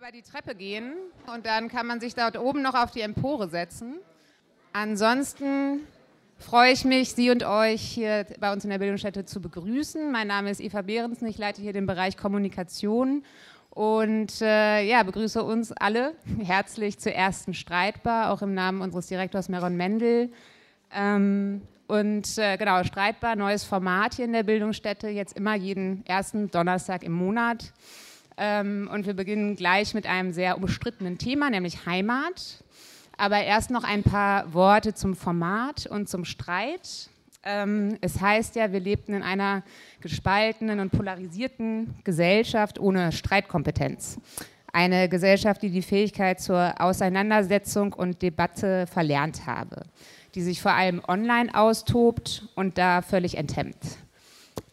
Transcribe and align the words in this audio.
über 0.00 0.12
die 0.12 0.22
Treppe 0.22 0.54
gehen 0.54 0.94
und 1.26 1.44
dann 1.44 1.68
kann 1.68 1.86
man 1.86 2.00
sich 2.00 2.14
dort 2.14 2.38
oben 2.38 2.62
noch 2.62 2.72
auf 2.72 2.90
die 2.90 3.02
Empore 3.02 3.50
setzen. 3.50 3.98
Ansonsten 4.72 5.80
freue 6.38 6.72
ich 6.72 6.86
mich, 6.86 7.12
Sie 7.12 7.28
und 7.28 7.44
euch 7.44 7.82
hier 7.82 8.24
bei 8.38 8.50
uns 8.50 8.64
in 8.64 8.70
der 8.70 8.78
Bildungsstätte 8.78 9.26
zu 9.26 9.42
begrüßen. 9.42 10.10
Mein 10.10 10.26
Name 10.26 10.48
ist 10.48 10.62
Eva 10.62 10.80
Behrensen, 10.80 11.28
ich 11.28 11.36
leite 11.36 11.60
hier 11.60 11.74
den 11.74 11.84
Bereich 11.84 12.16
Kommunikation 12.16 13.26
und 13.68 14.40
äh, 14.40 14.84
ja, 14.84 15.02
begrüße 15.02 15.44
uns 15.44 15.70
alle 15.70 16.14
herzlich 16.42 16.98
zur 16.98 17.12
ersten 17.12 17.52
Streitbar, 17.52 18.30
auch 18.30 18.40
im 18.40 18.54
Namen 18.54 18.80
unseres 18.80 19.08
Direktors 19.08 19.50
Meron 19.50 19.76
Mendel. 19.76 20.32
Ähm, 20.94 21.60
und 21.88 22.38
äh, 22.38 22.56
genau, 22.56 22.82
Streitbar, 22.84 23.36
neues 23.36 23.64
Format 23.64 24.14
hier 24.14 24.24
in 24.24 24.32
der 24.32 24.44
Bildungsstätte, 24.44 25.08
jetzt 25.08 25.36
immer 25.36 25.56
jeden 25.56 26.06
ersten 26.06 26.50
Donnerstag 26.50 27.02
im 27.02 27.12
Monat. 27.12 27.74
Ähm, 28.36 28.88
und 28.92 29.06
wir 29.06 29.14
beginnen 29.14 29.56
gleich 29.56 29.94
mit 29.94 30.06
einem 30.06 30.32
sehr 30.32 30.56
umstrittenen 30.56 31.18
Thema, 31.18 31.50
nämlich 31.50 31.86
Heimat. 31.86 32.64
Aber 33.16 33.42
erst 33.42 33.70
noch 33.70 33.84
ein 33.84 34.02
paar 34.02 34.54
Worte 34.54 34.94
zum 34.94 35.14
Format 35.14 35.86
und 35.86 36.08
zum 36.08 36.24
Streit. 36.24 37.10
Ähm, 37.42 37.96
es 38.00 38.20
heißt 38.20 38.56
ja, 38.56 38.72
wir 38.72 38.80
lebten 38.80 39.14
in 39.14 39.22
einer 39.22 39.62
gespaltenen 40.00 40.80
und 40.80 40.90
polarisierten 40.90 41.94
Gesellschaft 42.04 42.78
ohne 42.78 43.12
Streitkompetenz. 43.12 44.18
Eine 44.72 45.08
Gesellschaft, 45.08 45.62
die 45.62 45.70
die 45.70 45.82
Fähigkeit 45.82 46.40
zur 46.40 46.80
Auseinandersetzung 46.80 47.92
und 47.92 48.22
Debatte 48.22 48.86
verlernt 48.86 49.46
habe, 49.46 49.82
die 50.34 50.42
sich 50.42 50.62
vor 50.62 50.72
allem 50.72 51.02
online 51.06 51.54
austobt 51.54 52.44
und 52.54 52.78
da 52.78 53.02
völlig 53.02 53.36
enthemmt. 53.36 53.98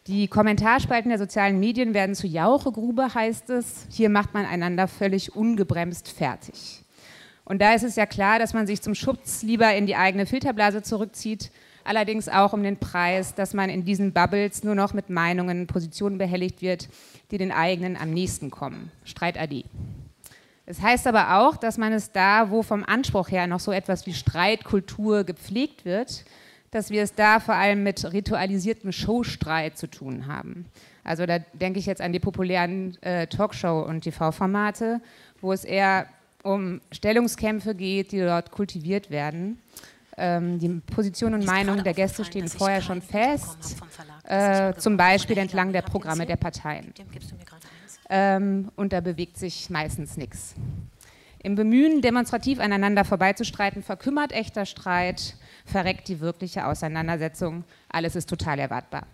Die 0.08 0.26
Kommentarspalten 0.26 1.10
der 1.10 1.18
sozialen 1.18 1.60
Medien 1.60 1.92
werden 1.92 2.14
zu 2.14 2.26
Jauchegrube, 2.26 3.14
heißt 3.14 3.50
es. 3.50 3.86
Hier 3.90 4.08
macht 4.08 4.32
man 4.32 4.46
einander 4.46 4.88
völlig 4.88 5.36
ungebremst 5.36 6.08
fertig. 6.08 6.82
Und 7.44 7.60
da 7.60 7.74
ist 7.74 7.82
es 7.82 7.94
ja 7.96 8.06
klar, 8.06 8.38
dass 8.38 8.54
man 8.54 8.66
sich 8.66 8.80
zum 8.80 8.94
Schutz 8.94 9.42
lieber 9.42 9.74
in 9.74 9.84
die 9.84 9.96
eigene 9.96 10.24
Filterblase 10.24 10.82
zurückzieht, 10.82 11.50
allerdings 11.84 12.30
auch 12.30 12.54
um 12.54 12.62
den 12.62 12.78
Preis, 12.78 13.34
dass 13.34 13.52
man 13.52 13.68
in 13.68 13.84
diesen 13.84 14.14
Bubbles 14.14 14.64
nur 14.64 14.74
noch 14.74 14.94
mit 14.94 15.10
Meinungen, 15.10 15.66
Positionen 15.66 16.16
behelligt 16.16 16.62
wird, 16.62 16.88
die 17.30 17.36
den 17.36 17.52
eigenen 17.52 17.94
am 17.94 18.08
nächsten 18.08 18.50
kommen. 18.50 18.90
Streit 19.04 19.38
AD. 19.38 19.66
Es 20.64 20.80
heißt 20.80 21.06
aber 21.06 21.38
auch, 21.38 21.58
dass 21.58 21.76
man 21.76 21.92
es 21.92 22.12
da, 22.12 22.48
wo 22.48 22.62
vom 22.62 22.82
Anspruch 22.82 23.30
her 23.30 23.46
noch 23.46 23.60
so 23.60 23.72
etwas 23.72 24.06
wie 24.06 24.14
Streitkultur 24.14 25.24
gepflegt 25.24 25.84
wird, 25.84 26.24
dass 26.70 26.90
wir 26.90 27.02
es 27.02 27.14
da 27.14 27.40
vor 27.40 27.54
allem 27.54 27.82
mit 27.82 28.12
ritualisiertem 28.12 28.92
Showstreit 28.92 29.78
zu 29.78 29.88
tun 29.88 30.26
haben. 30.26 30.66
Also 31.04 31.24
da 31.24 31.38
denke 31.38 31.78
ich 31.78 31.86
jetzt 31.86 32.00
an 32.00 32.12
die 32.12 32.20
populären 32.20 32.96
äh, 33.02 33.26
Talkshow- 33.26 33.82
und 33.82 34.02
TV-Formate, 34.02 35.00
wo 35.40 35.52
es 35.52 35.64
eher 35.64 36.06
um 36.42 36.80
Stellungskämpfe 36.92 37.74
geht, 37.74 38.12
die 38.12 38.20
dort 38.20 38.50
kultiviert 38.50 39.10
werden. 39.10 39.58
Ähm, 40.16 40.58
die 40.58 40.68
Position 40.68 41.34
und 41.34 41.46
Meinung 41.46 41.82
der 41.82 41.94
Gäste 41.94 42.24
stehen 42.24 42.48
vorher 42.48 42.82
schon 42.82 43.00
fest, 43.00 43.76
äh, 44.24 44.74
zum 44.74 44.96
Beispiel 44.96 45.38
entlang 45.38 45.72
der 45.72 45.82
Programme 45.82 46.26
der 46.26 46.36
Parteien. 46.36 46.92
Ähm, 48.10 48.70
und 48.76 48.92
da 48.92 49.00
bewegt 49.00 49.36
sich 49.36 49.70
meistens 49.70 50.16
nichts. 50.16 50.54
Im 51.40 51.54
Bemühen, 51.54 52.02
demonstrativ 52.02 52.58
aneinander 52.58 53.04
vorbeizustreiten, 53.04 53.82
verkümmert 53.82 54.32
echter 54.32 54.66
Streit, 54.66 55.36
verreckt 55.68 56.08
die 56.08 56.20
wirkliche 56.20 56.66
Auseinandersetzung. 56.66 57.64
Alles 57.88 58.16
ist 58.16 58.28
total 58.28 58.58
erwartbar. 58.58 59.06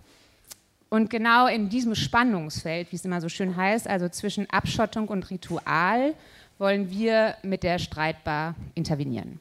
Und 0.88 1.10
genau 1.10 1.48
in 1.48 1.69
diesem 1.69 1.94
Spannungsfeld, 1.94 2.92
wie 2.92 2.97
es 2.97 3.05
immer 3.05 3.20
so 3.20 3.28
schön 3.28 3.56
heißt, 3.56 3.88
also 3.88 4.08
zwischen 4.08 4.48
Abschottung 4.50 5.08
und 5.08 5.28
Ritual, 5.30 6.14
wollen 6.58 6.91
wir 6.91 7.34
mit 7.42 7.62
der 7.62 7.78
Streitbar 7.78 8.55
intervenieren. 8.75 9.41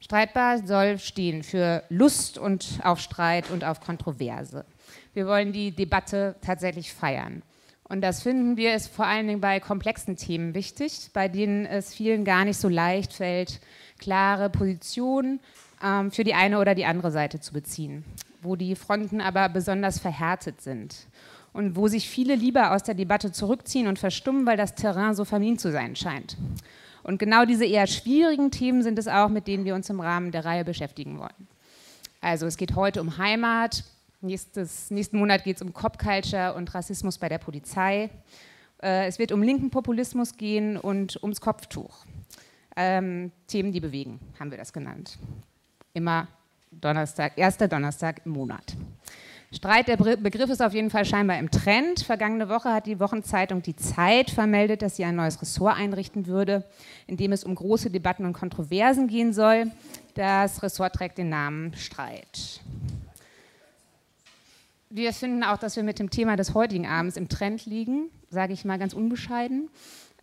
Streitbar 0.00 0.58
soll 0.66 0.98
stehen 0.98 1.44
für 1.44 1.84
Lust 1.88 2.36
und 2.36 2.80
auf 2.82 3.00
Streit 3.00 3.50
und 3.50 3.64
auf 3.64 3.80
Kontroverse. 3.80 4.64
Wir 5.14 5.26
wollen 5.26 5.52
die 5.52 5.70
Debatte 5.70 6.34
tatsächlich 6.42 6.92
feiern. 6.92 7.42
Und 7.84 8.00
das 8.00 8.22
finden 8.22 8.56
wir 8.56 8.74
ist 8.74 8.88
vor 8.88 9.06
allen 9.06 9.28
Dingen 9.28 9.40
bei 9.40 9.60
komplexen 9.60 10.16
Themen 10.16 10.54
wichtig, 10.54 11.10
bei 11.12 11.28
denen 11.28 11.66
es 11.66 11.94
vielen 11.94 12.24
gar 12.24 12.44
nicht 12.44 12.58
so 12.58 12.68
leicht 12.68 13.12
fällt, 13.12 13.60
klare 13.98 14.50
Positionen 14.50 15.40
ähm, 15.82 16.10
für 16.10 16.24
die 16.24 16.34
eine 16.34 16.58
oder 16.58 16.74
die 16.74 16.84
andere 16.84 17.10
Seite 17.10 17.40
zu 17.40 17.52
beziehen, 17.52 18.04
wo 18.40 18.56
die 18.56 18.74
Fronten 18.76 19.20
aber 19.20 19.48
besonders 19.48 19.98
verhärtet 19.98 20.60
sind 20.60 21.06
und 21.52 21.76
wo 21.76 21.88
sich 21.88 22.08
viele 22.08 22.34
lieber 22.34 22.72
aus 22.72 22.82
der 22.82 22.94
Debatte 22.94 23.32
zurückziehen 23.32 23.86
und 23.86 23.98
verstummen, 23.98 24.46
weil 24.46 24.56
das 24.56 24.74
Terrain 24.74 25.14
so 25.14 25.24
vermint 25.24 25.60
zu 25.60 25.70
sein 25.70 25.96
scheint. 25.96 26.36
Und 27.02 27.18
genau 27.18 27.44
diese 27.44 27.64
eher 27.64 27.86
schwierigen 27.86 28.50
Themen 28.50 28.82
sind 28.82 28.98
es 28.98 29.08
auch, 29.08 29.28
mit 29.28 29.48
denen 29.48 29.64
wir 29.64 29.74
uns 29.74 29.90
im 29.90 30.00
Rahmen 30.00 30.30
der 30.30 30.44
Reihe 30.44 30.64
beschäftigen 30.64 31.18
wollen. 31.18 31.48
Also 32.20 32.46
es 32.46 32.56
geht 32.56 32.76
heute 32.76 33.00
um 33.00 33.18
Heimat, 33.18 33.82
nächstes, 34.20 34.90
nächsten 34.90 35.18
Monat 35.18 35.42
geht 35.42 35.56
es 35.56 35.62
um 35.62 35.72
Cop 35.72 35.98
Culture 35.98 36.54
und 36.54 36.72
Rassismus 36.72 37.18
bei 37.18 37.28
der 37.28 37.38
Polizei. 37.38 38.08
Äh, 38.80 39.08
es 39.08 39.18
wird 39.18 39.32
um 39.32 39.42
linken 39.42 39.70
Populismus 39.70 40.36
gehen 40.36 40.76
und 40.76 41.20
ums 41.22 41.40
Kopftuch. 41.40 42.06
Ähm, 42.76 43.32
Themen, 43.48 43.72
die 43.72 43.80
bewegen, 43.80 44.20
haben 44.38 44.52
wir 44.52 44.58
das 44.58 44.72
genannt 44.72 45.18
immer 45.94 46.28
Donnerstag, 46.70 47.32
erster 47.36 47.68
Donnerstag 47.68 48.22
im 48.24 48.32
Monat. 48.32 48.76
Streit, 49.54 49.86
der 49.88 49.98
Begriff 49.98 50.48
ist 50.48 50.62
auf 50.62 50.72
jeden 50.72 50.88
Fall 50.88 51.04
scheinbar 51.04 51.38
im 51.38 51.50
Trend. 51.50 52.00
Vergangene 52.00 52.48
Woche 52.48 52.72
hat 52.72 52.86
die 52.86 52.98
Wochenzeitung 52.98 53.60
Die 53.60 53.76
Zeit 53.76 54.30
vermeldet, 54.30 54.80
dass 54.80 54.96
sie 54.96 55.04
ein 55.04 55.14
neues 55.14 55.42
Ressort 55.42 55.76
einrichten 55.76 56.26
würde, 56.26 56.64
in 57.06 57.18
dem 57.18 57.32
es 57.32 57.44
um 57.44 57.54
große 57.54 57.90
Debatten 57.90 58.24
und 58.24 58.32
Kontroversen 58.32 59.08
gehen 59.08 59.34
soll. 59.34 59.70
Das 60.14 60.62
Ressort 60.62 60.94
trägt 60.94 61.18
den 61.18 61.28
Namen 61.28 61.74
Streit. 61.74 62.62
Wir 64.88 65.12
finden 65.12 65.42
auch, 65.42 65.58
dass 65.58 65.76
wir 65.76 65.82
mit 65.82 65.98
dem 65.98 66.08
Thema 66.08 66.36
des 66.36 66.54
heutigen 66.54 66.86
Abends 66.86 67.18
im 67.18 67.28
Trend 67.28 67.66
liegen, 67.66 68.08
sage 68.30 68.54
ich 68.54 68.64
mal 68.64 68.78
ganz 68.78 68.94
unbescheiden 68.94 69.68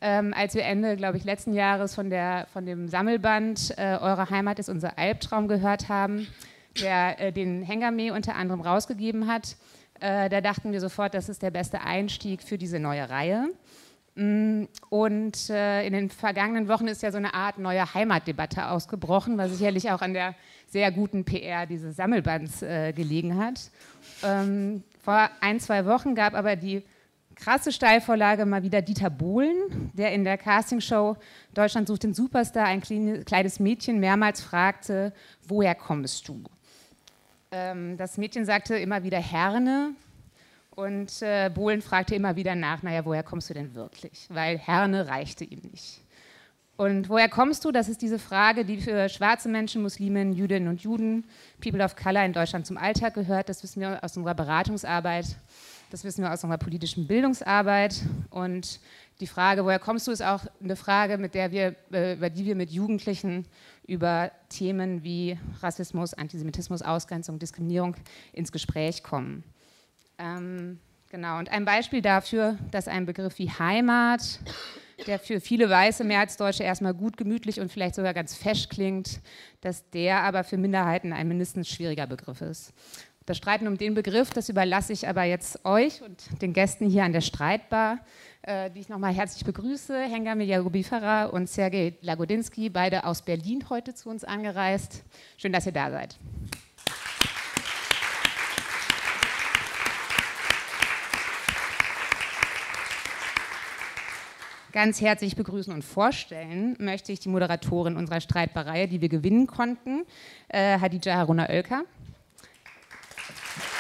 ähm, 0.02 0.34
als 0.36 0.56
wir 0.56 0.64
Ende, 0.64 0.96
glaube 0.96 1.18
ich, 1.18 1.24
letzten 1.26 1.54
Jahres 1.54 1.96
von, 1.96 2.10
der, 2.10 2.48
von 2.54 2.66
dem 2.66 2.88
Sammelband 2.88 3.74
äh, 3.78 3.98
Eure 4.00 4.30
Heimat 4.30 4.60
ist 4.60 4.70
unser 4.70 4.98
Albtraum 4.98 5.48
gehört 5.48 5.90
haben, 5.90 6.28
der 6.82 7.20
äh, 7.20 7.32
den 7.32 7.62
Hengame 7.62 8.14
unter 8.14 8.36
anderem 8.36 8.62
rausgegeben 8.62 9.28
hat. 9.28 9.58
Äh, 10.00 10.30
da 10.30 10.40
dachten 10.42 10.72
wir 10.72 10.80
sofort, 10.80 11.14
das 11.14 11.28
ist 11.28 11.42
der 11.42 11.52
beste 11.52 11.82
Einstieg 11.82 12.44
für 12.44 12.58
diese 12.58 12.80
neue 12.80 13.10
Reihe. 13.10 13.50
Mm, 14.16 14.66
und 14.90 15.50
äh, 15.50 15.86
in 15.86 15.94
den 15.94 16.10
vergangenen 16.10 16.68
Wochen 16.68 16.88
ist 16.88 17.04
ja 17.04 17.12
so 17.12 17.18
eine 17.18 17.34
Art 17.34 17.58
neue 17.58 17.94
Heimatdebatte 17.94 18.70
ausgebrochen, 18.70 19.38
was 19.38 19.52
sicherlich 19.52 19.92
auch 19.92 20.02
an 20.02 20.14
der 20.14 20.36
sehr 20.68 20.92
guten 20.92 21.26
PR 21.26 21.66
dieses 21.66 21.96
Sammelbands 21.96 22.62
äh, 22.62 22.94
gelegen 22.94 23.38
hat. 23.38 23.70
Ähm, 24.24 24.84
vor 25.02 25.30
ein, 25.42 25.60
zwei 25.60 25.86
Wochen 25.86 26.16
gab 26.16 26.34
aber 26.34 26.56
die 26.56 26.84
krasse 27.40 27.72
Steilvorlage 27.72 28.46
mal 28.46 28.64
wieder 28.64 28.82
Dieter 28.82 29.10
Bohlen, 29.10 29.92
der 29.94 30.14
in 30.14 30.24
der 30.24 30.38
Castingshow 30.38 31.18
Deutschland 31.54 31.88
sucht 31.88 32.04
den 32.04 32.14
Superstar 32.14 32.66
ein 32.66 32.82
kleines 32.82 33.60
Mädchen 33.60 34.00
mehrmals 34.00 34.42
fragte, 34.42 35.14
woher 35.48 35.76
kommst 35.76 36.28
du? 36.28 36.44
Ähm, 37.52 37.98
das 37.98 38.18
Mädchen 38.18 38.46
sagte 38.46 38.76
immer 38.76 39.04
wieder 39.04 39.20
Herne 39.20 39.92
und 40.76 41.22
äh, 41.22 41.50
Bohlen 41.50 41.82
fragte 41.82 42.16
immer 42.16 42.36
wieder 42.36 42.56
nach, 42.56 42.84
naja, 42.84 43.04
woher 43.06 43.24
kommst 43.24 43.50
du 43.50 43.54
denn 43.54 43.74
wirklich? 43.74 44.28
Weil 44.30 44.58
Herne 44.58 45.08
reichte 45.08 45.46
ihm 45.46 45.62
nicht. 45.72 46.02
Und 46.80 47.10
woher 47.10 47.28
kommst 47.28 47.66
du? 47.66 47.74
Das 47.74 47.90
ist 47.90 48.02
diese 48.02 48.20
Frage, 48.20 48.64
die 48.64 48.78
für 48.78 49.10
schwarze 49.10 49.50
Menschen, 49.50 49.82
Muslimen, 49.82 50.32
Jüdinnen 50.32 50.70
und 50.70 50.82
Juden, 50.82 51.26
People 51.62 51.84
of 51.84 51.98
Color 51.98 52.24
in 52.24 52.32
Deutschland 52.32 52.66
zum 52.66 52.78
Alltag 52.78 53.16
gehört. 53.16 53.50
Das 53.50 53.64
wissen 53.64 53.82
wir 53.82 54.02
aus 54.02 54.16
unserer 54.16 54.34
Beratungsarbeit. 54.34 55.26
Das 55.90 56.04
wissen 56.04 56.24
wir 56.24 56.32
aus 56.32 56.44
unserer 56.44 56.60
politischen 56.60 57.08
Bildungsarbeit. 57.08 58.04
Und 58.30 58.80
die 59.20 59.28
Frage, 59.28 59.66
woher 59.66 59.80
kommst 59.80 60.08
du, 60.08 60.12
ist 60.12 60.24
auch 60.24 60.44
eine 60.64 60.76
Frage, 60.76 61.18
mit 61.18 61.34
der 61.34 61.52
wir, 61.52 61.76
äh, 61.92 62.14
über 62.14 62.30
die 62.30 62.46
wir 62.46 62.56
mit 62.56 62.70
Jugendlichen 62.70 63.46
über 63.88 64.32
Themen 64.50 65.04
wie 65.04 65.38
Rassismus, 65.62 66.14
Antisemitismus, 66.14 66.84
Ausgrenzung, 66.84 67.40
Diskriminierung 67.40 67.96
ins 68.34 68.52
Gespräch 68.52 69.02
kommen. 69.02 69.44
Ähm, 70.20 70.80
genau, 71.10 71.40
und 71.40 71.50
ein 71.50 71.66
Beispiel 71.66 72.02
dafür, 72.02 72.58
dass 72.72 72.88
ein 72.88 73.08
Begriff 73.08 73.40
wie 73.40 73.50
Heimat, 73.50 74.40
der 75.08 75.18
für 75.18 75.42
viele 75.42 75.70
weiße 75.70 76.04
Mehrheitsdeutsche 76.04 76.64
erstmal 76.64 76.94
gut, 76.94 77.18
gemütlich 77.18 77.60
und 77.60 77.72
vielleicht 77.72 77.96
sogar 77.96 78.14
ganz 78.14 78.36
fesch 78.36 78.70
klingt, 78.70 79.22
dass 79.62 79.90
der 79.90 80.24
aber 80.24 80.44
für 80.44 80.58
Minderheiten 80.58 81.14
ein 81.14 81.28
mindestens 81.28 81.68
schwieriger 81.68 82.06
Begriff 82.06 82.42
ist. 82.42 82.74
Das 83.30 83.38
Streiten 83.38 83.68
um 83.68 83.78
den 83.78 83.94
Begriff, 83.94 84.32
das 84.32 84.50
überlasse 84.50 84.92
ich 84.92 85.08
aber 85.08 85.24
jetzt 85.24 85.64
euch 85.64 86.02
und 86.02 86.42
den 86.42 86.52
Gästen 86.52 86.90
hier 86.90 87.04
an 87.04 87.14
der 87.14 87.22
Streitbar, 87.22 88.00
äh, 88.42 88.72
die 88.72 88.80
ich 88.80 88.90
nochmal 88.90 89.14
herzlich 89.14 89.46
begrüße. 89.46 90.02
Hengame 90.02 90.46
Jarubifara 90.46 91.26
und 91.26 91.48
Sergej 91.48 91.94
Lagodinsky, 92.02 92.72
beide 92.72 93.04
aus 93.04 93.22
Berlin 93.22 93.70
heute 93.70 93.94
zu 93.94 94.10
uns 94.10 94.24
angereist. 94.24 95.04
Schön, 95.38 95.54
dass 95.54 95.68
ihr 95.68 95.72
da 95.74 95.92
seid. 95.92 96.18
Ganz 104.72 105.02
herzlich 105.02 105.36
begrüßen 105.36 105.72
und 105.72 105.84
vorstellen 105.84 106.76
möchte 106.80 107.12
ich 107.12 107.20
die 107.20 107.30
Moderatorin 107.30 107.96
unserer 107.96 108.22
Streitbarreihe, 108.22 108.88
die 108.88 109.02
wir 109.02 109.10
gewinnen 109.10 109.46
konnten, 109.46 110.04
äh, 110.48 110.80
Hadija 110.80 111.16
Haruna 111.16 111.48
Oelker. 111.48 111.84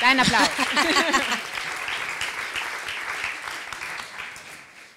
Dein 0.01 0.19
Applaus. 0.19 0.49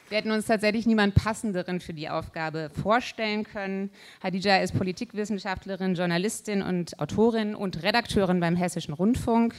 Wir 0.08 0.18
hätten 0.18 0.30
uns 0.30 0.46
tatsächlich 0.46 0.86
niemand 0.86 1.14
passenderen 1.14 1.80
für 1.80 1.94
die 1.94 2.08
Aufgabe 2.08 2.70
vorstellen 2.82 3.44
können. 3.44 3.90
Hadija 4.22 4.58
ist 4.58 4.76
Politikwissenschaftlerin, 4.76 5.94
Journalistin 5.94 6.62
und 6.62 7.00
Autorin 7.00 7.54
und 7.54 7.82
Redakteurin 7.82 8.38
beim 8.38 8.54
Hessischen 8.54 8.92
Rundfunk. 8.94 9.54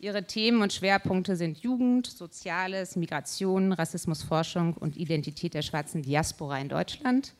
Ihre 0.00 0.26
Themen 0.26 0.62
und 0.62 0.72
Schwerpunkte 0.72 1.36
sind 1.36 1.58
Jugend, 1.58 2.06
Soziales, 2.06 2.96
Migration, 2.96 3.72
Rassismusforschung 3.72 4.74
und 4.74 4.96
Identität 4.96 5.54
der 5.54 5.62
schwarzen 5.62 6.02
Diaspora 6.02 6.58
in 6.58 6.70
Deutschland. 6.70 7.34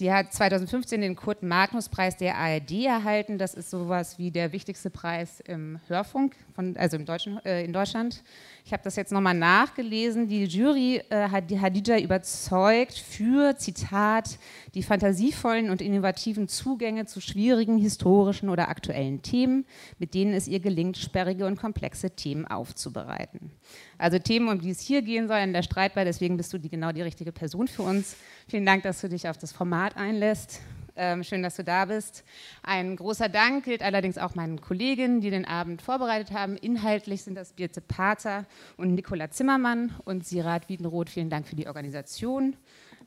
Sie 0.00 0.10
hat 0.10 0.32
2015 0.32 1.02
den 1.02 1.14
Kurt 1.14 1.42
Magnus 1.42 1.90
Preis 1.90 2.16
der 2.16 2.38
ARD 2.38 2.86
erhalten. 2.86 3.36
Das 3.36 3.52
ist 3.52 3.68
sowas 3.68 4.18
wie 4.18 4.30
der 4.30 4.50
wichtigste 4.50 4.88
Preis 4.88 5.40
im 5.40 5.78
Hörfunk, 5.88 6.36
von, 6.54 6.74
also 6.78 6.96
im 6.96 7.04
Deutschen, 7.04 7.38
äh, 7.44 7.62
in 7.66 7.74
Deutschland. 7.74 8.22
Ich 8.64 8.72
habe 8.72 8.82
das 8.82 8.96
jetzt 8.96 9.12
nochmal 9.12 9.34
nachgelesen. 9.34 10.28
Die 10.28 10.44
Jury 10.44 11.02
äh, 11.10 11.28
hat 11.28 11.50
die 11.50 11.60
Hadija 11.60 11.98
überzeugt 11.98 12.98
für, 12.98 13.56
Zitat, 13.56 14.38
die 14.74 14.82
fantasievollen 14.82 15.70
und 15.70 15.82
innovativen 15.82 16.48
Zugänge 16.48 17.06
zu 17.06 17.20
schwierigen 17.20 17.78
historischen 17.78 18.48
oder 18.48 18.68
aktuellen 18.68 19.22
Themen, 19.22 19.66
mit 19.98 20.14
denen 20.14 20.34
es 20.34 20.48
ihr 20.48 20.60
gelingt, 20.60 20.96
sperrige 20.98 21.46
und 21.46 21.56
komplexe 21.56 22.10
Themen 22.10 22.46
aufzubereiten. 22.46 23.50
Also 23.98 24.18
Themen, 24.18 24.48
um 24.48 24.60
die 24.60 24.70
es 24.70 24.80
hier 24.80 25.02
gehen 25.02 25.28
soll 25.28 25.38
in 25.38 25.52
der 25.52 25.62
Streitwahl. 25.62 26.04
Deswegen 26.04 26.36
bist 26.36 26.52
du 26.52 26.58
die, 26.58 26.68
genau 26.68 26.92
die 26.92 27.02
richtige 27.02 27.32
Person 27.32 27.68
für 27.68 27.82
uns. 27.82 28.16
Vielen 28.48 28.66
Dank, 28.66 28.82
dass 28.82 29.00
du 29.00 29.08
dich 29.08 29.28
auf 29.28 29.38
das 29.38 29.52
Format 29.52 29.96
einlässt. 29.96 30.60
Ähm, 31.02 31.24
schön, 31.24 31.42
dass 31.42 31.56
du 31.56 31.64
da 31.64 31.86
bist. 31.86 32.24
Ein 32.62 32.94
großer 32.94 33.30
Dank 33.30 33.64
gilt 33.64 33.80
allerdings 33.80 34.18
auch 34.18 34.34
meinen 34.34 34.60
Kolleginnen, 34.60 35.22
die 35.22 35.30
den 35.30 35.46
Abend 35.46 35.80
vorbereitet 35.80 36.30
haben. 36.30 36.58
Inhaltlich 36.58 37.22
sind 37.22 37.36
das 37.36 37.54
Birte 37.54 37.80
Pater 37.80 38.44
und 38.76 38.92
Nicola 38.92 39.30
Zimmermann 39.30 39.94
und 40.04 40.26
Sirat 40.26 40.68
Wiedenroth. 40.68 41.08
Vielen 41.08 41.30
Dank 41.30 41.48
für 41.48 41.56
die 41.56 41.68
Organisation. 41.68 42.54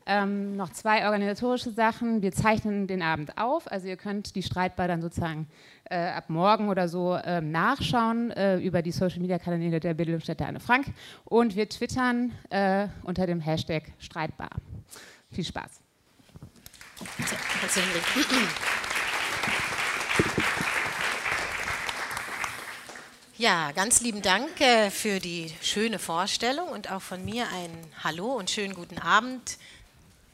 Ähm, 0.08 0.56
noch 0.56 0.72
zwei 0.72 1.06
organisatorische 1.06 1.70
Sachen. 1.70 2.24
Wir 2.24 2.32
zeichnen 2.32 2.88
den 2.88 3.04
Abend 3.04 3.38
auf, 3.38 3.72
also 3.72 3.88
ihr 3.88 3.96
könnt 3.96 4.36
die 4.36 4.42
Streitbar 4.42 4.88
dann 4.88 5.04
sozusagen 5.04 5.48
äh, 5.84 5.96
ab 5.96 6.32
morgen 6.32 6.70
oder 6.70 6.88
so 6.88 7.14
äh, 7.14 7.42
nachschauen 7.42 8.32
äh, 8.32 8.58
über 8.58 8.82
die 8.82 8.92
Social 8.92 9.20
Media 9.20 9.38
Kanäle 9.38 9.80
der 9.80 9.94
Bildungsstätte 9.94 10.48
Anne 10.48 10.60
Frank 10.60 10.88
und 11.26 11.56
wir 11.56 11.70
twittern 11.70 12.32
äh, 12.50 12.88
unter 13.04 13.28
dem 13.28 13.40
Hashtag 13.40 13.84
Streitbar. 14.00 14.50
Viel 15.32 15.46
Spaß. 15.46 15.84
Ja, 23.38 23.72
ganz 23.72 24.02
lieben 24.02 24.22
Dank 24.22 24.60
äh, 24.60 24.92
für 24.92 25.20
die 25.20 25.50
schöne 25.62 25.98
Vorstellung 25.98 26.68
und 26.68 26.92
auch 26.92 27.02
von 27.02 27.24
mir 27.24 27.48
ein 27.48 27.72
Hallo 28.04 28.34
und 28.34 28.50
schönen 28.50 28.74
guten 28.74 28.98
Abend 28.98 29.58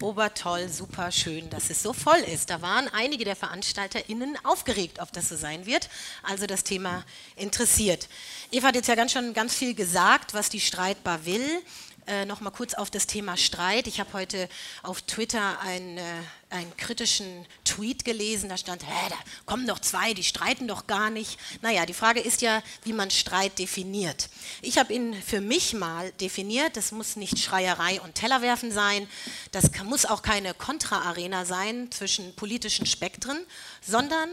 obertoll, 0.01 0.69
super 0.69 1.11
schön, 1.11 1.49
dass 1.49 1.69
es 1.69 1.83
so 1.83 1.93
voll 1.93 2.19
ist. 2.19 2.49
Da 2.49 2.61
waren 2.61 2.87
einige 2.87 3.25
der 3.25 3.35
VeranstalterInnen 3.35 4.37
aufgeregt, 4.43 4.99
ob 4.99 5.11
das 5.11 5.29
so 5.29 5.35
sein 5.35 5.65
wird, 5.65 5.89
also 6.23 6.47
das 6.47 6.63
Thema 6.63 7.05
interessiert. 7.35 8.07
Eva 8.51 8.69
hat 8.69 8.75
jetzt 8.75 8.87
ja 8.87 8.95
ganz 8.95 9.11
schon 9.11 9.33
ganz 9.33 9.53
viel 9.53 9.75
gesagt, 9.75 10.33
was 10.33 10.49
die 10.49 10.61
Streitbar 10.61 11.25
will 11.25 11.61
äh, 12.09 12.25
noch 12.25 12.41
mal 12.41 12.49
kurz 12.49 12.73
auf 12.73 12.89
das 12.89 13.05
Thema 13.05 13.37
Streit. 13.37 13.85
Ich 13.85 13.99
habe 13.99 14.11
heute 14.13 14.49
auf 14.81 15.01
Twitter 15.03 15.59
einen, 15.61 15.99
äh, 15.99 16.03
einen 16.49 16.75
kritischen 16.75 17.45
Tweet 17.63 18.03
gelesen, 18.03 18.49
da 18.49 18.57
stand, 18.57 18.83
hä, 18.83 19.09
da 19.09 19.15
kommen 19.45 19.67
doch 19.67 19.77
zwei, 19.77 20.15
die 20.15 20.23
streiten 20.23 20.67
doch 20.67 20.87
gar 20.87 21.11
nicht. 21.11 21.39
Naja, 21.61 21.85
die 21.85 21.93
Frage 21.93 22.19
ist 22.19 22.41
ja, 22.41 22.63
wie 22.83 22.93
man 22.93 23.11
Streit 23.11 23.59
definiert. 23.59 24.29
Ich 24.63 24.79
habe 24.79 24.91
ihn 24.91 25.13
für 25.21 25.39
mich 25.39 25.73
mal 25.73 26.11
definiert, 26.13 26.77
das 26.77 26.91
muss 26.91 27.15
nicht 27.15 27.37
Schreierei 27.37 28.01
und 28.01 28.15
Tellerwerfen 28.15 28.71
sein, 28.71 29.07
das 29.51 29.71
kann, 29.71 29.85
muss 29.85 30.05
auch 30.07 30.23
keine 30.23 30.55
Kontraarena 30.55 31.45
sein 31.45 31.91
zwischen 31.91 32.35
politischen 32.35 32.87
Spektren, 32.87 33.39
sondern 33.87 34.29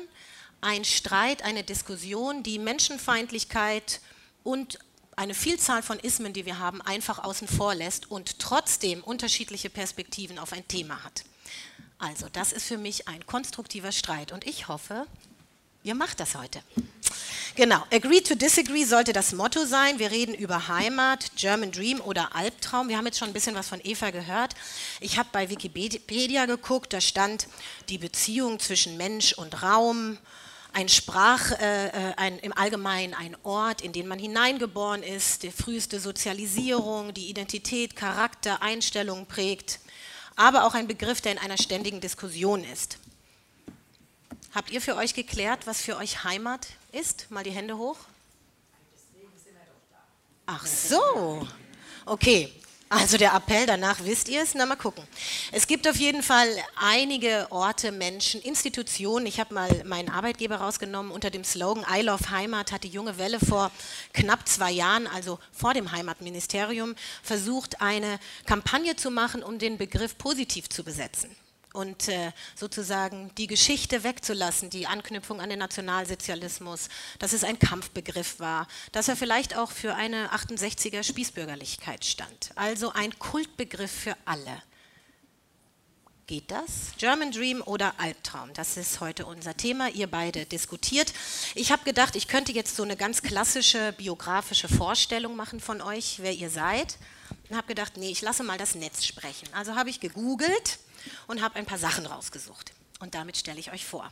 ein 0.63 0.87
Streit, 0.87 1.43
eine 1.43 1.63
Diskussion, 1.63 2.43
die 2.43 2.59
Menschenfeindlichkeit 2.59 4.01
und 4.43 4.79
eine 5.17 5.33
Vielzahl 5.33 5.83
von 5.83 5.99
Ismen, 5.99 6.35
die 6.35 6.45
wir 6.45 6.59
haben, 6.59 6.83
einfach 6.83 7.25
außen 7.25 7.49
vor 7.49 7.75
lässt 7.75 8.11
und 8.11 8.39
trotzdem 8.39 9.03
unterschiedliche 9.03 9.71
Perspektiven 9.71 10.39
auf 10.39 10.53
ein 10.53 10.69
Thema 10.69 11.03
hat. 11.03 11.25
Also 11.99 12.29
das 12.31 12.53
ist 12.53 12.67
für 12.67 12.77
mich 12.77 13.09
ein 13.09 13.25
konstruktiver 13.25 13.93
Streit 13.93 14.31
und 14.31 14.47
ich 14.47 14.69
hoffe, 14.69 15.07
ihr 15.83 15.95
macht 15.95 16.21
das 16.21 16.35
heute. 16.35 16.61
Genau, 17.55 17.83
Agree 17.91 18.21
to 18.21 18.35
Disagree 18.35 18.85
sollte 18.85 19.15
das 19.15 19.33
Motto 19.33 19.65
sein. 19.65 19.99
Wir 19.99 20.11
reden 20.11 20.35
über 20.35 20.69
Heimat, 20.69 21.31
German 21.37 21.73
Dream 21.73 22.03
oder 22.03 22.37
Albtraum. 22.37 22.91
Wir 22.91 22.99
haben 22.99 23.07
jetzt 23.07 23.19
schon 23.19 23.29
ein 23.29 23.33
bisschen 23.33 23.55
was 23.55 23.69
von 23.69 23.81
Eva 23.83 24.11
gehört. 24.11 24.55
Ich 25.01 25.17
habe 25.17 25.31
bei 25.33 25.49
Wikipedia 25.49 26.45
geguckt, 26.45 26.93
da 26.93 27.01
stand 27.01 27.47
die 27.89 27.97
Beziehung 27.97 28.61
zwischen 28.61 28.99
Mensch 28.99 29.33
und 29.33 29.63
Raum 29.63 30.19
ein 30.77 30.91
Sprach, 30.91 31.53
äh, 31.53 31.87
äh, 31.87 32.15
ein, 32.19 32.39
im 32.41 32.53
Allgemeinen 32.53 33.15
ein 33.15 33.35
Ort, 33.45 33.81
in 33.81 33.95
den 33.95 34.07
man 34.07 34.19
hineingeboren 34.19 35.03
ist, 35.03 35.43
die 35.43 35.51
früheste 35.51 36.01
Sozialisierung, 36.01 37.15
die 37.15 37.31
Identität, 37.31 37.97
Charakter, 37.97 38.61
Einstellungen 38.61 39.25
prägt, 39.25 39.81
aber 40.37 40.67
auch 40.67 40.75
ein 40.75 40.87
Begriff, 40.87 41.23
der 41.23 41.33
in 41.33 41.39
einer 41.39 41.57
ständigen 41.57 42.03
Diskussion 42.03 42.63
ist. 42.63 42.99
Habt 44.55 44.71
ihr 44.71 44.83
für 44.83 44.97
euch 44.97 45.15
geklärt, 45.15 45.67
was 45.67 45.81
für 45.81 45.97
euch 45.97 46.25
Heimat 46.25 46.67
ist? 46.93 47.31
Mal 47.31 47.43
die 47.43 47.53
Hände 47.53 47.79
hoch. 47.79 47.97
Ach 50.45 50.67
so. 50.67 51.49
Okay, 52.05 52.53
also 52.89 53.17
der 53.17 53.35
Appell, 53.35 53.67
danach 53.67 54.05
wisst 54.05 54.29
ihr 54.29 54.43
es, 54.43 54.55
na 54.55 54.65
mal 54.65 54.77
gucken. 54.77 55.05
Es 55.53 55.67
gibt 55.67 55.89
auf 55.89 55.97
jeden 55.97 56.23
Fall 56.23 56.49
einige 56.77 57.47
Orte, 57.51 57.91
Menschen, 57.91 58.41
Institutionen. 58.43 59.27
Ich 59.27 59.41
habe 59.41 59.55
mal 59.55 59.83
meinen 59.85 60.09
Arbeitgeber 60.09 60.57
rausgenommen 60.57 61.11
unter 61.11 61.31
dem 61.31 61.43
Slogan 61.43 61.85
I 61.93 62.03
Love 62.03 62.31
Heimat 62.31 62.73
hat 62.73 62.85
die 62.85 62.89
junge 62.89 63.19
Welle 63.19 63.41
vor 63.41 63.73
knapp 64.13 64.49
zwei 64.49 64.71
Jahren, 64.71 65.07
also 65.07 65.39
vor 65.53 65.75
dem 65.75 65.91
Heimatministerium, 65.91 66.95
versucht, 67.23 67.81
eine 67.81 68.21
Kampagne 68.45 68.95
zu 68.97 69.11
machen, 69.11 69.43
um 69.43 69.59
den 69.59 69.79
Begriff 69.79 70.17
positiv 70.17 70.69
zu 70.69 70.85
besetzen 70.85 71.35
und 71.77 72.09
äh, 72.09 72.33
sozusagen 72.55 73.31
die 73.37 73.47
Geschichte 73.47 74.03
wegzulassen, 74.03 74.71
die 74.71 74.87
Anknüpfung 74.87 75.41
an 75.41 75.51
den 75.51 75.59
Nationalsozialismus, 75.59 76.89
dass 77.19 77.33
es 77.33 77.45
ein 77.45 77.59
Kampfbegriff 77.59 78.41
war, 78.41 78.67
dass 78.93 79.09
er 79.09 79.17
vielleicht 79.17 79.57
auch 79.57 79.71
für 79.71 79.95
eine 79.95 80.33
68er 80.33 81.03
Spießbürgerlichkeit 81.03 82.05
stand. 82.05 82.51
Also 82.55 82.93
ein 82.93 83.19
Kultbegriff 83.19 83.91
für 83.91 84.17
alle. 84.25 84.63
Geht 86.27 86.51
das? 86.51 86.93
German 86.99 87.31
Dream 87.31 87.63
oder 87.63 88.01
Albtraum? 88.01 88.53
Das 88.55 88.77
ist 88.77 88.99
heute 88.99 89.27
unser 89.27 89.57
Thema. 89.57 89.91
Ihr 89.91 90.09
beide 90.09 90.45
diskutiert. 90.45 91.13
Ich 91.55 91.71
habe 91.71 91.85
gedacht, 91.85 92.17
ich 92.17 92.27
könnte 92.27 92.51
jetzt 92.51 92.75
so 92.75 92.83
eine 92.83 92.97
ganz 92.97 93.23
klassische 93.23 93.93
biografische 93.93 94.67
Vorstellung 94.67 95.37
machen 95.37 95.61
von 95.61 95.81
euch, 95.81 96.19
wer 96.21 96.33
ihr 96.33 96.51
seid. 96.51 96.99
Und 97.49 97.57
habe 97.57 97.69
gedacht, 97.69 97.97
nee, 97.97 98.11
ich 98.11 98.23
lasse 98.23 98.43
mal 98.43 98.59
das 98.59 98.75
Netz 98.75 99.05
sprechen. 99.05 99.47
Also 99.53 99.77
habe 99.77 99.89
ich 99.89 100.01
gegoogelt 100.01 100.81
und 101.27 101.43
habe 101.43 101.57
ein 101.57 101.67
paar 101.67 101.79
Sachen 101.79 102.07
rausgesucht. 102.07 102.73
Und 102.99 103.15
damit 103.15 103.37
stelle 103.37 103.61
ich 103.61 103.73
euch 103.73 103.85
vor. 103.85 104.11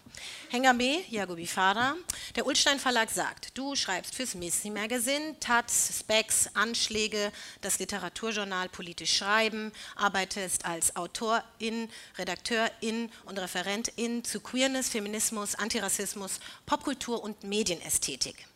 Hengame 0.50 1.02
Yagobi 1.08 1.46
Farah, 1.46 1.94
der 2.36 2.44
Ulstein 2.44 2.78
Verlag 2.78 3.10
sagt, 3.10 3.56
du 3.56 3.74
schreibst 3.74 4.14
fürs 4.14 4.34
Missy 4.34 4.68
Magazine, 4.68 5.36
Taz, 5.40 6.00
Specs, 6.00 6.50
Anschläge, 6.54 7.32
das 7.62 7.78
Literaturjournal 7.78 8.68
Politisch 8.68 9.16
Schreiben, 9.16 9.72
arbeitest 9.96 10.66
als 10.66 10.96
Autorin, 10.96 11.88
Redakteurin 12.18 13.10
und 13.24 13.38
Referentin 13.38 14.22
zu 14.22 14.40
Queerness, 14.40 14.90
Feminismus, 14.90 15.54
Antirassismus, 15.54 16.38
Popkultur 16.66 17.24
und 17.24 17.42
Medienästhetik. 17.42 18.46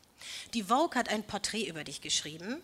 Die 0.52 0.64
Vogue 0.64 0.94
hat 0.94 1.08
ein 1.08 1.22
Porträt 1.22 1.64
über 1.64 1.84
dich 1.84 2.02
geschrieben, 2.02 2.60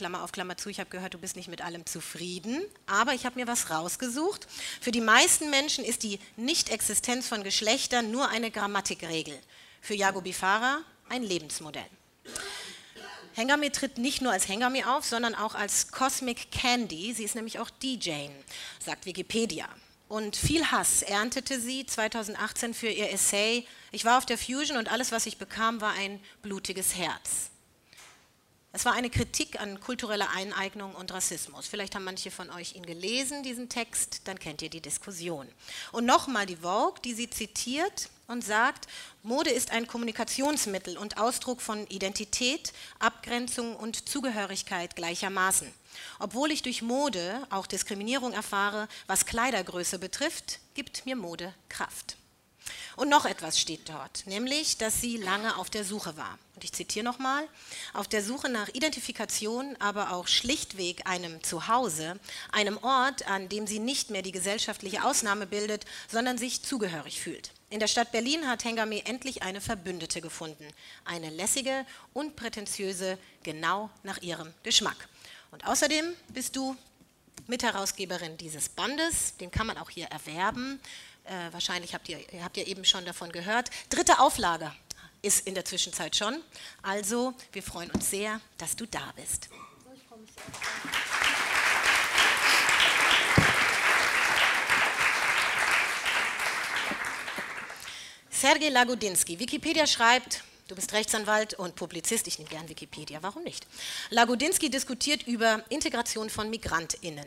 Klammer 0.00 0.24
auf 0.24 0.32
Klammer 0.32 0.56
zu, 0.56 0.70
ich 0.70 0.80
habe 0.80 0.88
gehört, 0.88 1.12
du 1.12 1.18
bist 1.18 1.36
nicht 1.36 1.48
mit 1.48 1.60
allem 1.60 1.84
zufrieden, 1.84 2.62
aber 2.86 3.12
ich 3.12 3.26
habe 3.26 3.38
mir 3.38 3.46
was 3.46 3.68
rausgesucht. 3.68 4.46
Für 4.80 4.92
die 4.92 5.02
meisten 5.02 5.50
Menschen 5.50 5.84
ist 5.84 6.04
die 6.04 6.18
Nichtexistenz 6.38 7.28
von 7.28 7.42
Geschlechtern 7.42 8.10
nur 8.10 8.30
eine 8.30 8.50
Grammatikregel. 8.50 9.38
Für 9.82 9.92
Jago 9.92 10.22
Bifara 10.22 10.78
ein 11.10 11.22
Lebensmodell. 11.22 11.84
Hengame 13.34 13.70
tritt 13.72 13.98
nicht 13.98 14.22
nur 14.22 14.32
als 14.32 14.48
Hengame 14.48 14.90
auf, 14.90 15.04
sondern 15.04 15.34
auch 15.34 15.54
als 15.54 15.92
Cosmic 15.92 16.50
Candy. 16.50 17.12
Sie 17.12 17.24
ist 17.24 17.34
nämlich 17.34 17.58
auch 17.58 17.68
DJ, 17.68 18.28
sagt 18.82 19.04
Wikipedia. 19.04 19.68
Und 20.08 20.34
viel 20.34 20.64
Hass 20.64 21.02
erntete 21.02 21.60
sie 21.60 21.84
2018 21.84 22.72
für 22.72 22.88
ihr 22.88 23.12
Essay 23.12 23.66
Ich 23.92 24.06
war 24.06 24.16
auf 24.16 24.24
der 24.24 24.38
Fusion 24.38 24.78
und 24.78 24.90
alles, 24.90 25.12
was 25.12 25.26
ich 25.26 25.36
bekam, 25.36 25.82
war 25.82 25.92
ein 25.92 26.20
blutiges 26.40 26.96
Herz. 26.96 27.49
Es 28.72 28.84
war 28.84 28.92
eine 28.92 29.10
Kritik 29.10 29.60
an 29.60 29.80
kultureller 29.80 30.30
Eineignung 30.30 30.94
und 30.94 31.12
Rassismus. 31.12 31.66
Vielleicht 31.66 31.96
haben 31.96 32.04
manche 32.04 32.30
von 32.30 32.50
euch 32.50 32.76
ihn 32.76 32.86
gelesen, 32.86 33.42
diesen 33.42 33.68
Text, 33.68 34.20
dann 34.28 34.38
kennt 34.38 34.62
ihr 34.62 34.70
die 34.70 34.80
Diskussion. 34.80 35.48
Und 35.90 36.06
nochmal 36.06 36.46
die 36.46 36.58
Vogue, 36.58 37.00
die 37.04 37.14
sie 37.14 37.28
zitiert 37.28 38.08
und 38.28 38.44
sagt, 38.44 38.86
Mode 39.24 39.50
ist 39.50 39.72
ein 39.72 39.88
Kommunikationsmittel 39.88 40.96
und 40.98 41.18
Ausdruck 41.18 41.60
von 41.60 41.84
Identität, 41.88 42.72
Abgrenzung 43.00 43.74
und 43.74 44.08
Zugehörigkeit 44.08 44.94
gleichermaßen. 44.94 45.68
Obwohl 46.20 46.52
ich 46.52 46.62
durch 46.62 46.80
Mode 46.80 47.44
auch 47.50 47.66
Diskriminierung 47.66 48.32
erfahre, 48.32 48.86
was 49.08 49.26
Kleidergröße 49.26 49.98
betrifft, 49.98 50.60
gibt 50.74 51.04
mir 51.06 51.16
Mode 51.16 51.52
Kraft. 51.68 52.19
Und 53.00 53.08
noch 53.08 53.24
etwas 53.24 53.58
steht 53.58 53.88
dort, 53.88 54.26
nämlich, 54.26 54.76
dass 54.76 55.00
sie 55.00 55.16
lange 55.16 55.56
auf 55.56 55.70
der 55.70 55.86
Suche 55.86 56.18
war. 56.18 56.38
Und 56.54 56.64
ich 56.64 56.72
zitiere 56.74 57.02
nochmal, 57.02 57.48
auf 57.94 58.08
der 58.08 58.22
Suche 58.22 58.50
nach 58.50 58.68
Identifikation, 58.68 59.74
aber 59.78 60.12
auch 60.12 60.28
schlichtweg 60.28 61.06
einem 61.06 61.42
Zuhause, 61.42 62.20
einem 62.52 62.76
Ort, 62.82 63.26
an 63.26 63.48
dem 63.48 63.66
sie 63.66 63.78
nicht 63.78 64.10
mehr 64.10 64.20
die 64.20 64.32
gesellschaftliche 64.32 65.02
Ausnahme 65.02 65.46
bildet, 65.46 65.86
sondern 66.08 66.36
sich 66.36 66.62
zugehörig 66.62 67.22
fühlt. 67.22 67.52
In 67.70 67.80
der 67.80 67.86
Stadt 67.86 68.12
Berlin 68.12 68.46
hat 68.46 68.64
Hengame 68.64 69.06
endlich 69.06 69.42
eine 69.42 69.62
Verbündete 69.62 70.20
gefunden. 70.20 70.68
Eine 71.06 71.30
lässige, 71.30 71.86
unprätentiöse, 72.12 73.16
genau 73.42 73.88
nach 74.02 74.20
ihrem 74.20 74.52
Geschmack. 74.62 75.08
Und 75.52 75.66
außerdem 75.66 76.04
bist 76.34 76.54
du 76.54 76.76
Mitherausgeberin 77.46 78.36
dieses 78.36 78.68
Bandes, 78.68 79.36
den 79.38 79.50
kann 79.50 79.66
man 79.66 79.78
auch 79.78 79.90
hier 79.90 80.06
erwerben. 80.06 80.80
Äh, 81.24 81.52
wahrscheinlich 81.52 81.94
habt 81.94 82.08
ihr, 82.08 82.18
habt 82.42 82.56
ihr 82.56 82.66
eben 82.66 82.84
schon 82.84 83.04
davon 83.04 83.30
gehört. 83.32 83.70
Dritte 83.88 84.18
Auflage 84.18 84.72
ist 85.22 85.46
in 85.46 85.54
der 85.54 85.64
Zwischenzeit 85.64 86.16
schon. 86.16 86.42
Also, 86.82 87.34
wir 87.52 87.62
freuen 87.62 87.90
uns 87.90 88.10
sehr, 88.10 88.40
dass 88.58 88.76
du 88.76 88.86
da 88.86 89.12
bist. 89.16 89.48
Ich. 89.52 91.20
Sergei 98.40 98.70
Lagodinsky. 98.70 99.38
Wikipedia 99.38 99.86
schreibt, 99.86 100.42
du 100.66 100.74
bist 100.74 100.94
Rechtsanwalt 100.94 101.52
und 101.52 101.74
Publizist, 101.74 102.26
ich 102.26 102.38
nehme 102.38 102.48
gern 102.48 102.66
Wikipedia, 102.70 103.22
warum 103.22 103.42
nicht? 103.42 103.66
Lagodinsky 104.08 104.70
diskutiert 104.70 105.26
über 105.26 105.62
Integration 105.68 106.30
von 106.30 106.48
MigrantInnen. 106.48 107.26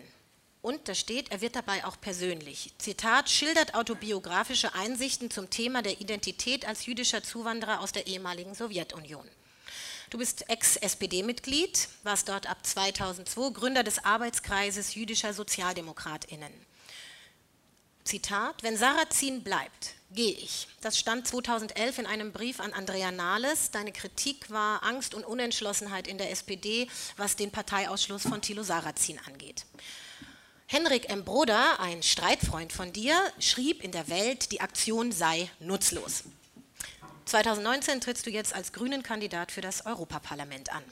Und 0.63 0.87
da 0.87 0.95
steht, 0.95 1.29
er 1.29 1.41
wird 1.41 1.57
dabei 1.57 1.83
auch 1.83 1.99
persönlich. 1.99 2.71
Zitat, 2.77 3.29
schildert 3.29 3.75
autobiografische 3.75 4.73
Einsichten 4.73 5.29
zum 5.29 5.49
Thema 5.49 5.81
der 5.81 5.99
Identität 5.99 6.65
als 6.65 6.85
jüdischer 6.85 7.21
Zuwanderer 7.21 7.81
aus 7.81 7.91
der 7.91 8.07
ehemaligen 8.07 8.55
Sowjetunion. 8.55 9.27
Du 10.09 10.17
bist 10.17 10.49
Ex-SPD-Mitglied, 10.49 11.89
warst 12.03 12.29
dort 12.29 12.49
ab 12.49 12.65
2002 12.65 13.49
Gründer 13.51 13.83
des 13.83 14.05
Arbeitskreises 14.05 14.95
jüdischer 14.95 15.33
SozialdemokratInnen. 15.33 16.53
Zitat, 18.05 18.63
wenn 18.63 18.77
Sarrazin 18.77 19.43
bleibt, 19.43 19.95
gehe 20.11 20.31
ich. 20.31 20.67
Das 20.79 20.97
stand 20.97 21.27
2011 21.27 21.97
in 21.97 22.05
einem 22.05 22.31
Brief 22.31 22.61
an 22.61 22.71
Andrea 22.71 23.11
Nahles. 23.11 23.71
Deine 23.71 23.91
Kritik 23.91 24.49
war 24.49 24.81
Angst 24.83 25.13
und 25.13 25.25
Unentschlossenheit 25.25 26.07
in 26.07 26.17
der 26.17 26.31
SPD, 26.31 26.87
was 27.17 27.35
den 27.35 27.51
Parteiausschluss 27.51 28.23
von 28.23 28.41
Thilo 28.41 28.63
Sarrazin 28.63 29.19
angeht. 29.27 29.65
Henrik 30.67 31.09
M. 31.09 31.23
Broder, 31.23 31.79
ein 31.79 32.01
Streitfreund 32.01 32.73
von 32.73 32.91
dir, 32.93 33.15
schrieb 33.39 33.83
in 33.83 33.91
der 33.91 34.07
Welt, 34.07 34.51
die 34.51 34.61
Aktion 34.61 35.11
sei 35.11 35.49
nutzlos. 35.59 36.23
2019 37.25 38.01
trittst 38.01 38.25
du 38.25 38.29
jetzt 38.29 38.55
als 38.55 38.73
Grünen-Kandidat 38.73 39.51
für 39.51 39.61
das 39.61 39.85
Europaparlament 39.85 40.73
an. 40.73 40.83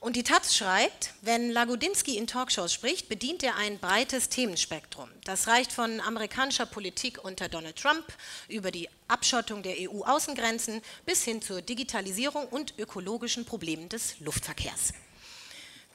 Und 0.00 0.14
die 0.14 0.22
Taz 0.22 0.56
schreibt, 0.56 1.12
wenn 1.22 1.50
Lagodinsky 1.50 2.16
in 2.16 2.28
Talkshows 2.28 2.72
spricht, 2.72 3.08
bedient 3.08 3.42
er 3.42 3.56
ein 3.56 3.78
breites 3.78 4.28
Themenspektrum. 4.28 5.08
Das 5.24 5.48
reicht 5.48 5.72
von 5.72 6.00
amerikanischer 6.00 6.66
Politik 6.66 7.24
unter 7.24 7.48
Donald 7.48 7.76
Trump 7.76 8.04
über 8.48 8.70
die 8.70 8.88
Abschottung 9.08 9.62
der 9.64 9.74
EU-Außengrenzen 9.78 10.82
bis 11.04 11.24
hin 11.24 11.42
zur 11.42 11.62
Digitalisierung 11.62 12.46
und 12.46 12.78
ökologischen 12.78 13.44
Problemen 13.44 13.88
des 13.88 14.20
Luftverkehrs. 14.20 14.92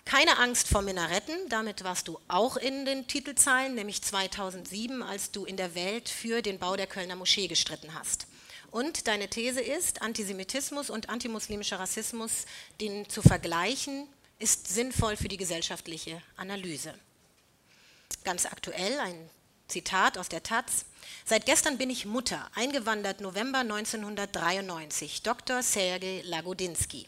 Keine 0.06 0.38
Angst 0.38 0.68
vor 0.68 0.82
Minaretten, 0.82 1.36
damit 1.50 1.84
warst 1.84 2.08
du 2.08 2.20
auch 2.28 2.58
in 2.58 2.86
den 2.86 3.08
Titelzeilen, 3.08 3.74
nämlich 3.76 4.02
2007, 4.02 5.02
als 5.02 5.32
du 5.32 5.46
in 5.46 5.58
der 5.58 5.76
Welt 5.76 6.10
für 6.10 6.42
den 6.42 6.60
Bau 6.60 6.76
der 6.76 6.88
Kölner 6.88 7.16
Moschee 7.16 7.48
gestritten 7.48 7.94
hast. 7.94 8.28
Und 8.70 9.08
deine 9.08 9.30
These 9.30 9.62
ist, 9.62 10.02
Antisemitismus 10.02 10.90
und 10.90 11.10
antimuslimischer 11.10 11.80
Rassismus, 11.80 12.46
den 12.82 13.08
zu 13.08 13.22
vergleichen, 13.22 14.08
ist 14.40 14.68
sinnvoll 14.68 15.16
für 15.16 15.28
die 15.28 15.38
gesellschaftliche 15.38 16.22
Analyse. 16.36 16.94
Ganz 18.24 18.46
aktuell 18.46 19.00
ein 19.00 19.30
Zitat 19.68 20.18
aus 20.18 20.28
der 20.28 20.44
Taz. 20.44 20.86
Seit 21.26 21.46
gestern 21.46 21.78
bin 21.78 21.90
ich 21.90 22.06
Mutter, 22.06 22.50
eingewandert 22.56 23.22
November 23.22 23.60
1993, 23.60 25.22
Dr. 25.22 25.64
Sergei 25.64 26.22
Lagodinsky. 26.26 27.08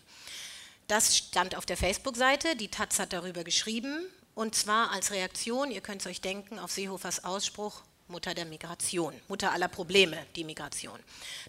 Das 0.88 1.18
stand 1.18 1.56
auf 1.56 1.66
der 1.66 1.78
Facebook-Seite, 1.78 2.56
die 2.56 2.68
Taz 2.68 3.00
hat 3.00 3.12
darüber 3.12 3.44
geschrieben, 3.44 4.06
und 4.36 4.54
zwar 4.54 4.92
als 4.92 5.12
Reaktion, 5.12 5.72
ihr 5.72 5.82
könnt 5.82 6.02
es 6.02 6.08
euch 6.08 6.22
denken, 6.22 6.60
auf 6.60 6.72
Seehofers 6.72 7.24
Ausspruch, 7.24 7.82
Mutter 8.08 8.36
der 8.36 8.46
Migration, 8.46 9.20
Mutter 9.28 9.52
aller 9.52 9.68
Probleme, 9.68 10.24
die 10.36 10.44
Migration. 10.44 11.00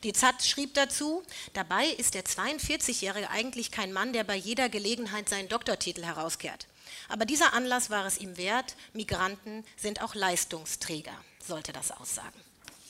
Die 0.05 0.15
ZAT 0.15 0.43
schrieb 0.43 0.73
dazu, 0.73 1.23
dabei 1.53 1.87
ist 1.87 2.15
der 2.15 2.25
42-Jährige 2.25 3.29
eigentlich 3.29 3.71
kein 3.71 3.93
Mann, 3.93 4.15
der 4.15 4.25
bei 4.25 4.37
jeder 4.37 4.71
Gelegenheit 4.71 5.29
seinen 5.29 5.49
Doktortitel 5.49 6.03
herauskehrt. 6.05 6.67
Aber 7.09 7.27
dieser 7.27 7.53
Anlass 7.53 7.91
war 7.91 8.07
es 8.07 8.19
ihm 8.19 8.39
wert, 8.39 8.75
Migranten 8.95 9.65
sind 9.77 10.01
auch 10.01 10.15
Leistungsträger, 10.15 11.15
sollte 11.45 11.75
das 11.75 11.91
aussagen. 11.91 12.41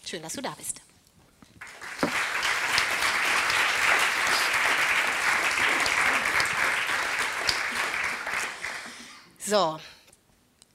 Schön, 0.05 0.23
dass 0.23 0.35
du 0.35 0.43
da 0.43 0.51
bist. 0.51 0.81
So, 9.49 9.79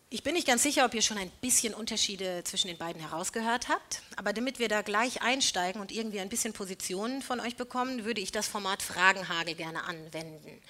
ich 0.10 0.24
bin 0.24 0.34
nicht 0.34 0.48
ganz 0.48 0.64
sicher, 0.64 0.86
ob 0.86 0.94
ihr 0.94 1.02
schon 1.02 1.18
ein 1.18 1.30
bisschen 1.42 1.74
Unterschiede 1.74 2.46
zwischen 2.46 2.70
den 2.70 2.78
beiden 2.78 3.02
herausgehört 3.02 3.68
habt, 3.68 4.02
aber 4.16 4.32
damit 4.32 4.60
wir 4.60 4.70
da 4.70 4.82
gleich 4.82 5.22
einsteigen 5.22 5.82
und 5.82 5.92
irgendwie 5.92 6.22
ein 6.22 6.30
bisschen 6.30 6.54
Positionen 6.54 7.22
von 7.22 7.42
euch 7.42 7.58
bekommen, 7.58 8.06
würde 8.06 8.22
ich 8.22 8.32
das 8.32 8.48
Format 8.48 8.82
Fragenhagel 8.82 9.56
gerne 9.56 9.84
anwenden. 9.84 10.62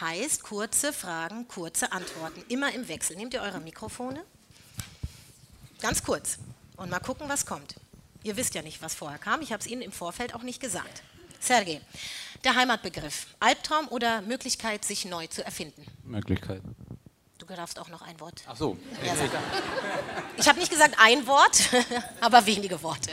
Heißt 0.00 0.42
kurze 0.42 0.92
Fragen, 0.92 1.46
kurze 1.46 1.92
Antworten, 1.92 2.44
immer 2.48 2.72
im 2.72 2.88
Wechsel. 2.88 3.14
Nehmt 3.14 3.32
ihr 3.32 3.42
eure 3.42 3.60
Mikrofone? 3.60 4.24
Ganz 5.80 6.02
kurz 6.02 6.38
und 6.76 6.90
mal 6.90 6.98
gucken, 6.98 7.28
was 7.28 7.46
kommt. 7.46 7.76
Ihr 8.24 8.36
wisst 8.36 8.56
ja 8.56 8.62
nicht, 8.62 8.82
was 8.82 8.96
vorher 8.96 9.20
kam. 9.20 9.40
Ich 9.40 9.52
habe 9.52 9.60
es 9.60 9.68
Ihnen 9.68 9.82
im 9.82 9.92
Vorfeld 9.92 10.34
auch 10.34 10.42
nicht 10.42 10.60
gesagt. 10.60 11.02
Sergej, 11.38 11.80
der 12.42 12.56
Heimatbegriff. 12.56 13.28
Albtraum 13.38 13.86
oder 13.86 14.20
Möglichkeit, 14.22 14.84
sich 14.84 15.04
neu 15.04 15.28
zu 15.28 15.44
erfinden? 15.44 15.86
Möglichkeit. 16.02 16.60
Du 17.46 17.54
darfst 17.54 17.78
auch 17.78 17.88
noch 17.88 18.02
ein 18.02 18.18
Wort. 18.18 18.42
Ach 18.48 18.56
so. 18.56 18.76
Ja, 19.04 19.12
ich 20.36 20.48
habe 20.48 20.58
nicht 20.58 20.70
gesagt 20.70 20.96
ein 20.98 21.26
Wort, 21.28 21.70
aber 22.20 22.44
wenige 22.46 22.82
Worte. 22.82 23.12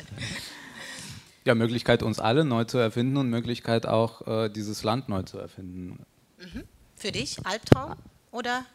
Ja, 1.45 1.53
Möglichkeit, 1.53 2.01
uns 2.01 2.19
alle 2.19 2.43
neu 2.43 2.63
zu 2.63 2.79
erfinden 2.79 3.17
und 3.17 3.29
Möglichkeit 3.29 3.85
auch, 3.85 4.25
äh, 4.25 4.49
dieses 4.49 4.83
Land 4.83 5.07
neu 5.07 5.21
zu 5.23 5.37
erfinden. 5.37 6.03
Mhm. 6.39 6.63
Für 6.95 7.11
dich 7.11 7.45
Albtraum 7.45 7.95
oder 8.31 8.65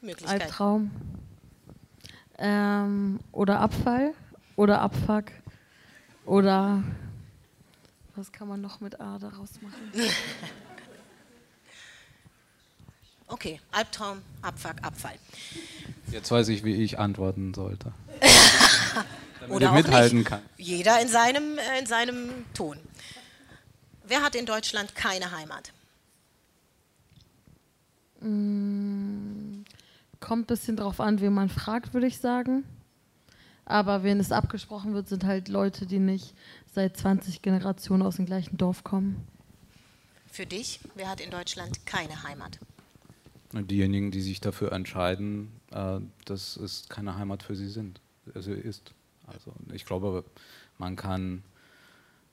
Möglichkeit? 0.00 0.42
Albtraum. 0.42 0.90
Ähm, 2.38 3.20
oder 3.32 3.60
Abfall 3.60 4.14
oder 4.56 4.80
Abfuck 4.80 5.24
oder 6.24 6.82
was 8.14 8.32
kann 8.32 8.48
man 8.48 8.60
noch 8.60 8.80
mit 8.80 9.00
A 9.00 9.18
daraus 9.18 9.60
machen? 9.60 9.92
Okay, 13.28 13.60
Albtraum, 13.72 14.22
Abfuck, 14.42 14.76
Abfall. 14.82 15.16
Jetzt 16.10 16.30
weiß 16.30 16.48
ich, 16.48 16.64
wie 16.64 16.82
ich 16.82 16.98
antworten 16.98 17.52
sollte. 17.54 17.92
damit 19.48 19.56
Oder 19.56 19.66
ich 19.68 19.84
mithalten 19.84 20.24
kann. 20.24 20.42
Jeder 20.56 21.00
in 21.00 21.08
seinem, 21.08 21.58
äh, 21.58 21.78
in 21.78 21.86
seinem 21.86 22.44
Ton. 22.54 22.78
Wer 24.06 24.22
hat 24.22 24.34
in 24.34 24.46
Deutschland 24.46 24.94
keine 24.94 25.30
Heimat? 25.32 25.72
Mm, 28.20 29.62
kommt 30.20 30.44
ein 30.44 30.46
bisschen 30.46 30.76
drauf 30.76 31.00
an, 31.00 31.20
wen 31.20 31.32
man 31.32 31.48
fragt, 31.48 31.94
würde 31.94 32.06
ich 32.06 32.18
sagen. 32.18 32.64
Aber 33.64 34.02
wenn 34.02 34.18
es 34.18 34.32
abgesprochen 34.32 34.94
wird, 34.94 35.08
sind 35.08 35.24
halt 35.24 35.48
Leute, 35.48 35.86
die 35.86 35.98
nicht 35.98 36.34
seit 36.72 36.96
20 36.96 37.42
Generationen 37.42 38.02
aus 38.02 38.16
dem 38.16 38.24
gleichen 38.24 38.56
Dorf 38.56 38.82
kommen. 38.82 39.26
Für 40.32 40.46
dich, 40.46 40.80
wer 40.94 41.08
hat 41.10 41.20
in 41.20 41.30
Deutschland 41.30 41.84
keine 41.84 42.22
Heimat? 42.22 42.58
Diejenigen, 43.52 44.10
die 44.10 44.20
sich 44.20 44.40
dafür 44.40 44.72
entscheiden, 44.72 45.52
äh, 45.70 46.00
dass 46.24 46.56
es 46.56 46.88
keine 46.88 47.16
Heimat 47.16 47.42
für 47.42 47.56
sie 47.56 47.68
sind, 47.68 48.00
also 48.34 48.52
ist. 48.52 48.92
Also 49.26 49.52
ich 49.72 49.84
glaube, 49.84 50.24
man 50.78 50.96
kann 50.96 51.42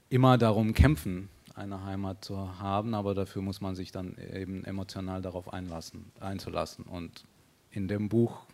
immer 0.09 0.37
darum 0.37 0.73
kämpfen, 0.73 1.29
eine 1.55 1.83
Heimat 1.83 2.23
zu 2.23 2.59
haben, 2.59 2.93
aber 2.93 3.15
dafür 3.15 3.41
muss 3.41 3.61
man 3.61 3.75
sich 3.75 3.91
dann 3.91 4.17
eben 4.17 4.63
emotional 4.65 5.21
darauf 5.21 5.51
einlassen, 5.51 6.11
einzulassen. 6.19 6.85
Und 6.85 7.25
in 7.71 7.87
dem 7.87 8.09
Buch 8.09 8.45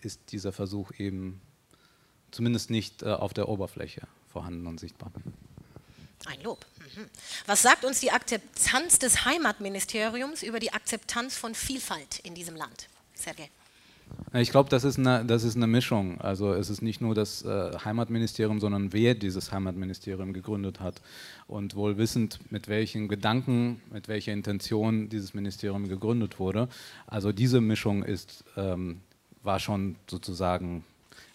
ist 0.00 0.32
dieser 0.32 0.52
Versuch 0.52 0.92
eben 0.98 1.40
zumindest 2.30 2.70
nicht 2.70 3.02
äh, 3.02 3.12
auf 3.12 3.32
der 3.34 3.48
Oberfläche 3.48 4.06
vorhanden 4.26 4.66
und 4.66 4.80
sichtbar. 4.80 5.10
Ein 6.24 6.42
Lob. 6.42 6.64
Mhm. 6.96 7.08
Was 7.46 7.62
sagt 7.62 7.84
uns 7.84 8.00
die 8.00 8.10
Akzeptanz 8.10 8.98
des 8.98 9.24
Heimatministeriums 9.24 10.42
über 10.42 10.58
die 10.58 10.72
Akzeptanz 10.72 11.36
von 11.36 11.54
Vielfalt 11.54 12.20
in 12.20 12.34
diesem 12.34 12.56
Land? 12.56 12.88
Sergej. 13.14 13.50
Ich 14.34 14.50
glaube, 14.50 14.68
das, 14.68 14.84
ist 14.84 14.98
eine, 14.98 15.24
das 15.24 15.44
ist 15.44 15.56
eine 15.56 15.66
Mischung. 15.66 16.20
Also 16.20 16.52
es 16.52 16.70
ist 16.70 16.82
nicht 16.82 17.00
nur 17.00 17.14
das 17.14 17.42
äh, 17.42 17.72
Heimatministerium, 17.84 18.60
sondern 18.60 18.92
wer 18.92 19.14
dieses 19.14 19.50
Heimatministerium 19.50 20.32
gegründet 20.32 20.80
hat 20.80 21.00
und 21.46 21.74
wohl 21.74 21.96
wissend, 21.96 22.38
mit 22.50 22.68
welchen 22.68 23.08
Gedanken, 23.08 23.80
mit 23.90 24.08
welcher 24.08 24.32
Intention 24.32 25.08
dieses 25.08 25.34
Ministerium 25.34 25.88
gegründet 25.88 26.38
wurde. 26.38 26.68
Also 27.06 27.32
diese 27.32 27.60
Mischung 27.60 28.02
ist, 28.02 28.44
ähm, 28.56 29.00
war 29.42 29.58
schon 29.58 29.96
sozusagen 30.08 30.84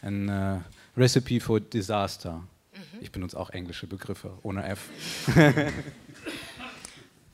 ein 0.01 0.29
äh, 0.29 0.59
Recipe 0.95 1.39
for 1.39 1.59
Disaster. 1.59 2.41
Mhm. 2.81 2.99
Ich 3.01 3.11
benutze 3.11 3.39
auch 3.39 3.49
englische 3.51 3.87
Begriffe 3.87 4.37
ohne 4.43 4.65
F. 4.65 4.89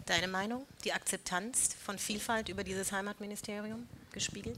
Deine 0.06 0.28
Meinung? 0.30 0.66
Die 0.86 0.94
Akzeptanz 0.94 1.76
von 1.84 1.98
Vielfalt 1.98 2.50
über 2.50 2.64
dieses 2.64 2.92
Heimatministerium 2.92 3.84
gespiegelt? 4.14 4.58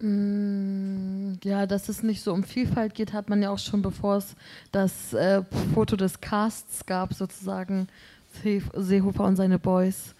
Mm, 0.00 1.32
ja, 1.42 1.66
dass 1.66 1.88
es 1.88 2.04
nicht 2.04 2.22
so 2.22 2.32
um 2.32 2.44
Vielfalt 2.44 2.94
geht, 2.94 3.12
hat 3.12 3.28
man 3.28 3.42
ja 3.42 3.50
auch 3.50 3.58
schon, 3.58 3.82
bevor 3.82 4.18
es 4.18 4.36
das 4.70 5.12
äh, 5.12 5.42
Foto 5.74 5.96
des 5.96 6.20
Casts 6.20 6.86
gab, 6.86 7.14
sozusagen 7.14 7.88
Seehofer 8.74 9.24
und 9.24 9.34
seine 9.36 9.58
Boys, 9.58 10.14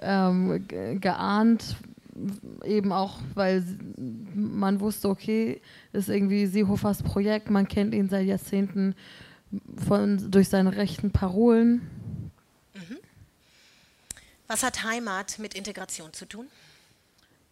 ähm, 0.00 0.66
geahnt. 1.00 1.76
Eben 2.64 2.92
auch, 2.92 3.18
weil 3.34 3.62
man 4.34 4.80
wusste, 4.80 5.08
okay, 5.08 5.60
ist 5.92 6.08
irgendwie 6.08 6.46
Seehofers 6.46 7.02
Projekt, 7.02 7.50
man 7.50 7.68
kennt 7.68 7.94
ihn 7.94 8.08
seit 8.08 8.26
Jahrzehnten 8.26 8.94
von, 9.86 10.30
durch 10.30 10.48
seine 10.48 10.76
rechten 10.76 11.10
Parolen. 11.10 11.90
Mhm. 12.74 12.98
Was 14.46 14.62
hat 14.62 14.84
Heimat 14.84 15.38
mit 15.38 15.54
Integration 15.54 16.12
zu 16.12 16.26
tun? 16.26 16.46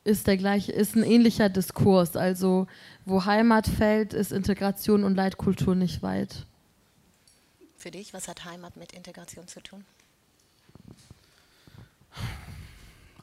ist 0.06 0.26
der 0.26 0.36
gleiche, 0.36 0.72
ist 0.72 0.94
ein 0.94 1.02
ähnlicher 1.02 1.48
Diskurs. 1.48 2.16
Also 2.16 2.66
wo 3.04 3.24
Heimat 3.24 3.66
fällt, 3.66 4.14
ist 4.14 4.32
Integration 4.32 5.04
und 5.04 5.16
Leitkultur 5.16 5.74
nicht 5.74 6.02
weit. 6.02 6.46
Für 7.76 7.90
dich, 7.90 8.14
was 8.14 8.28
hat 8.28 8.44
Heimat 8.44 8.76
mit 8.76 8.92
Integration 8.92 9.46
zu 9.48 9.60
tun? 9.60 9.84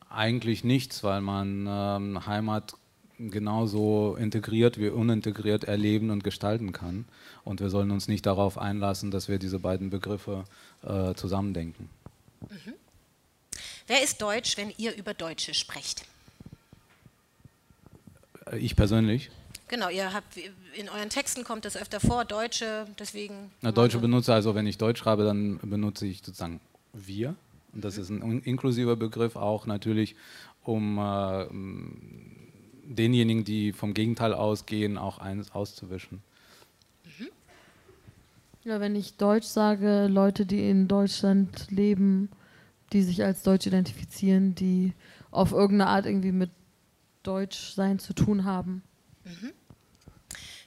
Eigentlich 0.09 0.63
nichts, 0.63 1.03
weil 1.03 1.21
man 1.21 1.65
ähm, 1.67 2.25
Heimat 2.27 2.75
genauso 3.19 4.15
integriert 4.19 4.77
wie 4.79 4.89
unintegriert 4.89 5.63
erleben 5.63 6.09
und 6.09 6.23
gestalten 6.23 6.71
kann. 6.71 7.05
Und 7.43 7.59
wir 7.59 7.69
sollen 7.69 7.91
uns 7.91 8.07
nicht 8.07 8.25
darauf 8.25 8.57
einlassen, 8.57 9.11
dass 9.11 9.27
wir 9.27 9.39
diese 9.39 9.59
beiden 9.59 9.89
Begriffe 9.89 10.45
äh, 10.83 11.13
zusammendenken. 11.13 11.89
Mhm. 12.41 12.73
Wer 13.87 14.03
ist 14.03 14.21
Deutsch, 14.21 14.57
wenn 14.57 14.73
ihr 14.77 14.95
über 14.95 15.13
Deutsche 15.13 15.53
sprecht? 15.53 16.05
Äh, 18.51 18.57
ich 18.57 18.75
persönlich. 18.75 19.29
Genau, 19.67 19.89
ihr 19.89 20.13
habt 20.13 20.37
in 20.75 20.89
euren 20.89 21.09
Texten 21.09 21.43
kommt 21.43 21.65
das 21.65 21.75
öfter 21.77 21.99
vor, 21.99 22.25
Deutsche, 22.25 22.85
deswegen. 22.99 23.51
Na, 23.61 23.71
Deutsche 23.71 23.97
benutze, 23.99 24.33
also 24.33 24.55
wenn 24.55 24.67
ich 24.67 24.77
Deutsch 24.77 24.99
schreibe, 24.99 25.23
dann 25.23 25.59
benutze 25.63 26.05
ich 26.05 26.19
sozusagen 26.19 26.59
wir. 26.93 27.35
Und 27.73 27.83
das 27.83 27.97
mhm. 27.97 28.01
ist 28.01 28.09
ein 28.09 28.41
inklusiver 28.43 28.95
Begriff 28.95 29.35
auch 29.35 29.65
natürlich, 29.65 30.15
um 30.63 30.97
äh, 30.97 31.45
denjenigen, 32.83 33.43
die 33.43 33.73
vom 33.73 33.93
Gegenteil 33.93 34.33
ausgehen, 34.33 34.97
auch 34.97 35.19
eines 35.19 35.51
auszuwischen. 35.51 36.21
Mhm. 37.05 37.29
Ja, 38.63 38.79
wenn 38.79 38.95
ich 38.95 39.17
Deutsch 39.17 39.47
sage, 39.47 40.07
Leute, 40.07 40.45
die 40.45 40.69
in 40.69 40.87
Deutschland 40.87 41.69
leben, 41.71 42.29
die 42.91 43.03
sich 43.03 43.23
als 43.23 43.43
Deutsch 43.43 43.65
identifizieren, 43.65 44.55
die 44.55 44.93
auf 45.31 45.51
irgendeine 45.51 45.89
Art 45.89 46.05
irgendwie 46.05 46.31
mit 46.31 46.51
Deutschsein 47.23 47.99
zu 47.99 48.13
tun 48.13 48.43
haben. 48.43 48.83
Mhm. 49.23 49.51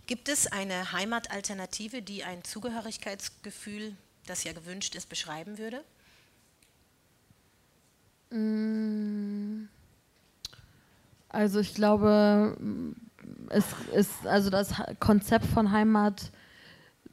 Gibt 0.06 0.28
es 0.28 0.46
eine 0.46 0.92
Heimatalternative, 0.92 2.00
die 2.00 2.24
ein 2.24 2.44
Zugehörigkeitsgefühl, 2.44 3.96
das 4.26 4.44
ja 4.44 4.52
gewünscht 4.52 4.94
ist, 4.94 5.08
beschreiben 5.08 5.58
würde? 5.58 5.82
Mm. 8.30 9.68
Also 11.36 11.60
ich 11.60 11.74
glaube, 11.74 12.56
es 13.50 13.66
ist 13.94 14.26
also 14.26 14.48
das 14.48 14.72
Konzept 15.00 15.44
von 15.44 15.70
Heimat, 15.70 16.32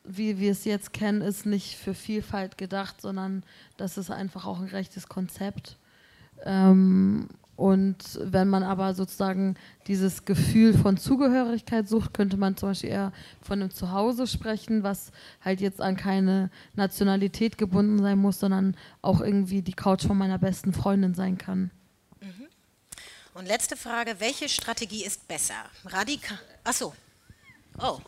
wie 0.05 0.39
wir 0.39 0.53
es 0.53 0.63
jetzt 0.63 0.93
kennen, 0.93 1.19
ist 1.19 1.45
nicht 1.45 1.75
für 1.75 1.93
Vielfalt 1.93 2.57
gedacht, 2.57 3.01
sondern 3.01 3.43
das 3.75 3.97
ist 3.97 4.11
einfach 4.11 4.45
auch 4.45 4.61
ein 4.61 4.69
rechtes 4.69 5.09
Konzept. 5.09 5.77
Ähm, 6.45 7.27
und 7.57 7.97
wenn 8.23 8.47
man 8.47 8.63
aber 8.63 8.93
sozusagen 8.93 9.55
dieses 9.87 10.23
Gefühl 10.23 10.73
von 10.73 10.95
Zugehörigkeit 10.95 11.89
sucht, 11.89 12.13
könnte 12.13 12.37
man 12.37 12.55
zum 12.55 12.69
Beispiel 12.69 12.91
eher 12.91 13.11
von 13.41 13.59
einem 13.59 13.71
Zuhause 13.71 14.25
sprechen, 14.25 14.83
was 14.83 15.11
halt 15.43 15.59
jetzt 15.59 15.81
an 15.81 15.97
keine 15.97 16.49
Nationalität 16.75 17.57
gebunden 17.57 17.99
sein 17.99 18.19
muss, 18.19 18.39
sondern 18.39 18.77
auch 19.01 19.19
irgendwie 19.19 19.61
die 19.61 19.73
Couch 19.73 20.05
von 20.07 20.17
meiner 20.17 20.39
besten 20.39 20.71
Freundin 20.71 21.13
sein 21.13 21.37
kann. 21.37 21.71
Und 23.33 23.47
letzte 23.47 23.75
Frage: 23.75 24.15
Welche 24.19 24.49
Strategie 24.49 25.03
ist 25.05 25.27
besser? 25.27 25.55
Radikal. 25.85 26.39
Achso. 26.63 26.93
Oh, 27.81 27.99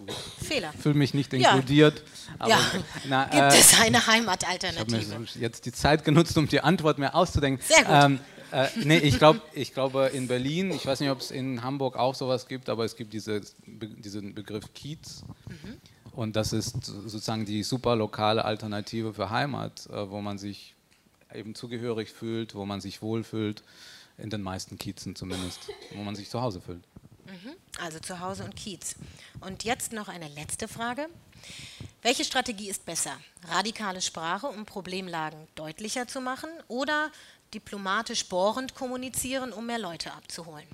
Fehler. 0.43 0.71
Ich 0.75 0.81
fühle 0.81 0.95
mich 0.95 1.13
nicht 1.15 1.33
inkludiert. 1.33 2.03
Ja. 2.39 2.49
ja. 2.49 2.59
Na, 3.07 3.23
Gibt 3.23 3.53
äh, 3.53 3.59
es 3.59 3.79
eine 3.79 4.05
Heimatalternative? 4.05 4.97
Ich 4.97 5.11
habe 5.11 5.21
mir 5.21 5.27
jetzt 5.41 5.65
die 5.65 5.71
Zeit 5.71 6.05
genutzt, 6.05 6.37
um 6.37 6.47
die 6.47 6.61
Antwort 6.61 6.99
mir 6.99 7.15
auszudenken. 7.15 7.63
Sehr 7.65 7.83
gut. 7.83 7.93
Ähm, 7.93 8.19
äh, 8.51 8.67
nee, 8.83 8.97
ich, 8.99 9.17
glaub, 9.17 9.41
ich 9.53 9.73
glaube 9.73 10.11
in 10.13 10.27
Berlin, 10.27 10.71
ich 10.71 10.85
weiß 10.85 10.99
nicht, 10.99 11.09
ob 11.09 11.19
es 11.19 11.31
in 11.31 11.63
Hamburg 11.63 11.97
auch 11.97 12.13
sowas 12.13 12.47
gibt, 12.47 12.69
aber 12.69 12.85
es 12.85 12.95
gibt 12.95 13.13
diese, 13.13 13.41
diesen 13.65 14.35
Begriff 14.35 14.73
Kiez. 14.73 15.23
Mhm. 15.47 15.77
Und 16.11 16.35
das 16.35 16.53
ist 16.53 16.85
sozusagen 16.85 17.45
die 17.45 17.63
super 17.63 17.95
lokale 17.95 18.45
Alternative 18.45 19.13
für 19.13 19.31
Heimat, 19.31 19.87
äh, 19.87 20.09
wo 20.09 20.21
man 20.21 20.37
sich 20.37 20.75
eben 21.33 21.55
zugehörig 21.55 22.11
fühlt, 22.11 22.55
wo 22.55 22.65
man 22.65 22.79
sich 22.81 23.01
wohlfühlt, 23.01 23.63
in 24.17 24.29
den 24.29 24.41
meisten 24.41 24.77
Kiezen 24.77 25.15
zumindest, 25.15 25.69
wo 25.93 26.03
man 26.03 26.15
sich 26.15 26.29
zu 26.29 26.41
Hause 26.41 26.61
fühlt. 26.61 26.83
Mhm. 27.25 27.55
Also 27.81 27.99
zu 27.99 28.19
Hause 28.19 28.43
und 28.43 28.55
Kiez. 28.55 28.95
Und 29.41 29.63
jetzt 29.63 29.93
noch 29.93 30.07
eine 30.07 30.27
letzte 30.29 30.67
Frage. 30.67 31.07
Welche 32.01 32.23
Strategie 32.23 32.69
ist 32.69 32.85
besser? 32.85 33.17
Radikale 33.49 34.01
Sprache, 34.01 34.47
um 34.47 34.65
Problemlagen 34.65 35.47
deutlicher 35.55 36.07
zu 36.07 36.21
machen 36.21 36.49
oder 36.67 37.11
diplomatisch 37.53 38.27
bohrend 38.27 38.75
kommunizieren, 38.75 39.53
um 39.53 39.65
mehr 39.65 39.79
Leute 39.79 40.13
abzuholen? 40.13 40.65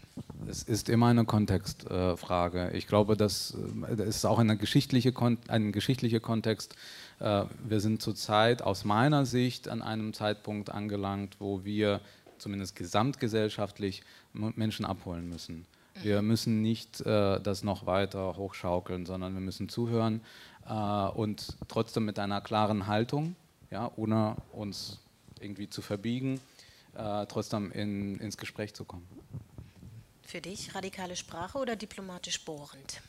Es 0.49 0.63
ist 0.63 0.89
immer 0.89 1.08
eine 1.08 1.23
Kontextfrage. 1.23 2.71
Äh, 2.71 2.77
ich 2.77 2.88
glaube, 2.88 3.15
das, 3.15 3.56
äh, 3.89 3.95
das, 3.95 4.08
ist 4.08 4.25
auch 4.25 4.39
eine 4.39 4.58
geschichtliche 4.58 5.13
ein 5.47 5.71
geschichtlicher 5.71 6.19
Kontext. 6.19 6.75
Äh, 7.19 7.45
wir 7.63 7.80
sind 7.80 8.01
zurzeit 8.01 8.62
aus 8.62 8.84
meiner 8.84 9.25
Sicht 9.25 9.69
an 9.69 9.82
einem 9.82 10.13
Zeitpunkt 10.13 10.69
angelangt, 10.69 11.38
wo 11.39 11.63
wir 11.63 12.01
zumindest 12.41 12.75
gesamtgesellschaftlich 12.75 14.04
Menschen 14.34 14.86
abholen 14.86 15.30
müssen. 15.30 15.65
Wir 15.95 16.21
mhm. 16.21 16.27
müssen 16.27 16.62
nicht 16.62 17.01
äh, 17.01 17.39
das 17.41 17.63
noch 17.63 17.86
weiter 17.86 18.36
hochschaukeln, 18.38 19.06
sondern 19.06 19.34
wir 19.34 19.41
müssen 19.41 19.69
zuhören 19.69 20.21
äh, 20.67 20.73
und 20.73 21.58
trotzdem 21.67 22.06
mit 22.06 22.17
einer 22.19 22.41
klaren 22.41 22.88
Haltung, 22.88 23.36
ja, 23.69 23.91
ohne 23.95 24.38
uns 24.51 24.99
irgendwie 25.39 25.69
zu 25.69 25.82
verbiegen, 25.82 26.39
äh, 26.95 27.25
trotzdem 27.25 27.71
in, 27.71 28.17
ins 28.19 28.38
Gespräch 28.38 28.73
zu 28.73 28.86
kommen. 28.86 29.08
Für 30.23 30.39
dich 30.39 30.73
radikale 30.73 31.15
Sprache 31.15 31.58
oder 31.58 31.75
diplomatisch 31.75 32.43
bohrend? 32.45 33.01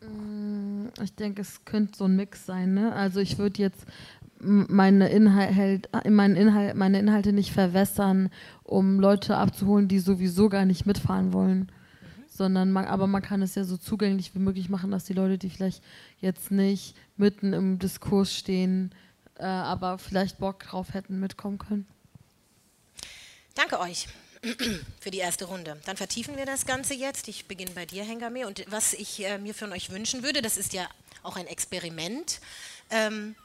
Mm, 0.00 0.88
ich 1.02 1.14
denke, 1.14 1.42
es 1.42 1.64
könnte 1.64 1.96
so 1.96 2.04
ein 2.04 2.16
Mix 2.16 2.44
sein. 2.44 2.74
Ne? 2.74 2.92
Also 2.92 3.20
ich 3.20 3.38
würde 3.38 3.62
jetzt 3.62 3.86
meine, 4.42 5.08
Inhalt, 5.08 5.88
meine, 6.08 6.38
Inhalt, 6.38 6.76
meine 6.76 6.98
Inhalte 6.98 7.32
nicht 7.32 7.52
verwässern, 7.52 8.30
um 8.64 9.00
Leute 9.00 9.36
abzuholen, 9.36 9.88
die 9.88 9.98
sowieso 9.98 10.48
gar 10.48 10.64
nicht 10.64 10.84
mitfahren 10.84 11.32
wollen. 11.32 11.60
Mhm. 11.60 12.24
Sondern 12.28 12.72
man, 12.72 12.86
aber 12.86 13.06
man 13.06 13.22
kann 13.22 13.42
es 13.42 13.54
ja 13.54 13.64
so 13.64 13.76
zugänglich 13.76 14.34
wie 14.34 14.40
möglich 14.40 14.68
machen, 14.68 14.90
dass 14.90 15.04
die 15.04 15.12
Leute, 15.12 15.38
die 15.38 15.50
vielleicht 15.50 15.82
jetzt 16.18 16.50
nicht 16.50 16.96
mitten 17.16 17.52
im 17.52 17.78
Diskurs 17.78 18.34
stehen, 18.34 18.92
äh, 19.38 19.44
aber 19.44 19.98
vielleicht 19.98 20.38
Bock 20.38 20.60
drauf 20.60 20.94
hätten, 20.94 21.20
mitkommen 21.20 21.58
können. 21.58 21.86
Danke 23.54 23.78
euch 23.80 24.08
für 25.00 25.10
die 25.10 25.18
erste 25.18 25.44
Runde. 25.44 25.78
Dann 25.84 25.96
vertiefen 25.96 26.36
wir 26.36 26.46
das 26.46 26.66
Ganze 26.66 26.94
jetzt. 26.94 27.28
Ich 27.28 27.46
beginne 27.46 27.70
bei 27.72 27.86
dir, 27.86 28.02
Hengame. 28.02 28.46
Und 28.46 28.64
was 28.68 28.92
ich 28.94 29.24
äh, 29.24 29.38
mir 29.38 29.54
von 29.54 29.72
euch 29.72 29.90
wünschen 29.90 30.22
würde, 30.22 30.42
das 30.42 30.56
ist 30.56 30.72
ja 30.72 30.88
auch 31.22 31.36
ein 31.36 31.46
Experiment. 31.46 32.40
Ähm, 32.90 33.36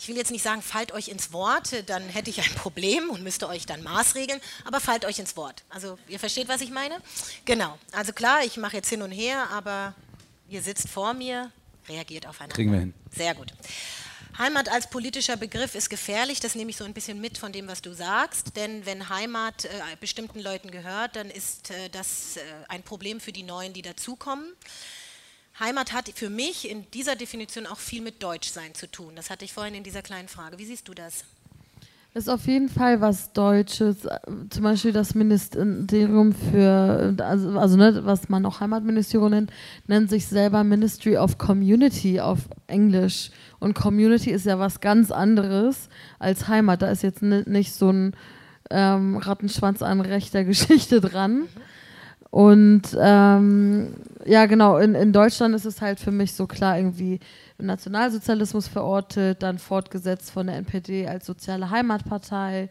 ich 0.00 0.08
will 0.08 0.16
jetzt 0.16 0.30
nicht 0.30 0.42
sagen, 0.42 0.62
fallt 0.62 0.92
euch 0.92 1.08
ins 1.08 1.30
Wort, 1.30 1.84
dann 1.90 2.08
hätte 2.08 2.30
ich 2.30 2.40
ein 2.40 2.54
Problem 2.54 3.10
und 3.10 3.22
müsste 3.22 3.46
euch 3.50 3.66
dann 3.66 3.82
maßregeln, 3.82 4.40
aber 4.64 4.80
fallt 4.80 5.04
euch 5.04 5.18
ins 5.18 5.36
Wort. 5.36 5.62
Also 5.68 5.98
ihr 6.08 6.18
versteht, 6.18 6.48
was 6.48 6.62
ich 6.62 6.70
meine? 6.70 6.96
Genau. 7.44 7.78
Also 7.92 8.14
klar, 8.14 8.42
ich 8.42 8.56
mache 8.56 8.76
jetzt 8.76 8.88
hin 8.88 9.02
und 9.02 9.10
her, 9.10 9.50
aber 9.50 9.94
ihr 10.48 10.62
sitzt 10.62 10.88
vor 10.88 11.12
mir, 11.12 11.52
reagiert 11.86 12.26
aufeinander. 12.26 12.54
Kriegen 12.54 12.72
wir 12.72 12.80
hin. 12.80 12.94
Sehr 13.14 13.34
gut. 13.34 13.52
Heimat 14.38 14.70
als 14.70 14.88
politischer 14.88 15.36
Begriff 15.36 15.74
ist 15.74 15.90
gefährlich, 15.90 16.40
das 16.40 16.54
nehme 16.54 16.70
ich 16.70 16.78
so 16.78 16.84
ein 16.84 16.94
bisschen 16.94 17.20
mit 17.20 17.36
von 17.36 17.52
dem, 17.52 17.68
was 17.68 17.82
du 17.82 17.92
sagst, 17.92 18.56
denn 18.56 18.86
wenn 18.86 19.10
Heimat 19.10 19.66
äh, 19.66 19.68
bestimmten 20.00 20.40
Leuten 20.40 20.70
gehört, 20.70 21.14
dann 21.16 21.28
ist 21.28 21.70
äh, 21.70 21.90
das 21.90 22.38
äh, 22.38 22.40
ein 22.68 22.82
Problem 22.82 23.20
für 23.20 23.32
die 23.32 23.42
Neuen, 23.42 23.74
die 23.74 23.82
dazukommen. 23.82 24.54
Heimat 25.60 25.92
hat 25.92 26.08
für 26.14 26.30
mich 26.30 26.70
in 26.70 26.84
dieser 26.94 27.16
Definition 27.16 27.66
auch 27.66 27.78
viel 27.78 28.02
mit 28.02 28.22
Deutschsein 28.22 28.74
zu 28.74 28.90
tun. 28.90 29.12
Das 29.14 29.30
hatte 29.30 29.44
ich 29.44 29.52
vorhin 29.52 29.74
in 29.74 29.82
dieser 29.82 30.02
kleinen 30.02 30.28
Frage. 30.28 30.58
Wie 30.58 30.64
siehst 30.64 30.88
du 30.88 30.94
das? 30.94 31.24
Ist 32.12 32.28
auf 32.28 32.46
jeden 32.46 32.68
Fall 32.68 33.00
was 33.00 33.32
Deutsches. 33.34 33.98
Zum 34.48 34.62
Beispiel 34.64 34.90
das 34.90 35.14
Ministerium 35.14 36.32
für, 36.32 37.14
also, 37.18 37.50
also 37.50 37.76
ne, 37.76 38.00
was 38.04 38.28
man 38.28 38.44
auch 38.46 38.58
Heimatministerium 38.58 39.30
nennt, 39.30 39.52
nennt 39.86 40.10
sich 40.10 40.26
selber 40.26 40.64
Ministry 40.64 41.16
of 41.16 41.38
Community 41.38 42.20
auf 42.20 42.40
Englisch. 42.66 43.30
Und 43.60 43.74
Community 43.74 44.30
ist 44.30 44.46
ja 44.46 44.58
was 44.58 44.80
ganz 44.80 45.12
anderes 45.12 45.88
als 46.18 46.48
Heimat. 46.48 46.82
Da 46.82 46.90
ist 46.90 47.04
jetzt 47.04 47.22
nicht 47.22 47.74
so 47.74 47.90
ein 47.92 48.16
ähm, 48.70 49.16
Rattenschwanz 49.18 49.80
an 49.80 50.00
rechter 50.00 50.42
Geschichte 50.44 51.00
dran. 51.00 51.46
Und 52.30 52.82
ähm, 52.98 53.94
ja, 54.24 54.46
genau, 54.46 54.78
in, 54.78 54.94
in 54.94 55.12
Deutschland 55.12 55.54
ist 55.54 55.64
es 55.64 55.80
halt 55.80 55.98
für 55.98 56.12
mich 56.12 56.34
so 56.34 56.46
klar 56.46 56.76
irgendwie 56.76 57.18
Nationalsozialismus 57.58 58.68
verortet, 58.68 59.42
dann 59.42 59.58
fortgesetzt 59.58 60.30
von 60.30 60.46
der 60.46 60.56
NPD 60.56 61.08
als 61.08 61.26
soziale 61.26 61.70
Heimatpartei, 61.70 62.70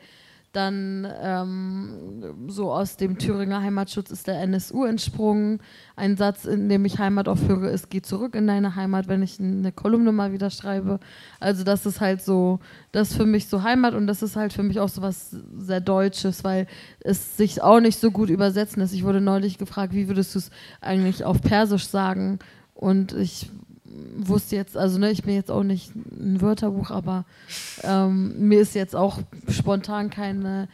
dann 0.51 1.07
ähm, 1.21 2.47
so 2.47 2.71
aus 2.71 2.97
dem 2.97 3.17
Thüringer 3.17 3.61
Heimatschutz 3.61 4.09
ist 4.09 4.27
der 4.27 4.41
NSU 4.41 4.83
entsprungen. 4.83 5.59
Ein 5.95 6.17
Satz, 6.17 6.45
in 6.45 6.69
dem 6.69 6.85
ich 6.85 6.97
Heimat 6.97 7.27
aufhöre, 7.27 7.69
ist, 7.69 7.89
geh 7.89 8.01
zurück 8.01 8.35
in 8.35 8.47
deine 8.47 8.75
Heimat, 8.75 9.07
wenn 9.07 9.21
ich 9.21 9.39
eine 9.39 9.71
Kolumne 9.71 10.11
mal 10.11 10.31
wieder 10.31 10.49
schreibe. 10.49 10.99
Also 11.39 11.63
das 11.63 11.85
ist 11.85 12.01
halt 12.01 12.21
so, 12.21 12.59
das 12.91 13.11
ist 13.11 13.17
für 13.17 13.25
mich 13.25 13.47
so 13.47 13.63
Heimat 13.63 13.93
und 13.93 14.07
das 14.07 14.23
ist 14.23 14.35
halt 14.35 14.51
für 14.51 14.63
mich 14.63 14.79
auch 14.79 14.89
so 14.89 15.01
was 15.01 15.35
sehr 15.57 15.81
Deutsches, 15.81 16.43
weil 16.43 16.67
es 17.01 17.37
sich 17.37 17.61
auch 17.61 17.79
nicht 17.79 17.99
so 17.99 18.09
gut 18.09 18.29
übersetzen 18.29 18.81
lässt. 18.81 18.93
Ich 18.93 19.03
wurde 19.03 19.21
neulich 19.21 19.57
gefragt, 19.57 19.93
wie 19.93 20.07
würdest 20.07 20.33
du 20.33 20.39
es 20.39 20.49
eigentlich 20.81 21.25
auf 21.25 21.41
Persisch 21.41 21.87
sagen? 21.87 22.39
Und 22.73 23.13
ich 23.13 23.51
wusste 24.17 24.55
jetzt, 24.55 24.77
also 24.77 24.97
ne, 24.99 25.11
ich 25.11 25.23
bin 25.23 25.33
jetzt 25.33 25.51
auch 25.51 25.63
nicht 25.63 25.95
ein 25.95 26.41
Wörterbuch, 26.41 26.91
aber 26.91 27.25
ähm, 27.83 28.47
mir 28.47 28.61
ist 28.61 28.75
jetzt 28.75 28.95
auch 28.95 29.19
spontan 29.49 30.09
keine 30.09 30.67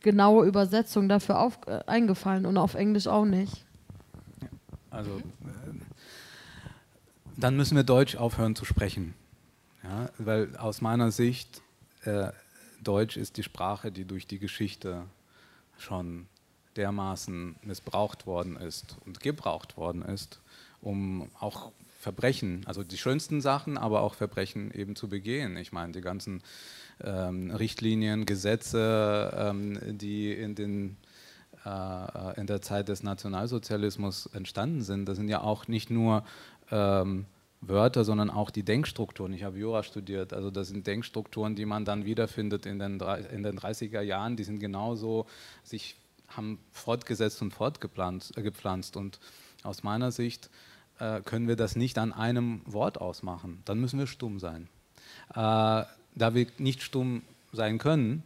genaue 0.00 0.46
Übersetzung 0.46 1.08
dafür 1.08 1.38
auf, 1.38 1.58
äh, 1.66 1.80
eingefallen 1.86 2.46
und 2.46 2.56
auf 2.56 2.74
Englisch 2.74 3.06
auch 3.06 3.24
nicht. 3.24 3.64
Also 4.90 5.10
äh, 5.18 5.22
dann 7.36 7.56
müssen 7.56 7.76
wir 7.76 7.84
Deutsch 7.84 8.16
aufhören 8.16 8.54
zu 8.54 8.64
sprechen, 8.64 9.14
ja, 9.82 10.10
weil 10.18 10.56
aus 10.56 10.80
meiner 10.80 11.10
Sicht 11.10 11.62
äh, 12.04 12.28
Deutsch 12.82 13.16
ist 13.16 13.36
die 13.36 13.42
Sprache, 13.42 13.92
die 13.92 14.04
durch 14.04 14.26
die 14.26 14.38
Geschichte 14.38 15.04
schon 15.78 16.26
dermaßen 16.76 17.56
missbraucht 17.62 18.26
worden 18.26 18.56
ist 18.56 18.96
und 19.04 19.20
gebraucht 19.20 19.76
worden 19.76 20.02
ist, 20.02 20.40
um 20.80 21.30
auch 21.38 21.72
Verbrechen, 22.00 22.62
also 22.64 22.82
die 22.82 22.96
schönsten 22.96 23.42
Sachen, 23.42 23.76
aber 23.76 24.00
auch 24.00 24.14
Verbrechen 24.14 24.70
eben 24.72 24.96
zu 24.96 25.10
begehen. 25.10 25.58
Ich 25.58 25.70
meine, 25.70 25.92
die 25.92 26.00
ganzen 26.00 26.42
ähm, 27.04 27.50
Richtlinien, 27.50 28.24
Gesetze, 28.24 29.30
ähm, 29.36 29.78
die 29.98 30.32
in, 30.32 30.54
den, 30.54 30.96
äh, 31.66 32.40
in 32.40 32.46
der 32.46 32.62
Zeit 32.62 32.88
des 32.88 33.02
Nationalsozialismus 33.02 34.30
entstanden 34.32 34.80
sind, 34.80 35.04
das 35.10 35.18
sind 35.18 35.28
ja 35.28 35.42
auch 35.42 35.68
nicht 35.68 35.90
nur 35.90 36.24
ähm, 36.70 37.26
Wörter, 37.60 38.04
sondern 38.04 38.30
auch 38.30 38.50
die 38.50 38.62
Denkstrukturen. 38.62 39.34
Ich 39.34 39.44
habe 39.44 39.58
Jura 39.58 39.82
studiert, 39.82 40.32
also 40.32 40.50
das 40.50 40.68
sind 40.68 40.86
Denkstrukturen, 40.86 41.54
die 41.54 41.66
man 41.66 41.84
dann 41.84 42.06
wiederfindet 42.06 42.64
in 42.64 42.78
den, 42.78 42.98
in 43.30 43.42
den 43.42 43.58
30er 43.58 44.00
Jahren, 44.00 44.36
die 44.36 44.44
sind 44.44 44.58
genauso, 44.58 45.26
sich 45.64 45.96
haben 46.28 46.60
fortgesetzt 46.72 47.42
und 47.42 47.52
fortgepflanzt 47.52 48.38
äh, 48.38 48.98
und 48.98 49.20
aus 49.64 49.82
meiner 49.82 50.12
Sicht 50.12 50.48
äh, 51.00 51.20
können 51.22 51.48
wir 51.48 51.56
das 51.56 51.76
nicht 51.76 51.98
an 51.98 52.12
einem 52.12 52.60
Wort 52.66 53.00
ausmachen. 53.00 53.62
Dann 53.64 53.80
müssen 53.80 53.98
wir 53.98 54.06
stumm 54.06 54.38
sein. 54.38 54.68
Äh, 55.30 55.34
da 55.34 56.34
wir 56.34 56.46
nicht 56.58 56.82
stumm 56.82 57.22
sein 57.52 57.78
können, 57.78 58.22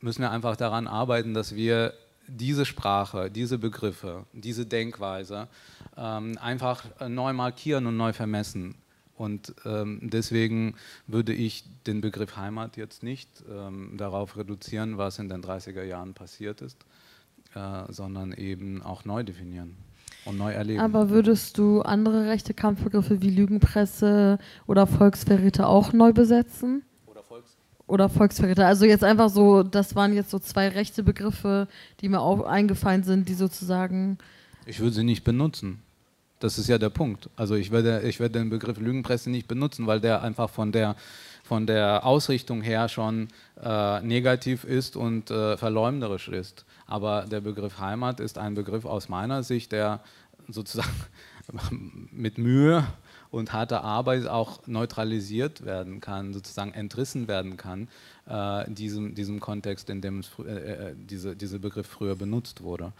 müssen 0.00 0.22
wir 0.22 0.30
einfach 0.30 0.56
daran 0.56 0.86
arbeiten, 0.86 1.34
dass 1.34 1.54
wir 1.54 1.94
diese 2.26 2.64
Sprache, 2.64 3.30
diese 3.30 3.58
Begriffe, 3.58 4.24
diese 4.32 4.64
Denkweise 4.64 5.48
ähm, 5.96 6.38
einfach 6.40 6.84
neu 7.08 7.32
markieren 7.32 7.86
und 7.86 7.96
neu 7.96 8.12
vermessen. 8.12 8.76
Und 9.16 9.54
ähm, 9.64 10.00
deswegen 10.02 10.74
würde 11.06 11.32
ich 11.32 11.64
den 11.86 12.00
Begriff 12.00 12.36
Heimat 12.36 12.76
jetzt 12.76 13.02
nicht 13.02 13.28
ähm, 13.48 13.96
darauf 13.96 14.36
reduzieren, 14.36 14.98
was 14.98 15.18
in 15.18 15.28
den 15.28 15.42
30er 15.42 15.84
Jahren 15.84 16.14
passiert 16.14 16.62
ist, 16.62 16.84
äh, 17.54 17.92
sondern 17.92 18.32
eben 18.32 18.82
auch 18.82 19.04
neu 19.04 19.22
definieren 19.22 19.76
und 20.24 20.38
neu 20.38 20.52
erleben. 20.52 20.80
Aber 20.80 21.10
würdest 21.10 21.58
du 21.58 21.82
andere 21.82 22.26
rechte 22.26 22.54
Kampfbegriffe 22.54 23.20
wie 23.22 23.30
Lügenpresse 23.30 24.38
oder 24.66 24.86
Volksverräter 24.86 25.68
auch 25.68 25.92
neu 25.92 26.12
besetzen? 26.12 26.82
Oder, 27.06 27.22
Volks 27.22 27.56
oder 27.86 28.08
Volksverräter. 28.08 28.66
Also 28.66 28.84
jetzt 28.84 29.04
einfach 29.04 29.30
so, 29.30 29.62
das 29.62 29.94
waren 29.94 30.14
jetzt 30.14 30.30
so 30.30 30.38
zwei 30.38 30.68
rechte 30.68 31.02
Begriffe, 31.02 31.68
die 32.00 32.08
mir 32.08 32.20
auch 32.20 32.44
eingefallen 32.44 33.02
sind, 33.02 33.28
die 33.28 33.34
sozusagen. 33.34 34.18
Ich 34.66 34.80
würde 34.80 34.92
sie 34.92 35.04
nicht 35.04 35.24
benutzen. 35.24 35.80
Das 36.40 36.58
ist 36.58 36.68
ja 36.68 36.78
der 36.78 36.90
Punkt. 36.90 37.30
Also 37.36 37.54
ich 37.54 37.70
werde, 37.70 38.02
ich 38.02 38.20
werde 38.20 38.38
den 38.38 38.50
Begriff 38.50 38.78
Lügenpresse 38.78 39.30
nicht 39.30 39.48
benutzen, 39.48 39.86
weil 39.86 40.00
der 40.00 40.22
einfach 40.22 40.50
von 40.50 40.72
der, 40.72 40.96
von 41.44 41.66
der 41.66 42.06
Ausrichtung 42.06 42.62
her 42.62 42.88
schon 42.88 43.28
äh, 43.62 44.00
negativ 44.00 44.64
ist 44.64 44.96
und 44.96 45.30
äh, 45.30 45.58
verleumderisch 45.58 46.28
ist. 46.28 46.64
Aber 46.86 47.26
der 47.30 47.42
Begriff 47.42 47.78
Heimat 47.78 48.18
ist 48.18 48.38
ein 48.38 48.54
Begriff 48.54 48.86
aus 48.86 49.10
meiner 49.10 49.42
Sicht, 49.42 49.70
der 49.70 50.00
sozusagen 50.48 50.88
mit 52.10 52.38
Mühe 52.38 52.86
und 53.30 53.52
harter 53.52 53.84
Arbeit 53.84 54.26
auch 54.26 54.66
neutralisiert 54.66 55.66
werden 55.66 56.00
kann, 56.00 56.32
sozusagen 56.32 56.72
entrissen 56.72 57.28
werden 57.28 57.58
kann, 57.58 57.88
äh, 58.26 58.70
diesem, 58.70 59.14
diesem 59.14 59.38
Kontext, 59.38 59.90
in 59.90 60.00
dem 60.00 60.22
äh, 60.38 60.50
äh, 60.50 60.94
diese, 60.96 61.36
dieser 61.36 61.58
Begriff 61.58 61.86
früher 61.86 62.16
benutzt 62.16 62.62
wurde. 62.62 62.92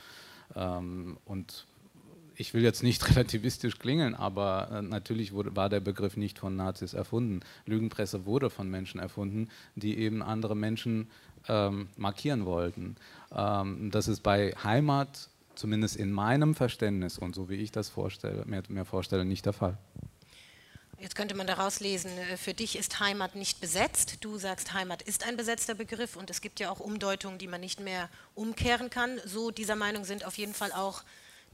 Ähm, 0.54 1.16
und 1.24 1.66
ich 2.36 2.54
will 2.54 2.62
jetzt 2.62 2.82
nicht 2.82 3.08
relativistisch 3.10 3.78
klingen, 3.78 4.14
aber 4.14 4.70
äh, 4.72 4.82
natürlich 4.82 5.32
wurde, 5.32 5.54
war 5.56 5.68
der 5.68 5.80
Begriff 5.80 6.16
nicht 6.16 6.38
von 6.38 6.56
Nazis 6.56 6.94
erfunden. 6.94 7.40
Lügenpresse 7.66 8.26
wurde 8.26 8.50
von 8.50 8.70
Menschen 8.70 9.00
erfunden, 9.00 9.48
die 9.74 9.98
eben 9.98 10.22
andere 10.22 10.56
Menschen 10.56 11.10
ähm, 11.48 11.88
markieren 11.96 12.46
wollten. 12.46 12.96
Ähm, 13.34 13.90
das 13.90 14.08
ist 14.08 14.22
bei 14.22 14.52
Heimat, 14.62 15.28
zumindest 15.54 15.96
in 15.96 16.12
meinem 16.12 16.54
Verständnis 16.54 17.18
und 17.18 17.34
so 17.34 17.48
wie 17.48 17.56
ich 17.56 17.70
das 17.70 17.88
vorstelle, 17.88 18.44
mir, 18.46 18.62
mir 18.68 18.84
vorstelle, 18.84 19.24
nicht 19.24 19.46
der 19.46 19.52
Fall. 19.52 19.78
Jetzt 21.00 21.16
könnte 21.16 21.34
man 21.34 21.46
daraus 21.46 21.80
lesen, 21.80 22.10
äh, 22.16 22.36
für 22.36 22.54
dich 22.54 22.78
ist 22.78 23.00
Heimat 23.00 23.34
nicht 23.34 23.60
besetzt. 23.60 24.18
Du 24.20 24.38
sagst, 24.38 24.72
Heimat 24.72 25.02
ist 25.02 25.26
ein 25.26 25.36
besetzter 25.36 25.74
Begriff 25.74 26.16
und 26.16 26.30
es 26.30 26.40
gibt 26.40 26.60
ja 26.60 26.70
auch 26.70 26.80
Umdeutungen, 26.80 27.38
die 27.38 27.46
man 27.46 27.60
nicht 27.60 27.80
mehr 27.80 28.08
umkehren 28.34 28.90
kann. 28.90 29.20
So 29.24 29.50
dieser 29.50 29.76
Meinung 29.76 30.04
sind 30.04 30.24
auf 30.24 30.38
jeden 30.38 30.54
Fall 30.54 30.72
auch 30.72 31.02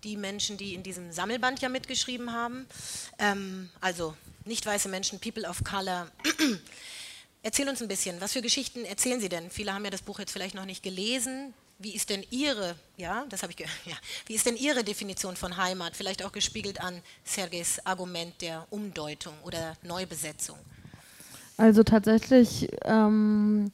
die 0.04 0.16
Menschen, 0.16 0.56
die 0.56 0.74
in 0.74 0.82
diesem 0.82 1.12
Sammelband 1.12 1.60
ja 1.60 1.68
mitgeschrieben 1.68 2.32
haben. 2.32 2.66
Ähm, 3.18 3.70
also 3.80 4.14
nicht 4.44 4.64
weiße 4.66 4.88
Menschen, 4.88 5.20
People 5.20 5.48
of 5.48 5.62
Color. 5.64 6.08
Erzähl 7.42 7.68
uns 7.68 7.80
ein 7.80 7.88
bisschen, 7.88 8.20
was 8.20 8.32
für 8.32 8.42
Geschichten 8.42 8.84
erzählen 8.84 9.20
Sie 9.20 9.28
denn? 9.28 9.50
Viele 9.50 9.72
haben 9.72 9.84
ja 9.84 9.90
das 9.90 10.02
Buch 10.02 10.18
jetzt 10.18 10.32
vielleicht 10.32 10.54
noch 10.54 10.66
nicht 10.66 10.82
gelesen. 10.82 11.54
Wie 11.78 11.94
ist 11.94 12.10
denn 12.10 12.22
Ihre, 12.30 12.74
ja, 12.98 13.24
das 13.30 13.42
habe 13.42 13.54
ich 13.54 13.58
ja, 13.86 13.96
wie 14.26 14.34
ist 14.34 14.44
denn 14.44 14.56
Ihre 14.56 14.84
Definition 14.84 15.36
von 15.36 15.56
Heimat? 15.56 15.96
Vielleicht 15.96 16.22
auch 16.22 16.32
gespiegelt 16.32 16.82
an 16.82 17.00
Sergejs 17.24 17.84
Argument 17.86 18.34
der 18.42 18.66
Umdeutung 18.70 19.34
oder 19.44 19.74
Neubesetzung. 19.82 20.58
Also 21.56 21.82
tatsächlich 21.82 22.68
ähm, 22.84 23.70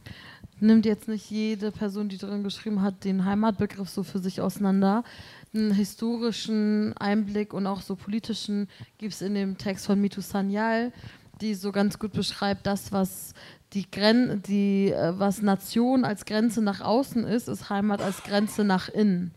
nimmt 0.60 0.86
jetzt 0.86 1.08
nicht 1.08 1.30
jede 1.30 1.72
Person, 1.72 2.08
die 2.08 2.18
drin 2.18 2.42
geschrieben 2.42 2.82
hat, 2.82 3.04
den 3.04 3.24
Heimatbegriff 3.24 3.88
so 3.88 4.02
für 4.02 4.18
sich 4.18 4.40
auseinander. 4.40 5.04
Einen 5.56 5.72
historischen 5.72 6.94
Einblick 6.98 7.54
und 7.54 7.66
auch 7.66 7.80
so 7.80 7.96
politischen 7.96 8.68
gibt 8.98 9.14
es 9.14 9.22
in 9.22 9.34
dem 9.34 9.56
Text 9.56 9.86
von 9.86 9.98
Mitu 9.98 10.20
Sanyal, 10.20 10.92
die 11.40 11.54
so 11.54 11.72
ganz 11.72 11.98
gut 11.98 12.12
beschreibt, 12.12 12.66
das, 12.66 12.92
was 12.92 13.32
die 13.72 13.90
Gren 13.90 14.42
die, 14.42 14.92
äh, 14.92 15.14
was 15.16 15.40
Nation 15.40 16.04
als 16.04 16.26
Grenze 16.26 16.60
nach 16.60 16.82
außen 16.82 17.24
ist, 17.24 17.48
ist 17.48 17.70
Heimat 17.70 18.02
als 18.02 18.22
Grenze 18.22 18.64
nach 18.64 18.90
innen. 18.90 19.32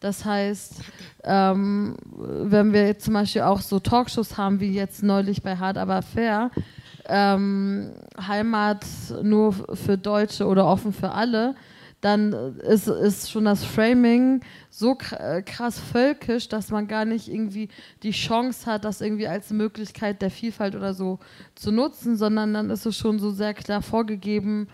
Das 0.00 0.26
heißt, 0.26 0.74
ähm, 1.24 1.96
wenn 2.04 2.74
wir 2.74 2.86
jetzt 2.86 3.06
zum 3.06 3.14
Beispiel 3.14 3.42
auch 3.42 3.62
so 3.62 3.80
Talkshows 3.80 4.36
haben, 4.36 4.60
wie 4.60 4.72
jetzt 4.72 5.02
neulich 5.02 5.42
bei 5.42 5.56
Hard 5.56 5.78
Aber 5.78 6.02
Fair, 6.02 6.50
ähm, 7.08 7.92
Heimat 8.20 8.84
nur 9.22 9.54
für 9.54 9.96
Deutsche 9.96 10.46
oder 10.46 10.66
offen 10.66 10.92
für 10.92 11.12
alle, 11.12 11.54
dann 12.00 12.32
ist, 12.60 12.88
ist 12.88 13.30
schon 13.30 13.46
das 13.46 13.64
Framing 13.64 14.42
so 14.70 14.96
äh, 15.12 15.42
krass 15.42 15.78
völkisch, 15.80 16.48
dass 16.48 16.70
man 16.70 16.86
gar 16.88 17.04
nicht 17.04 17.28
irgendwie 17.28 17.68
die 18.02 18.10
Chance 18.10 18.66
hat, 18.66 18.84
das 18.84 19.00
irgendwie 19.00 19.26
als 19.26 19.50
Möglichkeit 19.50 20.22
der 20.22 20.30
Vielfalt 20.30 20.74
oder 20.74 20.94
so 20.94 21.18
zu 21.54 21.72
nutzen, 21.72 22.16
sondern 22.16 22.52
dann 22.54 22.70
ist 22.70 22.86
es 22.86 22.96
schon 22.96 23.18
so 23.18 23.30
sehr 23.30 23.54
klar 23.54 23.82
vorgegeben, 23.82 24.68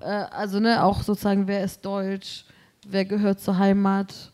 äh, 0.00 0.04
also 0.04 0.60
ne, 0.60 0.82
auch 0.82 1.02
sozusagen, 1.02 1.46
wer 1.46 1.64
ist 1.64 1.84
deutsch, 1.84 2.44
wer 2.86 3.04
gehört 3.04 3.40
zur 3.40 3.58
Heimat. 3.58 4.32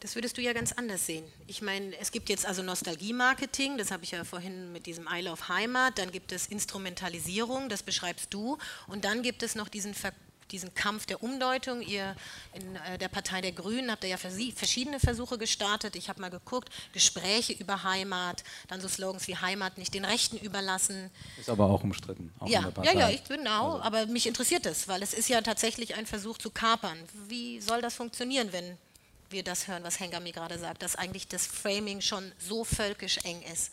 Das 0.00 0.14
würdest 0.14 0.36
du 0.36 0.42
ja 0.42 0.52
ganz 0.52 0.72
anders 0.72 1.06
sehen. 1.06 1.24
Ich 1.46 1.62
meine, 1.62 1.98
es 1.98 2.12
gibt 2.12 2.28
jetzt 2.28 2.46
also 2.46 2.62
Nostalgie-Marketing, 2.62 3.78
das 3.78 3.90
habe 3.90 4.04
ich 4.04 4.10
ja 4.10 4.24
vorhin 4.24 4.72
mit 4.72 4.86
diesem 4.86 5.08
I 5.12 5.22
Love 5.22 5.48
Heimat, 5.48 5.98
dann 5.98 6.12
gibt 6.12 6.32
es 6.32 6.46
Instrumentalisierung, 6.46 7.68
das 7.68 7.82
beschreibst 7.82 8.32
du, 8.32 8.58
und 8.88 9.04
dann 9.04 9.22
gibt 9.22 9.42
es 9.42 9.54
noch 9.54 9.68
diesen 9.68 9.94
Ver 9.94 10.12
diesen 10.50 10.74
Kampf 10.74 11.06
der 11.06 11.22
Umdeutung. 11.22 11.82
Ihr 11.82 12.14
in 12.54 12.76
äh, 12.76 12.98
der 12.98 13.08
Partei 13.08 13.40
der 13.40 13.52
Grünen 13.52 13.90
habt 13.90 14.04
ihr 14.04 14.10
ja 14.10 14.16
verschiedene 14.16 15.00
Versuche 15.00 15.38
gestartet. 15.38 15.96
Ich 15.96 16.08
habe 16.08 16.20
mal 16.20 16.30
geguckt, 16.30 16.70
Gespräche 16.92 17.52
über 17.52 17.82
Heimat, 17.82 18.44
dann 18.68 18.80
so 18.80 18.88
Slogans 18.88 19.26
wie 19.28 19.36
Heimat 19.36 19.78
nicht 19.78 19.94
den 19.94 20.04
Rechten 20.04 20.38
überlassen. 20.38 21.10
Ist 21.38 21.48
aber 21.48 21.66
auch 21.66 21.82
umstritten. 21.82 22.32
Auch 22.38 22.48
ja, 22.48 22.72
ja, 22.82 22.92
ja, 22.92 23.10
ich 23.10 23.24
genau. 23.24 23.74
Also. 23.74 23.82
Aber 23.82 24.06
mich 24.06 24.26
interessiert 24.26 24.66
es, 24.66 24.88
weil 24.88 25.02
es 25.02 25.14
ist 25.14 25.28
ja 25.28 25.40
tatsächlich 25.40 25.94
ein 25.94 26.06
Versuch 26.06 26.38
zu 26.38 26.50
kapern. 26.50 26.98
Wie 27.28 27.60
soll 27.60 27.82
das 27.82 27.94
funktionieren, 27.94 28.52
wenn 28.52 28.78
wir 29.30 29.42
das 29.42 29.66
hören, 29.66 29.82
was 29.82 29.98
Hengami 30.00 30.32
gerade 30.32 30.58
sagt, 30.58 30.82
dass 30.82 30.96
eigentlich 30.96 31.28
das 31.28 31.46
Framing 31.46 32.00
schon 32.00 32.32
so 32.38 32.64
völkisch 32.64 33.18
eng 33.24 33.42
ist? 33.52 33.72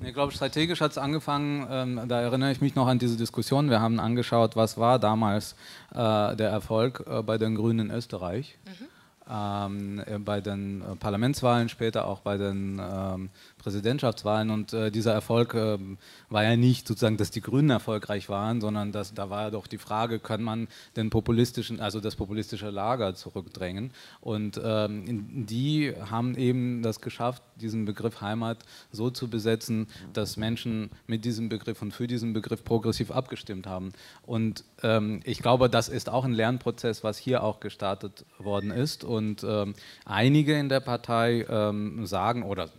Ich 0.00 0.14
glaube, 0.14 0.32
strategisch 0.32 0.80
hat 0.80 0.92
es 0.92 0.98
angefangen, 0.98 1.66
ähm, 1.70 2.08
da 2.08 2.20
erinnere 2.20 2.52
ich 2.52 2.60
mich 2.60 2.74
noch 2.74 2.86
an 2.86 2.98
diese 2.98 3.16
Diskussion. 3.16 3.70
Wir 3.70 3.80
haben 3.80 4.00
angeschaut, 4.00 4.56
was 4.56 4.78
war 4.78 4.98
damals 4.98 5.54
äh, 5.92 6.36
der 6.36 6.50
Erfolg 6.50 7.04
äh, 7.08 7.22
bei 7.22 7.38
den 7.38 7.54
Grünen 7.54 7.90
in 7.90 7.96
Österreich. 7.96 8.58
Mhm 8.66 8.97
ähm, 9.30 10.02
äh, 10.06 10.18
bei 10.18 10.40
den 10.40 10.82
äh, 10.82 10.96
Parlamentswahlen, 10.96 11.68
später 11.68 12.06
auch 12.06 12.20
bei 12.20 12.36
den 12.36 12.80
ähm, 12.80 13.30
Präsidentschaftswahlen. 13.58 14.50
Und 14.50 14.72
äh, 14.72 14.90
dieser 14.90 15.12
Erfolg 15.12 15.54
äh, 15.54 15.78
war 16.30 16.44
ja 16.44 16.56
nicht 16.56 16.88
sozusagen, 16.88 17.16
dass 17.16 17.30
die 17.30 17.40
Grünen 17.40 17.70
erfolgreich 17.70 18.28
waren, 18.28 18.60
sondern 18.60 18.92
dass, 18.92 19.14
da 19.14 19.30
war 19.30 19.42
ja 19.42 19.50
doch 19.50 19.66
die 19.66 19.78
Frage, 19.78 20.18
kann 20.18 20.42
man 20.42 20.68
den 20.96 21.10
populistischen, 21.10 21.80
also 21.80 22.00
das 22.00 22.16
populistische 22.16 22.70
Lager 22.70 23.14
zurückdrängen. 23.14 23.92
Und 24.20 24.60
ähm, 24.62 25.46
die 25.46 25.92
haben 26.10 26.36
eben 26.36 26.82
das 26.82 27.00
geschafft, 27.00 27.42
diesen 27.60 27.84
Begriff 27.84 28.20
Heimat 28.20 28.58
so 28.92 29.10
zu 29.10 29.28
besetzen, 29.28 29.88
dass 30.12 30.36
Menschen 30.36 30.90
mit 31.06 31.24
diesem 31.24 31.48
Begriff 31.48 31.82
und 31.82 31.92
für 31.92 32.06
diesen 32.06 32.32
Begriff 32.32 32.64
progressiv 32.64 33.10
abgestimmt 33.10 33.66
haben. 33.66 33.92
Und 34.22 34.64
ähm, 34.82 35.20
ich 35.24 35.40
glaube, 35.40 35.68
das 35.68 35.88
ist 35.88 36.08
auch 36.08 36.24
ein 36.24 36.32
Lernprozess, 36.32 37.04
was 37.04 37.18
hier 37.18 37.42
auch 37.42 37.60
gestartet 37.60 38.24
worden 38.38 38.70
ist. 38.70 39.04
Und 39.04 39.17
und 39.18 39.44
ähm, 39.44 39.74
einige 40.06 40.58
in 40.58 40.70
der 40.70 40.80
Partei 40.80 41.44
ähm, 41.50 42.06
sagen, 42.06 42.42
oder 42.42 42.70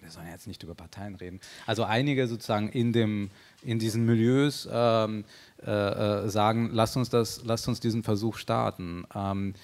wir 0.00 0.10
sollen 0.10 0.26
jetzt 0.28 0.48
nicht 0.48 0.62
über 0.64 0.74
Parteien 0.74 1.14
reden, 1.14 1.40
also 1.66 1.84
einige 1.84 2.26
sozusagen 2.26 2.68
in, 2.68 2.92
dem, 2.92 3.30
in 3.62 3.78
diesen 3.78 4.04
Milieus 4.04 4.68
ähm, 4.70 5.24
äh, 5.64 5.70
äh, 5.70 6.28
sagen, 6.28 6.70
lasst 6.72 6.96
uns, 6.96 7.08
das, 7.08 7.44
lasst 7.44 7.68
uns 7.68 7.78
diesen 7.78 8.02
Versuch 8.02 8.36
starten. 8.36 9.04
Ähm, 9.14 9.54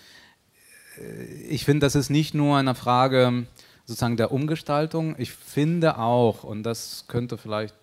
äh, 0.97 1.25
ich 1.49 1.65
finde, 1.65 1.87
das 1.87 1.97
ist 1.97 2.11
nicht 2.11 2.35
nur 2.35 2.57
eine 2.57 2.77
Frage 2.77 3.47
sozusagen 3.85 4.17
der 4.17 4.31
Umgestaltung. 4.31 5.17
Ich 5.19 5.33
finde 5.33 5.99
auch, 5.99 6.45
und 6.45 6.63
das 6.63 7.07
könnte 7.09 7.37
vielleicht 7.37 7.75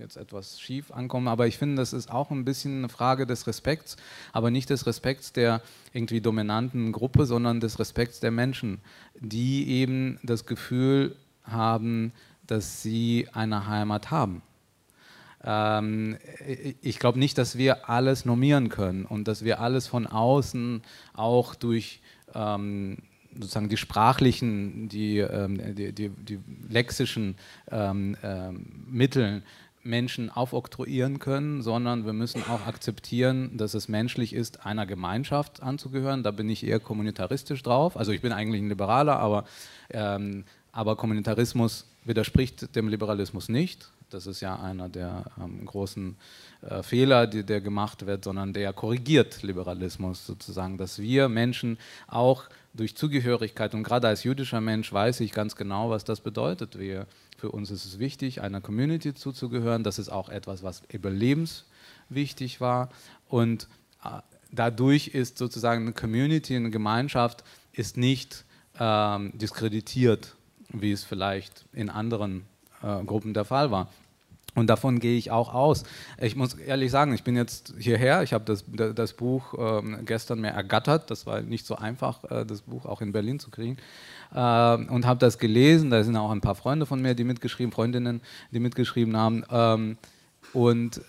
jetzt 0.00 0.16
etwas 0.16 0.60
schief 0.60 0.90
ankommen, 0.90 1.28
aber 1.28 1.46
ich 1.46 1.58
finde, 1.58 1.76
das 1.76 1.92
ist 1.92 2.10
auch 2.10 2.30
ein 2.30 2.44
bisschen 2.44 2.78
eine 2.78 2.88
Frage 2.88 3.26
des 3.26 3.46
Respekts, 3.46 3.96
aber 4.32 4.50
nicht 4.50 4.70
des 4.70 4.86
Respekts 4.86 5.32
der 5.32 5.62
irgendwie 5.92 6.20
dominanten 6.20 6.92
Gruppe, 6.92 7.26
sondern 7.26 7.60
des 7.60 7.78
Respekts 7.78 8.20
der 8.20 8.30
Menschen, 8.30 8.80
die 9.18 9.68
eben 9.68 10.18
das 10.22 10.46
Gefühl 10.46 11.16
haben, 11.44 12.12
dass 12.46 12.82
sie 12.82 13.28
eine 13.32 13.66
Heimat 13.66 14.10
haben. 14.10 14.42
Ähm, 15.42 16.18
ich 16.82 16.98
glaube 16.98 17.18
nicht, 17.18 17.38
dass 17.38 17.56
wir 17.56 17.88
alles 17.88 18.24
normieren 18.24 18.68
können 18.68 19.04
und 19.04 19.28
dass 19.28 19.44
wir 19.44 19.60
alles 19.60 19.86
von 19.86 20.06
außen 20.06 20.82
auch 21.14 21.54
durch 21.54 22.00
ähm, 22.34 22.98
sozusagen 23.34 23.68
die 23.68 23.76
sprachlichen, 23.76 24.88
die, 24.88 25.18
ähm, 25.18 25.74
die, 25.74 25.92
die, 25.92 26.08
die 26.10 26.40
lexischen 26.68 27.36
ähm, 27.70 28.16
ähm, 28.22 28.66
Mittel 28.86 29.42
Menschen 29.82 30.30
aufoktroyieren 30.30 31.18
können, 31.18 31.62
sondern 31.62 32.04
wir 32.04 32.12
müssen 32.12 32.42
auch 32.44 32.66
akzeptieren, 32.66 33.56
dass 33.56 33.74
es 33.74 33.88
menschlich 33.88 34.34
ist, 34.34 34.66
einer 34.66 34.86
Gemeinschaft 34.86 35.62
anzugehören. 35.62 36.22
Da 36.22 36.30
bin 36.30 36.48
ich 36.48 36.66
eher 36.66 36.80
kommunitaristisch 36.80 37.62
drauf. 37.62 37.96
Also 37.96 38.12
ich 38.12 38.20
bin 38.20 38.32
eigentlich 38.32 38.62
ein 38.62 38.68
Liberaler, 38.68 39.18
aber, 39.18 39.44
ähm, 39.90 40.44
aber 40.72 40.96
Kommunitarismus 40.96 41.86
widerspricht 42.04 42.74
dem 42.76 42.88
Liberalismus 42.88 43.48
nicht. 43.48 43.90
Das 44.10 44.26
ist 44.26 44.40
ja 44.40 44.60
einer 44.60 44.88
der 44.88 45.24
ähm, 45.40 45.64
großen 45.64 46.16
äh, 46.62 46.82
Fehler, 46.82 47.26
die, 47.26 47.44
der 47.44 47.60
gemacht 47.60 48.06
wird, 48.06 48.24
sondern 48.24 48.52
der 48.52 48.72
korrigiert 48.72 49.42
Liberalismus 49.42 50.26
sozusagen, 50.26 50.78
dass 50.78 50.98
wir 50.98 51.28
Menschen 51.28 51.78
auch 52.08 52.44
durch 52.72 52.96
Zugehörigkeit 52.96 53.74
und 53.74 53.82
gerade 53.82 54.08
als 54.08 54.24
jüdischer 54.24 54.60
Mensch 54.60 54.92
weiß 54.92 55.20
ich 55.20 55.32
ganz 55.32 55.56
genau, 55.56 55.90
was 55.90 56.04
das 56.04 56.20
bedeutet. 56.20 56.78
Wir 56.78 57.06
für 57.40 57.50
uns 57.50 57.70
ist 57.70 57.86
es 57.86 57.98
wichtig, 57.98 58.42
einer 58.42 58.60
Community 58.60 59.14
zuzugehören. 59.14 59.82
Das 59.82 59.98
ist 59.98 60.10
auch 60.10 60.28
etwas, 60.28 60.62
was 60.62 60.82
überlebenswichtig 60.92 62.60
war. 62.60 62.90
Und 63.28 63.66
äh, 64.04 64.20
dadurch 64.52 65.08
ist 65.08 65.38
sozusagen 65.38 65.82
eine 65.82 65.92
Community, 65.94 66.54
eine 66.54 66.70
Gemeinschaft, 66.70 67.42
ist 67.72 67.96
nicht 67.96 68.44
ähm, 68.78 69.32
diskreditiert, 69.38 70.36
wie 70.68 70.92
es 70.92 71.02
vielleicht 71.02 71.64
in 71.72 71.88
anderen 71.88 72.44
äh, 72.82 73.02
Gruppen 73.04 73.32
der 73.32 73.46
Fall 73.46 73.70
war. 73.70 73.88
Und 74.54 74.66
davon 74.66 74.98
gehe 74.98 75.16
ich 75.16 75.30
auch 75.30 75.54
aus. 75.54 75.84
Ich 76.20 76.34
muss 76.34 76.54
ehrlich 76.54 76.90
sagen, 76.90 77.14
ich 77.14 77.22
bin 77.22 77.36
jetzt 77.36 77.74
hierher, 77.78 78.22
ich 78.22 78.32
habe 78.32 78.44
das, 78.44 78.64
das 78.94 79.12
Buch 79.12 79.54
ähm, 79.58 79.98
gestern 80.04 80.40
mir 80.40 80.50
ergattert, 80.50 81.10
das 81.10 81.26
war 81.26 81.40
nicht 81.40 81.66
so 81.66 81.76
einfach, 81.76 82.24
äh, 82.24 82.44
das 82.44 82.62
Buch 82.62 82.84
auch 82.84 83.00
in 83.00 83.12
Berlin 83.12 83.38
zu 83.38 83.50
kriegen, 83.50 83.76
äh, 84.34 84.36
und 84.38 85.06
habe 85.06 85.20
das 85.20 85.38
gelesen, 85.38 85.90
da 85.90 86.02
sind 86.02 86.16
auch 86.16 86.30
ein 86.30 86.40
paar 86.40 86.56
Freunde 86.56 86.86
von 86.86 87.00
mir, 87.00 87.14
die 87.14 87.24
mitgeschrieben, 87.24 87.72
Freundinnen, 87.72 88.20
die 88.50 88.60
mitgeschrieben 88.60 89.16
haben. 89.16 89.44
Ähm, 89.50 89.98
und 90.52 91.00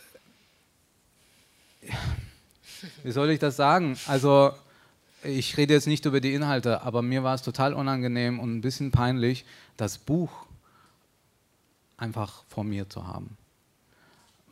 wie 3.03 3.11
soll 3.11 3.31
ich 3.31 3.39
das 3.39 3.55
sagen? 3.55 3.97
Also 4.07 4.51
ich 5.23 5.57
rede 5.57 5.73
jetzt 5.73 5.87
nicht 5.87 6.05
über 6.05 6.19
die 6.19 6.33
Inhalte, 6.33 6.81
aber 6.81 7.01
mir 7.01 7.23
war 7.23 7.35
es 7.35 7.41
total 7.41 7.73
unangenehm 7.73 8.39
und 8.39 8.55
ein 8.55 8.61
bisschen 8.61 8.91
peinlich, 8.91 9.45
das 9.77 9.97
Buch 9.97 10.31
einfach 12.01 12.43
vor 12.47 12.63
mir 12.63 12.89
zu 12.89 13.07
haben. 13.07 13.37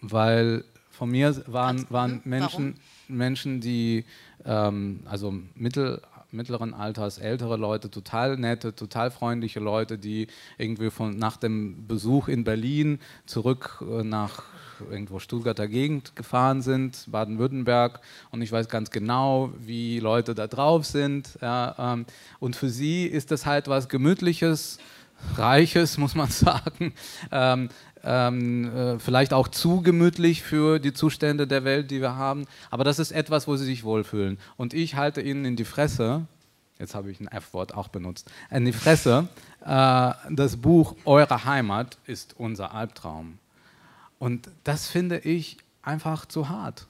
Weil 0.01 0.63
vor 0.91 1.07
mir 1.07 1.43
waren, 1.47 1.85
waren 1.89 2.21
Menschen, 2.23 2.75
Menschen, 3.07 3.59
die 3.61 4.05
ähm, 4.45 5.01
also 5.05 5.33
mittel, 5.55 6.01
mittleren 6.31 6.73
Alters, 6.73 7.17
ältere 7.17 7.57
Leute, 7.57 7.89
total 7.89 8.37
nette, 8.37 8.75
total 8.75 9.11
freundliche 9.11 9.59
Leute, 9.59 9.97
die 9.97 10.27
irgendwie 10.57 10.91
von, 10.91 11.17
nach 11.17 11.37
dem 11.37 11.87
Besuch 11.87 12.27
in 12.27 12.43
Berlin 12.43 12.99
zurück 13.25 13.81
äh, 13.81 14.03
nach 14.03 14.43
irgendwo 14.89 15.19
Stuttgarter 15.19 15.67
Gegend 15.67 16.15
gefahren 16.15 16.61
sind, 16.61 17.05
Baden-Württemberg, 17.07 17.99
und 18.31 18.41
ich 18.41 18.51
weiß 18.51 18.69
ganz 18.69 18.91
genau, 18.91 19.51
wie 19.59 19.99
Leute 19.99 20.35
da 20.35 20.47
drauf 20.47 20.85
sind. 20.85 21.37
Ja, 21.41 21.93
ähm, 21.93 22.05
und 22.39 22.55
für 22.55 22.69
sie 22.69 23.05
ist 23.05 23.31
das 23.31 23.45
halt 23.45 23.67
was 23.67 23.89
Gemütliches, 23.89 24.79
Reiches, 25.35 25.97
muss 25.97 26.15
man 26.15 26.29
sagen. 26.29 26.93
Ähm, 27.31 27.69
ähm, 28.03 28.75
äh, 28.75 28.99
vielleicht 28.99 29.33
auch 29.33 29.47
zu 29.47 29.81
gemütlich 29.81 30.41
für 30.41 30.79
die 30.79 30.93
Zustände 30.93 31.47
der 31.47 31.63
Welt, 31.63 31.91
die 31.91 32.01
wir 32.01 32.15
haben. 32.15 32.45
Aber 32.69 32.83
das 32.83 32.99
ist 32.99 33.11
etwas, 33.11 33.47
wo 33.47 33.55
sie 33.57 33.65
sich 33.65 33.83
wohlfühlen. 33.83 34.39
Und 34.57 34.73
ich 34.73 34.95
halte 34.95 35.21
ihnen 35.21 35.45
in 35.45 35.55
die 35.55 35.65
Fresse, 35.65 36.25
jetzt 36.79 36.95
habe 36.95 37.11
ich 37.11 37.19
ein 37.19 37.27
F-Wort 37.27 37.73
auch 37.73 37.89
benutzt, 37.89 38.31
in 38.49 38.65
die 38.65 38.73
Fresse, 38.73 39.27
äh, 39.65 40.11
das 40.29 40.57
Buch 40.57 40.95
Eure 41.05 41.45
Heimat 41.45 41.97
ist 42.05 42.35
unser 42.37 42.73
Albtraum. 42.73 43.37
Und 44.17 44.49
das 44.63 44.87
finde 44.87 45.19
ich 45.19 45.57
einfach 45.81 46.25
zu 46.25 46.49
hart. 46.49 46.87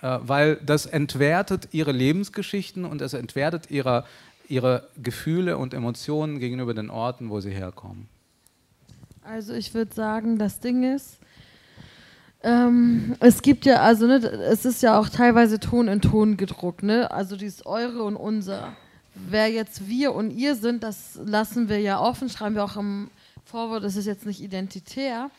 Äh, 0.00 0.18
weil 0.22 0.56
das 0.56 0.86
entwertet 0.86 1.68
ihre 1.72 1.92
Lebensgeschichten 1.92 2.84
und 2.84 3.02
es 3.02 3.14
entwertet 3.14 3.70
ihre 3.70 4.04
ihre 4.48 4.88
Gefühle 5.02 5.58
und 5.58 5.74
Emotionen 5.74 6.38
gegenüber 6.38 6.74
den 6.74 6.90
Orten, 6.90 7.30
wo 7.30 7.40
sie 7.40 7.50
herkommen? 7.50 8.08
Also 9.22 9.52
ich 9.52 9.74
würde 9.74 9.94
sagen, 9.94 10.38
das 10.38 10.60
Ding 10.60 10.82
ist, 10.94 11.18
ähm, 12.42 13.16
es 13.20 13.42
gibt 13.42 13.66
ja, 13.66 13.82
also 13.82 14.06
ne, 14.06 14.16
es 14.16 14.64
ist 14.64 14.82
ja 14.82 14.98
auch 14.98 15.08
teilweise 15.08 15.58
Ton 15.58 15.88
in 15.88 16.00
Ton 16.00 16.36
gedruckt, 16.36 16.82
ne? 16.82 17.10
Also 17.10 17.36
dieses 17.36 17.66
Eure 17.66 18.04
und 18.04 18.16
Unser. 18.16 18.76
wer 19.14 19.48
jetzt 19.50 19.88
wir 19.88 20.14
und 20.14 20.30
ihr 20.30 20.54
sind, 20.54 20.82
das 20.82 21.18
lassen 21.24 21.68
wir 21.68 21.80
ja 21.80 22.00
offen, 22.00 22.28
schreiben 22.28 22.54
wir 22.54 22.64
auch 22.64 22.76
im 22.76 23.10
Vorwort, 23.44 23.82
das 23.82 23.96
ist 23.96 24.06
jetzt 24.06 24.26
nicht 24.26 24.40
identitär. 24.40 25.30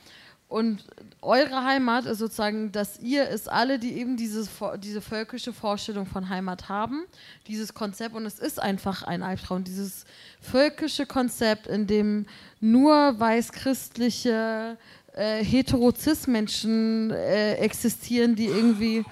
Und 0.49 0.83
eure 1.21 1.63
Heimat 1.63 2.07
ist 2.07 2.17
sozusagen, 2.17 2.71
dass 2.71 2.99
ihr 2.99 3.29
ist 3.29 3.51
alle, 3.51 3.77
die 3.77 3.93
eben 3.93 4.17
diese, 4.17 4.47
diese 4.81 4.99
völkische 4.99 5.53
Vorstellung 5.53 6.07
von 6.07 6.27
Heimat 6.27 6.69
haben, 6.69 7.05
dieses 7.45 7.75
Konzept. 7.75 8.15
Und 8.15 8.25
es 8.25 8.39
ist 8.39 8.59
einfach 8.59 9.03
ein 9.03 9.21
Albtraum, 9.21 9.63
dieses 9.63 10.05
völkische 10.41 11.05
Konzept, 11.05 11.67
in 11.67 11.85
dem 11.85 12.25
nur 12.59 13.19
weiß-christliche 13.19 14.75
äh, 15.13 15.43
Heterozis-Menschen 15.43 17.11
äh, 17.11 17.53
existieren, 17.57 18.35
die 18.35 18.47
irgendwie 18.47 19.05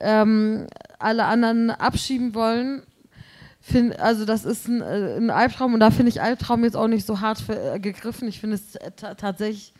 ähm, 0.00 0.66
alle 0.98 1.24
anderen 1.24 1.70
abschieben 1.70 2.34
wollen. 2.34 2.82
Find, 3.62 3.98
also 3.98 4.26
das 4.26 4.44
ist 4.44 4.68
ein, 4.68 4.82
äh, 4.82 5.16
ein 5.16 5.30
Albtraum 5.30 5.72
und 5.72 5.80
da 5.80 5.90
finde 5.90 6.10
ich 6.10 6.20
Albtraum 6.20 6.62
jetzt 6.62 6.76
auch 6.76 6.88
nicht 6.88 7.06
so 7.06 7.20
hart 7.20 7.40
für, 7.40 7.74
äh, 7.74 7.80
gegriffen. 7.80 8.28
Ich 8.28 8.40
finde 8.40 8.56
es 8.56 8.78
tatsächlich 9.16 9.72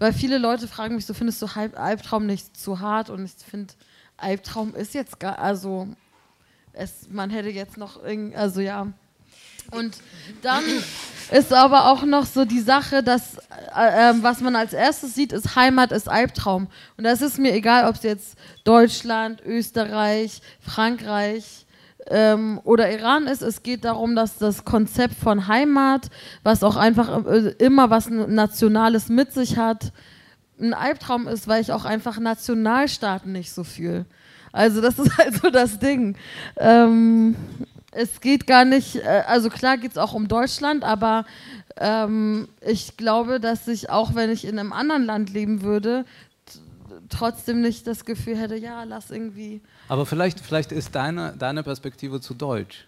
weil 0.00 0.14
viele 0.14 0.38
Leute 0.38 0.66
fragen 0.66 0.96
mich 0.96 1.04
so, 1.06 1.14
findest 1.14 1.42
du 1.42 1.46
Albtraum 1.76 2.26
nicht 2.26 2.56
zu 2.56 2.80
hart? 2.80 3.10
Und 3.10 3.24
ich 3.24 3.32
finde, 3.44 3.74
Albtraum 4.16 4.74
ist 4.74 4.94
jetzt 4.94 5.20
gar, 5.20 5.38
also 5.38 5.88
es, 6.72 7.08
man 7.10 7.28
hätte 7.28 7.50
jetzt 7.50 7.76
noch 7.76 8.02
irgendwie, 8.02 8.34
also 8.34 8.60
ja. 8.60 8.88
Und 9.70 9.98
dann 10.42 10.64
ist 11.30 11.52
aber 11.52 11.90
auch 11.90 12.02
noch 12.02 12.24
so 12.24 12.46
die 12.46 12.60
Sache, 12.60 13.02
dass 13.02 13.36
äh, 13.76 14.10
ähm, 14.10 14.22
was 14.22 14.40
man 14.40 14.56
als 14.56 14.72
erstes 14.72 15.14
sieht, 15.14 15.32
ist 15.32 15.54
Heimat 15.54 15.92
ist 15.92 16.08
Albtraum. 16.08 16.68
Und 16.96 17.04
das 17.04 17.20
ist 17.20 17.38
mir 17.38 17.52
egal, 17.52 17.86
ob 17.86 17.96
es 17.96 18.02
jetzt 18.02 18.38
Deutschland, 18.64 19.42
Österreich, 19.44 20.40
Frankreich, 20.60 21.66
ähm, 22.10 22.60
oder 22.64 22.92
Iran 22.92 23.26
ist. 23.26 23.40
Es 23.40 23.62
geht 23.62 23.84
darum, 23.84 24.14
dass 24.14 24.36
das 24.36 24.64
Konzept 24.64 25.14
von 25.14 25.46
Heimat, 25.46 26.08
was 26.42 26.62
auch 26.62 26.76
einfach 26.76 27.24
äh, 27.24 27.54
immer 27.58 27.88
was 27.88 28.10
Nationales 28.10 29.08
mit 29.08 29.32
sich 29.32 29.56
hat, 29.56 29.92
ein 30.60 30.74
Albtraum 30.74 31.26
ist, 31.26 31.48
weil 31.48 31.62
ich 31.62 31.72
auch 31.72 31.84
einfach 31.84 32.18
Nationalstaaten 32.18 33.32
nicht 33.32 33.52
so 33.52 33.64
fühle. 33.64 34.04
Also 34.52 34.80
das 34.80 34.98
ist 34.98 35.16
halt 35.16 35.40
so 35.40 35.50
das 35.50 35.78
Ding. 35.78 36.16
Ähm, 36.56 37.36
es 37.92 38.20
geht 38.20 38.46
gar 38.46 38.64
nicht, 38.64 38.96
äh, 38.96 39.22
also 39.26 39.48
klar 39.48 39.78
geht 39.78 39.92
es 39.92 39.98
auch 39.98 40.12
um 40.12 40.28
Deutschland, 40.28 40.84
aber 40.84 41.24
ähm, 41.76 42.48
ich 42.60 42.96
glaube, 42.96 43.40
dass 43.40 43.66
ich 43.68 43.90
auch, 43.90 44.14
wenn 44.14 44.30
ich 44.30 44.44
in 44.44 44.58
einem 44.58 44.72
anderen 44.72 45.04
Land 45.04 45.30
leben 45.30 45.62
würde, 45.62 46.04
trotzdem 47.10 47.60
nicht 47.60 47.86
das 47.86 48.04
Gefühl 48.04 48.36
hätte, 48.36 48.56
ja, 48.56 48.84
lass 48.84 49.10
irgendwie. 49.10 49.60
Aber 49.88 50.06
vielleicht, 50.06 50.40
vielleicht 50.40 50.72
ist 50.72 50.94
deine, 50.94 51.34
deine 51.36 51.62
Perspektive 51.62 52.20
zu 52.20 52.34
deutsch. 52.34 52.86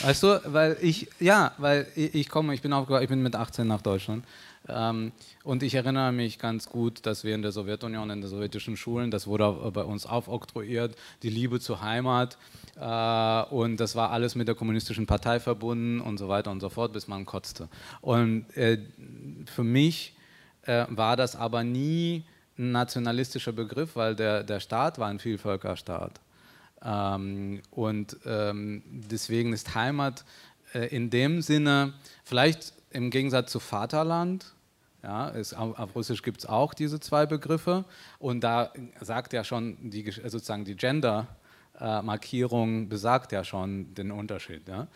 Weißt 0.00 0.22
du, 0.22 0.40
weil 0.46 0.76
ich, 0.80 1.08
ja, 1.20 1.52
weil 1.58 1.86
ich, 1.94 2.28
komme, 2.28 2.54
ich 2.54 2.62
bin 2.62 2.72
aufgewachsen, 2.72 3.02
ich 3.02 3.10
bin 3.10 3.22
mit 3.22 3.36
18 3.36 3.66
nach 3.66 3.82
Deutschland. 3.82 4.24
Ähm, 4.68 5.12
und 5.42 5.62
ich 5.62 5.74
erinnere 5.74 6.12
mich 6.12 6.38
ganz 6.38 6.68
gut, 6.68 7.04
dass 7.04 7.24
wir 7.24 7.34
in 7.34 7.42
der 7.42 7.52
Sowjetunion, 7.52 8.08
in 8.10 8.20
den 8.20 8.30
sowjetischen 8.30 8.76
Schulen, 8.76 9.10
das 9.10 9.26
wurde 9.26 9.70
bei 9.72 9.82
uns 9.82 10.06
aufoktroyiert, 10.06 10.96
die 11.22 11.30
Liebe 11.30 11.60
zur 11.60 11.82
Heimat. 11.82 12.38
Äh, 12.76 13.54
und 13.54 13.78
das 13.78 13.96
war 13.96 14.10
alles 14.10 14.34
mit 14.34 14.48
der 14.48 14.54
kommunistischen 14.54 15.06
Partei 15.06 15.40
verbunden 15.40 16.00
und 16.00 16.16
so 16.18 16.28
weiter 16.28 16.50
und 16.50 16.60
so 16.60 16.68
fort, 16.68 16.92
bis 16.92 17.08
man 17.08 17.26
kotzte. 17.26 17.68
Und 18.00 18.56
äh, 18.56 18.78
für 19.46 19.64
mich 19.64 20.14
äh, 20.62 20.86
war 20.88 21.16
das 21.16 21.36
aber 21.36 21.64
nie 21.64 22.24
ein 22.62 22.72
nationalistischer 22.72 23.52
Begriff, 23.52 23.96
weil 23.96 24.14
der, 24.14 24.42
der 24.42 24.60
Staat 24.60 24.98
war 24.98 25.08
ein 25.08 25.18
Vielvölkerstaat. 25.18 26.20
Ähm, 26.84 27.62
und 27.70 28.16
ähm, 28.24 28.82
deswegen 28.86 29.52
ist 29.52 29.74
Heimat 29.74 30.24
äh, 30.74 30.86
in 30.94 31.10
dem 31.10 31.42
Sinne, 31.42 31.92
vielleicht 32.24 32.72
im 32.90 33.10
Gegensatz 33.10 33.52
zu 33.52 33.60
Vaterland, 33.60 34.54
ja, 35.02 35.28
ist, 35.28 35.54
auf 35.54 35.96
Russisch 35.96 36.22
gibt 36.22 36.40
es 36.40 36.46
auch 36.46 36.74
diese 36.74 37.00
zwei 37.00 37.26
Begriffe 37.26 37.84
und 38.20 38.42
da 38.42 38.72
sagt 39.00 39.32
ja 39.32 39.42
schon 39.42 39.90
die, 39.90 40.08
sozusagen 40.10 40.64
die 40.64 40.76
Gender- 40.76 41.26
äh, 41.82 42.00
Markierung 42.00 42.88
besagt 42.88 43.32
ja 43.32 43.42
schon 43.42 43.92
den 43.94 44.12
Unterschied. 44.12 44.62
Ja? 44.68 44.86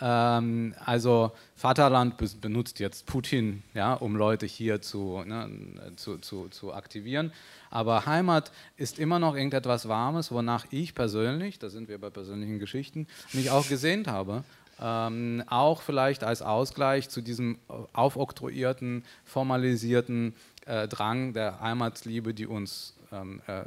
Ähm, 0.00 0.74
also 0.84 1.32
Vaterland 1.56 2.16
be 2.18 2.26
benutzt 2.40 2.78
jetzt 2.78 3.06
Putin, 3.06 3.64
ja, 3.74 3.94
um 3.94 4.14
Leute 4.14 4.46
hier 4.46 4.80
zu, 4.80 5.22
ne, 5.26 5.50
zu, 5.96 6.18
zu, 6.18 6.48
zu 6.48 6.72
aktivieren. 6.72 7.32
Aber 7.70 8.06
Heimat 8.06 8.52
ist 8.76 8.98
immer 8.98 9.18
noch 9.18 9.34
irgendetwas 9.34 9.88
Warmes, 9.88 10.30
wonach 10.30 10.66
ich 10.70 10.94
persönlich, 10.94 11.58
da 11.58 11.68
sind 11.68 11.88
wir 11.88 11.98
bei 12.00 12.10
persönlichen 12.10 12.60
Geschichten, 12.60 13.08
mich 13.32 13.50
auch 13.50 13.68
gesehnt 13.68 14.06
habe. 14.06 14.44
Ähm, 14.80 15.42
auch 15.48 15.82
vielleicht 15.82 16.22
als 16.22 16.42
Ausgleich 16.42 17.08
zu 17.08 17.22
diesem 17.22 17.58
aufoktroyierten, 17.92 19.04
formalisierten 19.24 20.34
äh, 20.66 20.86
Drang 20.86 21.32
der 21.32 21.60
Heimatsliebe, 21.60 22.34
die 22.34 22.46
uns 22.46 22.94
ähm, 23.12 23.40
äh, 23.46 23.64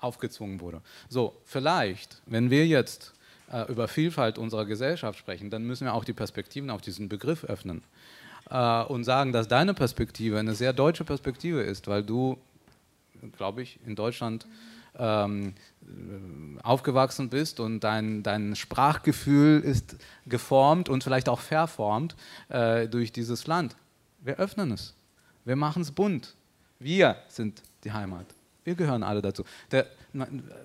aufgezwungen 0.00 0.60
wurde. 0.60 0.80
So, 1.08 1.36
vielleicht, 1.44 2.22
wenn 2.26 2.50
wir 2.50 2.66
jetzt 2.66 3.12
äh, 3.50 3.70
über 3.70 3.88
Vielfalt 3.88 4.38
unserer 4.38 4.64
Gesellschaft 4.64 5.18
sprechen, 5.18 5.50
dann 5.50 5.64
müssen 5.64 5.84
wir 5.84 5.94
auch 5.94 6.04
die 6.04 6.12
Perspektiven 6.12 6.70
auf 6.70 6.80
diesen 6.80 7.08
Begriff 7.08 7.44
öffnen 7.44 7.82
äh, 8.50 8.82
und 8.84 9.04
sagen, 9.04 9.32
dass 9.32 9.48
deine 9.48 9.74
Perspektive 9.74 10.38
eine 10.38 10.54
sehr 10.54 10.72
deutsche 10.72 11.04
Perspektive 11.04 11.62
ist, 11.62 11.86
weil 11.86 12.02
du, 12.02 12.38
glaube 13.36 13.62
ich, 13.62 13.78
in 13.86 13.94
Deutschland 13.94 14.46
ähm, 14.98 15.54
aufgewachsen 16.62 17.28
bist 17.28 17.60
und 17.60 17.80
dein, 17.80 18.22
dein 18.22 18.56
Sprachgefühl 18.56 19.60
ist 19.60 19.96
geformt 20.26 20.88
und 20.88 21.02
vielleicht 21.02 21.28
auch 21.28 21.40
verformt 21.40 22.14
äh, 22.48 22.88
durch 22.88 23.12
dieses 23.12 23.46
Land. 23.46 23.76
Wir 24.20 24.36
öffnen 24.36 24.72
es. 24.72 24.94
Wir 25.44 25.56
machen 25.56 25.82
es 25.82 25.90
bunt. 25.90 26.34
Wir 26.78 27.16
sind 27.28 27.62
die 27.84 27.92
Heimat. 27.92 28.26
Wir 28.64 28.76
gehören 28.76 29.02
alle 29.02 29.22
dazu. 29.22 29.44
Der, 29.72 29.86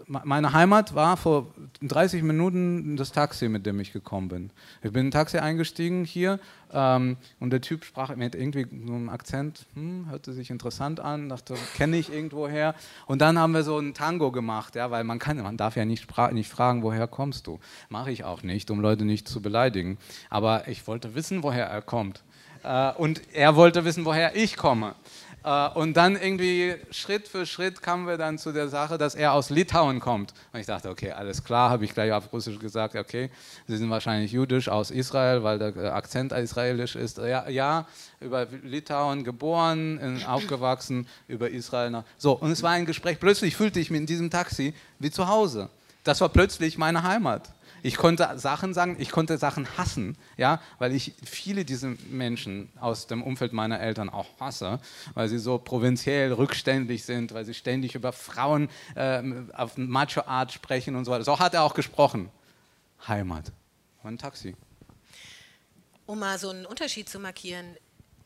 meine 0.06 0.54
Heimat 0.54 0.94
war 0.94 1.18
vor 1.18 1.48
30 1.82 2.22
Minuten 2.22 2.96
das 2.96 3.12
Taxi, 3.12 3.50
mit 3.50 3.66
dem 3.66 3.80
ich 3.80 3.92
gekommen 3.92 4.28
bin. 4.28 4.52
Ich 4.84 4.92
bin 4.92 5.02
in 5.02 5.08
ein 5.08 5.12
Taxi 5.12 5.40
eingestiegen 5.40 6.06
hier 6.06 6.40
ähm, 6.72 7.18
und 7.40 7.50
der 7.50 7.62
Typ 7.62 7.86
sprach 7.86 8.16
mit 8.16 8.36
irgendwie 8.36 8.68
so 8.86 8.94
einem 8.94 9.10
Akzent, 9.10 9.66
hm, 9.74 10.10
hörte 10.10 10.34
sich 10.34 10.52
interessant 10.52 11.00
an, 11.00 11.30
dachte, 11.30 11.56
kenne 11.76 11.98
ich 11.98 12.14
irgendwoher. 12.14 12.76
Und 13.08 13.22
dann 13.22 13.40
haben 13.40 13.54
wir 13.54 13.64
so 13.64 13.80
ein 13.80 13.96
Tango 13.96 14.32
gemacht, 14.32 14.76
ja, 14.76 14.92
weil 14.92 15.04
man 15.04 15.18
kann, 15.18 15.38
man 15.42 15.58
darf 15.58 15.76
ja 15.76 15.86
nicht, 15.86 16.08
nicht 16.34 16.52
fragen, 16.52 16.84
woher 16.84 17.08
kommst 17.08 17.48
du. 17.48 17.60
Mache 17.90 18.12
ich 18.12 18.26
auch 18.26 18.44
nicht, 18.44 18.70
um 18.70 18.80
Leute 18.80 19.06
nicht 19.06 19.28
zu 19.28 19.42
beleidigen. 19.42 19.98
Aber 20.30 20.68
ich 20.68 20.86
wollte 20.86 21.16
wissen, 21.16 21.42
woher 21.42 21.66
er 21.66 21.82
kommt. 21.82 22.24
Äh, 22.64 22.92
und 22.94 23.22
er 23.34 23.56
wollte 23.56 23.86
wissen, 23.86 24.06
woher 24.06 24.36
ich 24.36 24.58
komme. 24.58 24.96
Äh, 25.48 25.70
und 25.76 25.96
dann 25.96 26.18
irgendwie 26.18 26.76
Schritt 26.92 27.30
für 27.30 27.46
Schritt 27.46 27.82
kamen 27.82 28.06
wir 28.06 28.18
dann 28.18 28.38
zu 28.38 28.52
der 28.52 28.68
Sache, 28.68 28.98
dass 28.98 29.16
er 29.16 29.32
aus 29.32 29.50
Litauen 29.50 30.02
kommt. 30.02 30.34
Und 30.52 30.60
ich 30.60 30.66
dachte, 30.66 30.90
okay, 30.90 31.12
alles 31.12 31.42
klar, 31.42 31.70
habe 31.70 31.86
ich 31.86 31.94
gleich 31.94 32.12
auf 32.12 32.34
Russisch 32.34 32.60
gesagt, 32.60 32.96
okay, 32.96 33.30
Sie 33.66 33.78
sind 33.78 33.90
wahrscheinlich 33.90 34.34
jüdisch 34.34 34.68
aus 34.68 34.92
Israel, 34.92 35.44
weil 35.44 35.58
der 35.58 35.96
Akzent 35.96 36.34
israelisch 36.34 36.98
ist. 36.98 37.18
Ja, 37.20 37.48
ja 37.48 37.88
über 38.20 38.48
Litauen 38.64 39.24
geboren, 39.24 40.22
aufgewachsen, 40.28 41.08
über 41.30 41.50
Israel. 41.50 41.92
Nach. 41.92 42.04
So, 42.18 42.34
und 42.34 42.52
es 42.52 42.62
war 42.62 42.72
ein 42.72 42.86
Gespräch, 42.86 43.18
plötzlich 43.18 43.56
fühlte 43.56 43.80
ich 43.80 43.90
mich 43.90 44.02
in 44.02 44.06
diesem 44.06 44.30
Taxi 44.30 44.74
wie 45.00 45.12
zu 45.12 45.30
Hause. 45.30 45.70
Das 46.04 46.20
war 46.20 46.30
plötzlich 46.30 46.78
meine 46.78 47.04
Heimat. 47.04 47.50
Ich 47.84 47.96
konnte 47.96 48.38
Sachen 48.38 48.74
sagen, 48.74 48.96
ich 49.00 49.12
konnte 49.12 49.38
Sachen 49.38 49.68
hassen, 49.78 50.18
ja, 50.36 50.62
weil 50.80 50.94
ich 50.94 51.14
viele 51.24 51.66
dieser 51.66 51.94
Menschen 52.10 52.70
aus 52.80 53.08
dem 53.08 53.24
Umfeld 53.24 53.54
meiner 53.54 53.80
Eltern 53.80 54.10
auch 54.10 54.28
hasse, 54.40 54.80
weil 55.14 55.30
sie 55.30 55.40
so 55.40 55.58
provinziell 55.58 56.34
rückständig 56.34 57.06
sind, 57.06 57.34
weil 57.34 57.46
sie 57.46 57.54
ständig 57.54 57.96
über 57.96 58.12
Frauen 58.12 58.70
äh, 58.96 59.22
auf 59.54 59.78
Macho-Art 59.78 60.52
sprechen 60.52 60.96
und 60.96 61.06
so 61.06 61.12
weiter. 61.12 61.24
So 61.24 61.40
hat 61.40 61.54
er 61.54 61.64
auch 61.64 61.74
gesprochen. 61.74 62.30
Heimat. 63.08 63.52
Ein 64.04 64.18
Taxi. 64.18 64.56
Um 66.06 66.20
mal 66.20 66.40
so 66.40 66.50
einen 66.50 66.66
Unterschied 66.66 67.10
zu 67.10 67.20
markieren, 67.20 67.76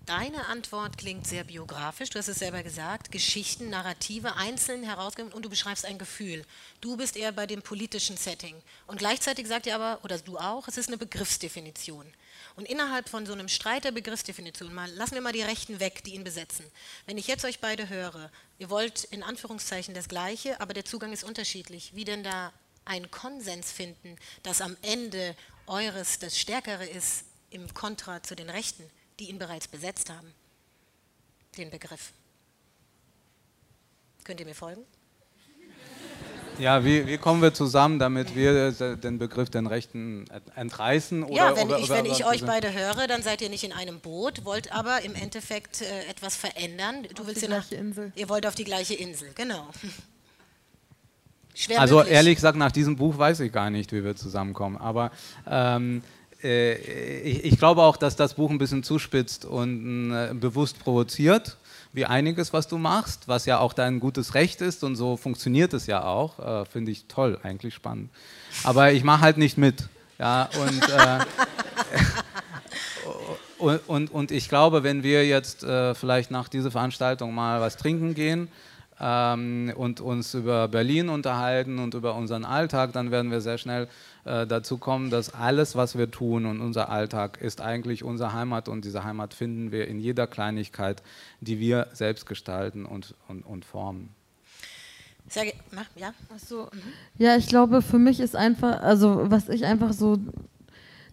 Deine 0.07 0.47
Antwort 0.47 0.97
klingt 0.97 1.27
sehr 1.27 1.43
biografisch. 1.43 2.09
Du 2.09 2.17
hast 2.17 2.27
es 2.27 2.39
selber 2.39 2.63
gesagt. 2.63 3.11
Geschichten, 3.11 3.69
Narrative 3.69 4.35
einzeln 4.35 4.83
herausgegeben 4.83 5.31
und 5.31 5.45
du 5.45 5.49
beschreibst 5.49 5.85
ein 5.85 5.99
Gefühl. 5.99 6.43
Du 6.81 6.97
bist 6.97 7.15
eher 7.15 7.31
bei 7.31 7.45
dem 7.45 7.61
politischen 7.61 8.17
Setting. 8.17 8.55
Und 8.87 8.97
gleichzeitig 8.97 9.47
sagt 9.47 9.67
ihr 9.67 9.75
aber, 9.75 9.99
oder 10.03 10.17
du 10.17 10.39
auch, 10.39 10.67
es 10.67 10.77
ist 10.77 10.87
eine 10.87 10.97
Begriffsdefinition. 10.97 12.11
Und 12.55 12.67
innerhalb 12.67 13.09
von 13.09 13.27
so 13.27 13.33
einem 13.33 13.47
Streit 13.47 13.83
der 13.83 13.91
Begriffsdefinition, 13.91 14.73
mal, 14.73 14.89
lassen 14.91 15.13
wir 15.13 15.21
mal 15.21 15.33
die 15.33 15.43
Rechten 15.43 15.79
weg, 15.79 16.03
die 16.03 16.15
ihn 16.15 16.23
besetzen. 16.23 16.65
Wenn 17.05 17.19
ich 17.19 17.27
jetzt 17.27 17.45
euch 17.45 17.59
beide 17.59 17.87
höre, 17.87 18.31
ihr 18.57 18.71
wollt 18.71 19.03
in 19.05 19.21
Anführungszeichen 19.21 19.93
das 19.93 20.09
Gleiche, 20.09 20.59
aber 20.59 20.73
der 20.73 20.83
Zugang 20.83 21.13
ist 21.13 21.23
unterschiedlich. 21.23 21.91
Wie 21.93 22.05
denn 22.05 22.23
da 22.23 22.51
einen 22.85 23.11
Konsens 23.11 23.71
finden, 23.71 24.17
dass 24.41 24.61
am 24.61 24.75
Ende 24.81 25.35
eures 25.67 26.17
das 26.17 26.39
Stärkere 26.39 26.87
ist 26.87 27.25
im 27.51 27.71
Kontra 27.75 28.23
zu 28.23 28.35
den 28.35 28.49
Rechten? 28.49 28.89
Die 29.21 29.29
ihn 29.29 29.37
bereits 29.37 29.67
besetzt 29.67 30.09
haben, 30.09 30.33
den 31.57 31.69
Begriff. 31.69 32.11
Könnt 34.23 34.39
ihr 34.39 34.45
mir 34.47 34.55
folgen? 34.55 34.81
Ja, 36.57 36.83
wie, 36.83 37.07
wie 37.07 37.17
kommen 37.17 37.41
wir 37.41 37.53
zusammen, 37.53 37.97
damit 37.97 38.35
wir 38.35 38.71
den 38.71 39.19
Begriff 39.19 39.49
den 39.49 39.67
Rechten 39.67 40.25
entreißen? 40.55 41.23
Oder, 41.23 41.33
ja, 41.33 41.55
wenn 41.55 41.67
oder, 41.67 41.77
ich, 41.77 41.85
oder, 41.85 41.95
wenn 41.95 42.05
ich 42.05 42.25
euch 42.25 42.45
beide 42.45 42.73
höre, 42.73 43.07
dann 43.07 43.23
seid 43.23 43.41
ihr 43.41 43.49
nicht 43.49 43.63
in 43.63 43.71
einem 43.71 43.99
Boot, 43.99 44.43
wollt 44.43 44.71
aber 44.71 45.01
im 45.03 45.15
Endeffekt 45.15 45.81
äh, 45.81 46.05
etwas 46.09 46.35
verändern. 46.35 47.07
Du 47.15 47.21
auf 47.21 47.27
willst 47.27 47.41
die 47.43 47.47
gleiche 47.47 47.75
nach, 47.75 47.81
Insel. 47.81 48.11
Ihr 48.15 48.27
wollt 48.27 48.45
auf 48.45 48.55
die 48.55 48.63
gleiche 48.63 48.95
Insel, 48.95 49.29
genau. 49.33 49.69
Schwer 51.55 51.79
also 51.79 51.97
möglich. 51.97 52.13
ehrlich 52.13 52.35
gesagt, 52.35 52.57
nach 52.57 52.71
diesem 52.71 52.95
Buch 52.95 53.17
weiß 53.17 53.39
ich 53.41 53.51
gar 53.51 53.69
nicht, 53.69 53.91
wie 53.91 54.03
wir 54.03 54.15
zusammenkommen. 54.15 54.77
Aber 54.77 55.11
ähm, 55.47 55.99
äh, 55.99 56.20
ich, 56.43 57.45
ich, 57.45 57.57
glaube 57.57 57.83
auch, 57.83 57.97
dass 57.97 58.15
das 58.15 58.33
Buch 58.33 58.49
ein 58.49 58.57
bisschen 58.57 58.83
zuspitzt 58.83 59.45
und 59.45 60.11
äh, 60.11 60.33
bewusst 60.33 60.79
provoziert 60.79 61.57
wie 61.93 62.05
einiges, 62.05 62.53
was 62.53 62.67
du 62.67 62.77
machst, 62.77 63.27
was 63.27 63.45
ja 63.45 63.59
auch 63.59 63.73
dein 63.73 63.99
gutes 63.99 64.33
Recht 64.33 64.61
ist 64.61 64.83
und 64.83 64.95
so 64.95 65.17
funktioniert 65.17 65.73
es 65.73 65.87
ja 65.87 66.03
auch. 66.03 66.39
Äh, 66.39 66.65
Finde 66.65 66.91
ich 66.91 67.05
toll, 67.07 67.37
eigentlich 67.43 67.73
spannend. 67.73 68.09
Aber 68.63 68.91
ich 68.91 69.03
mache 69.03 69.21
halt 69.21 69.37
nicht 69.37 69.57
mit. 69.57 69.89
Ja, 70.17 70.49
und, 70.59 70.89
äh, 70.89 71.19
und, 73.57 73.79
und, 73.87 74.11
und, 74.11 74.31
ich 74.31 74.47
glaube, 74.49 74.83
wenn 74.83 75.03
wir 75.03 75.27
jetzt 75.27 75.63
äh, 75.63 75.95
vielleicht 75.95 76.31
nach 76.31 76.47
dieser 76.47 76.71
Veranstaltung 76.71 77.33
mal 77.33 77.59
was 77.59 77.75
trinken 77.75 78.13
gehen, 78.13 78.47
ähm, 79.01 79.73
und 79.75 79.99
uns 79.99 80.33
über 80.35 80.67
Berlin 80.67 81.09
unterhalten 81.09 81.79
und 81.79 81.95
über 81.95 82.15
unseren 82.15 82.45
Alltag, 82.45 82.93
dann 82.93 83.09
werden 83.09 83.31
wir 83.31 83.41
sehr 83.41 83.57
schnell 83.57 83.87
äh, 84.25 84.45
dazu 84.45 84.77
kommen, 84.77 85.09
dass 85.09 85.33
alles, 85.33 85.75
was 85.75 85.97
wir 85.97 86.11
tun 86.11 86.45
und 86.45 86.61
unser 86.61 86.89
Alltag 86.89 87.41
ist 87.41 87.61
eigentlich 87.61 88.03
unsere 88.03 88.33
Heimat 88.33 88.69
und 88.69 88.85
diese 88.85 89.03
Heimat 89.03 89.33
finden 89.33 89.71
wir 89.71 89.87
in 89.87 89.99
jeder 89.99 90.27
Kleinigkeit, 90.27 91.01
die 91.39 91.59
wir 91.59 91.87
selbst 91.93 92.27
gestalten 92.27 92.85
und, 92.85 93.15
und, 93.27 93.41
und 93.41 93.65
formen. 93.65 94.09
Ja. 95.95 96.13
So. 96.37 96.67
Ja, 97.17 97.37
ich 97.37 97.47
glaube, 97.47 97.81
für 97.81 97.99
mich 97.99 98.19
ist 98.19 98.35
einfach, 98.35 98.81
also 98.81 99.31
was 99.31 99.49
ich 99.49 99.65
einfach 99.65 99.93
so 99.93 100.17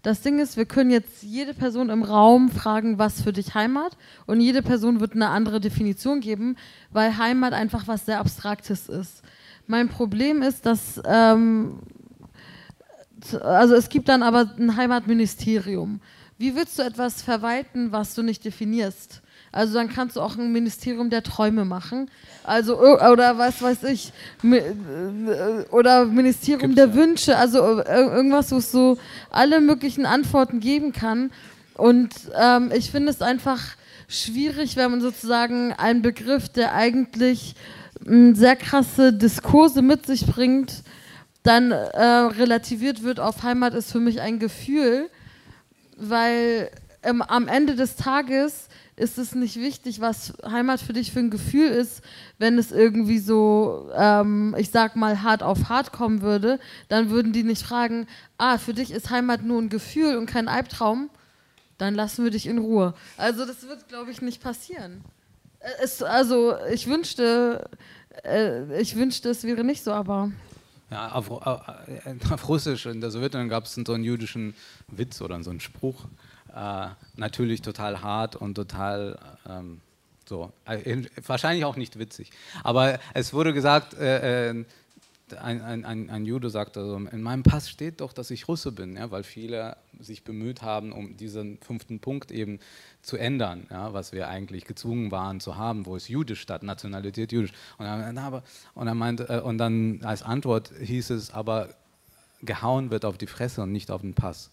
das 0.02 0.20
Ding 0.20 0.38
ist, 0.38 0.56
wir 0.56 0.64
können 0.64 0.90
jetzt 0.90 1.22
jede 1.22 1.54
Person 1.54 1.90
im 1.90 2.02
Raum 2.02 2.50
fragen, 2.50 2.98
was 2.98 3.20
für 3.20 3.32
dich 3.32 3.54
Heimat 3.54 3.96
und 4.26 4.40
jede 4.40 4.62
Person 4.62 5.00
wird 5.00 5.12
eine 5.12 5.28
andere 5.28 5.60
Definition 5.60 6.20
geben, 6.20 6.56
weil 6.90 7.18
Heimat 7.18 7.52
einfach 7.52 7.88
was 7.88 8.06
sehr 8.06 8.20
Abstraktes 8.20 8.88
ist. 8.88 9.22
Mein 9.66 9.88
Problem 9.88 10.42
ist, 10.42 10.66
dass 10.66 11.00
ähm, 11.04 11.80
also 13.42 13.74
es 13.74 13.88
gibt 13.88 14.08
dann 14.08 14.22
aber 14.22 14.54
ein 14.58 14.76
Heimatministerium. 14.76 16.00
Wie 16.38 16.54
willst 16.54 16.78
du 16.78 16.82
etwas 16.82 17.20
verwalten, 17.22 17.90
was 17.90 18.14
du 18.14 18.22
nicht 18.22 18.44
definierst? 18.44 19.22
Also 19.52 19.74
dann 19.74 19.88
kannst 19.88 20.16
du 20.16 20.20
auch 20.20 20.36
ein 20.36 20.52
Ministerium 20.52 21.10
der 21.10 21.22
Träume 21.22 21.64
machen. 21.64 22.10
Also 22.44 22.78
oder 22.80 23.38
was 23.38 23.62
weiß 23.62 23.84
ich 23.84 24.12
oder 25.70 26.04
Ministerium 26.06 26.74
Gibt's 26.74 26.76
der 26.76 26.88
ja. 26.88 26.94
Wünsche. 26.94 27.36
Also 27.36 27.58
irgendwas, 27.58 28.52
wo 28.52 28.56
es 28.56 28.72
so 28.72 28.98
alle 29.30 29.60
möglichen 29.60 30.06
Antworten 30.06 30.60
geben 30.60 30.92
kann. 30.92 31.30
Und 31.74 32.14
ähm, 32.38 32.72
ich 32.74 32.90
finde 32.90 33.10
es 33.10 33.22
einfach 33.22 33.60
schwierig, 34.08 34.76
wenn 34.76 34.90
man 34.90 35.00
sozusagen 35.00 35.72
einen 35.74 36.02
Begriff, 36.02 36.48
der 36.48 36.74
eigentlich 36.74 37.54
m, 38.04 38.34
sehr 38.34 38.56
krasse 38.56 39.12
Diskurse 39.12 39.82
mit 39.82 40.06
sich 40.06 40.26
bringt, 40.26 40.82
dann 41.42 41.70
äh, 41.70 42.02
relativiert 42.02 43.02
wird 43.02 43.20
auf 43.20 43.42
Heimat 43.42 43.74
ist 43.74 43.92
für 43.92 44.00
mich 44.00 44.20
ein 44.20 44.38
Gefühl, 44.38 45.08
weil 45.96 46.70
ähm, 47.02 47.22
am 47.22 47.48
Ende 47.48 47.74
des 47.74 47.96
Tages 47.96 48.68
ist 48.98 49.18
es 49.18 49.34
nicht 49.34 49.56
wichtig, 49.56 50.00
was 50.00 50.34
Heimat 50.44 50.80
für 50.80 50.92
dich 50.92 51.12
für 51.12 51.20
ein 51.20 51.30
Gefühl 51.30 51.68
ist, 51.68 52.02
wenn 52.38 52.58
es 52.58 52.72
irgendwie 52.72 53.18
so, 53.18 53.90
ähm, 53.94 54.54
ich 54.58 54.70
sag 54.70 54.96
mal, 54.96 55.22
hart 55.22 55.42
auf 55.42 55.68
hart 55.68 55.92
kommen 55.92 56.20
würde, 56.20 56.58
dann 56.88 57.10
würden 57.10 57.32
die 57.32 57.44
nicht 57.44 57.62
fragen, 57.62 58.06
ah, 58.38 58.58
für 58.58 58.74
dich 58.74 58.90
ist 58.90 59.10
Heimat 59.10 59.42
nur 59.42 59.60
ein 59.62 59.68
Gefühl 59.68 60.16
und 60.16 60.26
kein 60.26 60.48
Albtraum, 60.48 61.10
dann 61.78 61.94
lassen 61.94 62.24
wir 62.24 62.30
dich 62.30 62.46
in 62.46 62.58
Ruhe. 62.58 62.94
Also 63.16 63.46
das 63.46 63.66
wird, 63.68 63.88
glaube 63.88 64.10
ich, 64.10 64.20
nicht 64.20 64.42
passieren. 64.42 65.04
Äh, 65.60 65.70
es, 65.82 66.02
also 66.02 66.56
ich 66.72 66.88
wünschte, 66.88 67.70
äh, 68.24 68.80
ich 68.80 68.96
wünschte, 68.96 69.30
es 69.30 69.44
wäre 69.44 69.64
nicht 69.64 69.84
so, 69.84 69.92
aber... 69.92 70.32
Ja, 70.90 71.12
auf, 71.12 71.30
auf, 71.30 71.60
äh, 71.86 72.14
auf 72.32 72.48
Russisch 72.48 72.86
in 72.86 73.00
der 73.00 73.10
Sowjetunion 73.10 73.48
gab 73.48 73.64
es 73.66 73.74
so 73.74 73.92
einen 73.92 74.04
jüdischen 74.04 74.54
Witz 74.88 75.20
oder 75.20 75.42
so 75.42 75.50
einen 75.50 75.60
Spruch. 75.60 76.06
Äh, 76.54 76.88
natürlich 77.16 77.62
total 77.62 78.02
hart 78.02 78.36
und 78.36 78.54
total 78.54 79.18
ähm, 79.48 79.80
so, 80.28 80.52
äh, 80.66 81.02
wahrscheinlich 81.26 81.64
auch 81.64 81.76
nicht 81.76 81.98
witzig. 81.98 82.30
Aber 82.62 82.98
es 83.14 83.32
wurde 83.32 83.52
gesagt, 83.52 83.94
äh, 83.94 84.50
äh 84.50 84.64
ein, 85.36 85.60
ein, 85.60 85.84
ein, 85.84 86.10
ein, 86.10 86.24
Jude 86.24 86.48
sagte, 86.50 86.80
also, 86.80 86.96
in 86.96 87.22
meinem 87.22 87.42
Pass 87.42 87.68
steht 87.68 88.00
doch, 88.00 88.12
dass 88.12 88.30
ich 88.30 88.48
Russe 88.48 88.72
bin, 88.72 88.96
ja, 88.96 89.10
weil 89.10 89.22
viele 89.22 89.76
sich 90.00 90.24
bemüht 90.24 90.62
haben, 90.62 90.92
um 90.92 91.16
diesen 91.16 91.58
fünften 91.58 92.00
Punkt 92.00 92.30
eben 92.30 92.60
zu 93.02 93.16
ändern, 93.16 93.66
ja, 93.70 93.92
was 93.92 94.12
wir 94.12 94.28
eigentlich 94.28 94.64
gezwungen 94.64 95.10
waren 95.10 95.40
zu 95.40 95.56
haben, 95.56 95.86
wo 95.86 95.96
es 95.96 96.08
jüdisch 96.08 96.40
statt 96.40 96.62
Nationalität 96.62 97.32
jüdisch. 97.32 97.52
Und 97.76 97.86
dann, 97.86 98.16
aber, 98.18 98.42
und, 98.74 98.86
er 98.86 98.94
meinte, 98.94 99.42
und 99.42 99.58
dann 99.58 100.00
als 100.02 100.22
Antwort 100.22 100.72
hieß 100.80 101.10
es, 101.10 101.30
aber 101.30 101.74
gehauen 102.42 102.90
wird 102.90 103.04
auf 103.04 103.18
die 103.18 103.26
Fresse 103.26 103.62
und 103.62 103.72
nicht 103.72 103.90
auf 103.90 104.00
den 104.00 104.14
Pass. 104.14 104.50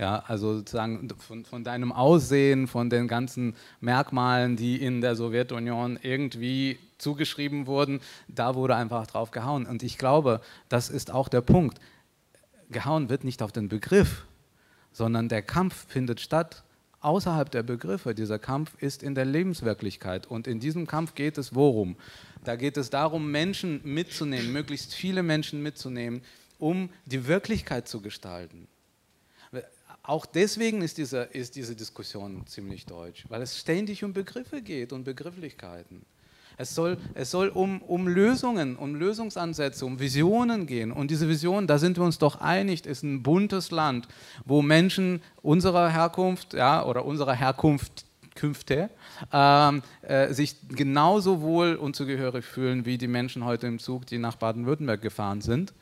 Ja, 0.00 0.24
also 0.26 0.54
sozusagen 0.54 1.10
von, 1.18 1.44
von, 1.44 1.62
deinem 1.62 1.92
Aussehen, 1.92 2.68
von 2.68 2.88
den 2.88 3.06
ganzen 3.06 3.54
Merkmalen, 3.80 4.56
die 4.56 4.82
in 4.82 5.02
der 5.02 5.14
Sowjetunion 5.14 5.98
irgendwie 6.00 6.78
zugeschrieben 6.96 7.66
wurden, 7.66 8.00
da 8.26 8.54
wurde 8.54 8.76
einfach 8.76 9.06
drauf 9.06 9.30
gehauen. 9.30 9.66
Und 9.66 9.82
ich 9.82 9.98
glaube, 9.98 10.40
das 10.70 10.88
ist 10.88 11.10
auch 11.10 11.28
der 11.28 11.42
Punkt. 11.42 11.78
Gehauen 12.70 13.10
wird 13.10 13.24
nicht 13.24 13.42
auf 13.42 13.52
den 13.52 13.68
Begriff, 13.68 14.24
sondern 14.90 15.28
der 15.28 15.42
Kampf 15.42 15.86
findet 15.88 16.20
statt 16.20 16.64
außerhalb 17.00 17.50
der 17.50 17.62
Begriffe. 17.62 18.14
Dieser 18.14 18.38
Kampf 18.38 18.72
ist 18.80 19.02
in 19.02 19.14
der 19.14 19.26
Lebenswirklichkeit. 19.26 20.26
Und 20.26 20.46
in 20.46 20.60
diesem 20.60 20.86
Kampf 20.86 21.14
geht 21.14 21.36
es 21.36 21.54
worum? 21.54 21.96
Da 22.44 22.56
geht 22.56 22.78
es 22.78 22.88
darum, 22.88 23.30
Menschen 23.30 23.82
mitzunehmen, 23.84 24.50
möglichst 24.50 24.94
viele 24.94 25.22
Menschen 25.22 25.62
mitzunehmen, 25.62 26.22
um 26.58 26.88
die 27.04 27.26
Wirklichkeit 27.26 27.86
zu 27.86 28.00
gestalten 28.00 28.66
auch 30.02 30.26
deswegen 30.26 30.82
ist 30.82 30.98
diese, 30.98 31.22
ist 31.22 31.56
diese 31.56 31.76
Diskussion 31.76 32.46
ziemlich 32.46 32.86
deutsch, 32.86 33.24
weil 33.28 33.42
es 33.42 33.58
ständig 33.58 34.02
um 34.04 34.12
Begriffe 34.12 34.62
geht 34.62 34.92
und 34.92 35.04
Begrifflichkeiten. 35.04 36.04
Es 36.56 36.74
soll, 36.74 36.98
es 37.14 37.30
soll 37.30 37.48
um, 37.48 37.80
um 37.80 38.06
Lösungen, 38.06 38.76
um 38.76 38.94
Lösungsansätze, 38.94 39.86
um 39.86 39.98
Visionen 39.98 40.66
gehen. 40.66 40.92
Und 40.92 41.10
diese 41.10 41.26
Vision, 41.26 41.66
da 41.66 41.78
sind 41.78 41.96
wir 41.96 42.04
uns 42.04 42.18
doch 42.18 42.40
einig, 42.40 42.84
ist 42.84 43.02
ein 43.02 43.22
buntes 43.22 43.70
Land, 43.70 44.08
wo 44.44 44.60
Menschen 44.60 45.22
unserer 45.40 45.88
Herkunft 45.88 46.52
ja, 46.52 46.84
oder 46.84 47.06
unserer 47.06 47.34
Herkunft 47.34 48.04
Künfte, 48.34 48.90
ähm, 49.32 49.82
äh, 50.02 50.32
sich 50.32 50.56
genauso 50.68 51.40
wohl 51.40 51.74
und 51.74 51.96
zugehörig 51.96 52.44
fühlen 52.44 52.86
wie 52.86 52.96
die 52.96 53.08
Menschen 53.08 53.44
heute 53.44 53.66
im 53.66 53.78
Zug, 53.78 54.06
die 54.06 54.18
nach 54.18 54.36
Baden-Württemberg 54.36 55.02
gefahren 55.02 55.40
sind. 55.40 55.72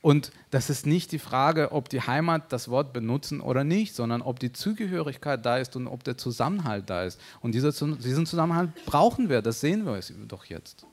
Und 0.00 0.30
das 0.50 0.70
ist 0.70 0.86
nicht 0.86 1.10
die 1.10 1.18
Frage, 1.18 1.72
ob 1.72 1.88
die 1.88 2.00
Heimat 2.00 2.52
das 2.52 2.68
Wort 2.68 2.92
benutzen 2.92 3.40
oder 3.40 3.64
nicht, 3.64 3.94
sondern 3.94 4.22
ob 4.22 4.38
die 4.38 4.52
Zugehörigkeit 4.52 5.44
da 5.44 5.58
ist 5.58 5.74
und 5.74 5.88
ob 5.88 6.04
der 6.04 6.16
Zusammenhalt 6.16 6.88
da 6.88 7.02
ist. 7.02 7.20
Und 7.40 7.52
dieser, 7.52 7.72
diesen 7.72 8.26
Zusammenhalt 8.26 8.70
brauchen 8.86 9.28
wir, 9.28 9.42
das 9.42 9.60
sehen 9.60 9.84
wir 9.84 10.00
doch 10.28 10.44
jetzt. 10.44 10.86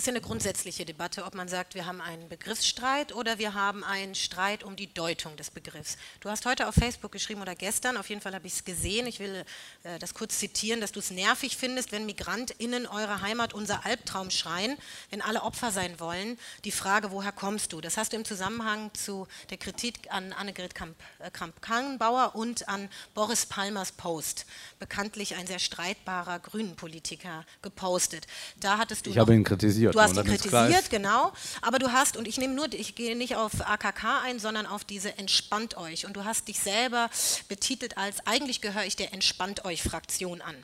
Das 0.00 0.04
ist 0.04 0.14
ja 0.14 0.14
eine 0.14 0.26
grundsätzliche 0.26 0.86
Debatte, 0.86 1.26
ob 1.26 1.34
man 1.34 1.46
sagt, 1.46 1.74
wir 1.74 1.84
haben 1.84 2.00
einen 2.00 2.26
Begriffsstreit 2.30 3.14
oder 3.14 3.38
wir 3.38 3.52
haben 3.52 3.84
einen 3.84 4.14
Streit 4.14 4.64
um 4.64 4.74
die 4.74 4.90
Deutung 4.94 5.36
des 5.36 5.50
Begriffs. 5.50 5.98
Du 6.20 6.30
hast 6.30 6.46
heute 6.46 6.68
auf 6.68 6.74
Facebook 6.74 7.12
geschrieben 7.12 7.42
oder 7.42 7.54
gestern, 7.54 7.98
auf 7.98 8.08
jeden 8.08 8.22
Fall 8.22 8.34
habe 8.34 8.46
ich 8.46 8.54
es 8.54 8.64
gesehen, 8.64 9.06
ich 9.06 9.20
will 9.20 9.44
äh, 9.82 9.98
das 9.98 10.14
kurz 10.14 10.38
zitieren, 10.38 10.80
dass 10.80 10.92
du 10.92 11.00
es 11.00 11.10
nervig 11.10 11.58
findest, 11.58 11.92
wenn 11.92 12.06
MigrantInnen 12.06 12.86
eure 12.86 13.20
Heimat 13.20 13.52
unser 13.52 13.84
Albtraum 13.84 14.30
schreien, 14.30 14.78
wenn 15.10 15.20
alle 15.20 15.42
Opfer 15.42 15.70
sein 15.70 16.00
wollen. 16.00 16.38
Die 16.64 16.72
Frage, 16.72 17.10
woher 17.10 17.32
kommst 17.32 17.74
du? 17.74 17.82
Das 17.82 17.98
hast 17.98 18.14
du 18.14 18.16
im 18.16 18.24
Zusammenhang 18.24 18.90
zu 18.94 19.28
der 19.50 19.58
Kritik 19.58 20.10
an 20.10 20.32
Annegret 20.32 20.72
äh, 21.18 21.30
Kramp-Karrenbauer 21.30 22.36
und 22.36 22.70
an 22.70 22.88
Boris 23.12 23.44
Palmers 23.44 23.92
Post, 23.92 24.46
bekanntlich 24.78 25.34
ein 25.34 25.46
sehr 25.46 25.58
streitbarer 25.58 26.38
Grünen-Politiker, 26.38 27.44
gepostet. 27.60 28.26
Da 28.60 28.78
hattest 28.78 29.04
du 29.04 29.10
ich 29.10 29.18
habe 29.18 29.34
ihn 29.34 29.44
kritisiert 29.44 29.89
kritisiert. 29.92 30.26
Du 30.26 30.30
hast 30.30 30.42
ihn 30.44 30.50
kritisiert, 30.50 30.90
genau. 30.90 31.32
Aber 31.62 31.78
du 31.78 31.92
hast, 31.92 32.16
und 32.16 32.26
ich 32.28 32.38
nehme 32.38 32.54
nur, 32.54 32.72
ich 32.72 32.94
gehe 32.94 33.16
nicht 33.16 33.36
auf 33.36 33.52
AKK 33.60 34.22
ein, 34.24 34.38
sondern 34.38 34.66
auf 34.66 34.84
diese 34.84 35.16
Entspannt 35.18 35.76
euch. 35.76 36.06
Und 36.06 36.14
du 36.14 36.24
hast 36.24 36.48
dich 36.48 36.60
selber 36.60 37.10
betitelt 37.48 37.96
als, 37.98 38.26
eigentlich 38.26 38.60
gehöre 38.60 38.84
ich 38.84 38.96
der 38.96 39.12
Entspannt 39.12 39.64
euch 39.64 39.82
Fraktion 39.82 40.40
an. 40.40 40.56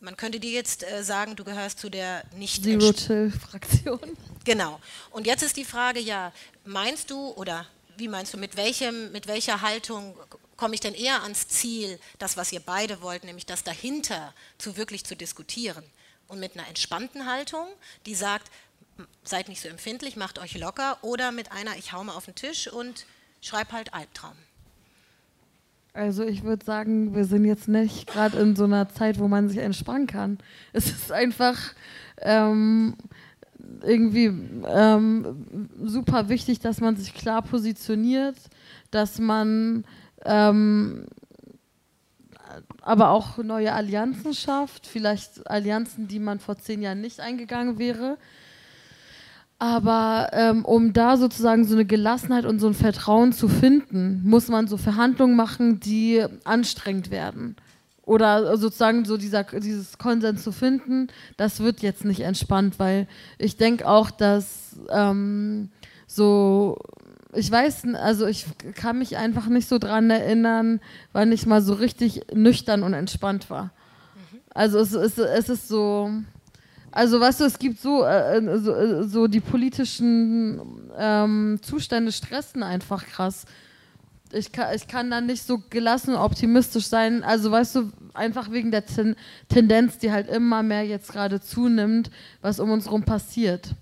Man 0.00 0.16
könnte 0.16 0.40
dir 0.40 0.50
jetzt 0.50 0.82
äh, 0.82 1.02
sagen, 1.02 1.36
du 1.36 1.44
gehörst 1.44 1.78
zu 1.78 1.88
der 1.88 2.22
nicht 2.36 2.62
Zero 2.62 2.92
Chill 2.92 3.32
Fraktion. 3.32 4.00
Genau. 4.44 4.78
Und 5.10 5.26
jetzt 5.26 5.42
ist 5.42 5.56
die 5.56 5.64
Frage, 5.64 5.98
ja, 5.98 6.32
meinst 6.64 7.10
du 7.10 7.30
oder 7.30 7.66
wie 7.96 8.06
meinst 8.06 8.32
du, 8.32 8.38
mit, 8.38 8.56
welchem, 8.56 9.10
mit 9.10 9.26
welcher 9.26 9.60
Haltung 9.60 10.16
komme 10.56 10.74
ich 10.74 10.80
denn 10.80 10.94
eher 10.94 11.22
ans 11.24 11.48
Ziel, 11.48 11.98
das, 12.20 12.36
was 12.36 12.52
ihr 12.52 12.60
beide 12.60 13.02
wollt, 13.02 13.24
nämlich 13.24 13.46
das 13.46 13.64
dahinter 13.64 14.32
zu 14.58 14.76
wirklich 14.76 15.04
zu 15.04 15.16
diskutieren? 15.16 15.82
Und 16.28 16.40
mit 16.40 16.56
einer 16.56 16.68
entspannten 16.68 17.26
Haltung, 17.26 17.66
die 18.06 18.14
sagt, 18.14 18.50
seid 19.24 19.48
nicht 19.48 19.60
so 19.60 19.68
empfindlich, 19.68 20.16
macht 20.16 20.38
euch 20.38 20.58
locker 20.58 20.98
oder 21.02 21.32
mit 21.32 21.52
einer, 21.52 21.76
ich 21.76 21.92
hau 21.92 22.02
mal 22.04 22.14
auf 22.14 22.24
den 22.24 22.34
Tisch 22.34 22.72
und 22.72 23.06
schreib 23.40 23.72
halt 23.72 23.94
Albtraum. 23.94 24.36
Also 25.92 26.24
ich 26.24 26.42
würde 26.42 26.64
sagen, 26.64 27.14
wir 27.14 27.24
sind 27.24 27.46
jetzt 27.46 27.68
nicht 27.68 28.06
gerade 28.06 28.38
in 28.38 28.54
so 28.54 28.64
einer 28.64 28.88
Zeit, 28.90 29.18
wo 29.18 29.28
man 29.28 29.48
sich 29.48 29.58
entspannen 29.58 30.06
kann. 30.06 30.38
Es 30.74 30.90
ist 30.90 31.10
einfach 31.10 31.58
ähm, 32.18 32.96
irgendwie 33.82 34.26
ähm, 34.66 35.68
super 35.82 36.28
wichtig, 36.28 36.60
dass 36.60 36.80
man 36.80 36.96
sich 36.96 37.14
klar 37.14 37.40
positioniert, 37.40 38.36
dass 38.90 39.18
man 39.18 39.84
ähm, 40.24 41.06
aber 42.80 43.10
auch 43.10 43.38
neue 43.38 43.72
Allianzen 43.72 44.34
schafft, 44.34 44.86
vielleicht 44.86 45.48
Allianzen, 45.48 46.08
die 46.08 46.18
man 46.18 46.40
vor 46.40 46.56
zehn 46.56 46.82
Jahren 46.82 47.00
nicht 47.00 47.20
eingegangen 47.20 47.78
wäre. 47.78 48.18
Aber 49.58 50.30
ähm, 50.32 50.64
um 50.64 50.92
da 50.92 51.16
sozusagen 51.16 51.64
so 51.64 51.74
eine 51.74 51.86
Gelassenheit 51.86 52.44
und 52.44 52.58
so 52.58 52.66
ein 52.66 52.74
Vertrauen 52.74 53.32
zu 53.32 53.48
finden, 53.48 54.20
muss 54.24 54.48
man 54.48 54.68
so 54.68 54.76
Verhandlungen 54.76 55.34
machen, 55.34 55.80
die 55.80 56.24
anstrengend 56.44 57.10
werden. 57.10 57.56
Oder 58.02 58.56
sozusagen 58.56 59.04
so 59.04 59.16
dieser, 59.16 59.44
dieses 59.44 59.98
Konsens 59.98 60.44
zu 60.44 60.52
finden, 60.52 61.08
das 61.36 61.60
wird 61.60 61.80
jetzt 61.80 62.04
nicht 62.04 62.20
entspannt, 62.20 62.78
weil 62.78 63.08
ich 63.38 63.56
denke 63.56 63.88
auch, 63.88 64.10
dass 64.10 64.76
ähm, 64.90 65.70
so 66.06 66.78
ich 67.32 67.50
weiß, 67.50 67.94
also 67.94 68.26
ich 68.26 68.46
kann 68.74 68.98
mich 68.98 69.16
einfach 69.16 69.46
nicht 69.46 69.68
so 69.68 69.78
dran 69.78 70.10
erinnern, 70.10 70.80
wann 71.12 71.32
ich 71.32 71.46
mal 71.46 71.62
so 71.62 71.74
richtig 71.74 72.22
nüchtern 72.32 72.82
und 72.82 72.94
entspannt 72.94 73.50
war. 73.50 73.70
Also 74.54 74.78
es, 74.78 74.92
es, 74.92 75.18
es 75.18 75.48
ist 75.50 75.68
so, 75.68 76.10
also 76.90 77.20
weißt 77.20 77.40
du, 77.40 77.44
es 77.44 77.58
gibt 77.58 77.78
so, 77.78 78.04
äh, 78.04 78.58
so, 78.58 78.74
äh, 78.74 79.04
so, 79.04 79.26
die 79.26 79.40
politischen 79.40 80.90
ähm, 80.96 81.58
Zustände 81.60 82.10
stressen 82.10 82.62
einfach 82.62 83.04
krass. 83.04 83.44
Ich 84.32 84.50
kann, 84.50 84.74
ich 84.74 84.88
kann 84.88 85.10
dann 85.10 85.26
nicht 85.26 85.42
so 85.42 85.62
gelassen 85.68 86.14
und 86.14 86.20
optimistisch 86.20 86.86
sein. 86.86 87.22
Also 87.22 87.50
weißt 87.50 87.76
du, 87.76 87.92
einfach 88.14 88.50
wegen 88.50 88.70
der 88.70 88.86
Ten 88.86 89.14
Tendenz, 89.50 89.98
die 89.98 90.10
halt 90.10 90.28
immer 90.28 90.62
mehr 90.62 90.84
jetzt 90.84 91.12
gerade 91.12 91.40
zunimmt, 91.40 92.10
was 92.40 92.60
um 92.60 92.70
uns 92.70 92.86
herum 92.86 93.02
passiert. 93.02 93.74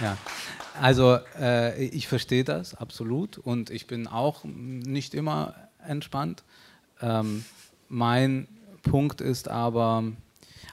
Ja, 0.00 0.16
also 0.80 1.18
äh, 1.40 1.84
ich 1.84 2.06
verstehe 2.06 2.44
das 2.44 2.74
absolut 2.74 3.36
und 3.38 3.70
ich 3.70 3.88
bin 3.88 4.06
auch 4.06 4.44
nicht 4.44 5.12
immer 5.12 5.54
entspannt. 5.84 6.44
Ähm, 7.00 7.44
mein 7.88 8.46
Punkt 8.82 9.20
ist 9.20 9.48
aber, 9.48 10.04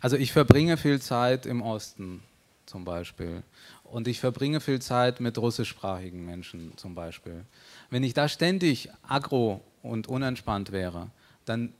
also 0.01 0.15
ich 0.15 0.32
verbringe 0.32 0.78
viel 0.78 1.01
Zeit 1.01 1.47
im 1.47 1.63
Osten 1.63 2.21
zum 2.67 2.86
Beispiel 2.86 3.41
und 3.84 4.07
ich 4.07 4.19
verbringe 4.19 4.59
viel 4.59 4.80
Zeit 4.80 5.19
mit 5.19 5.39
russischsprachigen 5.39 6.23
Menschen 6.23 6.73
zum 6.78 6.93
Beispiel. 6.93 7.45
Wenn 7.89 8.03
ich 8.03 8.13
da 8.13 8.30
ständig 8.30 8.89
aggro 9.07 9.61
und 9.82 10.07
unentspannt 10.07 10.71
wäre, 10.71 11.09
dann, 11.45 11.73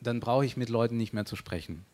dann 0.00 0.18
brauche 0.18 0.44
ich 0.44 0.56
mit 0.56 0.68
Leuten 0.68 0.96
nicht 0.96 1.12
mehr 1.12 1.26
zu 1.26 1.36
sprechen. 1.36 1.84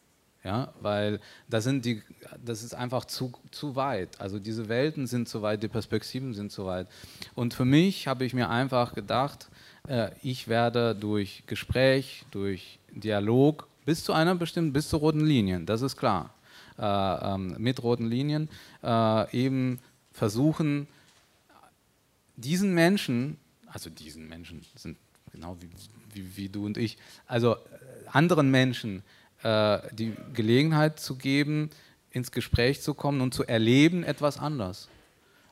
Ja, 0.44 0.74
weil 0.80 1.20
das, 1.48 1.64
sind 1.64 1.86
die, 1.86 2.02
das 2.44 2.62
ist 2.62 2.74
einfach 2.74 3.06
zu, 3.06 3.32
zu 3.50 3.76
weit. 3.76 4.20
Also 4.20 4.38
diese 4.38 4.68
Welten 4.68 5.06
sind 5.06 5.26
zu 5.26 5.40
weit, 5.40 5.62
die 5.62 5.68
Perspektiven 5.68 6.34
sind 6.34 6.52
zu 6.52 6.66
weit. 6.66 6.86
Und 7.34 7.54
für 7.54 7.64
mich 7.64 8.06
habe 8.06 8.26
ich 8.26 8.34
mir 8.34 8.50
einfach 8.50 8.94
gedacht, 8.94 9.48
äh, 9.88 10.10
ich 10.22 10.46
werde 10.46 10.94
durch 10.94 11.44
Gespräch, 11.46 12.26
durch 12.30 12.78
Dialog 12.90 13.66
bis 13.86 14.04
zu 14.04 14.12
einer 14.12 14.34
bestimmten, 14.34 14.74
bis 14.74 14.90
zu 14.90 14.98
roten 14.98 15.24
Linien, 15.24 15.64
das 15.64 15.80
ist 15.80 15.96
klar, 15.96 16.34
äh, 16.78 16.84
ähm, 16.84 17.54
mit 17.58 17.82
roten 17.82 18.06
Linien 18.06 18.50
äh, 18.82 19.36
eben 19.36 19.78
versuchen, 20.12 20.86
diesen 22.36 22.74
Menschen, 22.74 23.38
also 23.66 23.88
diesen 23.88 24.28
Menschen 24.28 24.60
sind 24.74 24.98
genau 25.32 25.56
wie, 25.60 25.70
wie, 26.12 26.36
wie 26.36 26.48
du 26.50 26.66
und 26.66 26.76
ich, 26.76 26.98
also 27.26 27.54
äh, 27.54 27.58
anderen 28.12 28.50
Menschen, 28.50 29.02
äh, 29.44 29.78
die 29.92 30.14
Gelegenheit 30.32 30.98
zu 30.98 31.16
geben, 31.16 31.70
ins 32.10 32.32
Gespräch 32.32 32.80
zu 32.82 32.94
kommen 32.94 33.20
und 33.20 33.34
zu 33.34 33.44
erleben 33.44 34.02
etwas 34.04 34.38
anders. 34.38 34.88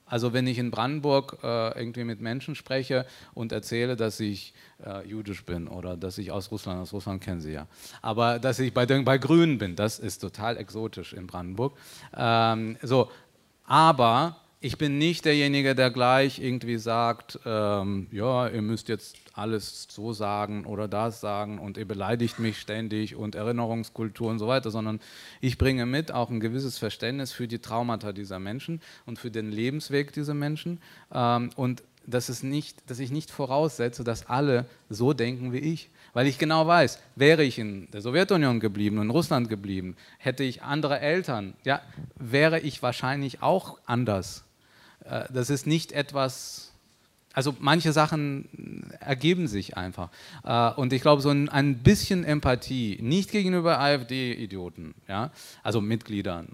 Also 0.07 0.33
wenn 0.35 0.47
ich 0.47 0.59
in 0.59 0.71
Brandenburg 0.71 1.39
äh, 1.43 1.79
irgendwie 1.79 2.05
mit 2.05 2.21
Menschen 2.21 2.55
spreche 2.55 3.07
und 3.33 3.51
erzähle, 3.51 3.97
dass 3.97 4.21
ich 4.21 4.53
äh, 4.85 5.09
jüdisch 5.09 5.45
bin 5.45 5.69
oder 5.69 5.97
dass 5.97 6.19
ich 6.19 6.31
aus 6.31 6.51
Russland, 6.51 6.81
aus 6.81 6.93
Russland 6.93 7.23
kennen 7.23 7.41
Sie 7.41 7.53
ja, 7.53 7.67
aber 8.03 8.39
dass 8.39 8.59
ich 8.59 8.75
bei, 8.75 8.85
bei 8.85 9.19
Grünen 9.19 9.57
bin, 9.57 9.75
das 9.75 9.99
ist 9.99 10.19
total 10.19 10.59
exotisch 10.59 11.15
in 11.15 11.27
Brandenburg. 11.27 11.79
Ähm, 12.15 12.77
so, 12.83 13.11
aber 13.65 14.37
ich 14.61 14.77
bin 14.77 14.99
nicht 14.99 15.25
derjenige, 15.25 15.75
der 15.75 15.91
gleich 15.91 16.39
irgendwie 16.39 16.77
sagt, 16.77 17.39
ähm, 17.47 18.07
ja, 18.11 18.49
ihr 18.49 18.63
müsst 18.63 18.89
jetzt 18.89 19.17
alles 19.35 19.87
so 19.91 20.13
sagen 20.13 20.65
oder 20.67 20.89
das 20.89 21.21
sagen 21.21 21.59
und 21.59 21.77
ihr 21.77 21.87
beleidigt 21.87 22.39
mich 22.39 22.59
ständig 22.59 23.17
und 23.17 23.35
Erinnerungskultur 23.35 24.31
und 24.31 24.39
so 24.39 24.49
weiter, 24.49 24.71
sondern 24.71 25.01
ich 25.41 25.59
bringe 25.59 25.87
mit 25.87 26.13
auch 26.13 26.31
ein 26.31 26.41
gewisses 26.41 26.79
Verständnis 26.79 27.33
für 27.33 27.49
die 27.49 27.59
Traumata 27.59 28.13
dieser 28.13 28.39
Menschen 28.39 28.81
und 29.07 29.19
für 29.19 29.31
den 29.31 29.51
Lebensweg 29.51 30.13
dieser 30.13 30.35
Menschen 30.35 30.81
ähm, 31.13 31.51
und 31.57 31.83
dass, 32.07 32.29
es 32.29 32.43
nicht, 32.43 32.91
dass 32.91 32.99
ich 32.99 33.11
nicht 33.11 33.31
voraussetze, 33.31 34.03
dass 34.05 34.27
alle 34.27 34.67
so 34.89 35.13
denken 35.13 35.53
wie 35.53 35.59
ich. 35.59 35.91
Weil 36.15 36.27
ich 36.27 36.39
genau 36.39 36.67
weiß, 36.67 36.99
wäre 37.17 37.43
ich 37.43 37.59
in 37.59 37.91
der 37.91 38.03
Sowjetunion 38.03 38.61
geblieben, 38.61 39.01
in 39.01 39.09
Russland 39.09 39.49
geblieben, 39.49 39.97
hätte 40.19 40.45
ich 40.45 40.63
andere 40.63 41.01
Eltern, 41.01 41.55
ja, 41.65 41.81
wäre 42.17 42.61
ich 42.61 42.83
wahrscheinlich 42.83 43.41
auch 43.41 43.79
anders 43.87 44.45
äh, 45.05 45.25
das 45.33 45.51
ist 45.51 45.67
nicht 45.67 45.93
etwas, 45.93 46.72
also 47.33 47.55
manche 47.59 47.93
Sachen 47.93 48.91
ergeben 49.01 49.49
sich 49.49 49.77
einfach. 49.77 50.11
Äh, 50.45 50.71
und 50.73 50.93
ich 50.93 51.03
glaube, 51.03 51.23
so 51.23 51.31
ein, 51.31 51.79
bisschen 51.83 52.25
Empathie, 52.25 52.99
nicht 53.01 53.31
gegenüber 53.31 53.81
AfD-Idioten, 53.81 54.95
ja, 55.09 55.31
also 55.63 55.81
Mitgliedern, 55.81 56.49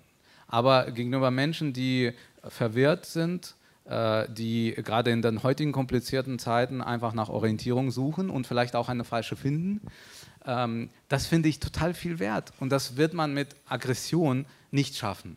aber 0.47 0.91
gegenüber 0.91 1.31
Menschen, 1.31 1.73
die 1.73 2.13
verwirrt 2.47 3.07
sind, 3.07 3.55
äh, 3.85 4.27
die 4.31 4.75
gerade 4.77 5.11
in 5.11 5.23
den 5.23 5.43
heutigen 5.43 5.73
komplizierten 5.73 6.39
Zeiten 6.39 6.81
einfach 6.81 7.13
nach 7.13 7.29
Orientierung 7.29 7.91
suchen 7.91 8.31
und 8.31 8.47
vielleicht 8.47 8.77
auch 8.77 8.89
eine 8.89 9.05
falsche 9.05 9.37
finden. 9.37 9.81
Ähm, 10.47 10.91
das 11.09 11.27
finde 11.27 11.49
ich 11.49 11.59
total 11.59 11.95
viel 11.95 12.19
wert. 12.19 12.53
Und 12.61 12.71
das 12.71 12.97
wird 12.97 13.15
man 13.15 13.35
mit 13.35 13.49
Aggression 13.67 14.47
nicht 14.71 14.97
schaffen 14.97 15.37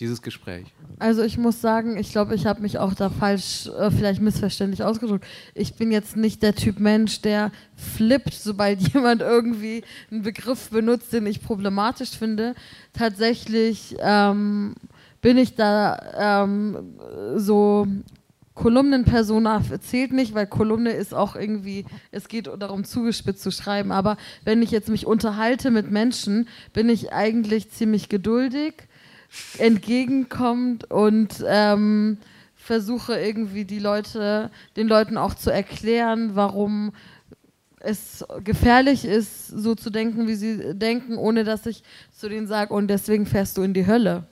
dieses 0.00 0.22
Gespräch? 0.22 0.66
Also 0.98 1.22
ich 1.22 1.38
muss 1.38 1.60
sagen, 1.60 1.96
ich 1.96 2.12
glaube, 2.12 2.34
ich 2.34 2.46
habe 2.46 2.62
mich 2.62 2.78
auch 2.78 2.94
da 2.94 3.10
falsch, 3.10 3.68
äh, 3.78 3.90
vielleicht 3.90 4.20
missverständlich 4.20 4.82
ausgedrückt. 4.82 5.26
Ich 5.54 5.74
bin 5.74 5.90
jetzt 5.90 6.16
nicht 6.16 6.42
der 6.42 6.54
Typ 6.54 6.80
Mensch, 6.80 7.20
der 7.20 7.50
flippt, 7.76 8.34
sobald 8.34 8.80
jemand 8.94 9.22
irgendwie 9.22 9.82
einen 10.10 10.22
Begriff 10.22 10.70
benutzt, 10.70 11.12
den 11.12 11.26
ich 11.26 11.42
problematisch 11.42 12.10
finde. 12.10 12.54
Tatsächlich 12.92 13.96
ähm, 14.00 14.74
bin 15.20 15.38
ich 15.38 15.54
da 15.54 16.44
ähm, 16.44 16.98
so 17.36 17.86
Kolumnenpersona 18.58 19.62
zählt 19.80 20.12
nicht, 20.12 20.34
weil 20.34 20.48
Kolumne 20.48 20.90
ist 20.90 21.14
auch 21.14 21.36
irgendwie, 21.36 21.84
es 22.10 22.26
geht 22.26 22.48
darum, 22.58 22.82
zugespitzt 22.82 23.40
zu 23.40 23.52
schreiben. 23.52 23.92
Aber 23.92 24.16
wenn 24.44 24.62
ich 24.62 24.72
jetzt 24.72 24.88
mich 24.88 25.06
unterhalte 25.06 25.70
mit 25.70 25.92
Menschen, 25.92 26.48
bin 26.72 26.88
ich 26.88 27.12
eigentlich 27.12 27.70
ziemlich 27.70 28.08
geduldig 28.08 28.87
entgegenkommt 29.58 30.90
und 30.90 31.44
ähm, 31.46 32.18
versuche 32.56 33.18
irgendwie 33.18 33.64
die 33.64 33.78
Leute, 33.78 34.50
den 34.76 34.88
Leuten 34.88 35.16
auch 35.16 35.34
zu 35.34 35.50
erklären, 35.50 36.34
warum 36.34 36.92
es 37.80 38.24
gefährlich 38.42 39.04
ist, 39.04 39.48
so 39.48 39.74
zu 39.74 39.90
denken, 39.90 40.26
wie 40.26 40.34
sie 40.34 40.74
denken, 40.74 41.16
ohne 41.16 41.44
dass 41.44 41.64
ich 41.66 41.82
zu 42.16 42.28
denen 42.28 42.46
sage, 42.46 42.74
und 42.74 42.88
deswegen 42.88 43.26
fährst 43.26 43.56
du 43.56 43.62
in 43.62 43.72
die 43.72 43.86
Hölle. 43.86 44.24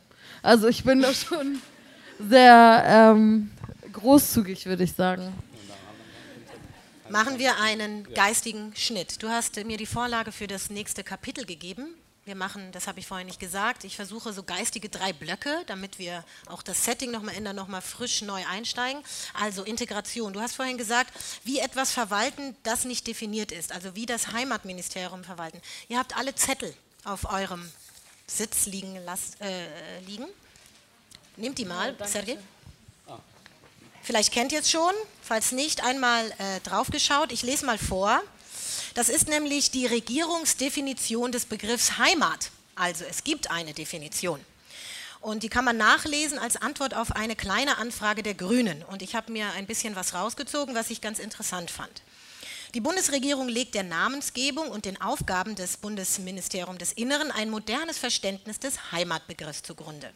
Also 0.42 0.68
ich 0.68 0.84
bin 0.84 1.01
da 1.01 1.12
schon 1.12 1.61
sehr 2.18 2.84
ähm, 2.86 3.51
großzügig, 3.92 4.66
würde 4.66 4.84
ich 4.84 4.92
sagen. 4.92 5.32
Machen 7.09 7.38
wir 7.38 7.61
einen 7.61 8.05
geistigen 8.14 8.72
Schnitt. 8.74 9.22
Du 9.22 9.28
hast 9.28 9.64
mir 9.64 9.76
die 9.76 9.86
Vorlage 9.86 10.32
für 10.32 10.49
das 10.49 10.70
nächste 10.70 11.05
Kapitel 11.05 11.44
gegeben. 11.44 11.94
Wir 12.27 12.35
machen, 12.35 12.72
das 12.72 12.89
habe 12.89 12.99
ich 12.99 13.07
vorhin 13.07 13.29
nicht 13.29 13.39
gesagt, 13.39 13.85
ich 13.85 13.95
versuche 13.95 14.33
so 14.33 14.43
geistige 14.43 14.89
drei 14.89 15.12
Blöcke, 15.12 15.62
damit 15.68 16.01
wir 16.01 16.24
auch 16.47 16.61
das 16.64 16.85
Setting 16.85 17.12
nochmal 17.12 17.37
ändern, 17.37 17.55
nochmal 17.55 17.83
frisch 17.83 18.20
neu 18.22 18.45
einsteigen. 18.51 19.01
Also 19.33 19.62
Integration. 19.62 20.33
Du 20.33 20.41
hast 20.41 20.57
vorhin 20.57 20.77
gesagt, 20.77 21.12
wie 21.45 21.61
etwas 21.61 21.93
verwalten, 21.93 22.57
das 22.64 22.85
nicht 22.85 23.07
definiert 23.07 23.53
ist. 23.53 23.70
Also 23.70 23.95
wie 23.95 24.07
das 24.07 24.33
Heimatministerium 24.33 25.22
verwalten. 25.22 25.62
Ihr 25.87 26.01
habt 26.01 26.16
alle 26.16 26.35
Zettel 26.35 26.74
auf 27.05 27.31
eurem 27.31 27.70
Sitz 28.27 28.66
liegen. 28.66 28.97
Lasst, 29.05 29.41
äh, 29.41 30.01
liegen. 30.01 30.27
Nehmt 31.37 31.59
die 31.59 31.64
mal, 31.64 31.95
ja, 31.97 32.09
Sergej. 32.09 32.39
Vielleicht 34.03 34.33
kennt 34.33 34.51
ihr 34.51 34.61
es 34.61 34.70
schon, 34.70 34.95
falls 35.22 35.53
nicht, 35.53 35.85
einmal 35.85 36.29
äh, 36.39 36.59
draufgeschaut. 36.64 37.31
Ich 37.31 37.43
lese 37.43 37.64
mal 37.66 37.79
vor. 37.79 38.20
Das 38.97 39.11
ist 39.11 39.28
nämlich 39.28 39.70
die 39.70 39.84
Regierungsdefinition 39.84 41.30
des 41.30 41.44
Begriffs 41.44 41.99
Heimat. 41.99 42.51
Also 42.76 43.05
es 43.05 43.24
gibt 43.24 43.51
eine 43.51 43.74
Definition. 43.74 44.40
Und 45.20 45.42
die 45.42 45.51
kann 45.51 45.66
man 45.66 45.76
nachlesen 45.76 46.38
als 46.38 46.57
Antwort 46.57 46.94
auf 46.94 47.12
eine 47.12 47.36
kleine 47.36 47.76
Anfrage 47.76 48.22
der 48.22 48.32
Grünen. 48.32 48.82
Und 48.84 49.03
ich 49.03 49.14
habe 49.14 49.30
mir 49.32 49.51
ein 49.51 49.66
bisschen 49.66 49.97
was 49.97 50.14
rausgezogen, 50.14 50.74
was 50.74 50.88
ich 50.88 51.03
ganz 51.03 51.18
interessant 51.18 51.70
fand. 51.70 52.01
Die 52.72 52.80
Bundesregierung 52.80 53.49
legt 53.49 53.74
der 53.74 53.82
Namensgebung 53.82 54.70
und 54.70 54.86
den 54.86 54.99
Aufgaben 54.99 55.57
des 55.57 55.76
Bundesministeriums 55.76 56.78
des 56.78 56.92
Inneren 56.94 57.30
ein 57.30 57.51
modernes 57.51 57.99
Verständnis 57.99 58.61
des 58.61 58.92
Heimatbegriffs 58.92 59.62
zugrunde. 59.62 60.11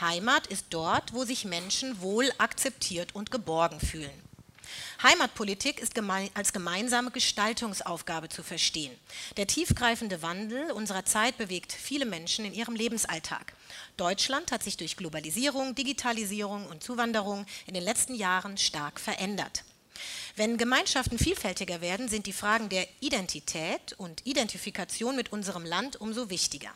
Heimat 0.00 0.46
ist 0.46 0.68
dort, 0.70 1.12
wo 1.12 1.26
sich 1.26 1.44
Menschen 1.44 2.00
wohl 2.00 2.32
akzeptiert 2.38 3.14
und 3.14 3.30
geborgen 3.30 3.78
fühlen. 3.78 4.25
Heimatpolitik 5.02 5.80
ist 5.80 5.94
geme 5.94 6.30
als 6.34 6.52
gemeinsame 6.52 7.10
Gestaltungsaufgabe 7.10 8.28
zu 8.28 8.42
verstehen. 8.42 8.92
Der 9.36 9.46
tiefgreifende 9.46 10.22
Wandel 10.22 10.70
unserer 10.72 11.04
Zeit 11.04 11.38
bewegt 11.38 11.72
viele 11.72 12.06
Menschen 12.06 12.44
in 12.44 12.54
ihrem 12.54 12.74
Lebensalltag. 12.74 13.54
Deutschland 13.96 14.52
hat 14.52 14.62
sich 14.62 14.76
durch 14.76 14.96
Globalisierung, 14.96 15.74
Digitalisierung 15.74 16.66
und 16.66 16.82
Zuwanderung 16.82 17.46
in 17.66 17.74
den 17.74 17.82
letzten 17.82 18.14
Jahren 18.14 18.58
stark 18.58 19.00
verändert. 19.00 19.64
Wenn 20.34 20.58
Gemeinschaften 20.58 21.18
vielfältiger 21.18 21.80
werden, 21.80 22.08
sind 22.08 22.26
die 22.26 22.32
Fragen 22.32 22.68
der 22.68 22.86
Identität 23.00 23.94
und 23.96 24.26
Identifikation 24.26 25.16
mit 25.16 25.32
unserem 25.32 25.64
Land 25.64 26.00
umso 26.00 26.28
wichtiger. 26.28 26.70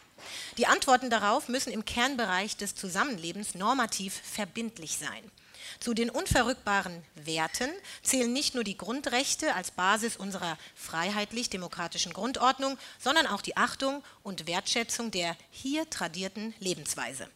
Die 0.56 0.66
Antworten 0.66 1.10
darauf 1.10 1.48
müssen 1.48 1.72
im 1.72 1.84
Kernbereich 1.84 2.56
des 2.56 2.74
Zusammenlebens 2.74 3.54
normativ 3.54 4.20
verbindlich 4.24 4.96
sein. 4.96 5.30
Zu 5.78 5.94
den 5.94 6.10
unverrückbaren 6.10 7.04
Werten 7.14 7.70
zählen 8.02 8.32
nicht 8.32 8.54
nur 8.54 8.64
die 8.64 8.76
Grundrechte 8.76 9.54
als 9.54 9.70
Basis 9.70 10.16
unserer 10.16 10.58
freiheitlich-demokratischen 10.74 12.12
Grundordnung, 12.12 12.78
sondern 12.98 13.26
auch 13.26 13.42
die 13.42 13.56
Achtung 13.56 14.02
und 14.22 14.46
Wertschätzung 14.46 15.10
der 15.10 15.36
hier 15.50 15.88
tradierten 15.88 16.54
Lebensweise. 16.58 17.28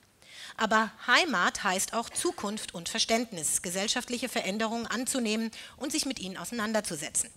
Aber 0.57 0.91
Heimat 1.07 1.65
heißt 1.65 1.95
auch 1.95 2.11
Zukunft 2.11 2.75
und 2.75 2.89
Verständnis, 2.89 3.63
gesellschaftliche 3.63 4.29
Veränderungen 4.29 4.87
anzunehmen 4.87 5.51
und 5.77 5.91
sich 5.91 6.07
mit 6.07 6.21
ihnen 6.21 6.37
auseinanderzusetzen. 6.37 7.31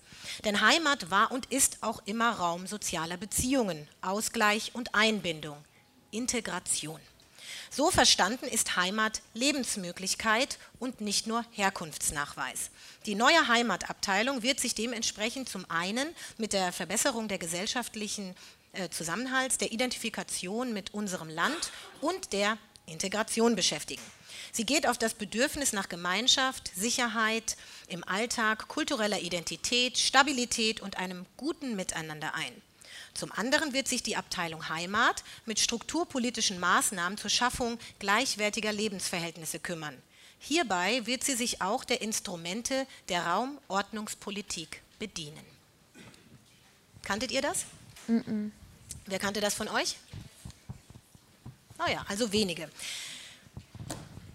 Denn 0.45 0.61
Heimat 0.61 1.09
war 1.09 1.31
und 1.31 1.47
ist 1.47 1.77
auch 1.81 2.01
immer 2.05 2.31
Raum 2.31 2.67
sozialer 2.67 3.17
Beziehungen, 3.17 3.87
Ausgleich 4.01 4.71
und 4.75 4.93
Einbindung, 4.93 5.57
Integration. 6.11 6.99
So 7.69 7.91
verstanden 7.91 8.47
ist 8.47 8.75
Heimat 8.75 9.21
Lebensmöglichkeit 9.33 10.57
und 10.79 11.01
nicht 11.01 11.27
nur 11.27 11.45
Herkunftsnachweis. 11.51 12.71
Die 13.05 13.15
neue 13.15 13.47
Heimatabteilung 13.47 14.41
wird 14.43 14.59
sich 14.59 14.75
dementsprechend 14.75 15.49
zum 15.49 15.69
einen 15.69 16.07
mit 16.37 16.53
der 16.53 16.71
Verbesserung 16.71 17.27
der 17.27 17.37
gesellschaftlichen 17.37 18.35
äh, 18.73 18.89
Zusammenhalts, 18.89 19.57
der 19.57 19.71
Identifikation 19.71 20.73
mit 20.73 20.93
unserem 20.93 21.29
Land 21.29 21.71
und 22.01 22.33
der 22.33 22.57
Integration 22.85 23.55
beschäftigen. 23.55 24.03
Sie 24.51 24.65
geht 24.65 24.87
auf 24.87 24.97
das 24.97 25.13
Bedürfnis 25.13 25.73
nach 25.73 25.89
Gemeinschaft, 25.89 26.71
Sicherheit 26.75 27.57
im 27.87 28.03
Alltag, 28.07 28.67
kultureller 28.67 29.19
Identität, 29.19 29.97
Stabilität 29.97 30.79
und 30.79 30.97
einem 30.97 31.25
guten 31.35 31.75
Miteinander 31.75 32.33
ein. 32.33 32.53
Zum 33.17 33.31
anderen 33.31 33.73
wird 33.73 33.87
sich 33.87 34.03
die 34.03 34.15
Abteilung 34.15 34.69
Heimat 34.69 35.23
mit 35.47 35.59
strukturpolitischen 35.59 36.59
Maßnahmen 36.59 37.17
zur 37.17 37.31
Schaffung 37.31 37.79
gleichwertiger 37.97 38.71
Lebensverhältnisse 38.71 39.59
kümmern. 39.59 39.97
Hierbei 40.37 41.03
wird 41.07 41.23
sie 41.23 41.35
sich 41.35 41.63
auch 41.63 41.83
der 41.83 42.01
Instrumente 42.01 42.85
der 43.09 43.25
Raumordnungspolitik 43.25 44.83
bedienen. 44.99 45.43
Kanntet 47.03 47.31
ihr 47.31 47.41
das? 47.41 47.65
-mm. 48.07 48.51
Wer 49.07 49.17
kannte 49.17 49.41
das 49.41 49.55
von 49.55 49.67
euch? 49.67 49.95
Naja, 51.79 52.05
also 52.07 52.31
wenige. 52.31 52.69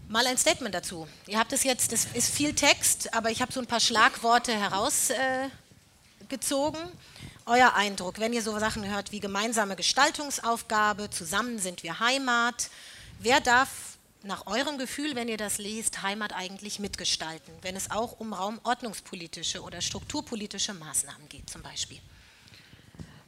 Mal 0.09 0.27
ein 0.27 0.39
Statement 0.39 0.75
dazu. 0.75 1.07
Ihr 1.29 1.39
habt 1.39 1.53
es 1.53 1.63
jetzt, 1.63 1.93
das 1.93 2.07
ist 2.15 2.35
viel 2.35 2.53
Text, 2.53 3.15
aber 3.15 3.31
ich 3.31 3.41
habe 3.41 3.53
so 3.53 3.61
ein 3.61 3.67
paar 3.67 3.81
Schlagworte 3.81 4.53
herausgezogen. 4.53 6.81
Äh, 6.81 7.12
Euer 7.45 7.75
Eindruck, 7.75 8.21
wenn 8.21 8.33
ihr 8.33 8.43
so 8.43 8.57
Sachen 8.61 8.89
hört 8.89 9.11
wie 9.11 9.19
gemeinsame 9.19 9.75
Gestaltungsaufgabe, 9.75 11.11
zusammen 11.11 11.59
sind 11.59 11.83
wir 11.83 11.99
Heimat, 11.99 12.71
wer 13.19 13.41
darf 13.41 13.99
nach 14.23 14.47
eurem 14.47 14.79
Gefühl, 14.79 15.17
wenn 15.17 15.27
ihr 15.27 15.39
das 15.39 15.59
lest, 15.59 16.05
Heimat 16.05 16.33
eigentlich 16.33 16.79
mitgestalten, 16.79 17.53
wenn 17.63 17.75
es 17.75 17.91
auch 17.91 18.21
um 18.21 18.33
raumordnungspolitische 18.33 19.61
oder 19.63 19.81
strukturpolitische 19.81 20.73
Maßnahmen 20.73 21.29
geht 21.29 21.51
zum 21.51 21.63
Beispiel? 21.63 21.99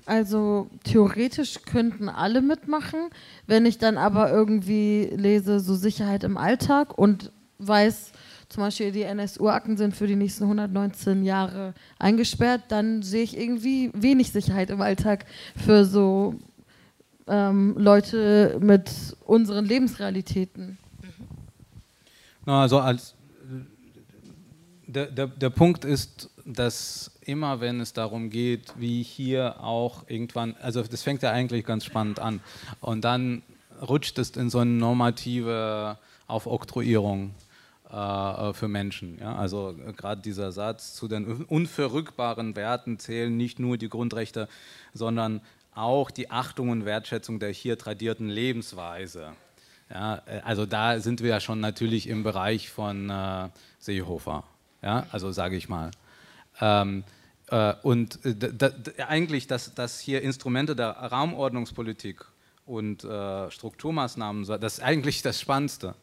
Also 0.06 0.70
theoretisch 0.84 1.62
könnten 1.62 2.08
alle 2.08 2.40
mitmachen. 2.40 3.10
Wenn 3.48 3.66
ich 3.66 3.78
dann 3.78 3.98
aber 3.98 4.30
irgendwie 4.30 5.10
lese, 5.12 5.58
so 5.58 5.74
Sicherheit 5.74 6.22
im 6.22 6.36
Alltag 6.36 6.96
und 6.96 7.32
weiß, 7.58 8.12
zum 8.54 8.62
Beispiel 8.62 8.92
die 8.92 9.02
NSU-Akten 9.02 9.76
sind 9.76 9.96
für 9.96 10.06
die 10.06 10.14
nächsten 10.14 10.44
119 10.44 11.24
Jahre 11.24 11.74
eingesperrt, 11.98 12.62
dann 12.68 13.02
sehe 13.02 13.24
ich 13.24 13.36
irgendwie 13.36 13.90
wenig 13.94 14.30
Sicherheit 14.30 14.70
im 14.70 14.80
Alltag 14.80 15.26
für 15.56 15.84
so 15.84 16.36
ähm, 17.26 17.74
Leute 17.76 18.58
mit 18.60 18.92
unseren 19.24 19.64
Lebensrealitäten. 19.64 20.78
Also 22.46 22.78
als 22.78 23.16
der, 24.86 25.06
der, 25.06 25.26
der 25.26 25.50
Punkt 25.50 25.84
ist, 25.84 26.30
dass 26.44 27.10
immer, 27.22 27.58
wenn 27.60 27.80
es 27.80 27.92
darum 27.92 28.30
geht, 28.30 28.72
wie 28.78 29.02
hier 29.02 29.64
auch 29.64 30.04
irgendwann, 30.08 30.54
also 30.62 30.80
das 30.80 31.02
fängt 31.02 31.22
ja 31.24 31.32
eigentlich 31.32 31.66
ganz 31.66 31.84
spannend 31.84 32.20
an 32.20 32.38
und 32.80 33.04
dann 33.04 33.42
rutscht 33.82 34.16
es 34.20 34.30
in 34.30 34.48
so 34.48 34.60
eine 34.60 34.70
normative 34.70 35.98
Aufoktroyierung 36.28 37.34
für 37.88 38.68
Menschen. 38.68 39.18
Ja? 39.18 39.36
Also 39.36 39.76
äh, 39.86 39.92
gerade 39.92 40.22
dieser 40.22 40.52
Satz, 40.52 40.94
zu 40.94 41.06
den 41.06 41.44
unverrückbaren 41.44 42.56
Werten 42.56 42.98
zählen 42.98 43.36
nicht 43.36 43.58
nur 43.58 43.76
die 43.76 43.88
Grundrechte, 43.88 44.48
sondern 44.94 45.42
auch 45.74 46.10
die 46.10 46.30
Achtung 46.30 46.70
und 46.70 46.84
Wertschätzung 46.84 47.40
der 47.40 47.50
hier 47.50 47.76
tradierten 47.76 48.28
Lebensweise. 48.28 49.32
Ja, 49.90 50.22
äh, 50.26 50.40
also 50.44 50.66
da 50.66 50.98
sind 50.98 51.20
wir 51.20 51.30
ja 51.30 51.40
schon 51.40 51.60
natürlich 51.60 52.08
im 52.08 52.22
Bereich 52.22 52.70
von 52.70 53.10
äh, 53.10 53.48
Seehofer, 53.78 54.44
ja, 54.82 55.06
also 55.12 55.30
sage 55.30 55.56
ich 55.56 55.68
mal. 55.68 55.90
Ähm, 56.60 57.04
äh, 57.48 57.74
und 57.82 58.18
eigentlich, 59.08 59.46
dass, 59.46 59.74
dass 59.74 60.00
hier 60.00 60.22
Instrumente 60.22 60.74
der 60.74 60.90
Raumordnungspolitik 60.90 62.24
und 62.64 63.04
äh, 63.04 63.50
Strukturmaßnahmen, 63.50 64.46
das 64.46 64.78
ist 64.78 64.82
eigentlich 64.82 65.20
das 65.20 65.38
Spannendste 65.38 65.94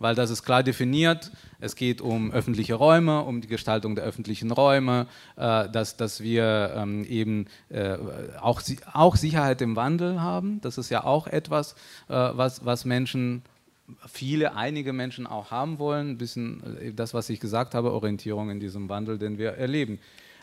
weil 0.00 0.16
das 0.16 0.30
ist 0.30 0.42
klar 0.42 0.64
definiert. 0.64 1.30
Es 1.60 1.76
geht 1.76 2.00
um 2.00 2.32
öffentliche 2.32 2.74
Räume, 2.74 3.22
um 3.22 3.40
die 3.40 3.46
Gestaltung 3.46 3.94
der 3.94 4.04
öffentlichen 4.04 4.50
Räume, 4.50 5.06
äh, 5.36 5.68
dass, 5.68 5.96
dass 5.96 6.20
wir 6.22 6.72
ähm, 6.74 7.04
eben 7.04 7.46
äh, 7.68 7.96
auch, 8.40 8.62
auch 8.92 9.14
Sicherheit 9.14 9.60
im 9.60 9.76
Wandel 9.76 10.20
haben. 10.20 10.60
Das 10.62 10.78
ist 10.78 10.90
ja 10.90 11.04
auch 11.04 11.28
etwas, 11.28 11.74
äh, 12.08 12.14
was, 12.14 12.64
was 12.64 12.84
Menschen 12.84 13.42
viele, 14.08 14.56
einige 14.56 14.92
Menschen 14.92 15.26
auch 15.26 15.50
haben 15.50 15.78
wollen. 15.78 16.12
Ein 16.12 16.18
bisschen 16.18 16.78
äh, 16.80 16.92
das, 16.94 17.12
was 17.12 17.28
ich 17.28 17.38
gesagt 17.38 17.74
habe, 17.74 17.92
Orientierung 17.92 18.50
in 18.50 18.58
diesem 18.58 18.88
Wandel, 18.88 19.18
den 19.18 19.36
wir 19.36 19.52
erleben. 19.52 19.98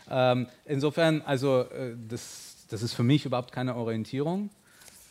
Ähm, 0.08 0.46
insofern, 0.66 1.20
also 1.22 1.62
äh, 1.62 1.96
das, 2.08 2.64
das 2.70 2.82
ist 2.82 2.94
für 2.94 3.02
mich 3.02 3.26
überhaupt 3.26 3.50
keine 3.50 3.74
Orientierung. 3.74 4.50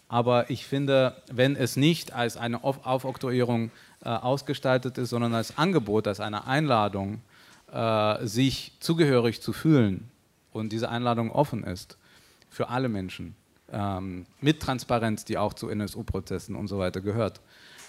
Aber 0.09 0.49
ich 0.49 0.65
finde, 0.65 1.21
wenn 1.29 1.57
es 1.57 1.75
nicht 1.75 2.13
als 2.13 2.37
eine 2.37 2.63
Aufoktroyierung 2.63 3.65
äh, 3.65 3.71
ausgestaltet 4.09 4.97
ist, 4.97 5.09
sondern 5.09 5.33
als 5.33 5.57
Angebot, 5.57 6.07
als 6.07 6.19
eine 6.19 6.47
Einladung, 6.47 7.21
äh, 7.71 8.25
sich 8.25 8.73
zugehörig 8.79 9.41
zu 9.41 9.53
fühlen 9.53 10.09
und 10.51 10.71
diese 10.71 10.89
Einladung 10.89 11.31
offen 11.31 11.63
ist 11.63 11.97
für 12.49 12.69
alle 12.69 12.89
Menschen, 12.89 13.35
ähm, 13.71 14.25
mit 14.39 14.61
Transparenz, 14.61 15.25
die 15.25 15.37
auch 15.37 15.53
zu 15.53 15.69
NSU-Prozessen 15.69 16.55
und 16.55 16.67
so 16.67 16.79
weiter 16.79 17.01
gehört, 17.01 17.41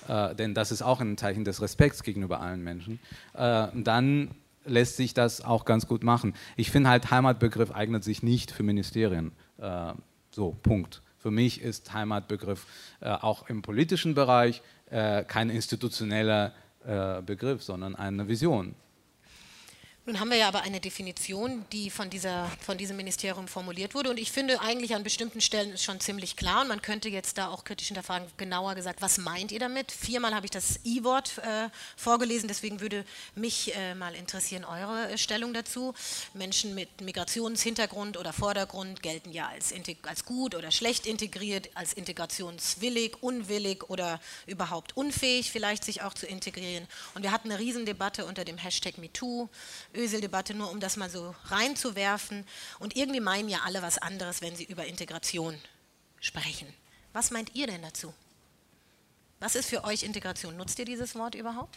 äh, 0.08 0.34
denn 0.34 0.54
das 0.54 0.72
ist 0.72 0.82
auch 0.82 1.00
ein 1.00 1.16
Zeichen 1.16 1.44
des 1.44 1.62
Respekts 1.62 2.02
gegenüber 2.02 2.40
allen 2.40 2.62
Menschen, 2.62 2.98
äh, 3.34 3.68
dann 3.74 4.32
lässt 4.64 4.96
sich 4.96 5.14
das 5.14 5.40
auch 5.42 5.64
ganz 5.64 5.86
gut 5.86 6.02
machen. 6.02 6.34
Ich 6.56 6.70
finde 6.70 6.90
halt, 6.90 7.10
Heimatbegriff 7.10 7.70
eignet 7.70 8.04
sich 8.04 8.22
nicht 8.22 8.50
für 8.50 8.62
Ministerien. 8.62 9.32
Äh, 9.58 9.92
so, 10.30 10.56
Punkt. 10.62 11.02
Für 11.18 11.30
mich 11.30 11.62
ist 11.62 11.92
Heimatbegriff 11.92 12.66
äh, 13.00 13.10
auch 13.10 13.48
im 13.48 13.62
politischen 13.62 14.14
Bereich 14.14 14.62
äh, 14.91 15.24
kein 15.24 15.51
institutioneller 15.51 16.53
äh, 16.86 17.22
Begriff, 17.22 17.62
sondern 17.62 17.95
eine 17.95 18.28
Vision. 18.28 18.74
Nun 20.09 20.20
haben 20.20 20.30
wir 20.30 20.38
ja 20.38 20.48
aber 20.48 20.62
eine 20.62 20.80
Definition, 20.80 21.66
die 21.70 21.90
von, 21.90 22.09
dieser, 22.09 22.50
von 22.62 22.78
diesem 22.78 22.96
Ministerium 22.96 23.46
formuliert 23.46 23.94
wurde. 23.94 24.09
Und 24.09 24.18
ich 24.18 24.32
finde 24.32 24.59
eigentlich 24.62 24.94
an 24.94 25.02
bestimmten 25.02 25.42
Stellen 25.42 25.74
ist 25.74 25.84
schon 25.84 26.00
ziemlich 26.00 26.34
klar. 26.34 26.62
Und 26.62 26.68
man 26.68 26.80
könnte 26.80 27.11
jetzt 27.11 27.36
da 27.36 27.48
auch 27.48 27.62
kritisch 27.62 27.88
hinterfragen, 27.88 28.26
genauer 28.38 28.74
gesagt, 28.74 29.02
was 29.02 29.18
meint 29.18 29.52
ihr 29.52 29.59
damit? 29.59 29.92
Viermal 29.92 30.34
habe 30.34 30.46
ich 30.46 30.50
das 30.50 30.80
I-Wort 30.82 31.36
äh, 31.36 31.68
vorgelesen. 31.94 32.48
Deswegen 32.48 32.80
würde 32.80 33.04
mich 33.34 33.76
äh, 33.76 33.94
mal 33.94 34.14
interessieren, 34.14 34.64
eure 34.64 35.11
äh, 35.11 35.18
Stellung 35.18 35.52
dazu. 35.52 35.92
Menschen 36.32 36.74
mit 36.74 37.02
Migrationshintergrund 37.02 38.16
oder 38.16 38.32
Vordergrund 38.32 39.02
gelten 39.02 39.30
ja 39.30 39.48
als, 39.48 39.74
als 40.04 40.24
gut 40.24 40.54
oder 40.54 40.70
schlecht 40.70 41.06
integriert, 41.06 41.68
als 41.74 41.92
integrationswillig, 41.92 43.22
unwillig 43.22 43.90
oder 43.90 44.22
überhaupt 44.46 44.96
unfähig, 44.96 45.50
vielleicht 45.50 45.84
sich 45.84 46.00
auch 46.00 46.14
zu 46.14 46.26
integrieren. 46.26 46.88
Und 47.12 47.24
wir 47.24 47.30
hatten 47.30 47.50
eine 47.50 47.61
Riesendebatte 47.61 48.24
unter 48.24 48.46
dem 48.46 48.56
Hashtag 48.56 48.96
MeToo 48.96 49.50
Öseldebatte, 49.99 50.55
nur 50.55 50.70
um 50.70 50.80
das 50.80 50.96
mal 50.96 51.11
so 51.11 51.34
reinzuwerfen. 51.46 52.44
Und 52.78 52.96
irgendwie 52.96 53.20
meinen 53.20 53.49
ja 53.49 53.59
alle 53.66 53.82
was 53.82 53.99
anderes, 53.99 54.40
wenn 54.40 54.57
sie 54.57 54.64
über 54.64 54.86
Integration 54.86 55.55
sprechen. 56.20 56.68
Was 57.12 57.30
meint 57.30 57.55
ihr 57.55 57.66
denn 57.66 57.82
dazu? 57.82 58.14
Was 59.40 59.55
ist 59.55 59.68
für 59.68 59.84
euch 59.84 60.03
Integration? 60.03 60.57
Nutzt 60.57 60.78
ihr 60.78 60.84
dieses 60.84 61.14
Wort 61.14 61.34
überhaupt? 61.34 61.76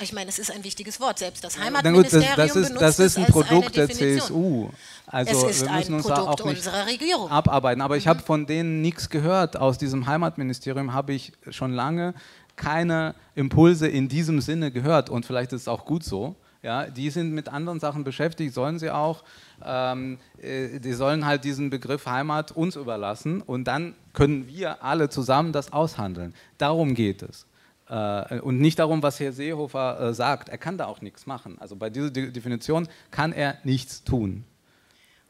Ich 0.00 0.12
meine, 0.12 0.30
es 0.30 0.38
ist 0.38 0.50
ein 0.50 0.64
wichtiges 0.64 1.00
Wort. 1.00 1.18
Selbst 1.18 1.44
das 1.44 1.58
Heimatministerium 1.58 2.28
gut, 2.30 2.38
das, 2.38 2.46
das, 2.54 2.56
ist, 2.56 2.68
benutzt 2.68 2.82
das 2.82 2.98
ist 2.98 3.18
ein 3.18 3.26
Produkt 3.26 3.76
der 3.76 3.88
CSU. 3.90 4.70
Also 5.06 5.48
es 5.48 5.56
ist 5.56 5.66
wir 5.66 5.72
müssen 5.72 5.88
ein 5.92 5.94
uns 5.94 6.06
Produkt 6.06 6.28
auch 6.28 6.44
nicht 6.46 6.56
unserer 6.58 6.86
Regierung. 6.86 7.30
abarbeiten. 7.30 7.80
Aber 7.82 7.96
ich 7.96 8.04
Mhm. 8.06 8.10
habe 8.10 8.22
von 8.22 8.46
denen 8.46 8.80
nichts 8.80 9.10
gehört. 9.10 9.56
Aus 9.56 9.78
diesem 9.78 10.06
Heimatministerium 10.06 10.92
habe 10.94 11.12
ich 11.12 11.32
schon 11.50 11.72
lange 11.72 12.14
keine 12.56 13.14
Impulse 13.34 13.86
in 13.88 14.08
diesem 14.08 14.40
Sinne 14.40 14.70
gehört. 14.70 15.10
Und 15.10 15.26
vielleicht 15.26 15.52
ist 15.52 15.62
es 15.62 15.68
auch 15.68 15.84
gut 15.84 16.04
so. 16.04 16.36
Ja, 16.62 16.86
die 16.86 17.10
sind 17.10 17.32
mit 17.32 17.48
anderen 17.48 17.80
Sachen 17.80 18.04
beschäftigt, 18.04 18.54
sollen 18.54 18.78
sie 18.78 18.90
auch. 18.90 19.24
Ähm, 19.64 20.18
äh, 20.40 20.78
die 20.78 20.92
sollen 20.92 21.26
halt 21.26 21.42
diesen 21.42 21.70
Begriff 21.70 22.06
Heimat 22.06 22.52
uns 22.52 22.76
überlassen 22.76 23.42
und 23.42 23.64
dann 23.64 23.96
können 24.12 24.46
wir 24.46 24.84
alle 24.84 25.08
zusammen 25.08 25.52
das 25.52 25.72
aushandeln. 25.72 26.34
Darum 26.58 26.94
geht 26.94 27.22
es. 27.22 27.46
Äh, 27.88 28.38
und 28.40 28.60
nicht 28.60 28.78
darum, 28.78 29.02
was 29.02 29.18
Herr 29.18 29.32
Seehofer 29.32 30.00
äh, 30.00 30.14
sagt. 30.14 30.50
Er 30.50 30.58
kann 30.58 30.78
da 30.78 30.86
auch 30.86 31.00
nichts 31.00 31.26
machen. 31.26 31.58
Also 31.58 31.74
bei 31.74 31.90
dieser 31.90 32.10
De 32.10 32.30
Definition 32.30 32.88
kann 33.10 33.32
er 33.32 33.58
nichts 33.64 34.04
tun. 34.04 34.44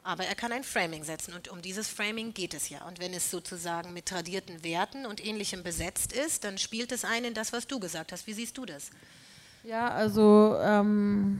Aber 0.05 0.24
er 0.24 0.35
kann 0.35 0.53
ein 0.53 0.64
Framing 0.64 1.05
setzen 1.05 1.33
und 1.33 1.49
um 1.49 1.62
dieses 1.62 1.89
Framing 1.89 2.35
geht 2.35 2.55
es 2.55 2.68
ja. 2.68 2.85
Und 2.87 2.99
wenn 2.99 3.14
es 3.14 3.30
sozusagen 3.30 3.93
mit 3.93 4.07
tradierten 4.07 4.64
Werten 4.64 5.07
und 5.07 5.24
ähnlichem 5.24 5.62
besetzt 5.62 6.12
ist, 6.12 6.45
dann 6.45 6.59
spielt 6.59 6.93
es 6.93 7.05
ein 7.05 7.24
in 7.24 7.35
das, 7.35 7.53
was 7.53 7.68
du 7.68 7.78
gesagt 7.78 8.12
hast. 8.12 8.26
Wie 8.26 8.33
siehst 8.33 8.59
du 8.59 8.66
das? 8.66 8.91
Ja, 9.64 9.90
also 9.90 10.56
ähm, 10.60 11.38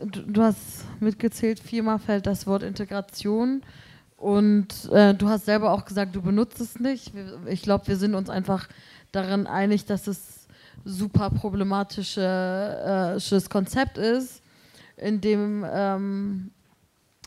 du, 0.00 0.22
du, 0.22 0.42
hast 0.42 0.84
mitgezählt, 0.98 1.60
viermal 1.60 2.00
fällt 2.00 2.26
das 2.26 2.48
Wort 2.48 2.64
Integration 2.64 3.62
und 4.16 4.90
äh, 4.90 5.14
du 5.14 5.28
hast 5.28 5.44
selber 5.44 5.70
auch 5.70 5.84
gesagt, 5.84 6.16
du 6.16 6.22
benutzt 6.22 6.60
es 6.60 6.80
nicht. 6.80 7.12
Ich 7.46 7.62
glaube, 7.62 7.86
wir 7.86 7.96
sind 7.96 8.16
uns 8.16 8.28
einfach 8.28 8.68
darin 9.12 9.46
einig, 9.46 9.84
dass 9.84 10.08
es 10.08 10.48
super 10.84 11.30
problematisches 11.30 12.16
äh, 13.32 13.48
Konzept 13.48 13.96
ist, 13.96 14.42
in 14.96 15.20
dem 15.20 15.64
ähm, 15.70 16.50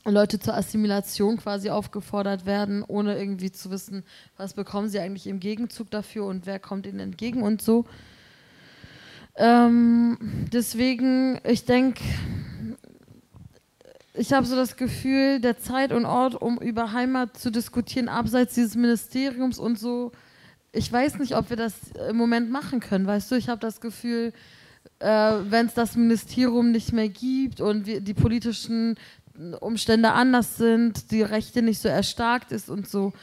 Leute 0.04 0.39
zur 0.39 0.56
Assimilation 0.56 1.38
quasi 1.38 1.70
aufgefordert 1.70 2.45
werden, 2.45 2.84
ohne 2.86 3.18
irgendwie 3.18 3.52
zu 3.52 3.72
wissen, 3.72 4.04
was 4.36 4.56
bekommen 4.56 4.89
sie 4.89 5.00
eigentlich 5.00 5.28
im 5.28 5.39
Gegenzug 5.39 5.89
dafür 5.89 6.26
und 6.26 6.45
wer 6.45 6.60
kommt 6.60 6.86
ihnen 6.86 7.00
entgegen 7.00 7.43
und 7.43 7.62
so. 7.62 7.86
Ähm, 9.42 10.18
deswegen, 10.52 11.40
ich 11.46 11.64
denke, 11.64 12.04
ich 14.14 14.34
habe 14.34 14.46
so 14.46 14.58
das 14.58 14.76
Gefühl, 14.76 15.40
der 15.40 15.58
Zeit 15.58 15.94
und 15.94 16.06
Ort, 16.06 16.36
um 16.36 16.58
über 16.58 16.92
Heimat 16.92 17.38
zu 17.38 17.50
diskutieren, 17.50 18.10
abseits 18.10 18.56
dieses 18.56 18.76
Ministeriums 18.76 19.58
und 19.58 19.80
so, 19.80 20.12
ich 20.74 20.92
weiß 20.92 21.20
nicht, 21.20 21.38
ob 21.38 21.50
wir 21.50 21.56
das 21.56 21.74
im 22.10 22.18
Moment 22.18 22.52
machen 22.52 22.82
können. 22.82 23.08
Weißt 23.08 23.32
du, 23.32 23.36
ich 23.36 23.48
habe 23.48 23.62
das 23.62 23.80
Gefühl, 23.80 24.34
äh, 25.00 25.08
wenn 25.08 25.68
es 25.68 25.74
das 25.74 25.96
Ministerium 25.96 26.72
nicht 26.72 26.92
mehr 26.92 27.08
gibt 27.08 27.62
und 27.62 27.86
wir, 27.86 28.02
die 28.02 28.14
politischen 28.14 28.96
Umstände 29.62 30.12
anders 30.12 30.58
sind, 30.58 31.12
die 31.12 31.22
Rechte 31.22 31.62
nicht 31.62 31.80
so 31.80 31.88
erstarkt 31.88 32.52
ist 32.52 32.70
und 32.70 32.90
so, 32.90 33.14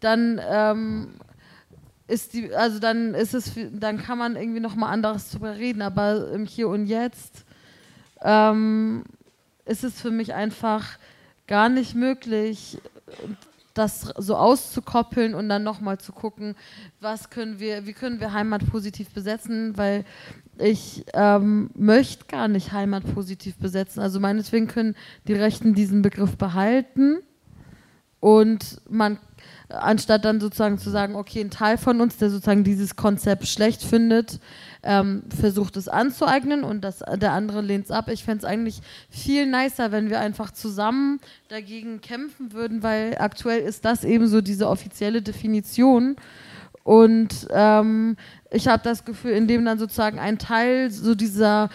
dann 0.00 0.40
ähm, 0.42 1.08
ist 2.08 2.34
die, 2.34 2.54
also 2.54 2.78
dann 2.78 3.14
ist 3.14 3.34
es, 3.34 3.52
dann 3.72 3.98
kann 3.98 4.18
man 4.18 4.36
irgendwie 4.36 4.60
noch 4.60 4.76
mal 4.76 4.90
anderes 4.90 5.30
drüber 5.30 5.56
reden, 5.56 5.82
aber 5.82 6.30
im 6.30 6.46
Hier 6.46 6.68
und 6.68 6.86
Jetzt 6.86 7.44
ähm, 8.22 9.04
ist 9.64 9.84
es 9.84 10.00
für 10.00 10.10
mich 10.10 10.34
einfach 10.34 10.98
gar 11.46 11.68
nicht 11.68 11.94
möglich, 11.94 12.78
das 13.74 14.12
so 14.16 14.36
auszukoppeln 14.36 15.34
und 15.34 15.48
dann 15.48 15.62
noch 15.62 15.80
mal 15.80 15.98
zu 15.98 16.12
gucken, 16.12 16.56
was 17.00 17.28
können 17.28 17.60
wir, 17.60 17.86
wie 17.86 17.92
können 17.92 18.20
wir 18.20 18.32
Heimat 18.32 18.66
positiv 18.70 19.10
besetzen, 19.10 19.76
weil 19.76 20.04
ich 20.58 21.04
ähm, 21.12 21.70
möchte 21.74 22.24
gar 22.26 22.48
nicht 22.48 22.72
Heimat 22.72 23.02
positiv 23.14 23.56
besetzen. 23.56 24.00
Also 24.00 24.18
meinetwegen 24.18 24.66
können 24.66 24.96
die 25.28 25.34
Rechten 25.34 25.74
diesen 25.74 26.00
Begriff 26.00 26.36
behalten 26.38 27.18
und 28.20 28.80
man 28.88 29.18
anstatt 29.68 30.24
dann 30.24 30.40
sozusagen 30.40 30.78
zu 30.78 30.90
sagen, 30.90 31.16
okay, 31.16 31.40
ein 31.40 31.50
Teil 31.50 31.78
von 31.78 32.00
uns, 32.00 32.16
der 32.16 32.30
sozusagen 32.30 32.64
dieses 32.64 32.96
Konzept 32.96 33.46
schlecht 33.46 33.82
findet, 33.82 34.40
ähm, 34.82 35.22
versucht 35.28 35.76
es 35.76 35.88
anzueignen 35.88 36.62
und 36.62 36.82
das, 36.82 37.02
der 37.16 37.32
andere 37.32 37.60
lehnt 37.60 37.86
es 37.86 37.90
ab. 37.90 38.08
Ich 38.08 38.24
fände 38.24 38.38
es 38.38 38.44
eigentlich 38.44 38.80
viel 39.10 39.46
nicer, 39.46 39.90
wenn 39.92 40.10
wir 40.10 40.20
einfach 40.20 40.50
zusammen 40.52 41.20
dagegen 41.48 42.00
kämpfen 42.00 42.52
würden, 42.52 42.82
weil 42.82 43.16
aktuell 43.18 43.60
ist 43.60 43.84
das 43.84 44.04
eben 44.04 44.28
so 44.28 44.40
diese 44.40 44.68
offizielle 44.68 45.22
Definition. 45.22 46.16
Und 46.84 47.48
ähm, 47.50 48.16
ich 48.52 48.68
habe 48.68 48.82
das 48.84 49.04
Gefühl, 49.04 49.32
indem 49.32 49.64
dann 49.64 49.78
sozusagen 49.78 50.20
ein 50.20 50.38
Teil 50.38 50.90
so 50.92 51.16
dieser 51.16 51.68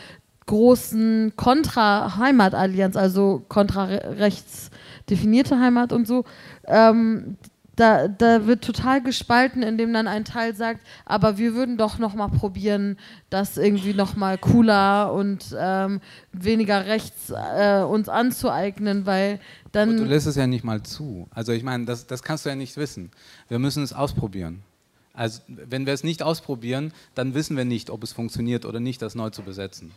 großen 0.45 1.34
Kontra-Heimatallianz, 1.36 2.95
also 2.95 3.43
kontra-rechts 3.49 4.72
definierte 5.09 5.59
Heimat 5.59 5.91
und 5.91 6.07
so, 6.07 6.24
ähm, 6.65 7.38
da, 7.76 8.07
da, 8.07 8.45
wird 8.45 8.63
total 8.63 9.01
gespalten, 9.01 9.63
indem 9.63 9.93
dann 9.93 10.07
ein 10.07 10.26
Teil 10.26 10.55
sagt, 10.55 10.86
aber 11.05 11.38
wir 11.38 11.53
würden 11.53 11.78
doch 11.78 11.97
noch 11.97 12.13
mal 12.13 12.28
probieren, 12.28 12.97
das 13.30 13.57
irgendwie 13.57 13.93
noch 13.93 14.15
mal 14.15 14.38
cooler 14.38 15.13
und 15.13 15.55
ähm, 15.57 16.01
weniger 16.34 16.86
rechts 16.86 17.32
äh, 17.32 17.82
uns 17.82 18.09
anzueignen, 18.09 19.05
weil 19.05 19.39
dann... 19.72 19.89
Und 19.89 19.97
du 19.97 20.03
lässt 20.05 20.28
es 20.28 20.36
ja 20.36 20.47
nicht 20.47 20.63
mal 20.63 20.84
zu. 20.84 21.28
Also 21.32 21.53
ich 21.53 21.63
meine, 21.63 21.86
das, 21.86 22.07
das 22.07 22.24
kannst 22.24 22.45
du 22.45 22.49
ja 22.49 22.55
nicht 22.55 22.76
wissen. 22.78 23.11
Wir 23.47 23.57
müssen 23.57 23.84
es 23.84 23.93
ausprobieren. 23.93 24.63
Also 25.13 25.41
wenn 25.47 25.86
wir 25.86 25.93
es 25.93 26.03
nicht 26.03 26.24
ausprobieren, 26.24 26.93
dann 27.15 27.34
wissen 27.34 27.57
wir 27.57 27.65
nicht, 27.65 27.89
ob 27.89 28.03
es 28.03 28.13
funktioniert 28.13 28.65
oder 28.65 28.80
nicht, 28.80 29.01
das 29.01 29.15
neu 29.15 29.30
zu 29.30 29.43
besetzen. 29.43 29.91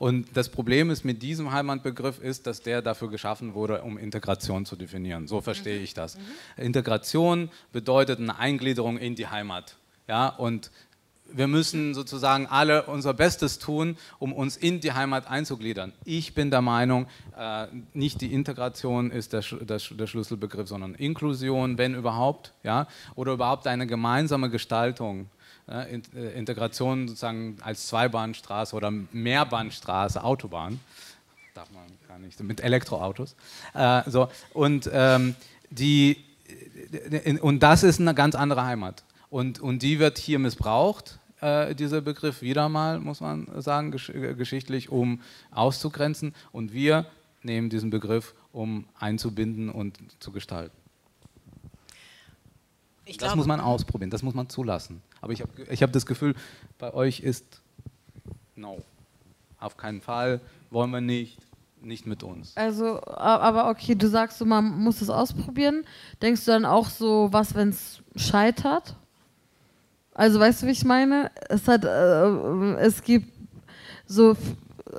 Und 0.00 0.34
das 0.34 0.48
Problem 0.48 0.88
ist 0.88 1.04
mit 1.04 1.22
diesem 1.22 1.52
Heimatbegriff 1.52 2.20
ist, 2.20 2.46
dass 2.46 2.62
der 2.62 2.80
dafür 2.80 3.10
geschaffen 3.10 3.52
wurde, 3.52 3.82
um 3.82 3.98
Integration 3.98 4.64
zu 4.64 4.74
definieren. 4.74 5.28
So 5.28 5.42
verstehe 5.42 5.76
mhm. 5.76 5.84
ich 5.84 5.92
das. 5.92 6.16
Mhm. 6.16 6.64
Integration 6.64 7.50
bedeutet 7.70 8.18
eine 8.18 8.38
Eingliederung 8.38 8.96
in 8.96 9.14
die 9.14 9.26
Heimat. 9.26 9.76
Ja, 10.08 10.28
und 10.28 10.70
wir 11.30 11.48
müssen 11.48 11.92
sozusagen 11.92 12.46
alle 12.46 12.84
unser 12.84 13.12
Bestes 13.12 13.58
tun, 13.58 13.98
um 14.18 14.32
uns 14.32 14.56
in 14.56 14.80
die 14.80 14.92
Heimat 14.92 15.28
einzugliedern. 15.28 15.92
Ich 16.06 16.34
bin 16.34 16.50
der 16.50 16.62
Meinung, 16.62 17.06
äh, 17.36 17.66
nicht 17.92 18.22
die 18.22 18.32
Integration 18.32 19.10
ist 19.10 19.34
der, 19.34 19.42
der, 19.42 19.78
der, 19.78 20.06
Schlüsselbegriff, 20.06 20.66
sondern 20.66 20.94
Inklusion, 20.94 21.76
wenn 21.76 21.94
überhaupt, 21.94 22.54
ja, 22.62 22.88
oder 23.16 23.34
überhaupt 23.34 23.66
eine 23.66 23.86
gemeinsame 23.86 24.48
Gestaltung. 24.48 25.28
Ja, 25.70 25.82
äh, 25.82 26.00
Integration 26.36 27.06
sozusagen 27.06 27.56
als 27.62 27.86
Zweibahnstraße 27.86 28.74
oder 28.74 28.90
Mehrbahnstraße, 28.90 30.22
Autobahn, 30.24 30.80
darf 31.54 31.70
man 31.70 31.84
gar 32.08 32.18
nicht, 32.18 32.42
mit 32.42 32.60
Elektroautos. 32.60 33.36
Äh, 33.74 34.02
so, 34.10 34.28
und, 34.52 34.90
ähm, 34.92 35.36
die, 35.70 36.16
und 37.40 37.62
das 37.62 37.84
ist 37.84 38.00
eine 38.00 38.14
ganz 38.14 38.34
andere 38.34 38.64
Heimat. 38.64 39.04
Und, 39.30 39.60
und 39.60 39.82
die 39.82 40.00
wird 40.00 40.18
hier 40.18 40.40
missbraucht 40.40 41.20
äh, 41.40 41.74
dieser 41.76 42.00
Begriff 42.00 42.42
wieder 42.42 42.68
mal, 42.68 42.98
muss 42.98 43.20
man 43.20 43.46
sagen, 43.60 43.92
gesch 43.92 44.10
äh, 44.10 44.34
geschichtlich, 44.34 44.88
um 44.88 45.20
auszugrenzen. 45.52 46.34
Und 46.50 46.72
wir 46.72 47.06
nehmen 47.42 47.70
diesen 47.70 47.90
Begriff, 47.90 48.34
um 48.52 48.86
einzubinden 48.98 49.70
und 49.70 49.98
zu 50.18 50.32
gestalten. 50.32 50.79
Ich 53.04 53.16
das 53.16 53.34
muss 53.34 53.46
man 53.46 53.60
ausprobieren, 53.60 54.10
das 54.10 54.22
muss 54.22 54.34
man 54.34 54.48
zulassen. 54.48 55.02
Aber 55.20 55.32
ich 55.32 55.40
habe 55.40 55.50
ich 55.70 55.82
hab 55.82 55.92
das 55.92 56.06
Gefühl, 56.06 56.34
bei 56.78 56.92
euch 56.94 57.20
ist 57.20 57.60
no. 58.56 58.82
Auf 59.58 59.76
keinen 59.76 60.00
Fall, 60.00 60.40
wollen 60.70 60.90
wir 60.90 61.00
nicht, 61.00 61.38
nicht 61.82 62.06
mit 62.06 62.22
uns. 62.22 62.56
Also, 62.56 63.02
aber 63.04 63.68
okay, 63.68 63.94
du 63.94 64.08
sagst 64.08 64.38
so, 64.38 64.44
man 64.44 64.64
muss 64.82 65.02
es 65.02 65.10
ausprobieren. 65.10 65.84
Denkst 66.22 66.44
du 66.44 66.52
dann 66.52 66.64
auch 66.64 66.88
so, 66.88 67.28
was, 67.30 67.54
wenn 67.54 67.70
es 67.70 68.02
scheitert? 68.16 68.96
Also 70.14 70.40
weißt 70.40 70.62
du, 70.62 70.66
wie 70.66 70.72
ich 70.72 70.84
meine? 70.84 71.30
Es 71.48 71.68
hat, 71.68 71.84
äh, 71.84 72.74
es 72.76 73.02
gibt 73.02 73.32
so 74.06 74.36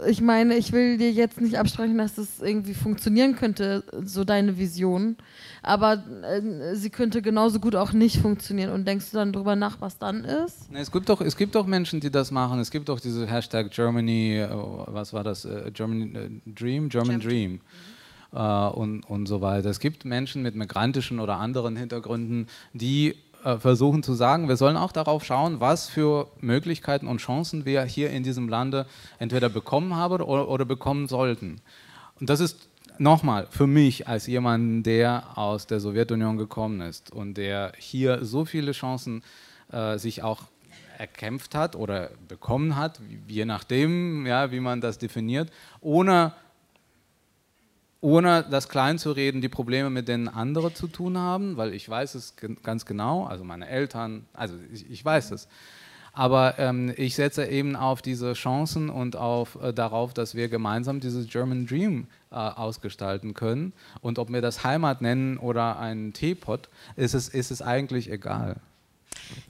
ich 0.07 0.21
meine, 0.21 0.55
ich 0.55 0.71
will 0.71 0.97
dir 0.97 1.11
jetzt 1.11 1.41
nicht 1.41 1.57
absprechen, 1.57 1.97
dass 1.97 2.15
das 2.15 2.39
irgendwie 2.41 2.73
funktionieren 2.73 3.35
könnte, 3.35 3.83
so 4.03 4.23
deine 4.23 4.57
Vision. 4.57 5.17
Aber 5.61 6.03
äh, 6.23 6.75
sie 6.75 6.89
könnte 6.89 7.21
genauso 7.21 7.59
gut 7.59 7.75
auch 7.75 7.91
nicht 7.91 8.17
funktionieren. 8.17 8.71
Und 8.71 8.87
denkst 8.87 9.11
du 9.11 9.17
dann 9.17 9.33
drüber 9.33 9.55
nach, 9.55 9.81
was 9.81 9.97
dann 9.97 10.23
ist? 10.23 10.69
Es 10.73 10.91
gibt 10.91 11.09
doch, 11.09 11.21
es 11.21 11.35
gibt 11.35 11.55
doch 11.55 11.65
Menschen, 11.65 11.99
die 11.99 12.09
das 12.09 12.31
machen. 12.31 12.59
Es 12.59 12.71
gibt 12.71 12.89
doch 12.89 12.99
diese 12.99 13.27
Hashtag 13.27 13.71
Germany, 13.71 14.45
oh, 14.51 14.85
was 14.87 15.13
war 15.13 15.23
das? 15.23 15.45
Uh, 15.45 15.71
German 15.73 16.15
uh, 16.15 16.51
Dream, 16.51 16.89
German 16.89 17.19
Dream. 17.19 17.53
Mhm. 17.53 17.59
Und, 18.33 19.03
und 19.09 19.25
so 19.25 19.41
weiter. 19.41 19.69
Es 19.69 19.81
gibt 19.81 20.05
Menschen 20.05 20.41
mit 20.41 20.55
migrantischen 20.55 21.19
oder 21.19 21.35
anderen 21.35 21.75
Hintergründen, 21.75 22.47
die 22.71 23.09
äh, 23.09 23.15
versuchen 23.59 24.03
zu 24.03 24.13
sagen, 24.13 24.47
wir 24.47 24.57
sollen 24.57 24.77
auch 24.77 24.91
darauf 24.91 25.23
schauen, 25.25 25.59
was 25.59 25.89
für 25.89 26.27
Möglichkeiten 26.39 27.07
und 27.07 27.17
Chancen 27.17 27.65
wir 27.65 27.83
hier 27.83 28.11
in 28.11 28.23
diesem 28.23 28.49
Lande 28.49 28.85
entweder 29.19 29.49
bekommen 29.49 29.95
haben 29.95 30.21
oder, 30.21 30.47
oder 30.47 30.65
bekommen 30.65 31.07
sollten. 31.07 31.61
Und 32.19 32.29
das 32.29 32.39
ist 32.39 32.67
nochmal 32.97 33.47
für 33.49 33.67
mich 33.67 34.07
als 34.07 34.27
jemand, 34.27 34.85
der 34.85 35.37
aus 35.37 35.65
der 35.65 35.79
Sowjetunion 35.79 36.37
gekommen 36.37 36.81
ist 36.81 37.11
und 37.11 37.35
der 37.35 37.73
hier 37.77 38.23
so 38.23 38.45
viele 38.45 38.73
Chancen 38.73 39.23
äh, 39.71 39.97
sich 39.97 40.21
auch 40.21 40.43
erkämpft 40.97 41.55
hat 41.55 41.75
oder 41.75 42.11
bekommen 42.27 42.75
hat, 42.75 43.01
je 43.27 43.45
nachdem, 43.45 44.27
ja, 44.27 44.51
wie 44.51 44.59
man 44.59 44.81
das 44.81 44.99
definiert, 44.99 45.51
ohne 45.81 46.33
ohne 48.01 48.43
das 48.49 48.67
klein 48.67 48.97
zu 48.97 49.11
reden, 49.11 49.41
die 49.41 49.49
Probleme, 49.49 49.89
mit 49.89 50.07
denen 50.07 50.27
andere 50.27 50.73
zu 50.73 50.87
tun 50.87 51.17
haben, 51.17 51.55
weil 51.55 51.73
ich 51.73 51.87
weiß 51.87 52.15
es 52.15 52.35
ganz 52.63 52.85
genau, 52.85 53.25
also 53.25 53.43
meine 53.43 53.67
Eltern, 53.69 54.25
also 54.33 54.55
ich, 54.73 54.89
ich 54.89 55.05
weiß 55.05 55.31
es. 55.31 55.47
Aber 56.13 56.59
ähm, 56.59 56.93
ich 56.97 57.15
setze 57.15 57.45
eben 57.45 57.77
auf 57.77 58.01
diese 58.01 58.33
Chancen 58.33 58.89
und 58.89 59.15
auf, 59.15 59.57
äh, 59.61 59.71
darauf, 59.71 60.13
dass 60.13 60.35
wir 60.35 60.49
gemeinsam 60.49 60.99
dieses 60.99 61.29
German 61.29 61.65
Dream 61.67 62.07
äh, 62.31 62.35
ausgestalten 62.35 63.33
können. 63.33 63.71
Und 64.01 64.19
ob 64.19 64.29
wir 64.29 64.41
das 64.41 64.65
Heimat 64.65 65.01
nennen 65.01 65.37
oder 65.37 65.79
einen 65.79 66.11
Teepot, 66.11 66.67
ist 66.97 67.13
es, 67.13 67.29
ist 67.29 67.49
es 67.51 67.61
eigentlich 67.61 68.11
egal. 68.11 68.57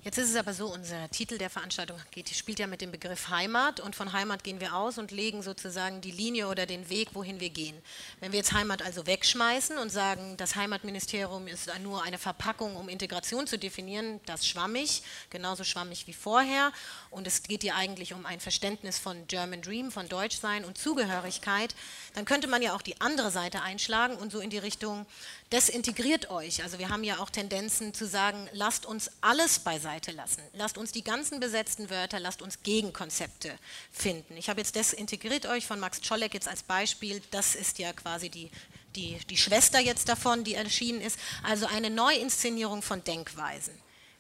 Jetzt 0.04 0.18
ist 0.18 0.30
es 0.32 0.36
aber 0.36 0.54
so, 0.54 0.68
unser 0.68 1.10
Titel 1.12 1.38
der 1.38 1.50
Veranstaltung 1.50 2.00
geht, 2.10 2.30
spielt 2.30 2.60
ja 2.60 2.68
mit 2.68 2.82
dem 2.82 2.92
Begriff 2.92 3.30
Heimat 3.30 3.80
und 3.80 3.96
von 3.96 4.14
Heimat 4.14 4.44
gehen 4.44 4.60
wir 4.60 4.76
aus 4.76 4.98
und 4.98 5.12
legen 5.12 5.44
sozusagen 5.44 6.02
die 6.02 6.12
Linie 6.12 6.48
oder 6.48 6.66
den 6.66 6.90
Weg, 6.90 7.10
wohin 7.14 7.40
wir 7.40 7.50
gehen. 7.50 7.76
Wenn 8.20 8.32
wir 8.32 8.40
jetzt 8.40 8.52
Heimat 8.52 8.82
also 8.82 9.06
wegschmeißen 9.06 9.78
und 9.78 9.92
sagen, 9.92 10.38
das 10.38 10.56
Heimatministerium 10.56 11.48
ist 11.48 11.70
nur 11.84 12.04
eine 12.04 12.18
Verpackung, 12.18 12.76
um 12.76 12.90
Integration 12.90 13.46
zu 13.46 13.60
definieren, 13.60 14.20
das 14.26 14.48
schwammig, 14.48 15.04
genauso 15.30 15.64
schwammig 15.64 16.08
wie 16.08 16.14
vorher 16.14 16.72
und 17.10 17.28
es 17.28 17.44
geht 17.44 17.62
hier 17.62 17.76
eigentlich 17.76 18.14
um 18.14 18.26
ein 18.26 18.40
Verständnis 18.40 18.98
von 18.98 19.28
German 19.28 19.62
Dream, 19.62 19.92
von 19.92 20.10
Deutschsein 20.10 20.66
und 20.66 20.78
Zugehörigkeit, 20.78 21.76
dann 22.16 22.26
könnte 22.26 22.48
man 22.48 22.62
ja 22.62 22.76
auch 22.76 22.82
die 22.82 23.00
andere 23.02 23.30
Seite 23.30 23.62
einschlagen 23.62 24.16
und 24.16 24.32
so 24.32 24.40
in 24.40 24.50
die 24.50 24.58
Richtung, 24.58 25.06
desintegriert 25.52 26.30
euch. 26.30 26.64
Also 26.64 26.80
wir 26.80 26.90
haben 26.90 27.04
ja 27.04 27.20
auch 27.20 27.30
Tendenzen 27.30 27.94
zu 27.94 28.08
sagen, 28.08 28.50
lasst 28.54 28.86
uns 28.86 29.12
alles 29.22 29.60
beiseite 29.60 30.12
lassen. 30.12 30.42
Lasst 30.54 30.78
uns 30.78 30.92
die 30.92 31.04
ganzen 31.04 31.40
besetzten 31.40 31.90
Wörter, 31.90 32.20
lasst 32.20 32.42
uns 32.42 32.64
Gegenkonzepte 32.64 33.58
finden. 33.92 34.38
Ich 34.38 34.50
habe 34.50 34.62
jetzt 34.62 34.76
desintegriert 34.76 35.46
euch 35.46 35.66
von 35.66 35.80
Max 35.80 36.02
Czolek 36.02 36.34
jetzt 36.34 36.48
als 36.48 36.64
Beispiel. 36.64 37.22
Das 37.32 37.56
ist 37.56 37.80
ja 37.80 37.92
quasi 37.94 38.30
die, 38.30 38.50
die, 38.96 39.18
die 39.30 39.38
Schwester 39.38 39.80
jetzt 39.80 40.08
davon, 40.08 40.44
die 40.44 40.56
erschienen 40.56 41.02
ist. 41.02 41.20
Also 41.44 41.66
eine 41.66 41.90
Neuinszenierung 41.90 42.82
von 42.82 43.04
Denkweisen. 43.04 43.74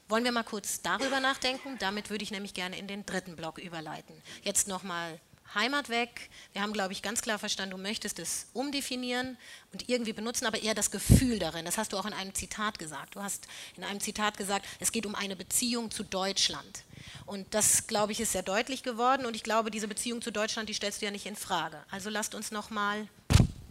Wollen 0.09 0.25
wir 0.25 0.33
mal 0.33 0.43
kurz 0.43 0.81
darüber 0.81 1.21
nachdenken? 1.21 1.77
Damit 1.79 2.09
würde 2.09 2.23
ich 2.23 2.31
nämlich 2.31 2.53
gerne 2.53 2.77
in 2.77 2.87
den 2.87 3.05
dritten 3.05 3.37
Block 3.37 3.57
überleiten. 3.57 4.21
Jetzt 4.43 4.67
nochmal 4.67 5.19
Heimat 5.55 5.89
weg. 5.89 6.29
Wir 6.53 6.61
haben, 6.61 6.73
glaube 6.73 6.93
ich, 6.93 7.01
ganz 7.01 7.21
klar 7.21 7.39
verstanden, 7.39 7.75
du 7.75 7.81
möchtest 7.81 8.19
es 8.19 8.47
umdefinieren 8.53 9.37
und 9.73 9.89
irgendwie 9.89 10.13
benutzen, 10.13 10.45
aber 10.45 10.61
eher 10.61 10.73
das 10.73 10.91
Gefühl 10.91 11.39
darin. 11.39 11.65
Das 11.65 11.77
hast 11.77 11.93
du 11.93 11.97
auch 11.97 12.05
in 12.05 12.13
einem 12.13 12.33
Zitat 12.33 12.79
gesagt. 12.79 13.15
Du 13.15 13.21
hast 13.21 13.47
in 13.75 13.83
einem 13.83 13.99
Zitat 13.99 14.37
gesagt, 14.37 14.65
es 14.79 14.91
geht 14.91 15.05
um 15.05 15.15
eine 15.15 15.35
Beziehung 15.35 15.91
zu 15.91 16.03
Deutschland. 16.03 16.83
Und 17.25 17.53
das, 17.53 17.87
glaube 17.87 18.11
ich, 18.11 18.19
ist 18.19 18.31
sehr 18.31 18.43
deutlich 18.43 18.83
geworden. 18.83 19.25
Und 19.25 19.35
ich 19.35 19.43
glaube, 19.43 19.71
diese 19.71 19.87
Beziehung 19.87 20.21
zu 20.21 20.31
Deutschland, 20.31 20.69
die 20.69 20.73
stellst 20.73 21.01
du 21.01 21.05
ja 21.05 21.11
nicht 21.11 21.25
in 21.25 21.35
Frage. 21.35 21.77
Also 21.89 22.09
lasst 22.09 22.35
uns 22.35 22.51
nochmal 22.51 23.07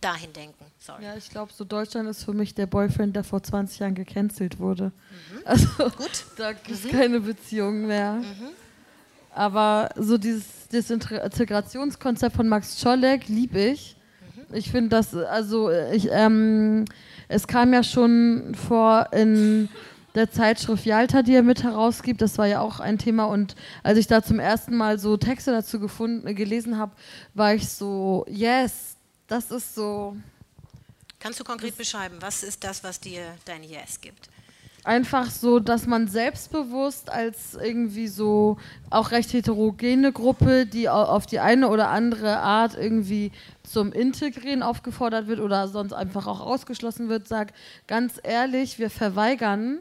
dahin 0.01 0.33
denken. 0.33 0.65
Sorry. 0.79 1.05
Ja, 1.05 1.17
ich 1.17 1.29
glaube, 1.29 1.53
so 1.53 1.65
Deutschland 1.65 2.09
ist 2.09 2.25
für 2.25 2.33
mich 2.33 2.55
der 2.55 2.67
Boyfriend, 2.67 3.15
der 3.15 3.25
vor 3.25 3.43
20 3.43 3.81
Jahren 3.81 3.95
gecancelt 3.95 4.59
wurde. 4.59 4.85
Mhm. 4.85 5.43
Also 5.45 5.69
Gut. 5.91 6.25
da 6.37 6.53
gibt 6.53 6.71
es 6.71 6.85
mhm. 6.85 6.91
keine 6.91 7.21
Beziehung 7.21 7.87
mehr. 7.87 8.15
Mhm. 8.15 8.49
Aber 9.41 9.89
so 9.97 10.19
dieses, 10.19 10.69
dieses 10.71 10.91
Integrationskonzept 10.91 12.37
von 12.37 12.47
Max 12.47 12.79
Czolek 12.79 13.27
liebe 13.29 13.59
ich. 13.59 13.97
Ich 14.53 14.71
finde 14.71 14.91
das, 14.91 15.15
also 15.15 15.71
ich, 15.71 16.11
ähm, 16.11 16.85
es 17.27 17.47
kam 17.47 17.73
ja 17.73 17.83
schon 17.83 18.55
vor 18.55 19.09
in 19.13 19.71
der 20.15 20.31
Zeitschrift 20.31 20.85
Yalta, 20.85 21.23
die 21.23 21.33
er 21.33 21.43
mit 21.43 21.63
herausgibt, 21.63 22.21
das 22.21 22.37
war 22.37 22.49
ja 22.49 22.61
auch 22.61 22.81
ein 22.81 22.99
Thema 22.99 23.25
und 23.25 23.57
als 23.83 23.97
ich 23.97 24.07
da 24.07 24.23
zum 24.23 24.41
ersten 24.41 24.77
Mal 24.77 24.99
so 24.99 25.17
Texte 25.17 25.53
dazu 25.53 25.81
gefunden, 25.81 26.35
gelesen 26.35 26.77
habe, 26.77 26.93
war 27.33 27.55
ich 27.55 27.67
so, 27.67 28.27
yes, 28.29 28.97
das 29.27 29.51
ist 29.51 29.75
so. 29.75 30.19
Kannst 31.19 31.41
du 31.41 31.45
konkret 31.45 31.79
beschreiben, 31.79 32.17
was 32.21 32.43
ist 32.43 32.63
das, 32.63 32.85
was 32.85 33.01
dir 33.01 33.23
dein 33.47 33.63
Yes 33.63 34.03
gibt? 34.03 34.29
Einfach 34.85 35.31
so, 35.31 35.61
dass 35.61 35.87
man 35.87 36.09
selbstbewusst 36.09 37.11
als 37.11 37.55
irgendwie 37.55 38.09
so 38.09 38.57
auch 38.89 39.11
recht 39.11 39.33
heterogene 39.33 40.13
Gruppe, 40.13 40.67
die 40.67 40.89
auf 40.89 41.27
die 41.27 41.41
eine 41.41 41.69
oder 41.69 41.91
andere 41.91 42.39
Art 42.39 42.77
irgendwie 42.77 43.33
zum 43.63 43.93
Integrieren 43.93 44.63
aufgefordert 44.63 45.27
wird 45.27 45.41
oder 45.41 45.69
sonst 45.69 45.93
einfach 45.93 46.27
auch 46.27 46.41
ausgeschlossen 46.41 47.09
wird, 47.09 47.29
sagt 47.29 47.55
ganz 47.87 48.21
ehrlich, 48.23 48.79
wir 48.79 48.91
verweigern 48.91 49.81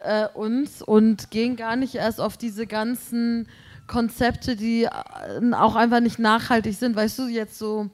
äh, 0.00 0.26
uns 0.34 0.82
und 0.82 1.30
gehen 1.30 1.56
gar 1.56 1.76
nicht 1.76 1.94
erst 1.94 2.20
auf 2.20 2.36
diese 2.36 2.66
ganzen 2.66 3.48
Konzepte, 3.86 4.56
die 4.56 4.84
äh, 4.84 5.52
auch 5.52 5.76
einfach 5.76 6.00
nicht 6.00 6.18
nachhaltig 6.18 6.76
sind. 6.76 6.96
Weißt 6.96 7.18
du, 7.18 7.26
jetzt 7.28 7.58
so 7.58 7.90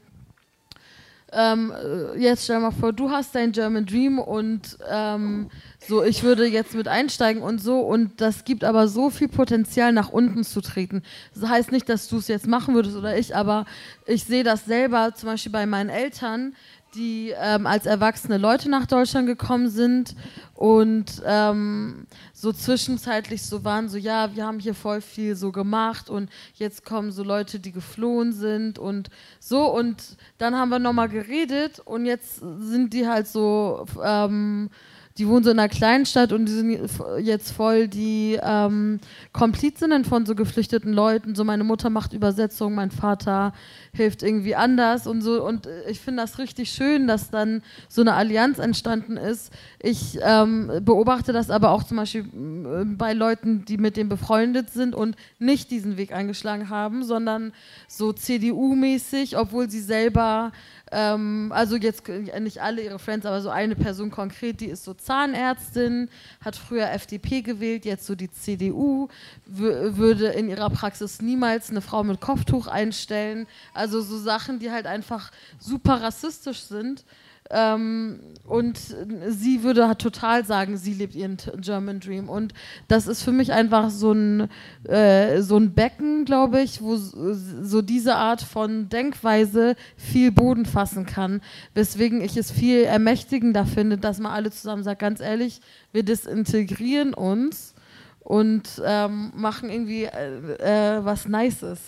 ähm, 1.32 1.72
äh, 1.72 2.18
jetzt 2.18 2.44
stell 2.44 2.60
mal 2.60 2.70
vor, 2.70 2.92
du 2.92 3.10
hast 3.10 3.34
dein 3.34 3.52
German 3.52 3.86
Dream 3.86 4.18
und 4.18 4.78
ähm, 4.88 5.50
so, 5.86 6.02
ich 6.02 6.22
würde 6.22 6.46
jetzt 6.46 6.74
mit 6.74 6.88
einsteigen 6.88 7.42
und 7.42 7.60
so 7.62 7.80
und 7.80 8.20
das 8.20 8.44
gibt 8.44 8.64
aber 8.64 8.88
so 8.88 9.10
viel 9.10 9.28
Potenzial, 9.28 9.92
nach 9.92 10.10
unten 10.10 10.44
zu 10.44 10.60
treten. 10.60 11.02
Das 11.34 11.48
heißt 11.48 11.72
nicht, 11.72 11.88
dass 11.88 12.08
du 12.08 12.18
es 12.18 12.28
jetzt 12.28 12.46
machen 12.46 12.74
würdest 12.74 12.96
oder 12.96 13.16
ich, 13.16 13.34
aber 13.34 13.64
ich 14.06 14.24
sehe 14.24 14.44
das 14.44 14.64
selber 14.64 15.14
zum 15.14 15.28
Beispiel 15.28 15.52
bei 15.52 15.66
meinen 15.66 15.90
Eltern, 15.90 16.54
die 16.94 17.32
ähm, 17.40 17.66
als 17.66 17.86
erwachsene 17.86 18.38
Leute 18.38 18.68
nach 18.68 18.86
Deutschland 18.86 19.26
gekommen 19.26 19.68
sind 19.68 20.16
und 20.54 21.22
ähm, 21.24 22.06
so 22.40 22.54
zwischenzeitlich 22.54 23.42
so 23.42 23.64
waren, 23.64 23.90
so 23.90 23.98
ja, 23.98 24.34
wir 24.34 24.46
haben 24.46 24.60
hier 24.60 24.74
voll 24.74 25.02
viel 25.02 25.36
so 25.36 25.52
gemacht 25.52 26.08
und 26.08 26.30
jetzt 26.54 26.86
kommen 26.86 27.12
so 27.12 27.22
Leute, 27.22 27.60
die 27.60 27.70
geflohen 27.70 28.32
sind 28.32 28.78
und 28.78 29.10
so. 29.38 29.66
Und 29.66 30.16
dann 30.38 30.56
haben 30.56 30.70
wir 30.70 30.78
nochmal 30.78 31.10
geredet 31.10 31.80
und 31.80 32.06
jetzt 32.06 32.36
sind 32.36 32.94
die 32.94 33.06
halt 33.06 33.28
so 33.28 33.84
ähm, 34.02 34.70
die 35.18 35.26
wohnen 35.26 35.42
so 35.42 35.50
in 35.50 35.58
einer 35.58 35.68
kleinen 35.68 36.06
Stadt 36.06 36.32
und 36.32 36.46
die 36.46 36.52
sind 36.52 36.90
jetzt 37.20 37.50
voll 37.50 37.88
die 37.88 38.38
ähm, 38.42 39.00
Komplizinnen 39.32 40.04
von 40.04 40.24
so 40.24 40.34
geflüchteten 40.34 40.92
Leuten. 40.92 41.34
So 41.34 41.44
meine 41.44 41.64
Mutter 41.64 41.90
macht 41.90 42.12
Übersetzungen, 42.12 42.76
mein 42.76 42.90
Vater 42.90 43.52
hilft 43.92 44.22
irgendwie 44.22 44.54
anders 44.54 45.06
und 45.06 45.20
so. 45.20 45.44
Und 45.44 45.68
ich 45.88 46.00
finde 46.00 46.22
das 46.22 46.38
richtig 46.38 46.70
schön, 46.70 47.08
dass 47.08 47.30
dann 47.30 47.62
so 47.88 48.02
eine 48.02 48.14
Allianz 48.14 48.58
entstanden 48.58 49.16
ist. 49.16 49.52
Ich 49.80 50.18
ähm, 50.22 50.70
beobachte 50.82 51.32
das 51.32 51.50
aber 51.50 51.72
auch 51.72 51.82
zum 51.82 51.96
Beispiel 51.96 52.22
äh, 52.24 52.84
bei 52.84 53.12
Leuten, 53.12 53.64
die 53.64 53.78
mit 53.78 53.96
dem 53.96 54.08
befreundet 54.08 54.70
sind 54.70 54.94
und 54.94 55.16
nicht 55.38 55.72
diesen 55.72 55.96
Weg 55.96 56.12
eingeschlagen 56.12 56.70
haben, 56.70 57.02
sondern 57.02 57.52
so 57.88 58.12
CDU-mäßig, 58.12 59.36
obwohl 59.36 59.68
sie 59.68 59.80
selber 59.80 60.52
ähm, 60.92 61.52
also 61.54 61.76
jetzt 61.76 62.08
nicht 62.08 62.60
alle 62.60 62.82
ihre 62.82 62.98
Friends, 62.98 63.26
aber 63.26 63.40
so 63.40 63.50
eine 63.50 63.76
Person 63.76 64.10
konkret, 64.10 64.60
die 64.60 64.66
ist 64.66 64.84
so 64.84 64.94
Zahnärztin, 64.94 66.08
hat 66.40 66.56
früher 66.56 66.90
FDP 66.90 67.42
gewählt, 67.42 67.84
jetzt 67.84 68.06
so 68.06 68.14
die 68.14 68.30
CDU, 68.30 69.08
würde 69.46 70.28
in 70.28 70.48
ihrer 70.48 70.70
Praxis 70.70 71.22
niemals 71.22 71.70
eine 71.70 71.80
Frau 71.80 72.02
mit 72.02 72.20
Kopftuch 72.20 72.66
einstellen. 72.66 73.46
Also 73.72 74.00
so 74.00 74.18
Sachen, 74.18 74.58
die 74.58 74.70
halt 74.70 74.86
einfach 74.86 75.30
super 75.58 76.02
rassistisch 76.02 76.60
sind. 76.60 77.04
Ähm, 77.50 78.20
und 78.50 78.78
sie 79.28 79.62
würde 79.62 79.86
halt 79.86 80.00
total 80.00 80.44
sagen, 80.44 80.76
sie 80.76 80.92
lebt 80.92 81.14
ihren 81.14 81.36
German 81.58 82.00
Dream. 82.00 82.28
Und 82.28 82.52
das 82.88 83.06
ist 83.06 83.22
für 83.22 83.30
mich 83.30 83.52
einfach 83.52 83.90
so 83.90 84.12
ein, 84.12 84.48
äh, 84.84 85.40
so 85.40 85.56
ein 85.56 85.72
Becken, 85.72 86.24
glaube 86.24 86.60
ich, 86.60 86.82
wo 86.82 86.96
so 86.96 87.80
diese 87.80 88.16
Art 88.16 88.42
von 88.42 88.88
Denkweise 88.88 89.76
viel 89.96 90.32
Boden 90.32 90.66
fassen 90.66 91.06
kann. 91.06 91.42
Weswegen 91.74 92.20
ich 92.20 92.36
es 92.36 92.50
viel 92.50 92.82
ermächtigender 92.82 93.66
finde, 93.66 93.98
dass 93.98 94.18
man 94.18 94.32
alle 94.32 94.50
zusammen 94.50 94.82
sagt, 94.82 95.00
ganz 95.00 95.20
ehrlich, 95.20 95.60
wir 95.92 96.02
desintegrieren 96.02 97.14
uns 97.14 97.74
und 98.20 98.82
ähm, 98.84 99.32
machen 99.34 99.70
irgendwie 99.70 100.04
äh, 100.04 100.96
äh, 100.98 101.04
was 101.04 101.26
Nices. 101.26 101.78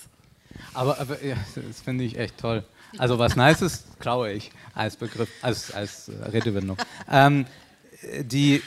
Aber, 0.74 0.98
aber 1.00 1.24
ja, 1.24 1.36
das 1.54 1.80
finde 1.80 2.04
ich 2.04 2.18
echt 2.18 2.38
toll. 2.38 2.64
Also 2.98 3.18
was 3.18 3.36
nice 3.36 3.62
ist, 3.62 4.00
klaue 4.00 4.32
ich 4.32 4.50
als 4.74 4.96
Begriff, 4.96 5.28
als, 5.42 5.72
als 5.72 6.10
Redewendung. 6.32 6.76
Ähm, 7.10 7.46
die, 8.22 8.62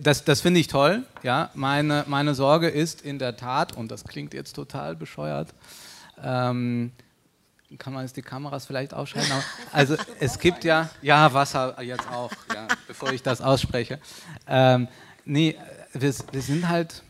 das 0.00 0.24
das 0.24 0.40
finde 0.40 0.60
ich 0.60 0.68
toll. 0.68 1.04
Ja? 1.22 1.50
Meine, 1.54 2.04
meine 2.06 2.34
Sorge 2.34 2.68
ist 2.68 3.02
in 3.02 3.18
der 3.18 3.36
Tat, 3.36 3.76
und 3.76 3.90
das 3.90 4.04
klingt 4.04 4.34
jetzt 4.34 4.54
total 4.54 4.96
bescheuert, 4.96 5.48
ähm, 6.22 6.92
kann 7.78 7.92
man 7.92 8.02
jetzt 8.02 8.16
die 8.16 8.22
Kameras 8.22 8.66
vielleicht 8.66 8.92
ausschalten? 8.94 9.32
also 9.72 9.96
es 10.18 10.38
gibt 10.38 10.64
ja, 10.64 10.90
ja, 11.02 11.32
Wasser 11.32 11.80
jetzt 11.82 12.08
auch, 12.10 12.32
ja, 12.52 12.66
bevor 12.88 13.12
ich 13.12 13.22
das 13.22 13.40
ausspreche. 13.40 14.00
Ähm, 14.46 14.88
nee, 15.24 15.56
wir, 15.92 16.14
wir 16.32 16.42
sind 16.42 16.68
halt, 16.68 17.02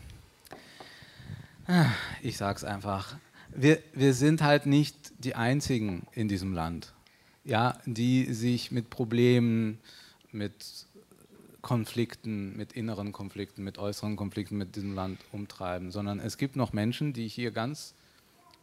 ich 2.20 2.36
sag's 2.36 2.64
einfach, 2.64 3.14
wir, 3.48 3.78
wir 3.94 4.12
sind 4.14 4.42
halt 4.42 4.66
nicht 4.66 4.96
die 5.20 5.34
Einzigen 5.34 6.06
in 6.12 6.28
diesem 6.28 6.52
Land, 6.52 6.92
ja, 7.44 7.78
die 7.86 8.32
sich 8.32 8.72
mit 8.72 8.90
Problemen, 8.90 9.78
mit 10.32 10.86
Konflikten, 11.62 12.56
mit 12.56 12.72
inneren 12.72 13.12
Konflikten, 13.12 13.62
mit 13.62 13.78
äußeren 13.78 14.16
Konflikten 14.16 14.56
mit 14.56 14.76
diesem 14.76 14.94
Land 14.94 15.20
umtreiben, 15.30 15.90
sondern 15.90 16.18
es 16.18 16.38
gibt 16.38 16.56
noch 16.56 16.72
Menschen, 16.72 17.12
die 17.12 17.28
hier 17.28 17.50
ganz 17.50 17.94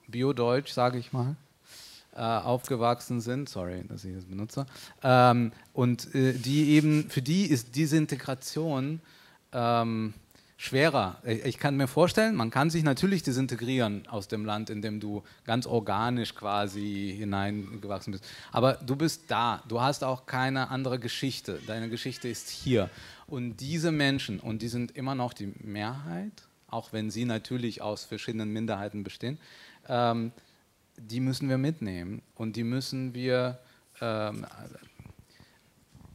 biodeutsch, 0.07 0.71
sage 0.71 0.97
ich 0.97 1.13
mal, 1.13 1.35
äh, 2.15 2.21
aufgewachsen 2.21 3.21
sind, 3.21 3.49
sorry, 3.49 3.83
dass 3.87 4.03
ich 4.03 4.15
das 4.15 4.25
benutze, 4.25 4.65
ähm, 5.03 5.51
und 5.73 6.13
äh, 6.15 6.33
die 6.33 6.69
eben, 6.69 7.09
für 7.09 7.21
die 7.21 7.45
ist 7.45 7.75
diese 7.75 7.97
Integration 7.97 8.99
ähm, 9.53 10.13
schwerer. 10.57 11.21
Ich 11.23 11.59
kann 11.59 11.77
mir 11.77 11.87
vorstellen, 11.87 12.35
man 12.35 12.49
kann 12.49 12.71
sich 12.71 12.83
natürlich 12.83 13.21
desintegrieren 13.21 14.07
aus 14.07 14.27
dem 14.27 14.43
Land, 14.43 14.71
in 14.71 14.81
dem 14.81 14.99
du 14.99 15.23
ganz 15.45 15.67
organisch 15.67 16.33
quasi 16.33 17.15
hineingewachsen 17.17 18.11
bist. 18.11 18.25
Aber 18.51 18.73
du 18.73 18.95
bist 18.95 19.25
da, 19.27 19.63
du 19.67 19.79
hast 19.79 20.03
auch 20.03 20.25
keine 20.25 20.69
andere 20.69 20.99
Geschichte. 20.99 21.59
Deine 21.67 21.89
Geschichte 21.89 22.27
ist 22.27 22.49
hier. 22.49 22.89
Und 23.27 23.57
diese 23.57 23.91
Menschen, 23.91 24.39
und 24.39 24.63
die 24.63 24.67
sind 24.67 24.95
immer 24.97 25.13
noch 25.13 25.33
die 25.33 25.53
Mehrheit, 25.61 26.47
auch 26.67 26.91
wenn 26.91 27.11
sie 27.11 27.25
natürlich 27.25 27.81
aus 27.81 28.03
verschiedenen 28.03 28.51
Minderheiten 28.51 29.03
bestehen, 29.03 29.37
ähm, 29.87 30.31
die 30.97 31.19
müssen 31.19 31.49
wir 31.49 31.59
mitnehmen 31.59 32.23
und 32.35 32.55
die 32.55 32.63
müssen 32.63 33.13
wir 33.13 33.59
ähm, 34.01 34.45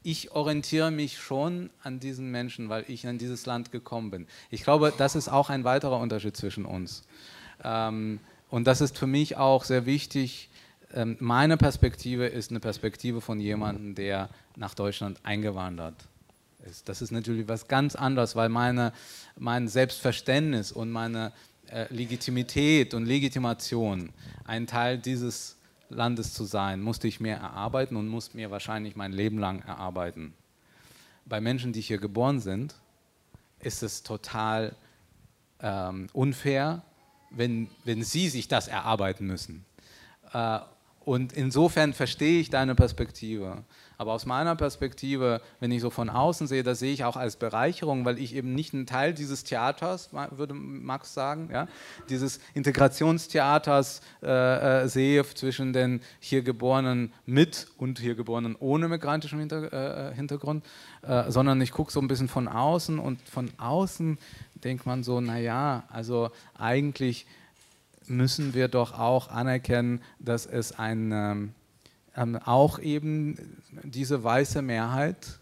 ich 0.03 0.33
orientiere 0.33 0.91
mich 0.91 1.19
schon 1.19 1.71
an 1.83 2.01
diesen 2.01 2.31
Menschen, 2.31 2.69
weil 2.69 2.85
ich 2.89 3.05
in 3.05 3.19
dieses 3.19 3.47
Land 3.47 3.73
gekommen 3.73 4.11
bin. 4.11 4.27
Ich 4.51 4.65
glaube, 4.65 4.93
das 4.97 5.15
ist 5.15 5.29
auch 5.29 5.51
ein 5.51 5.65
weiterer 5.65 5.99
Unterschied 5.99 6.37
zwischen 6.37 6.65
uns. 6.65 7.05
Ähm, 7.63 8.21
und 8.51 8.67
das 8.67 8.81
ist 8.81 8.99
für 8.99 9.07
mich 9.07 9.37
auch 9.37 9.65
sehr 9.65 9.87
wichtig. 9.87 10.51
Ähm, 10.93 11.17
meine 11.21 11.57
Perspektive 11.57 12.27
ist 12.27 12.51
eine 12.51 12.61
Perspektive 12.61 13.21
von 13.21 13.41
jemandem, 13.41 13.95
der 13.95 14.29
nach 14.57 14.75
Deutschland 14.75 15.19
eingewandert 15.23 15.97
ist. 16.69 16.89
Das 16.89 17.03
ist 17.03 17.11
natürlich 17.11 17.49
was 17.49 17.69
ganz 17.69 17.97
anderes, 17.97 18.37
weil 18.37 18.49
meine, 18.49 18.93
mein 19.39 19.69
Selbstverständnis 19.69 20.73
und 20.73 20.91
meine 20.91 21.33
äh, 21.69 21.87
Legitimität 21.93 22.95
und 22.95 23.07
Legitimation 23.07 24.11
ein 24.45 24.67
Teil 24.67 24.99
dieses 24.99 25.57
Landes 25.93 26.35
zu 26.35 26.45
sein, 26.45 26.81
musste 26.81 27.09
ich 27.09 27.21
mir 27.21 27.35
erarbeiten 27.37 27.97
und 27.97 28.09
muss 28.09 28.35
mir 28.35 28.51
wahrscheinlich 28.51 28.97
mein 28.97 29.13
Leben 29.13 29.39
lang 29.39 29.61
erarbeiten. 29.61 30.35
Bei 31.25 31.41
Menschen, 31.41 31.73
die 31.73 31.81
hier 31.81 31.99
geboren 31.99 32.41
sind, 32.41 32.75
ist 33.61 33.83
es 33.83 34.03
total 34.03 34.75
ähm, 35.61 36.09
unfair, 36.13 36.83
wenn, 37.31 37.69
wenn 37.85 38.03
sie 38.03 38.29
sich 38.29 38.49
das 38.49 38.69
erarbeiten 38.69 39.27
müssen. 39.27 39.65
Äh, 40.33 40.59
und 41.05 41.33
insofern 41.33 41.93
verstehe 41.93 42.41
ich 42.41 42.51
deine 42.51 42.75
Perspektive. 42.75 43.65
Aber 43.99 44.13
aus 44.13 44.27
meiner 44.27 44.57
Perspektive, 44.57 45.41
wenn 45.61 45.71
ich 45.71 45.81
so 45.81 45.91
von 45.91 46.11
außen 46.11 46.49
sehe, 46.49 46.63
das 46.65 46.81
sehe 46.81 46.93
ich 46.93 47.05
auch 47.05 47.17
als 47.17 47.37
Bereicherung, 47.37 48.05
weil 48.05 48.19
ich 48.19 48.35
eben 48.35 48.53
nicht 48.53 48.73
ein 48.73 48.87
Teil 48.87 49.15
dieses 49.15 49.45
Theaters, 49.45 50.11
würde 50.33 50.55
Max 50.55 51.15
sagen, 51.15 51.51
ja, 51.53 51.69
dieses 52.09 52.41
Integrationstheaters 52.55 54.01
äh, 54.23 54.83
äh, 54.83 54.89
sehe 54.89 55.25
zwischen 55.25 55.73
den 55.73 56.01
hier 56.19 56.43
Geborenen 56.43 57.13
mit 57.27 57.69
und 57.77 58.01
hier 58.01 58.17
Geborenen 58.17 58.57
ohne 58.59 58.89
migrantischem 58.89 59.39
Hinter 59.39 60.11
äh, 60.11 60.15
Hintergrund, 60.15 60.65
äh, 61.03 61.31
sondern 61.31 61.61
ich 61.61 61.71
gucke 61.71 61.93
so 61.93 62.01
ein 62.01 62.09
bisschen 62.09 62.29
von 62.29 62.49
außen 62.49 62.99
und 62.99 63.21
von 63.29 63.51
außen 63.59 64.19
denkt 64.65 64.85
man 64.85 65.05
so, 65.05 65.21
naja, 65.21 65.85
also 65.91 66.31
eigentlich 66.59 67.27
müssen 68.13 68.55
wir 68.55 68.69
doch 68.69 68.99
auch 68.99 69.29
anerkennen, 69.29 70.01
dass 70.19 70.47
es 70.47 70.73
ein, 70.79 71.11
ähm, 71.13 71.55
ähm, 72.17 72.37
auch 72.37 72.79
eben 72.79 73.61
diese 73.83 74.23
weiße 74.23 74.63
Mehrheit 74.63 75.41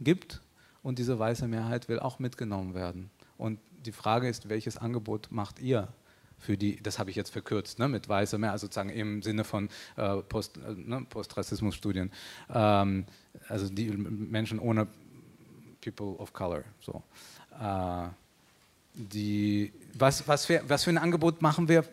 gibt 0.00 0.40
und 0.82 0.98
diese 0.98 1.18
weiße 1.18 1.46
Mehrheit 1.48 1.88
will 1.88 2.00
auch 2.00 2.18
mitgenommen 2.18 2.74
werden. 2.74 3.10
Und 3.38 3.58
die 3.86 3.92
Frage 3.92 4.28
ist, 4.28 4.48
welches 4.48 4.76
Angebot 4.76 5.28
macht 5.30 5.60
ihr 5.60 5.88
für 6.38 6.56
die, 6.56 6.82
das 6.82 6.98
habe 6.98 7.10
ich 7.10 7.16
jetzt 7.16 7.30
verkürzt, 7.30 7.78
ne, 7.78 7.88
mit 7.88 8.08
weißer 8.08 8.38
Mehrheit, 8.38 8.54
also 8.54 8.66
sozusagen 8.66 8.90
im 8.90 9.22
Sinne 9.22 9.44
von 9.44 9.68
äh, 9.96 10.16
Post, 10.22 10.56
äh, 10.56 10.72
ne, 10.74 11.06
Postrassismusstudien, 11.08 12.10
ähm, 12.52 13.04
also 13.48 13.68
die 13.68 13.90
Menschen 13.90 14.58
ohne 14.58 14.86
People 15.82 16.16
of 16.18 16.32
Color. 16.32 16.64
So. 16.80 17.02
Äh, 17.60 18.08
die, 18.94 19.72
was, 19.94 20.26
was, 20.26 20.46
für, 20.46 20.62
was 20.66 20.84
für 20.84 20.90
ein 20.90 20.98
Angebot 20.98 21.42
machen 21.42 21.68
wir 21.68 21.84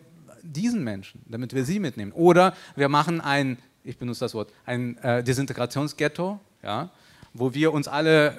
diesen 0.52 0.84
Menschen, 0.84 1.22
damit 1.26 1.54
wir 1.54 1.64
sie 1.64 1.78
mitnehmen? 1.78 2.12
Oder 2.12 2.54
wir 2.76 2.88
machen 2.88 3.20
ein, 3.20 3.58
ich 3.84 3.98
benutze 3.98 4.20
das 4.20 4.34
Wort, 4.34 4.52
ein 4.66 4.96
äh, 4.98 5.22
Desintegrationsghetto, 5.22 6.40
ja, 6.62 6.90
wo 7.34 7.54
wir 7.54 7.72
uns 7.72 7.88
alle 7.88 8.36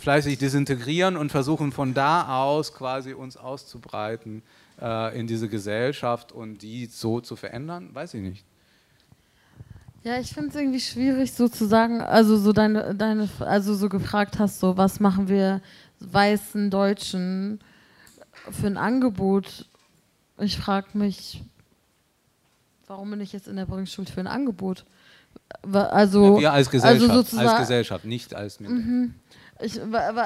fleißig 0.00 0.38
desintegrieren 0.38 1.16
und 1.16 1.30
versuchen 1.30 1.72
von 1.72 1.94
da 1.94 2.42
aus 2.42 2.74
quasi 2.74 3.12
uns 3.12 3.36
auszubreiten 3.36 4.42
äh, 4.80 5.18
in 5.18 5.26
diese 5.26 5.48
Gesellschaft 5.48 6.32
und 6.32 6.62
die 6.62 6.86
so 6.86 7.20
zu 7.20 7.36
verändern, 7.36 7.90
weiß 7.92 8.14
ich 8.14 8.22
nicht. 8.22 8.44
Ja, 10.02 10.18
ich 10.18 10.34
finde 10.34 10.50
es 10.50 10.54
irgendwie 10.56 10.80
schwierig 10.80 11.32
sozusagen, 11.32 12.02
also 12.02 12.36
so 12.36 12.52
deine, 12.52 12.94
deine, 12.94 13.26
also 13.40 13.74
so 13.74 13.88
gefragt 13.88 14.38
hast, 14.38 14.60
so 14.60 14.76
was 14.76 15.00
machen 15.00 15.28
wir 15.28 15.62
weißen 16.00 16.70
Deutschen 16.70 17.60
für 18.50 18.66
ein 18.66 18.76
Angebot? 18.76 19.66
Ich 20.38 20.56
frage 20.56 20.88
mich, 20.94 21.42
warum 22.86 23.10
bin 23.10 23.20
ich 23.20 23.32
jetzt 23.32 23.48
in 23.48 23.56
der 23.56 23.66
Bringschuld 23.66 24.10
für 24.10 24.20
ein 24.20 24.26
Angebot? 24.26 24.84
Also, 25.62 26.36
ja, 26.36 26.40
wir 26.40 26.52
als 26.52 26.70
Gesellschaft, 26.70 27.10
also 27.10 27.38
als 27.38 27.60
Gesellschaft, 27.60 28.04
nicht 28.04 28.34
als. 28.34 28.60
Mhm. 28.60 29.14
Ich, 29.62 29.80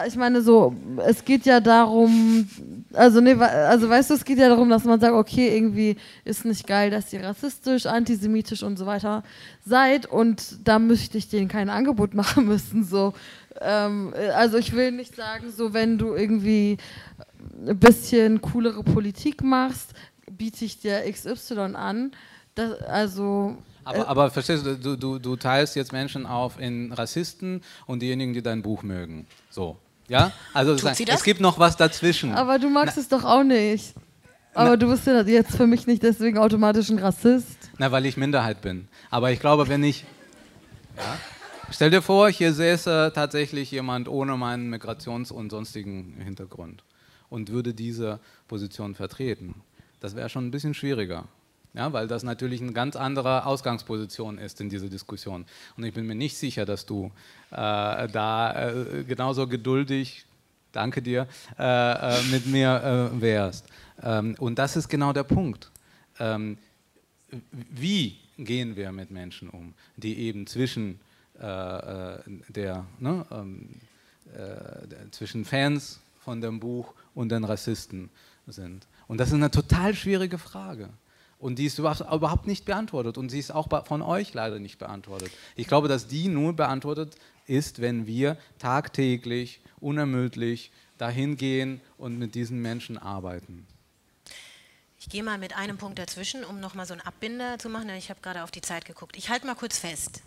ich 0.06 0.16
meine 0.16 0.40
so, 0.40 0.74
es 1.06 1.22
geht 1.22 1.44
ja 1.44 1.61
darum, 1.61 2.48
also 2.94 3.20
nee, 3.20 3.34
also 3.34 3.88
weißt 3.88 4.09
du, 4.09 4.14
es 4.14 4.24
geht 4.24 4.38
ja 4.38 4.48
darum, 4.48 4.70
dass 4.70 4.84
man 4.84 4.98
sagt, 4.98 5.12
okay, 5.12 5.54
irgendwie 5.54 5.96
ist 6.24 6.46
nicht 6.46 6.66
geil, 6.66 6.90
dass 6.90 7.12
ihr 7.12 7.22
rassistisch, 7.22 7.84
antisemitisch 7.84 8.62
und 8.62 8.78
so 8.78 8.86
weiter 8.86 9.22
seid 9.66 10.06
und 10.06 10.66
da 10.66 10.78
möchte 10.78 11.18
ich 11.18 11.28
denen 11.28 11.48
kein 11.48 11.68
Angebot 11.68 12.14
machen 12.14 12.46
müssen. 12.46 12.84
So, 12.84 13.12
ähm, 13.61 14.14
also 14.34 14.56
ich 14.56 14.74
will 14.74 14.92
nicht 14.92 15.14
sagen, 15.14 15.52
so 15.54 15.74
wenn 15.74 15.98
du 15.98 16.14
irgendwie 16.14 16.78
ein 17.66 17.78
bisschen 17.78 18.41
coolere 18.41 18.82
Politik 18.82 19.43
machst, 19.43 19.95
biete 20.30 20.64
ich 20.64 20.78
dir 20.78 21.11
XY 21.11 21.74
an. 21.74 22.12
Das, 22.55 22.80
also 22.82 23.57
aber, 23.84 23.99
äh, 23.99 24.03
aber 24.03 24.30
verstehst 24.30 24.66
du, 24.66 24.76
du, 24.76 24.97
du, 24.97 25.18
du 25.18 25.36
teilst 25.36 25.74
jetzt 25.76 25.93
Menschen 25.93 26.26
auf 26.26 26.61
in 26.61 26.93
Rassisten 26.93 27.62
und 27.86 28.03
diejenigen, 28.03 28.34
die 28.34 28.43
dein 28.43 28.62
Buch 28.62 28.82
mögen. 28.82 29.26
So. 29.51 29.76
Ja? 30.09 30.32
Also 30.53 30.74
es 30.74 31.22
gibt 31.22 31.41
noch 31.41 31.59
was 31.59 31.76
dazwischen. 31.76 32.34
Aber 32.34 32.59
du 32.59 32.68
magst 32.68 32.97
Na, 32.97 33.03
es 33.03 33.09
doch 33.09 33.24
auch 33.24 33.45
nicht. 33.45 33.95
Aber 34.55 34.70
Na, 34.70 34.76
du 34.76 34.89
bist 34.89 35.07
ja 35.07 35.22
jetzt 35.22 35.57
für 35.57 35.66
mich 35.66 35.86
nicht 35.86 36.03
deswegen 36.03 36.39
automatisch 36.39 36.91
ein 36.91 36.99
Rassist. 36.99 37.70
Na, 37.78 37.93
weil 37.93 38.07
ich 38.07 38.16
Minderheit 38.16 38.61
bin. 38.61 38.89
Aber 39.11 39.30
ich 39.30 39.41
glaube, 39.41 39.68
wenn 39.68 39.84
ich. 39.84 40.05
Ja? 40.97 41.18
Stell 41.70 41.91
dir 41.91 42.03
vor, 42.03 42.30
hier 42.30 42.53
säße 42.53 43.12
tatsächlich 43.14 43.70
jemand 43.70 44.09
ohne 44.09 44.36
meinen 44.36 44.74
Migrations- 44.74 45.30
und 45.30 45.51
sonstigen 45.51 46.16
Hintergrund 46.22 46.82
und 47.31 47.51
würde 47.51 47.74
diese 47.74 48.20
Position 48.47 48.95
vertreten. 48.95 49.55
Das 50.01 50.14
wäre 50.14 50.29
schon 50.29 50.47
ein 50.47 50.51
bisschen 50.51 50.74
schwieriger. 50.74 51.26
Ja, 51.74 51.93
weil 51.93 52.09
das 52.09 52.22
natürlich 52.22 52.62
eine 52.62 52.72
ganz 52.72 52.97
andere 52.97 53.45
Ausgangsposition 53.45 54.39
ist 54.39 54.61
in 54.61 54.70
dieser 54.70 54.89
Diskussion. 54.89 55.45
Und 55.76 55.85
ich 55.85 55.95
bin 55.95 56.07
mir 56.07 56.14
nicht 56.14 56.37
sicher, 56.37 56.64
dass 56.64 56.87
du 56.87 57.12
äh, 57.51 58.09
da 58.09 58.70
äh, 58.70 59.05
genauso 59.05 59.47
geduldig, 59.47 60.24
danke 60.72 61.03
dir, 61.03 61.29
äh, 61.59 61.62
äh 61.62 62.22
mit 62.31 62.47
mir 62.47 63.11
äh, 63.14 63.20
wärst. 63.20 63.66
Ähm, 64.03 64.35
und 64.39 64.59
das 64.59 64.76
ist 64.76 64.89
genau 64.89 65.12
der 65.12 65.24
Punkt. 65.24 65.70
Ähm, 66.18 66.59
wie 67.51 68.16
gehen 68.39 68.74
wir 68.74 68.91
mit 68.91 69.11
Menschen 69.11 69.51
um, 69.51 69.74
die 69.97 70.18
eben 70.18 70.47
zwischen 70.47 70.99
äh, 71.39 72.18
der, 72.49 72.87
ne, 72.99 73.26
ähm, 73.31 73.68
zwischen 75.11 75.45
Fans 75.45 76.01
von 76.20 76.41
dem 76.41 76.61
Buch 76.61 76.93
und 77.18 77.30
den 77.30 77.44
Rassisten 77.44 78.10
sind? 78.46 78.86
Und 79.08 79.18
das 79.18 79.28
ist 79.28 79.34
eine 79.34 79.50
total 79.50 79.94
schwierige 79.94 80.38
Frage. 80.38 80.88
Und 81.40 81.58
die 81.58 81.66
ist 81.66 81.78
überhaupt 81.78 82.46
nicht 82.46 82.64
beantwortet 82.64 83.18
und 83.18 83.28
sie 83.28 83.38
ist 83.38 83.50
auch 83.50 83.68
von 83.86 84.02
euch 84.02 84.34
leider 84.34 84.58
nicht 84.58 84.78
beantwortet. 84.78 85.30
Ich 85.54 85.66
glaube, 85.68 85.88
dass 85.88 86.08
die 86.08 86.28
nur 86.28 86.54
beantwortet 86.54 87.16
ist, 87.46 87.80
wenn 87.80 88.06
wir 88.06 88.36
tagtäglich, 88.58 89.60
unermüdlich 89.80 90.72
dahin 90.96 91.36
gehen 91.36 91.80
und 91.96 92.18
mit 92.18 92.34
diesen 92.34 92.60
Menschen 92.60 92.98
arbeiten. 92.98 93.66
Ich 95.00 95.08
gehe 95.08 95.22
mal 95.22 95.38
mit 95.38 95.56
einem 95.56 95.78
Punkt 95.78 95.98
dazwischen, 96.00 96.44
um 96.44 96.58
nochmal 96.58 96.86
so 96.86 96.92
einen 96.92 97.02
Abbinder 97.02 97.58
zu 97.58 97.68
machen. 97.68 97.88
Ich 97.90 98.10
habe 98.10 98.20
gerade 98.20 98.42
auf 98.42 98.50
die 98.50 98.60
Zeit 98.60 98.84
geguckt. 98.84 99.16
Ich 99.16 99.30
halte 99.30 99.46
mal 99.46 99.54
kurz 99.54 99.78
fest. 99.78 100.22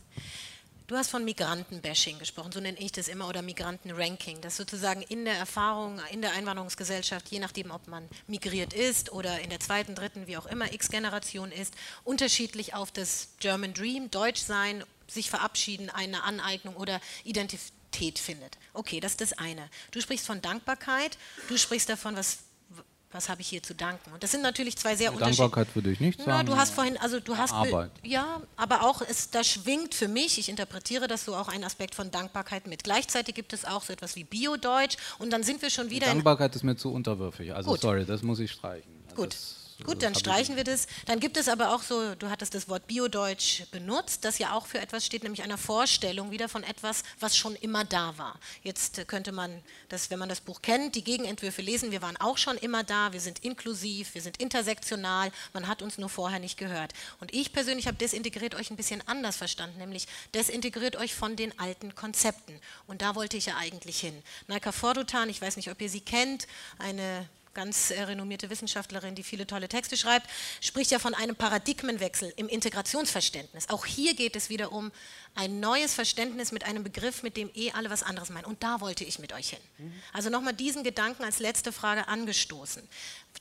Du 0.92 0.98
hast 0.98 1.10
von 1.10 1.24
Migrantenbashing 1.24 2.20
gesprochen, 2.20 2.52
so 2.52 2.60
nenne 2.60 2.78
ich 2.78 2.92
das 2.92 3.08
immer, 3.08 3.30
oder 3.30 3.42
Migrantenranking, 3.42 4.42
dass 4.42 4.58
sozusagen 4.58 5.02
in 5.04 5.24
der 5.24 5.36
Erfahrung, 5.36 6.02
in 6.12 6.22
der 6.22 6.34
Einwanderungsgesellschaft, 6.34 7.30
je 7.30 7.40
nachdem, 7.40 7.72
ob 7.72 7.88
man 7.88 8.10
migriert 8.28 8.74
ist 8.74 9.10
oder 9.14 9.40
in 9.40 9.50
der 9.50 9.62
zweiten, 9.62 9.96
dritten, 9.96 10.28
wie 10.28 10.36
auch 10.36 10.46
immer, 10.48 10.74
X-Generation 10.74 11.54
ist, 11.54 11.74
unterschiedlich 12.04 12.74
auf 12.74 12.92
das 12.92 13.30
German 13.40 13.74
Dream, 13.74 14.12
Deutsch 14.12 14.42
sein, 14.42 14.84
sich 15.08 15.30
verabschieden, 15.30 15.90
eine 15.90 16.24
Aneignung 16.24 16.76
oder 16.76 17.00
Identität 17.24 18.20
findet. 18.20 18.58
Okay, 18.74 19.00
das 19.00 19.14
ist 19.14 19.22
das 19.22 19.32
eine. 19.38 19.70
Du 19.92 20.02
sprichst 20.02 20.26
von 20.26 20.42
Dankbarkeit, 20.42 21.18
du 21.48 21.58
sprichst 21.58 21.88
davon, 21.88 22.18
was 22.18 22.40
was 23.12 23.30
habe 23.30 23.42
ich 23.42 23.48
hier 23.48 23.62
zu 23.62 23.76
danken? 23.76 24.12
Und 24.14 24.24
das 24.24 24.32
sind 24.32 24.42
natürlich 24.42 24.78
zwei 24.78 24.96
sehr 24.96 25.12
unterschiedliche. 25.12 25.44
Dankbarkeit 25.44 25.76
würde 25.76 25.92
ich 25.92 26.00
nicht 26.00 26.20
sagen. 26.20 26.32
Na, 26.32 26.44
du 26.44 26.56
hast 26.56 26.74
vorhin, 26.74 26.98
also 26.98 27.20
du 27.20 27.38
hast 27.38 27.54
Arbeit. 27.54 27.92
Ja, 28.04 28.42
aber 28.56 28.84
auch 28.84 29.02
es, 29.02 29.30
da 29.30 29.44
schwingt 29.44 29.94
für 29.94 30.08
mich, 30.08 30.38
ich 30.38 30.50
interpretiere 30.50 31.08
das 31.08 31.26
so 31.26 31.36
auch 31.36 31.48
ein 31.48 31.64
Aspekt 31.64 31.96
von 31.96 32.12
Dankbarkeit 32.12 32.68
mit. 32.68 32.84
Gleichzeitig 32.84 33.36
gibt 33.36 33.54
es 33.54 33.66
auch 33.66 33.84
so 33.84 33.94
etwas 33.94 34.16
wie 34.16 34.24
Bio-Deutsch 34.24 34.98
und 35.20 35.32
dann 35.32 35.44
sind 35.44 35.62
wir 35.62 35.70
schon 35.70 35.90
wieder. 35.90 36.08
Die 36.08 36.14
Dankbarkeit 36.14 36.56
ist 36.56 36.64
mir 36.64 36.76
zu 36.76 36.92
unterwürfig. 36.92 37.54
Also 37.54 37.72
Gut. 37.72 37.82
sorry, 37.82 38.06
das 38.06 38.22
muss 38.22 38.40
ich 38.40 38.52
streichen. 38.52 38.92
Also 39.10 39.16
Gut. 39.16 39.36
Gut, 39.84 40.04
dann 40.04 40.14
streichen 40.16 40.56
wir 40.56 40.64
das. 40.64 40.88
Dann 41.06 41.20
gibt 41.20 41.38
es 41.38 41.48
aber 41.48 41.74
auch 41.74 41.82
so, 41.82 42.16
du 42.16 42.30
hattest 42.30 42.54
das 42.54 42.70
Wort 42.70 42.88
Biodeutsch 42.88 43.64
benutzt, 43.72 44.24
das 44.26 44.38
ja 44.38 44.54
auch 44.54 44.68
für 44.68 44.80
etwas 44.80 45.06
steht, 45.06 45.24
nämlich 45.24 45.42
einer 45.44 45.58
Vorstellung 45.58 46.32
wieder 46.32 46.48
von 46.50 46.64
etwas, 46.64 47.04
was 47.20 47.36
schon 47.36 47.56
immer 47.56 47.84
da 47.84 48.18
war. 48.18 48.40
Jetzt 48.64 49.08
könnte 49.08 49.32
man 49.32 49.62
das, 49.90 50.10
wenn 50.12 50.20
man 50.20 50.30
das 50.30 50.42
Buch 50.42 50.62
kennt, 50.62 50.96
die 50.96 51.04
Gegenentwürfe 51.04 51.62
lesen. 51.62 51.92
Wir 51.92 52.02
waren 52.02 52.18
auch 52.18 52.38
schon 52.38 52.58
immer 52.58 52.84
da, 52.84 53.12
wir 53.14 53.20
sind 53.20 53.44
inklusiv, 53.44 54.14
wir 54.14 54.22
sind 54.22 54.38
intersektional, 54.38 55.32
man 55.54 55.68
hat 55.68 55.82
uns 55.82 55.98
nur 55.98 56.10
vorher 56.10 56.40
nicht 56.40 56.58
gehört. 56.58 56.94
Und 57.20 57.34
ich 57.34 57.52
persönlich 57.52 57.88
habe 57.88 57.98
desintegriert 57.98 58.56
euch 58.56 58.70
ein 58.70 58.78
bisschen 58.78 59.02
anders 59.08 59.38
verstanden, 59.38 59.80
nämlich 59.80 60.08
desintegriert 60.34 60.96
euch 60.96 61.16
von 61.16 61.36
den 61.36 61.58
alten 61.60 61.96
Konzepten. 61.96 62.60
Und 62.88 63.02
da 63.02 63.16
wollte 63.16 63.38
ich 63.38 63.48
ja 63.48 63.58
eigentlich 63.58 64.00
hin. 64.00 64.22
Naika 64.48 64.72
Fordutan, 64.72 65.30
ich 65.30 65.42
weiß 65.42 65.56
nicht, 65.56 65.72
ob 65.72 65.82
ihr 65.82 65.90
sie 65.90 66.02
kennt, 66.02 66.48
eine 66.78 67.28
ganz 67.54 67.92
renommierte 67.92 68.50
Wissenschaftlerin, 68.50 69.16
die 69.16 69.24
viele 69.24 69.48
tolle 69.48 69.68
Texte 69.68 69.98
schreibt, 69.98 70.28
spricht 70.62 70.92
ja 70.92 71.00
von 71.00 71.14
einem 71.14 71.36
Paradigmenwechsel 71.36 72.34
im 72.36 72.48
Integrationsverständnis. 72.48 73.70
Auch 73.70 73.86
hier 73.86 74.14
geht 74.14 74.36
es 74.36 74.50
wieder 74.50 74.72
um 74.72 74.92
ein 75.36 75.60
neues 75.60 75.94
Verständnis 75.94 76.52
mit 76.52 76.66
einem 76.66 76.84
Begriff, 76.84 77.24
mit 77.24 77.38
dem 77.38 77.50
eh 77.56 77.72
alle 77.72 77.90
was 77.90 78.04
anderes 78.04 78.30
meinen. 78.30 78.46
Und 78.46 78.64
da 78.64 78.82
wollte 78.82 79.04
ich 79.04 79.20
mit 79.20 79.34
euch 79.34 79.52
hin. 79.52 79.60
Also 80.14 80.30
nochmal 80.30 80.54
diesen 80.54 80.84
Gedanken 80.84 81.24
als 81.24 81.40
letzte 81.40 81.72
Frage 81.72 82.08
angestoßen. 82.08 82.84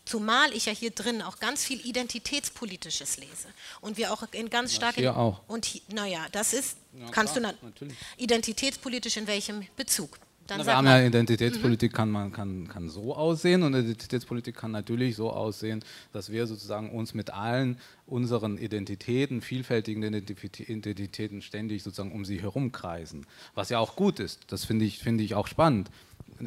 Zumal 0.04 0.52
ich 0.54 0.66
ja 0.66 0.72
hier 0.72 0.90
drin 0.90 1.20
auch 1.22 1.38
ganz 1.38 1.64
viel 1.64 1.84
Identitätspolitisches 1.84 3.16
lese. 3.16 3.48
Und 3.80 3.96
wir 3.96 4.12
auch 4.12 4.22
in 4.32 4.50
ganz 4.50 4.74
stark... 4.74 4.94
Hier 4.94 5.16
auch. 5.16 5.40
Und 5.48 5.82
naja, 5.92 6.26
das 6.32 6.52
ist, 6.52 6.76
ja, 6.92 7.10
kannst 7.10 7.34
klar, 7.34 7.52
du... 7.52 7.66
Natürlich. 7.66 7.96
Identitätspolitisch 8.16 9.16
in 9.16 9.26
welchem 9.26 9.66
Bezug? 9.76 10.18
Dann 10.50 10.66
wir 10.66 10.76
haben 10.76 10.86
ja 10.86 11.06
Identitätspolitik 11.06 11.92
kann, 11.92 12.10
man, 12.10 12.32
kann, 12.32 12.66
kann 12.66 12.88
so 12.88 13.14
aussehen 13.14 13.62
und 13.62 13.74
Identitätspolitik 13.74 14.56
kann 14.56 14.72
natürlich 14.72 15.14
so 15.14 15.30
aussehen, 15.30 15.84
dass 16.12 16.32
wir 16.32 16.46
sozusagen 16.46 16.90
uns 16.90 17.14
mit 17.14 17.30
allen 17.30 17.78
unseren 18.06 18.58
Identitäten, 18.58 19.40
vielfältigen 19.40 20.02
Identitäten 20.02 21.42
ständig 21.42 21.84
sozusagen 21.84 22.12
um 22.12 22.24
sie 22.24 22.42
herumkreisen. 22.42 23.26
Was 23.54 23.68
ja 23.68 23.78
auch 23.78 23.94
gut 23.94 24.18
ist, 24.18 24.40
das 24.48 24.64
finde 24.64 24.84
ich, 24.84 24.98
find 24.98 25.20
ich 25.20 25.34
auch 25.34 25.46
spannend. 25.46 25.90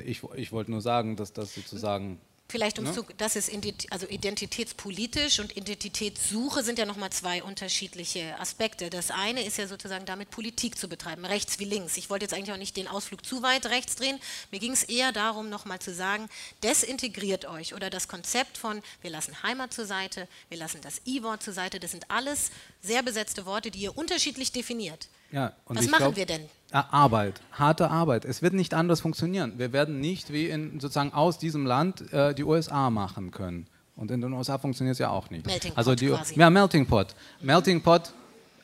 Ich, 0.05 0.21
ich 0.35 0.51
wollte 0.51 0.71
nur 0.71 0.81
sagen, 0.81 1.15
dass 1.15 1.31
das 1.31 1.55
sozusagen 1.55 2.19
Vielleicht 2.53 2.77
um 2.77 2.85
ne? 2.85 2.93
zu, 2.93 3.03
das 3.17 3.35
ist 3.35 3.51
also 3.89 4.05
identitätspolitisch 4.05 5.39
und 5.39 5.57
Identitätssuche 5.57 6.61
sind 6.61 6.77
ja 6.77 6.85
nochmal 6.85 7.09
zwei 7.09 7.41
unterschiedliche 7.41 8.39
Aspekte. 8.39 8.91
Das 8.91 9.09
eine 9.09 9.43
ist 9.43 9.57
ja 9.57 9.65
sozusagen 9.65 10.05
damit 10.05 10.29
Politik 10.29 10.77
zu 10.77 10.87
betreiben, 10.87 11.25
rechts 11.25 11.57
wie 11.57 11.65
links. 11.65 11.97
Ich 11.97 12.11
wollte 12.11 12.25
jetzt 12.25 12.33
eigentlich 12.35 12.51
auch 12.51 12.59
nicht 12.59 12.77
den 12.77 12.87
Ausflug 12.87 13.25
zu 13.25 13.41
weit 13.41 13.65
rechts 13.65 13.95
drehen. 13.95 14.19
Mir 14.51 14.59
ging 14.59 14.71
es 14.71 14.83
eher 14.83 15.11
darum, 15.11 15.49
nochmal 15.49 15.79
zu 15.79 15.95
sagen, 15.95 16.29
desintegriert 16.61 17.45
euch 17.45 17.73
oder 17.73 17.89
das 17.89 18.07
Konzept 18.07 18.59
von 18.59 18.83
wir 19.01 19.09
lassen 19.09 19.41
Heimat 19.41 19.73
zur 19.73 19.87
Seite, 19.87 20.27
wir 20.49 20.59
lassen 20.59 20.79
das 20.81 21.01
I-Wort 21.07 21.41
zur 21.41 21.53
Seite, 21.53 21.79
das 21.79 21.89
sind 21.89 22.11
alles 22.11 22.51
sehr 22.83 23.01
besetzte 23.01 23.45
Worte, 23.45 23.71
die 23.71 23.79
ihr 23.79 23.97
unterschiedlich 23.97 24.51
definiert. 24.51 25.07
Ja, 25.31 25.53
Was 25.65 25.87
machen 25.87 25.99
glaub, 25.99 26.15
wir 26.15 26.25
denn? 26.27 26.41
Arbeit, 26.71 27.41
harte 27.53 27.89
Arbeit. 27.89 28.25
Es 28.25 28.41
wird 28.43 28.53
nicht 28.53 28.73
anders 28.73 29.01
funktionieren. 29.01 29.53
Wir 29.57 29.73
werden 29.73 29.99
nicht 29.99 30.31
wie 30.31 30.47
in 30.47 30.79
sozusagen 30.79 31.13
aus 31.13 31.39
diesem 31.39 31.65
Land 31.65 32.13
äh, 32.13 32.35
die 32.35 32.43
USA 32.43 32.89
machen 32.91 33.31
können. 33.31 33.65
Und 33.95 34.11
in 34.11 34.21
den 34.21 34.33
USA 34.33 34.57
funktioniert 34.57 34.93
es 34.93 34.99
ja 34.99 35.09
auch 35.09 35.29
nicht. 35.29 35.45
Melting 35.45 35.71
also 35.75 35.95
die, 35.95 36.07
quasi. 36.07 36.39
Ja, 36.39 36.49
Melting 36.49 36.85
Pot. 36.85 37.15
Melting 37.41 37.81
Pot 37.81 38.11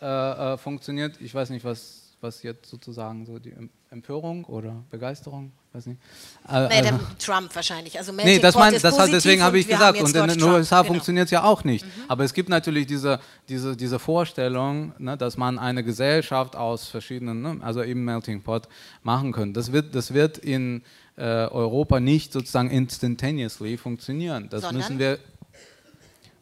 äh, 0.01 0.05
äh, 0.05 0.57
funktioniert, 0.57 1.19
ich 1.21 1.33
weiß 1.33 1.49
nicht, 1.49 1.63
was, 1.65 1.98
was 2.21 2.43
jetzt 2.43 2.69
sozusagen 2.69 3.25
so 3.25 3.39
die 3.39 3.53
Empörung 3.89 4.45
oder 4.45 4.83
Begeisterung 4.89 5.51
weiß 5.73 5.85
nicht. 5.85 5.99
Äh, 6.47 6.67
nee, 6.67 6.89
also, 6.89 6.99
Trump 7.19 7.55
wahrscheinlich. 7.55 7.97
Also 7.97 8.11
nee, 8.11 8.39
das, 8.39 8.55
mein, 8.55 8.73
das 8.73 8.97
hat, 8.97 9.11
deswegen 9.11 9.41
habe 9.41 9.59
ich 9.59 9.67
gesagt. 9.67 10.01
Und 10.01 10.15
in 10.15 10.27
den 10.27 10.43
USA 10.43 10.81
genau. 10.81 10.93
funktioniert 10.93 11.25
es 11.25 11.31
ja 11.31 11.43
auch 11.43 11.63
nicht. 11.63 11.85
Mhm. 11.85 12.03
Aber 12.07 12.23
es 12.23 12.33
gibt 12.33 12.49
natürlich 12.49 12.87
diese, 12.87 13.19
diese, 13.47 13.75
diese 13.75 13.99
Vorstellung, 13.99 14.93
ne, 14.97 15.17
dass 15.17 15.37
man 15.37 15.59
eine 15.59 15.83
Gesellschaft 15.83 16.55
aus 16.55 16.87
verschiedenen, 16.87 17.41
ne, 17.41 17.57
also 17.61 17.83
eben 17.83 18.03
Melting 18.03 18.41
Pot 18.41 18.67
machen 19.03 19.31
könnte. 19.31 19.59
Das 19.59 19.71
wird, 19.71 19.93
das 19.93 20.13
wird 20.13 20.37
in 20.39 20.83
äh, 21.17 21.23
Europa 21.23 21.99
nicht 21.99 22.33
sozusagen 22.33 22.71
instantaneously 22.71 23.77
funktionieren. 23.77 24.47
Das 24.49 24.61
sondern? 24.61 24.77
müssen 24.77 24.99
wir, 24.99 25.19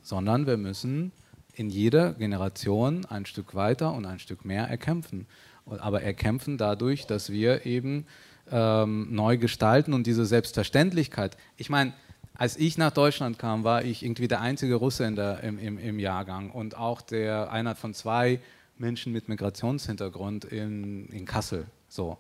sondern 0.04 0.48
wir 0.48 0.58
müssen 0.58 1.12
in 1.54 1.70
jeder 1.70 2.14
Generation 2.14 3.06
ein 3.06 3.26
Stück 3.26 3.56
weiter 3.56 3.92
und 3.94 4.06
ein 4.06 4.20
Stück 4.20 4.46
mehr 4.46 4.68
erkämpfen. 4.68 5.28
Aber 5.80 6.02
erkämpfen 6.02 6.58
dadurch, 6.58 7.08
dass 7.08 7.32
wir 7.32 7.66
eben 7.66 8.06
ähm, 8.52 9.08
neu 9.12 9.38
gestalten 9.38 9.94
und 9.94 10.08
diese 10.08 10.26
Selbstverständlichkeit. 10.26 11.38
Ich 11.58 11.70
meine, 11.70 11.94
als 12.36 12.56
ich 12.58 12.78
nach 12.78 12.92
Deutschland 12.92 13.40
kam, 13.40 13.64
war 13.64 13.84
ich 13.84 14.04
irgendwie 14.04 14.28
der 14.28 14.42
einzige 14.42 14.76
Russe 14.76 15.06
in 15.06 15.16
der, 15.16 15.44
im, 15.44 15.58
im, 15.58 15.78
im 15.78 16.00
Jahrgang 16.00 16.52
und 16.52 16.78
auch 16.78 17.02
der 17.02 17.52
einer 17.52 17.76
von 17.76 17.94
zwei 17.94 18.40
Menschen 18.78 19.12
mit 19.12 19.28
Migrationshintergrund 19.28 20.46
in, 20.46 21.08
in 21.08 21.26
Kassel. 21.26 21.66
So. 21.90 22.18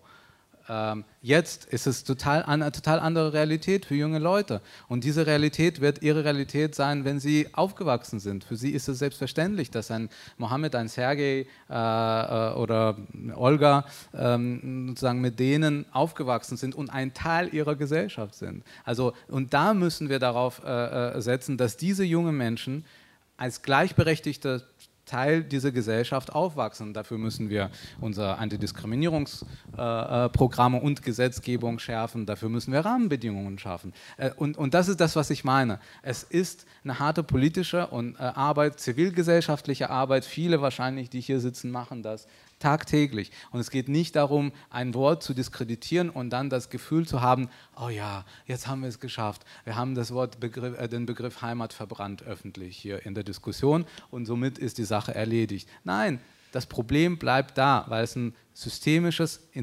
Ähm, 0.70 1.06
jetzt 1.22 1.66
ist 1.66 1.88
es 1.88 2.04
total 2.04 2.44
eine 2.44 2.72
total 2.72 3.00
andere 3.00 3.34
Realität 3.34 3.86
für 3.86 3.96
junge 3.96 4.20
Leute. 4.20 4.62
Und 4.88 5.04
diese 5.04 5.26
Realität 5.26 5.82
wird 5.82 6.02
ihre 6.02 6.26
Realität 6.26 6.76
sein, 6.76 7.06
wenn 7.06 7.20
sie 7.20 7.48
aufgewachsen 7.54 8.20
sind. 8.20 8.44
Für 8.44 8.56
sie 8.56 8.72
ist 8.72 8.88
es 8.88 9.00
selbstverständlich, 9.00 9.72
dass 9.72 9.92
ein 9.92 10.10
Mohammed, 10.38 10.76
ein 10.76 10.88
Sergei 10.88 11.48
äh, 11.70 11.74
äh, 11.74 12.54
oder 12.56 12.98
Olga 13.36 13.86
ähm, 14.14 14.90
sozusagen 14.90 15.22
mit 15.22 15.40
denen 15.40 15.86
aufgewachsen 15.94 16.58
sind 16.58 16.76
und 16.76 16.90
ein 16.90 17.14
Teil 17.14 17.54
ihrer 17.54 17.76
Gesellschaft 17.76 18.36
sind. 18.36 18.64
Also, 18.84 19.14
und 19.28 19.54
da 19.54 19.74
müssen 19.74 20.10
wir 20.10 20.20
darauf 20.20 20.62
äh, 20.64 21.18
äh 21.18 21.22
setzen, 21.22 21.58
dass 21.58 21.78
diese 21.78 22.04
jungen 22.04 22.38
Menschen 22.38 22.86
als 23.38 23.62
gleichberechtigte 23.62 24.64
Teil 25.08 25.44
dieser 25.44 25.72
Gesellschaft 25.72 26.32
aufwachsen. 26.34 26.94
Dafür 26.94 27.18
müssen 27.18 27.50
wir 27.50 27.72
unsere 28.00 28.38
Antidiskriminierungsprogramme 28.38 30.80
und 30.80 31.02
Gesetzgebung 31.02 31.80
schärfen. 31.80 32.28
Dafür 32.28 32.50
müssen 32.50 32.74
wir 32.74 32.82
Rahmenbedingungen 32.82 33.58
schaffen. 33.58 33.94
Äh, 34.18 34.30
und, 34.36 34.58
und 34.58 34.74
das 34.74 34.90
ist 34.90 35.00
das, 35.00 35.16
was 35.16 35.30
ich 35.32 35.44
meine. 35.44 35.80
Es 36.04 36.24
ist 36.24 36.66
eine 36.84 37.00
harte 37.00 37.24
politische 37.24 37.88
und 37.88 38.16
äh, 38.16 38.24
Arbeit, 38.24 38.80
zivilgesellschaftliche 38.80 39.90
Arbeit. 39.90 40.26
Viele 40.26 40.62
wahrscheinlich, 40.62 41.10
die 41.10 41.22
hier 41.22 41.40
sitzen, 41.40 41.72
machen 41.72 42.04
das 42.04 42.28
tagtäglich. 42.60 43.32
Und 43.52 43.60
es 43.60 43.70
geht 43.70 43.90
nicht 43.90 44.16
darum, 44.16 44.52
ein 44.70 44.94
Wort 44.94 45.24
zu 45.24 45.34
diskreditieren 45.34 46.10
und 46.10 46.30
dann 46.32 46.50
das 46.50 46.70
Gefühl 46.70 47.08
zu 47.08 47.22
haben, 47.22 47.50
oh 47.80 47.90
ja, 47.90 48.26
jetzt 48.46 48.68
haben 48.68 48.82
wir 48.82 48.90
es 48.90 49.00
geschafft. 49.00 49.46
Wir 49.64 49.76
haben 49.76 49.96
das 49.96 50.12
Wort 50.12 50.40
Begriff, 50.40 50.78
äh, 50.80 50.88
den 50.88 51.06
Begriff 51.06 51.42
Heimat 51.42 51.74
verbrannt 51.74 52.24
öffentlich 52.24 52.78
hier 52.78 53.06
in 53.06 53.14
der 53.14 53.24
Diskussion 53.24 53.86
und 54.10 54.26
somit 54.26 54.58
ist 54.58 54.78
die 54.78 54.86
Sache 54.86 55.14
erledigt. 55.14 55.70
Nein, 55.84 56.20
das 56.52 56.66
Problem 56.66 57.18
bleibt 57.18 57.58
da, 57.58 57.86
weil 57.88 58.04
es 58.04 58.16
ein 58.16 58.34
systemisches, 58.54 59.42
äh, 59.54 59.62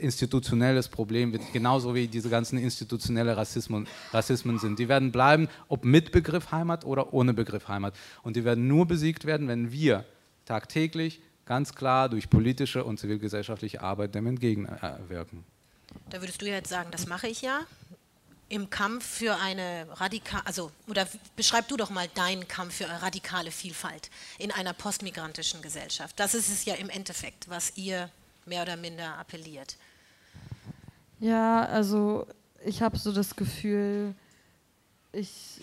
institutionelles 0.00 0.88
Problem 0.88 1.32
wird, 1.32 1.42
genauso 1.52 1.94
wie 1.94 2.06
diese 2.06 2.28
ganzen 2.28 2.58
institutionelle 2.58 3.36
Rassismen, 3.36 3.88
Rassismen 4.12 4.58
sind. 4.58 4.78
Die 4.78 4.88
werden 4.88 5.10
bleiben, 5.10 5.48
ob 5.68 5.84
mit 5.84 6.12
Begriff 6.12 6.52
Heimat 6.52 6.84
oder 6.84 7.12
ohne 7.12 7.34
Begriff 7.34 7.66
Heimat. 7.66 7.94
Und 8.22 8.36
die 8.36 8.44
werden 8.44 8.68
nur 8.68 8.86
besiegt 8.86 9.24
werden, 9.24 9.48
wenn 9.48 9.72
wir 9.72 10.04
tagtäglich 10.44 11.20
ganz 11.46 11.74
klar 11.74 12.08
durch 12.08 12.28
politische 12.28 12.84
und 12.84 12.98
zivilgesellschaftliche 12.98 13.80
Arbeit 13.80 14.14
dem 14.14 14.26
entgegenwirken. 14.26 15.44
Da 16.10 16.20
würdest 16.20 16.42
du 16.42 16.46
jetzt 16.46 16.68
sagen, 16.68 16.90
das 16.90 17.06
mache 17.06 17.28
ich 17.28 17.42
ja. 17.42 17.60
im 18.48 18.70
Kampf 18.70 19.04
für 19.04 19.36
eine 19.36 19.86
radikale, 19.92 20.46
also, 20.46 20.70
oder 20.88 21.08
beschreib 21.34 21.68
du 21.68 21.76
doch 21.76 21.90
mal 21.90 22.08
deinen 22.14 22.46
Kampf 22.46 22.76
für 22.76 22.88
eine 22.88 23.02
radikale 23.02 23.50
Vielfalt 23.50 24.10
in 24.38 24.52
einer 24.52 24.72
postmigrantischen 24.72 25.62
Gesellschaft. 25.62 26.18
Das 26.18 26.34
ist 26.34 26.48
es 26.48 26.64
ja 26.64 26.74
im 26.74 26.90
Endeffekt, 26.90 27.48
was 27.48 27.76
ihr 27.76 28.10
mehr 28.44 28.62
oder 28.62 28.76
minder 28.76 29.16
appelliert. 29.18 29.76
Ja, 31.18 31.64
also 31.64 32.26
ich 32.64 32.82
habe 32.82 32.98
so 32.98 33.12
das 33.12 33.34
Gefühl, 33.34 34.14
ich 35.12 35.60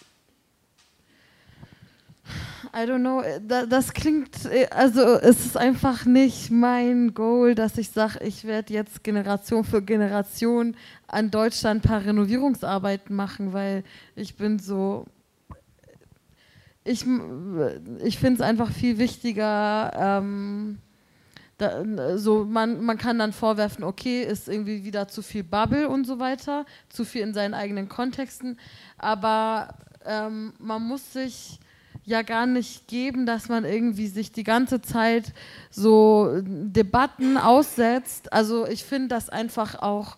I 2.75 2.85
don't 2.85 3.01
know, 3.01 3.21
äh, 3.21 3.67
das 3.67 3.93
klingt, 3.93 4.45
äh, 4.45 4.67
also 4.71 5.01
es 5.01 5.45
ist 5.45 5.57
einfach 5.57 6.05
nicht 6.05 6.49
mein 6.49 7.13
Goal, 7.13 7.53
dass 7.53 7.77
ich 7.77 7.89
sage, 7.91 8.23
ich 8.23 8.45
werde 8.45 8.73
jetzt 8.73 9.03
Generation 9.03 9.63
für 9.63 9.81
Generation 9.81 10.75
an 11.07 11.29
Deutschland 11.29 11.83
ein 11.83 11.87
paar 11.87 12.03
Renovierungsarbeiten 12.03 13.15
machen, 13.15 13.53
weil 13.53 13.83
ich 14.15 14.35
bin 14.37 14.57
so, 14.57 15.05
ich, 16.83 17.05
ich 18.03 18.17
finde 18.17 18.35
es 18.35 18.41
einfach 18.41 18.71
viel 18.71 18.97
wichtiger, 18.97 19.91
ähm, 19.95 20.79
da, 21.59 22.17
so 22.17 22.45
man, 22.45 22.83
man 22.83 22.97
kann 22.97 23.19
dann 23.19 23.33
vorwerfen, 23.33 23.83
okay, 23.83 24.23
ist 24.23 24.49
irgendwie 24.49 24.83
wieder 24.83 25.07
zu 25.07 25.21
viel 25.21 25.43
Bubble 25.43 25.87
und 25.89 26.07
so 26.07 26.17
weiter, 26.17 26.65
zu 26.89 27.05
viel 27.05 27.21
in 27.21 27.33
seinen 27.33 27.53
eigenen 27.53 27.87
Kontexten, 27.87 28.57
aber 28.97 29.75
ähm, 30.05 30.53
man 30.57 30.81
muss 30.81 31.13
sich 31.13 31.59
ja 32.05 32.21
gar 32.21 32.45
nicht 32.45 32.87
geben, 32.87 33.25
dass 33.25 33.49
man 33.49 33.65
irgendwie 33.65 34.07
sich 34.07 34.31
die 34.31 34.43
ganze 34.43 34.81
Zeit 34.81 35.33
so 35.69 36.41
Debatten 36.41 37.37
aussetzt. 37.37 38.33
Also 38.33 38.67
ich 38.67 38.83
finde 38.83 39.09
das 39.09 39.29
einfach 39.29 39.81
auch 39.81 40.17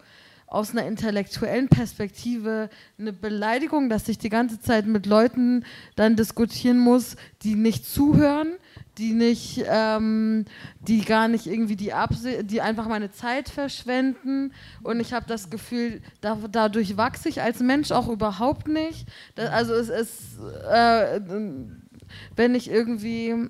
aus 0.55 0.71
einer 0.71 0.87
intellektuellen 0.87 1.67
Perspektive 1.67 2.69
eine 2.97 3.11
Beleidigung, 3.11 3.89
dass 3.89 4.07
ich 4.07 4.17
die 4.17 4.29
ganze 4.29 4.59
Zeit 4.61 4.87
mit 4.87 5.05
Leuten 5.05 5.65
dann 5.97 6.15
diskutieren 6.15 6.79
muss, 6.79 7.17
die 7.43 7.55
nicht 7.55 7.85
zuhören, 7.85 8.53
die 8.97 9.11
nicht, 9.11 9.65
ähm, 9.67 10.45
die 10.79 11.03
gar 11.03 11.27
nicht 11.27 11.45
irgendwie 11.45 11.75
die 11.75 11.91
Abse 11.91 12.45
die 12.45 12.61
einfach 12.61 12.87
meine 12.87 13.11
Zeit 13.11 13.49
verschwenden. 13.49 14.53
Und 14.81 15.01
ich 15.01 15.11
habe 15.11 15.25
das 15.27 15.49
Gefühl, 15.49 16.01
da, 16.21 16.37
dadurch 16.49 16.95
wachse 16.95 17.27
ich 17.27 17.41
als 17.41 17.59
Mensch 17.59 17.91
auch 17.91 18.07
überhaupt 18.07 18.69
nicht. 18.69 19.07
Das, 19.35 19.49
also 19.49 19.73
es 19.73 19.89
ist, 19.89 20.39
äh, 20.71 21.19
wenn 22.37 22.55
ich 22.55 22.71
irgendwie 22.71 23.49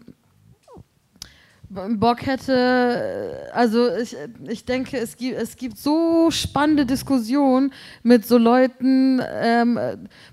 Bock 1.70 2.26
hätte, 2.26 3.50
also 3.54 3.94
ich, 3.96 4.16
ich 4.48 4.66
denke, 4.66 4.98
es 4.98 5.18
gibt, 5.18 5.38
es 5.38 5.56
gibt 5.56 5.78
so 5.78 6.30
spannende 6.32 6.86
Diskussionen 6.86 7.74
mit 8.04 8.26
so 8.26 8.38
Leuten, 8.38 9.22
ähm, 9.24 9.80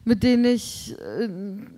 mit 0.05 0.23
denen 0.23 0.45
ich 0.45 0.95
äh, 0.99 1.29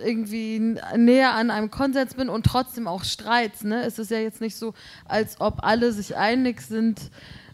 irgendwie 0.05 0.77
näher 0.97 1.35
an 1.35 1.51
einem 1.51 1.71
Konsens 1.71 2.15
bin 2.15 2.29
und 2.29 2.45
trotzdem 2.47 2.87
auch 2.89 3.05
Streits. 3.05 3.65
Ne? 3.65 3.83
Es 3.83 3.99
ist 3.99 4.11
ja 4.11 4.19
jetzt 4.19 4.41
nicht 4.41 4.57
so, 4.57 4.75
als 5.05 5.41
ob 5.41 5.63
alle 5.63 5.93
sich 5.93 6.17
einig 6.17 6.61
sind. 6.61 7.11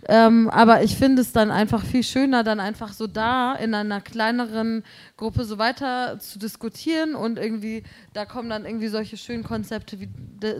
Ähm, 0.08 0.48
aber 0.48 0.82
ich 0.82 0.96
finde 0.96 1.20
es 1.22 1.32
dann 1.32 1.50
einfach 1.50 1.84
viel 1.84 2.02
schöner, 2.02 2.42
dann 2.42 2.58
einfach 2.58 2.92
so 2.92 3.06
da 3.06 3.54
in 3.54 3.74
einer 3.74 4.00
kleineren 4.00 4.82
Gruppe 5.16 5.44
so 5.44 5.58
weiter 5.58 6.18
zu 6.18 6.38
diskutieren 6.38 7.14
und 7.14 7.38
irgendwie, 7.38 7.82
da 8.14 8.24
kommen 8.24 8.48
dann 8.48 8.64
irgendwie 8.64 8.88
solche 8.88 9.16
schönen 9.16 9.44
Konzepte 9.44 10.00
wie 10.00 10.08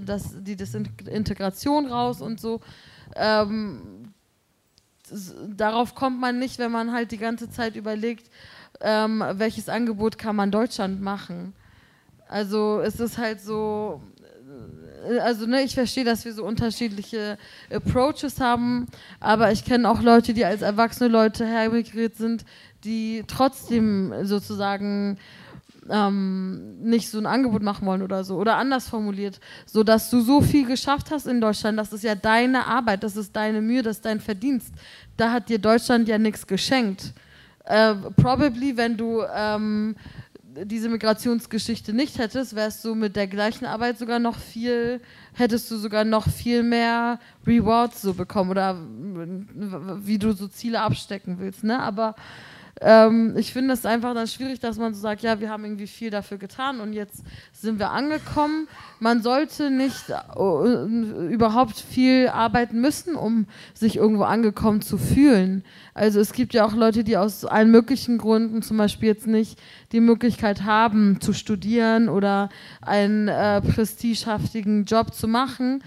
das, 0.05 0.35
die 0.43 0.57
Desintegration 0.57 1.87
raus 1.87 2.21
und 2.21 2.39
so. 2.39 2.61
Ähm, 3.17 4.12
darauf 5.49 5.95
kommt 5.95 6.21
man 6.21 6.39
nicht, 6.39 6.59
wenn 6.59 6.71
man 6.71 6.93
halt 6.93 7.11
die 7.11 7.19
ganze 7.19 7.51
Zeit 7.51 7.77
überlegt, 7.77 8.31
ähm, 8.81 9.25
welches 9.33 9.69
Angebot 9.69 10.19
kann 10.19 10.37
man 10.37 10.51
Deutschland 10.51 11.01
machen. 11.01 11.55
Also 12.29 12.81
es 12.81 13.01
ist 13.01 13.19
halt 13.19 13.41
so, 13.41 14.01
also 15.23 15.47
ne, 15.47 15.63
ich 15.63 15.75
verstehe, 15.75 16.05
dass 16.05 16.25
wir 16.25 16.33
so 16.33 16.45
unterschiedliche 16.45 17.39
Approaches 17.73 18.41
haben, 18.41 18.87
aber 19.19 19.53
ich 19.53 19.65
kenne 19.65 19.89
auch 19.89 20.03
Leute, 20.03 20.35
die 20.35 20.45
als 20.45 20.63
erwachsene 20.63 21.09
Leute 21.09 21.47
hermigriert 21.47 22.17
sind, 22.17 22.45
die 22.85 23.25
trotzdem 23.27 24.13
sozusagen 24.23 25.19
ähm, 25.89 26.79
nicht 26.81 27.09
so 27.09 27.19
ein 27.19 27.27
Angebot 27.27 27.63
machen 27.63 27.87
wollen 27.87 28.03
oder 28.03 28.25
so. 28.25 28.37
Oder 28.37 28.57
anders 28.57 28.89
formuliert, 28.89 29.41
so 29.67 29.83
dass 29.83 30.11
du 30.11 30.21
so 30.21 30.41
viel 30.41 30.67
geschafft 30.67 31.11
hast 31.11 31.27
in 31.27 31.41
Deutschland, 31.41 31.79
das 31.79 31.93
ist 31.93 32.05
ja 32.05 32.15
deine 32.15 32.67
Arbeit, 32.67 33.03
das 33.03 33.17
ist 33.17 33.35
deine 33.35 33.61
Mühe, 33.61 33.83
das 33.83 33.97
ist 33.97 34.05
dein 34.05 34.21
Verdienst. 34.21 34.73
Da 35.17 35.33
hat 35.33 35.49
dir 35.49 35.59
Deutschland 35.59 36.09
ja 36.09 36.19
nichts 36.19 36.47
geschenkt. 36.47 37.13
Äh, 37.65 37.95
probably, 38.17 38.77
wenn 38.77 38.97
du 38.97 39.23
ähm, 39.35 39.97
diese 40.65 40.89
Migrationsgeschichte 40.89 41.93
nicht 41.93 42.19
hättest, 42.19 42.55
wärst 42.55 42.85
du 42.85 42.95
mit 42.95 43.17
der 43.17 43.27
gleichen 43.27 43.67
Arbeit 43.67 43.99
sogar 43.99 44.19
noch 44.19 44.39
viel, 44.39 45.01
hättest 45.35 45.71
du 45.71 45.77
sogar 45.77 46.05
noch 46.05 46.29
viel 46.29 46.63
mehr 46.63 47.19
Rewards 47.47 48.03
so 48.03 48.15
bekommen 48.15 48.51
oder 48.51 48.77
wie 50.05 50.19
du 50.19 50.33
so 50.33 50.49
Ziele 50.49 50.81
abstecken 50.81 51.39
willst. 51.39 51.65
Ne? 51.65 51.81
Aber 51.81 52.15
ähm, 52.82 53.35
ich 53.36 53.52
finde 53.52 53.74
es 53.74 53.85
einfach 53.85 54.15
dann 54.15 54.27
schwierig, 54.27 54.59
dass 54.59 54.78
man 54.78 54.94
so 54.94 55.01
sagt, 55.01 55.23
ja, 55.23 55.39
wir 55.39 55.51
haben 55.51 55.65
irgendwie 55.65 55.86
viel 55.86 56.11
dafür 56.11 56.39
getan 56.39 56.81
und 56.81 56.94
jetzt 56.94 57.23
sind 57.52 57.78
wir 57.78 57.90
angekommen. 57.90 58.69
Man 59.01 59.23
sollte 59.23 59.70
nicht 59.70 60.05
uh, 60.35 60.65
überhaupt 61.28 61.78
viel 61.78 62.28
arbeiten 62.28 62.81
müssen, 62.81 63.16
um 63.16 63.47
sich 63.74 63.97
irgendwo 63.97 64.23
angekommen 64.23 64.81
zu 64.81 64.97
fühlen. 64.97 65.62
Also 65.93 66.20
es 66.20 66.32
gibt 66.32 66.55
ja 66.55 66.65
auch 66.65 66.74
Leute, 66.74 67.05
die 67.05 67.19
aus 67.19 67.44
allen 67.44 67.70
möglichen 67.70 68.16
Gründen 68.16 68.62
zum 68.62 68.78
Beispiel 68.78 69.09
jetzt 69.09 69.27
nicht 69.27 69.61
die 69.93 70.01
Möglichkeit 70.01 70.62
haben 70.62 71.20
zu 71.20 71.35
studieren 71.35 72.09
oder 72.09 72.48
einen 72.81 73.28
äh, 73.28 73.61
prestigehaftigen 73.61 74.86
Job 74.86 75.15
zu 75.15 75.28
machen 75.28 75.82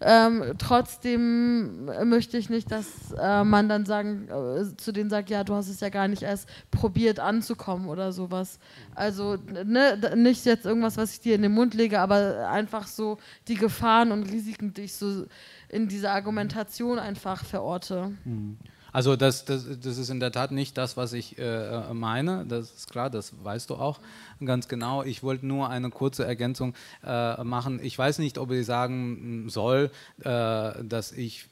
ähm, 0.00 0.54
trotzdem 0.58 1.86
möchte 2.08 2.36
ich 2.36 2.50
nicht, 2.50 2.70
dass 2.70 3.12
äh, 3.18 3.44
man 3.44 3.68
dann 3.68 3.86
sagen, 3.86 4.28
äh, 4.28 4.76
zu 4.76 4.92
denen 4.92 5.10
sagt, 5.10 5.30
ja, 5.30 5.44
du 5.44 5.54
hast 5.54 5.68
es 5.68 5.80
ja 5.80 5.88
gar 5.88 6.08
nicht 6.08 6.22
erst 6.22 6.48
probiert 6.70 7.18
anzukommen 7.18 7.88
oder 7.88 8.12
sowas. 8.12 8.58
Also 8.94 9.36
ne, 9.64 9.98
nicht 10.16 10.44
jetzt 10.44 10.66
irgendwas, 10.66 10.96
was 10.96 11.12
ich 11.12 11.20
dir 11.20 11.34
in 11.34 11.42
den 11.42 11.52
Mund 11.52 11.74
lege, 11.74 12.00
aber 12.00 12.48
einfach 12.48 12.86
so 12.86 13.18
die 13.48 13.54
Gefahren 13.54 14.12
und 14.12 14.30
Risiken, 14.30 14.74
die 14.74 14.82
ich 14.82 14.94
so 14.94 15.26
in 15.68 15.88
dieser 15.88 16.12
Argumentation 16.12 16.98
einfach 16.98 17.44
verorte. 17.44 18.12
Mhm. 18.24 18.58
Also 18.96 19.14
das, 19.14 19.44
das, 19.44 19.66
das 19.82 19.98
ist 19.98 20.08
in 20.08 20.20
der 20.20 20.32
Tat 20.32 20.52
nicht 20.52 20.78
das, 20.78 20.96
was 20.96 21.12
ich 21.12 21.36
äh, 21.36 21.92
meine, 21.92 22.46
das 22.46 22.70
ist 22.70 22.90
klar, 22.90 23.10
das 23.10 23.34
weißt 23.44 23.68
du 23.68 23.74
auch 23.74 24.00
ganz 24.42 24.68
genau. 24.68 25.02
Ich 25.02 25.22
wollte 25.22 25.44
nur 25.44 25.68
eine 25.68 25.90
kurze 25.90 26.24
Ergänzung 26.24 26.72
äh, 27.04 27.44
machen. 27.44 27.78
Ich 27.82 27.98
weiß 27.98 28.18
nicht, 28.20 28.38
ob 28.38 28.52
ich 28.52 28.64
sagen 28.64 29.50
soll, 29.50 29.90
äh, 30.20 30.82
dass 30.82 31.12
ich 31.12 31.44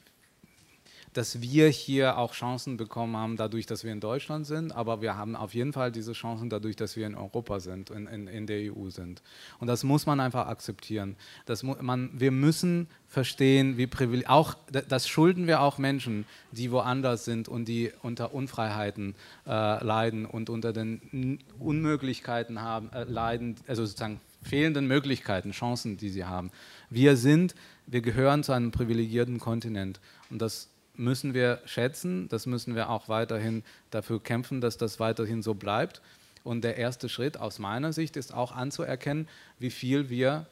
dass 1.14 1.40
wir 1.40 1.68
hier 1.68 2.18
auch 2.18 2.34
Chancen 2.34 2.76
bekommen 2.76 3.16
haben, 3.16 3.36
dadurch, 3.36 3.66
dass 3.66 3.84
wir 3.84 3.92
in 3.92 4.00
Deutschland 4.00 4.46
sind, 4.46 4.72
aber 4.72 5.00
wir 5.00 5.16
haben 5.16 5.36
auf 5.36 5.54
jeden 5.54 5.72
Fall 5.72 5.92
diese 5.92 6.12
Chancen 6.12 6.50
dadurch, 6.50 6.76
dass 6.76 6.96
wir 6.96 7.06
in 7.06 7.14
Europa 7.14 7.60
sind, 7.60 7.90
in, 7.90 8.06
in, 8.06 8.26
in 8.26 8.46
der 8.46 8.72
EU 8.72 8.90
sind. 8.90 9.22
Und 9.60 9.68
das 9.68 9.84
muss 9.84 10.06
man 10.06 10.20
einfach 10.20 10.48
akzeptieren. 10.48 11.16
Das 11.46 11.62
man, 11.62 12.10
wir 12.12 12.32
müssen 12.32 12.88
verstehen, 13.08 13.78
wie 13.78 13.88
auch 14.26 14.54
das 14.88 15.08
schulden 15.08 15.46
wir 15.46 15.60
auch 15.60 15.78
Menschen, 15.78 16.26
die 16.50 16.72
woanders 16.72 17.24
sind 17.24 17.48
und 17.48 17.66
die 17.66 17.92
unter 18.02 18.34
Unfreiheiten 18.34 19.14
äh, 19.46 19.84
leiden 19.84 20.26
und 20.26 20.50
unter 20.50 20.72
den 20.72 21.38
Unmöglichkeiten 21.60 22.60
haben, 22.60 22.90
äh, 22.92 23.04
leiden, 23.04 23.54
also 23.68 23.86
sozusagen 23.86 24.20
fehlenden 24.42 24.86
Möglichkeiten, 24.86 25.52
Chancen, 25.52 25.96
die 25.96 26.10
sie 26.10 26.24
haben. 26.24 26.50
Wir 26.90 27.16
sind, 27.16 27.54
wir 27.86 28.00
gehören 28.00 28.42
zu 28.42 28.52
einem 28.52 28.72
privilegierten 28.72 29.38
Kontinent 29.38 30.00
und 30.28 30.42
das 30.42 30.68
müssen 30.96 31.34
wir 31.34 31.60
schätzen, 31.64 32.28
das 32.28 32.46
müssen 32.46 32.74
wir 32.74 32.90
auch 32.90 33.08
weiterhin 33.08 33.62
dafür 33.90 34.22
kämpfen, 34.22 34.60
dass 34.60 34.76
das 34.76 35.00
weiterhin 35.00 35.42
so 35.42 35.54
bleibt. 35.54 36.00
Und 36.42 36.62
der 36.62 36.76
erste 36.76 37.08
Schritt 37.08 37.38
aus 37.38 37.58
meiner 37.58 37.92
Sicht 37.92 38.16
ist 38.16 38.34
auch 38.34 38.52
anzuerkennen, 38.52 39.28
wie 39.58 39.70
viel 39.70 40.10
wir 40.10 40.46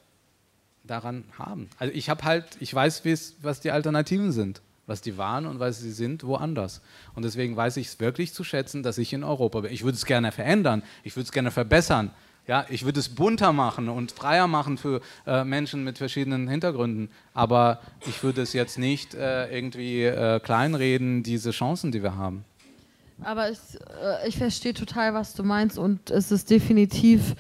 daran 0.85 1.25
haben. 1.39 1.69
Also 1.79 1.95
ich 1.95 2.09
habe 2.09 2.25
halt, 2.25 2.45
ich 2.61 2.75
weiß, 2.75 3.03
was 3.43 3.61
die 3.61 3.71
Alternativen 3.71 4.33
sind, 4.33 4.63
was 4.87 5.01
die 5.01 5.17
waren 5.17 5.47
und 5.47 5.61
was 5.61 5.81
sie 5.81 5.93
sind 5.93 6.25
woanders. 6.25 6.81
Und 7.15 7.25
deswegen 7.25 7.57
weiß 7.57 7.77
ich 7.77 7.89
es 7.89 8.01
wirklich 8.01 8.33
zu 8.33 8.43
schätzen, 8.43 8.83
dass 8.83 8.99
ich 8.99 9.13
in 9.13 9.23
Europa 9.23 9.61
bin. 9.61 9.73
Ich 9.73 9.85
würde 9.85 9.97
es 9.97 10.07
gerne 10.07 10.33
verändern, 10.33 10.83
ich 11.05 11.15
würde 11.15 11.27
es 11.27 11.33
gerne 11.33 11.51
verbessern, 11.51 12.11
ja, 12.47 12.67
ich 12.69 12.85
würde 12.85 13.01
es 13.01 13.09
bunter 13.09 13.53
machen 13.53 13.89
und 13.89 14.13
freier 14.13 14.47
machen 14.47 14.77
für 14.79 15.01
äh, 15.27 15.45
Menschen 15.45 15.85
mit 15.85 15.99
verschiedenen 15.99 16.49
Hintergründen, 16.49 17.09
aber 17.35 17.81
ich 18.07 18.23
würde 18.23 18.43
es 18.43 18.53
jetzt 18.53 18.79
nicht 18.79 19.15
äh, 19.15 19.55
irgendwie 19.55 20.05
äh, 20.05 20.41
kleinreden, 20.41 21.23
diese 21.23 21.53
Chancen, 21.53 21.93
die 21.93 22.03
wir 22.03 22.17
haben. 22.17 22.45
Aber 23.23 23.51
ich, 23.51 23.59
äh, 24.03 24.29
ich 24.29 24.37
verstehe 24.37 24.75
total, 24.75 25.15
was 25.15 25.35
du 25.35 25.45
meinst 25.45 25.79
und 25.79 26.11
es 26.11 26.33
ist 26.33 26.51
definitiv 26.51 27.37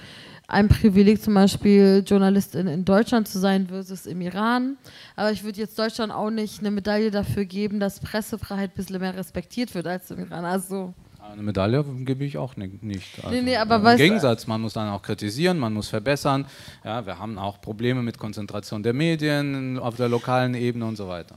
ein 0.52 0.68
Privileg, 0.68 1.22
zum 1.22 1.34
Beispiel 1.34 2.04
Journalistin 2.06 2.66
in 2.66 2.84
Deutschland 2.84 3.26
zu 3.26 3.38
sein 3.38 3.68
versus 3.68 4.06
im 4.06 4.20
Iran. 4.20 4.76
Aber 5.16 5.32
ich 5.32 5.44
würde 5.44 5.58
jetzt 5.58 5.78
Deutschland 5.78 6.12
auch 6.12 6.30
nicht 6.30 6.60
eine 6.60 6.70
Medaille 6.70 7.10
dafür 7.10 7.46
geben, 7.46 7.80
dass 7.80 8.00
Pressefreiheit 8.00 8.70
ein 8.70 8.76
bisschen 8.76 9.00
mehr 9.00 9.16
respektiert 9.16 9.74
wird 9.74 9.86
als 9.86 10.10
im 10.10 10.18
Iran. 10.20 10.44
Also 10.44 10.92
Eine 11.31 11.43
Medaille 11.43 11.85
gebe 12.01 12.24
ich 12.24 12.36
auch 12.36 12.57
nicht. 12.57 12.81
Also 13.23 13.31
nee, 13.31 13.43
nee, 13.43 13.57
aber 13.57 13.93
Im 13.93 13.97
Gegensatz, 13.97 14.47
man 14.47 14.61
muss 14.61 14.73
dann 14.73 14.89
auch 14.89 15.03
kritisieren, 15.03 15.59
man 15.59 15.73
muss 15.73 15.89
verbessern. 15.89 16.47
Ja, 16.85 17.07
wir 17.07 17.19
haben 17.19 17.39
auch 17.39 17.61
Probleme 17.61 18.03
mit 18.03 18.19
Konzentration 18.19 18.82
der 18.82 18.93
Medien 18.93 19.78
auf 19.78 19.97
der 19.97 20.09
lokalen 20.09 20.55
Ebene 20.55 20.85
und 20.85 20.97
so 20.97 21.09
weiter. 21.09 21.36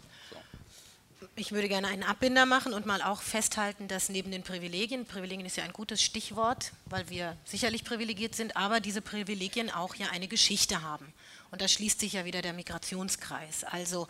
Ich 1.38 1.52
würde 1.52 1.68
gerne 1.68 1.88
einen 1.88 2.04
Abbinder 2.04 2.46
machen 2.46 2.74
und 2.74 2.86
mal 2.86 3.02
auch 3.02 3.22
festhalten, 3.22 3.90
dass 3.90 4.08
neben 4.10 4.32
den 4.32 4.42
Privilegien, 4.42 5.06
Privilegien 5.06 5.46
ist 5.46 5.58
ja 5.58 5.66
ein 5.66 5.74
gutes 5.74 6.02
Stichwort, 6.02 6.72
weil 6.86 7.10
wir 7.10 7.36
sicherlich 7.44 7.84
privilegiert 7.84 8.36
sind, 8.36 8.56
aber 8.56 8.80
diese 8.80 9.02
Privilegien 9.02 9.70
auch 9.70 9.96
ja 9.96 10.08
eine 10.14 10.28
Geschichte 10.30 10.82
haben. 10.82 11.06
Und 11.52 11.62
da 11.62 11.68
schließt 11.68 12.00
sich 12.00 12.14
ja 12.14 12.24
wieder 12.24 12.42
der 12.42 12.54
Migrationskreis. 12.54 13.66
Also 13.66 14.08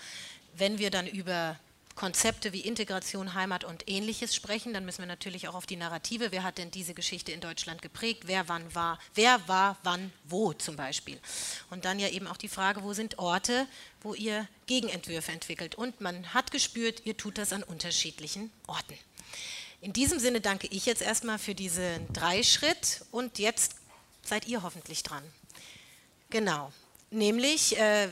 wenn 0.56 0.78
wir 0.78 0.92
dann 0.92 1.08
über 1.08 1.58
Konzepte 1.96 2.52
wie 2.52 2.60
Integration, 2.60 3.34
Heimat 3.34 3.64
und 3.64 3.90
ähnliches 3.90 4.36
sprechen, 4.36 4.74
dann 4.74 4.84
müssen 4.84 5.00
wir 5.00 5.08
natürlich 5.08 5.48
auch 5.48 5.56
auf 5.56 5.66
die 5.66 5.78
Narrative, 5.78 6.32
wer 6.32 6.44
hat 6.44 6.58
denn 6.58 6.70
diese 6.70 6.94
Geschichte 6.94 7.32
in 7.32 7.40
Deutschland 7.40 7.82
geprägt, 7.82 8.24
wer 8.26 8.50
wann 8.50 8.76
war, 8.76 9.00
wer 9.14 9.48
war 9.48 9.78
wann 9.84 10.12
wo 10.26 10.52
zum 10.52 10.76
Beispiel. 10.76 11.18
Und 11.70 11.86
dann 11.86 11.98
ja 11.98 12.10
eben 12.10 12.28
auch 12.28 12.38
die 12.38 12.50
Frage, 12.50 12.84
wo 12.84 12.94
sind 12.94 13.18
Orte, 13.18 13.66
wo 14.02 14.14
ihr 14.14 14.48
Gegenentwürfe 14.68 15.32
entwickelt. 15.32 15.76
Und 15.76 16.02
man 16.02 16.34
hat 16.34 16.52
gespürt, 16.52 17.06
ihr 17.06 17.16
tut 17.16 17.38
das 17.38 17.54
an 17.54 17.64
unterschiedlichen 17.64 18.52
Orten. 18.68 18.98
In 19.80 19.94
diesem 19.94 20.20
Sinne 20.20 20.42
danke 20.42 20.68
ich 20.68 20.86
jetzt 20.86 21.02
erstmal 21.02 21.40
für 21.40 21.56
diesen 21.56 22.12
Dreischritt 22.12 23.06
und 23.12 23.40
jetzt 23.40 23.76
seid 24.22 24.48
ihr 24.48 24.64
hoffentlich 24.64 25.04
dran. 25.04 25.24
Genau, 26.30 26.74
nämlich 27.10 27.78
äh, 27.78 28.10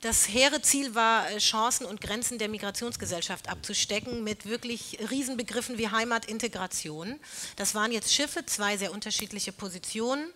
das 0.00 0.28
hehre 0.28 0.62
Ziel 0.62 0.94
war, 0.94 1.30
äh, 1.30 1.38
Chancen 1.38 1.84
und 1.84 2.00
Grenzen 2.00 2.38
der 2.38 2.48
Migrationsgesellschaft 2.48 3.48
abzustecken 3.48 4.22
mit 4.22 4.46
wirklich 4.46 4.98
Riesenbegriffen 5.10 5.76
wie 5.78 5.88
Heimatintegration. 5.88 7.18
Das 7.56 7.74
waren 7.74 7.90
jetzt 7.90 8.14
Schiffe, 8.14 8.46
zwei 8.46 8.76
sehr 8.76 8.92
unterschiedliche 8.92 9.52
Positionen. 9.52 10.32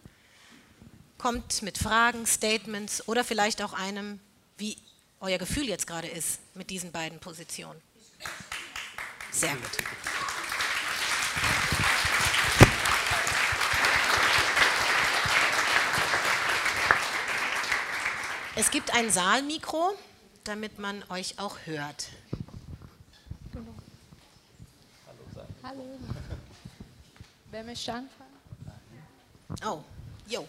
Kommt 1.18 1.62
mit 1.62 1.78
Fragen, 1.78 2.26
Statements 2.26 3.06
oder 3.06 3.22
vielleicht 3.22 3.62
auch 3.62 3.72
einem, 3.72 4.18
wie 4.59 4.76
euer 5.20 5.39
Gefühl 5.39 5.68
jetzt 5.68 5.86
gerade 5.86 6.09
ist 6.09 6.40
mit 6.55 6.68
diesen 6.68 6.90
beiden 6.90 7.20
Positionen. 7.20 7.80
Sehr 9.30 9.55
gut. 9.55 9.70
Es 18.54 18.70
gibt 18.70 18.94
ein 18.94 19.10
Saalmikro, 19.10 19.92
damit 20.44 20.78
man 20.78 21.02
euch 21.08 21.38
auch 21.38 21.56
hört. 21.64 22.10
Hallo. 25.62 25.98
Wer 27.50 27.64
möchte 27.64 27.94
anfangen? 27.94 28.30
Oh, 29.64 29.82
jo. 30.28 30.46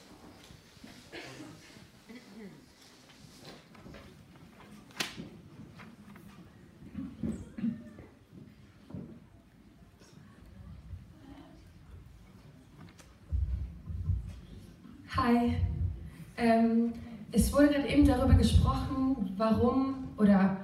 Hi. 15.16 15.56
Ähm, 16.36 16.94
es 17.34 17.52
wurde 17.52 17.70
dann 17.74 17.86
eben 17.88 18.06
darüber 18.06 18.36
gesprochen, 18.36 19.34
warum 19.38 19.96
oder 20.18 20.58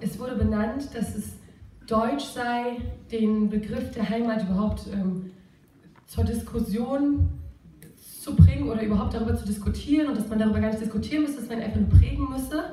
es 0.00 0.18
wurde 0.18 0.36
benannt, 0.36 0.88
dass 0.94 1.14
es 1.14 1.34
deutsch 1.86 2.24
sei, 2.24 2.78
den 3.12 3.50
Begriff 3.50 3.90
der 3.90 4.08
Heimat 4.08 4.42
überhaupt 4.42 4.86
ähm, 4.90 5.30
zur 6.06 6.24
Diskussion 6.24 7.28
zu 8.22 8.34
bringen 8.34 8.70
oder 8.70 8.82
überhaupt 8.82 9.12
darüber 9.12 9.36
zu 9.36 9.44
diskutieren 9.44 10.08
und 10.08 10.16
dass 10.16 10.28
man 10.28 10.38
darüber 10.38 10.60
gar 10.60 10.70
nicht 10.70 10.80
diskutieren 10.80 11.24
müsste, 11.24 11.40
dass 11.42 11.50
man 11.50 11.60
einfach 11.60 11.80
nur 11.80 11.90
prägen 11.90 12.30
müsste. 12.30 12.64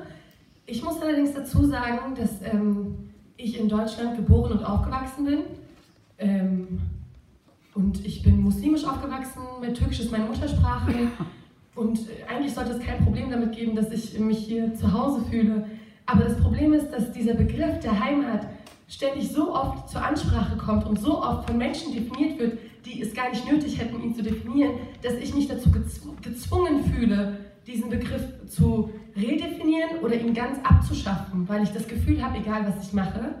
Ich 0.64 0.82
muss 0.82 1.00
allerdings 1.02 1.34
dazu 1.34 1.66
sagen, 1.66 2.14
dass 2.14 2.30
ähm, 2.42 3.10
ich 3.36 3.60
in 3.60 3.68
Deutschland 3.68 4.16
geboren 4.16 4.52
und 4.52 4.64
aufgewachsen 4.64 5.26
bin. 5.26 5.38
Ähm, 6.16 6.80
und 7.74 8.04
ich 8.04 8.22
bin 8.22 8.40
muslimisch 8.40 8.84
aufgewachsen, 8.84 9.42
mit 9.60 9.76
Türkisch 9.76 10.00
ist 10.00 10.10
meine 10.10 10.24
Muttersprache. 10.24 10.92
Und 11.74 12.00
eigentlich 12.28 12.52
sollte 12.52 12.72
es 12.72 12.80
kein 12.80 13.02
Problem 13.02 13.30
damit 13.30 13.52
geben, 13.52 13.74
dass 13.74 13.90
ich 13.90 14.18
mich 14.18 14.38
hier 14.38 14.74
zu 14.74 14.92
Hause 14.92 15.24
fühle. 15.30 15.66
Aber 16.04 16.24
das 16.24 16.38
Problem 16.38 16.72
ist, 16.74 16.90
dass 16.90 17.12
dieser 17.12 17.34
Begriff 17.34 17.80
der 17.80 17.98
Heimat 17.98 18.46
ständig 18.88 19.30
so 19.30 19.54
oft 19.54 19.88
zur 19.88 20.04
Ansprache 20.04 20.56
kommt 20.56 20.86
und 20.86 21.00
so 21.00 21.22
oft 21.22 21.48
von 21.48 21.56
Menschen 21.56 21.94
definiert 21.94 22.38
wird, 22.38 22.58
die 22.84 23.00
es 23.00 23.14
gar 23.14 23.30
nicht 23.30 23.50
nötig 23.50 23.78
hätten, 23.78 24.02
ihn 24.02 24.14
zu 24.14 24.22
definieren, 24.22 24.72
dass 25.02 25.14
ich 25.14 25.34
mich 25.34 25.48
dazu 25.48 25.70
gezwungen 26.20 26.84
fühle, 26.92 27.38
diesen 27.66 27.88
Begriff 27.88 28.22
zu 28.48 28.90
redefinieren 29.16 30.00
oder 30.02 30.14
ihn 30.14 30.34
ganz 30.34 30.58
abzuschaffen, 30.64 31.48
weil 31.48 31.62
ich 31.62 31.70
das 31.70 31.86
Gefühl 31.86 32.22
habe, 32.22 32.38
egal 32.38 32.66
was 32.66 32.86
ich 32.86 32.92
mache, 32.92 33.36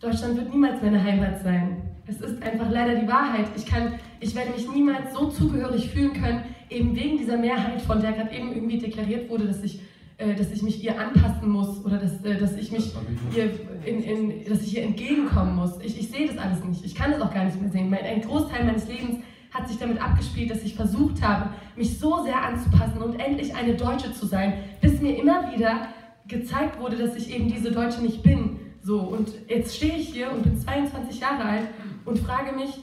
Deutschland 0.00 0.36
wird 0.36 0.50
niemals 0.50 0.80
meine 0.80 1.02
Heimat 1.02 1.42
sein. 1.42 1.89
Es 2.10 2.20
ist 2.20 2.42
einfach 2.42 2.68
leider 2.70 2.96
die 2.96 3.06
Wahrheit. 3.06 3.46
Ich, 3.56 3.64
kann, 3.64 3.94
ich 4.18 4.34
werde 4.34 4.50
mich 4.50 4.68
niemals 4.68 5.14
so 5.14 5.28
zugehörig 5.28 5.90
fühlen 5.90 6.12
können, 6.12 6.42
eben 6.68 6.96
wegen 6.96 7.18
dieser 7.18 7.36
Mehrheit, 7.36 7.80
von 7.82 8.00
der 8.00 8.12
gerade 8.12 8.34
eben 8.34 8.52
irgendwie 8.52 8.78
deklariert 8.78 9.30
wurde, 9.30 9.46
dass 9.46 9.62
ich, 9.62 9.80
äh, 10.18 10.34
dass 10.34 10.50
ich 10.50 10.62
mich 10.62 10.82
ihr 10.82 10.98
anpassen 10.98 11.48
muss 11.48 11.84
oder 11.84 11.98
dass, 11.98 12.20
äh, 12.24 12.36
dass, 12.36 12.56
ich, 12.56 12.72
mich 12.72 12.92
ihr 13.36 13.50
in, 13.84 14.02
in, 14.02 14.44
dass 14.48 14.62
ich 14.62 14.76
ihr 14.76 14.82
entgegenkommen 14.82 15.54
muss. 15.54 15.78
Ich, 15.84 16.00
ich 16.00 16.10
sehe 16.10 16.26
das 16.26 16.36
alles 16.36 16.64
nicht. 16.64 16.84
Ich 16.84 16.96
kann 16.96 17.12
es 17.12 17.20
auch 17.20 17.32
gar 17.32 17.44
nicht 17.44 17.60
mehr 17.60 17.70
sehen. 17.70 17.94
Ein 17.94 18.22
Großteil 18.22 18.64
meines 18.64 18.88
Lebens 18.88 19.18
hat 19.52 19.68
sich 19.68 19.78
damit 19.78 20.02
abgespielt, 20.02 20.50
dass 20.50 20.64
ich 20.64 20.74
versucht 20.74 21.22
habe, 21.22 21.50
mich 21.76 21.98
so 21.98 22.24
sehr 22.24 22.42
anzupassen 22.42 23.02
und 23.02 23.20
endlich 23.20 23.54
eine 23.54 23.74
Deutsche 23.74 24.12
zu 24.12 24.26
sein, 24.26 24.54
bis 24.80 25.00
mir 25.00 25.16
immer 25.16 25.52
wieder 25.52 25.88
gezeigt 26.26 26.80
wurde, 26.80 26.96
dass 26.96 27.14
ich 27.14 27.32
eben 27.32 27.48
diese 27.48 27.70
Deutsche 27.70 28.00
nicht 28.00 28.22
bin 28.22 28.58
so, 28.82 28.98
und 29.00 29.30
jetzt 29.46 29.76
stehe 29.76 29.96
ich 29.96 30.08
hier 30.08 30.32
und 30.32 30.42
bin 30.42 30.58
22 30.58 31.20
Jahre 31.20 31.44
alt 31.44 31.66
und 32.10 32.18
frage 32.18 32.52
mich, 32.52 32.82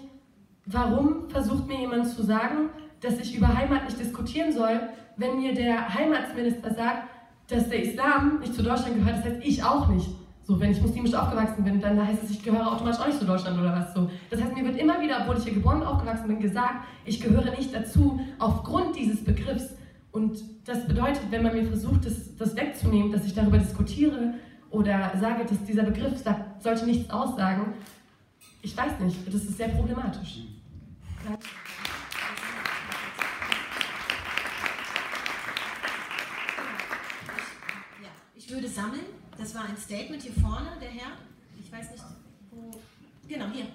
warum 0.66 1.30
versucht 1.30 1.68
mir 1.68 1.80
jemand 1.80 2.08
zu 2.08 2.24
sagen, 2.24 2.70
dass 3.02 3.20
ich 3.20 3.36
über 3.36 3.56
Heimat 3.56 3.86
nicht 3.86 3.99
diskutieren 3.99 4.52
soll, 4.52 4.80
wenn 5.18 5.38
mir 5.38 5.54
der 5.54 5.94
Heimatsminister 5.94 6.74
sagt, 6.74 7.10
dass 7.49 7.70
der 7.70 7.84
Islam 7.84 8.40
nicht 8.40 8.56
zu 8.56 8.64
Deutschland 8.64 8.95
gehört, 8.95 9.18
das 9.18 9.26
heißt 9.26 9.44
ich 9.44 9.64
auch 9.64 9.88
nicht. 9.90 10.10
So, 10.44 10.60
wenn 10.62 10.72
ich 10.72 10.82
muslimisch 10.82 11.14
aufgewachsen 11.14 11.64
bin, 11.66 11.82
dann 11.82 12.06
heißt 12.06 12.24
es, 12.24 12.32
ich 12.32 12.44
gehöre 12.44 12.72
automatisch 12.72 13.02
auch 13.02 13.08
nicht 13.08 13.20
zu 13.20 13.26
Deutschland 13.26 13.60
oder 13.60 13.74
was 13.74 13.94
so. 13.94 14.10
Das 14.30 14.41
heißt, 14.41 14.56
mir 14.56 14.64
wird 14.64 14.78
immer 14.78 15.02
wieder, 15.02 15.20
obwohl 15.22 15.38
ich 15.38 15.44
hier 15.44 15.54
geboren 15.54 15.82
und 15.82 15.88
aufgewachsen 15.88 16.28
bin, 16.28 16.40
gesagt, 16.40 16.86
ich 17.04 17.20
gehöre 17.20 17.52
nicht 17.52 17.76
dazu 17.76 18.22
aufgrund 18.40 18.95
dieses 18.95 19.24
Begriffs. 19.26 19.76
Und 20.14 20.40
das 20.66 20.88
bedeutet, 20.88 21.24
wenn 21.32 21.44
man 21.44 21.54
mir 21.54 21.66
versucht, 21.66 22.06
das, 22.06 22.36
das 22.38 22.56
wegzunehmen, 22.56 23.12
dass 23.12 23.26
ich 23.26 23.36
darüber 23.36 23.58
diskutiere, 23.58 24.36
oder 24.70 25.12
sage, 25.20 25.45
dass 25.45 25.64
dieser 25.64 25.84
Begriff 25.84 26.14
sollte 26.60 26.86
nichts 26.86 27.10
aussagen, 27.10 27.74
ich 28.68 28.76
weiß 28.76 28.99
nicht, 28.99 29.26
das 29.26 29.45
ist 29.45 29.56
sehr 29.56 29.69
problematisch. 29.69 30.39
Ja. 31.23 31.39
Ich 38.35 38.49
würde 38.49 38.68
sammeln. 38.68 39.06
Das 39.38 39.56
war 39.56 39.64
ein 39.64 39.77
Statement 39.77 40.22
hier 40.22 40.34
vorne, 40.34 40.72
der 40.81 40.89
Herr. 40.89 41.11
Ich 41.57 41.72
weiß 41.72 41.91
nicht, 41.91 42.03
wo. 42.52 42.72
Genau, 43.30 43.45
hier. 43.53 43.68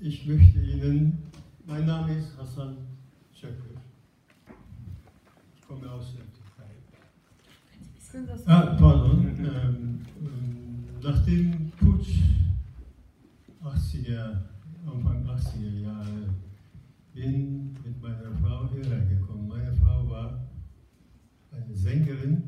Ich 0.00 0.26
möchte 0.26 0.60
Ihnen, 0.60 1.32
mein 1.66 1.86
Name 1.86 2.16
ist 2.16 2.36
Hassan 2.38 2.76
Schöpfer 3.34 3.64
komme 5.68 5.90
aus 5.92 6.14
der 6.14 6.24
Türkei. 8.26 8.52
Ah, 8.52 8.76
pardon. 8.78 9.26
Ähm, 9.38 9.98
nach 11.02 11.24
dem 11.24 11.70
Putsch 11.78 12.18
80er, 13.62 14.36
Anfang 14.86 15.24
80er 15.26 15.80
Jahre 15.82 16.34
bin 17.14 17.76
mit 17.84 18.02
meiner 18.02 18.32
Frau 18.40 18.68
hierher 18.72 19.04
gekommen. 19.06 19.48
Meine 19.48 19.72
Frau 19.74 20.08
war 20.08 20.40
eine 21.52 21.74
Sängerin 21.74 22.42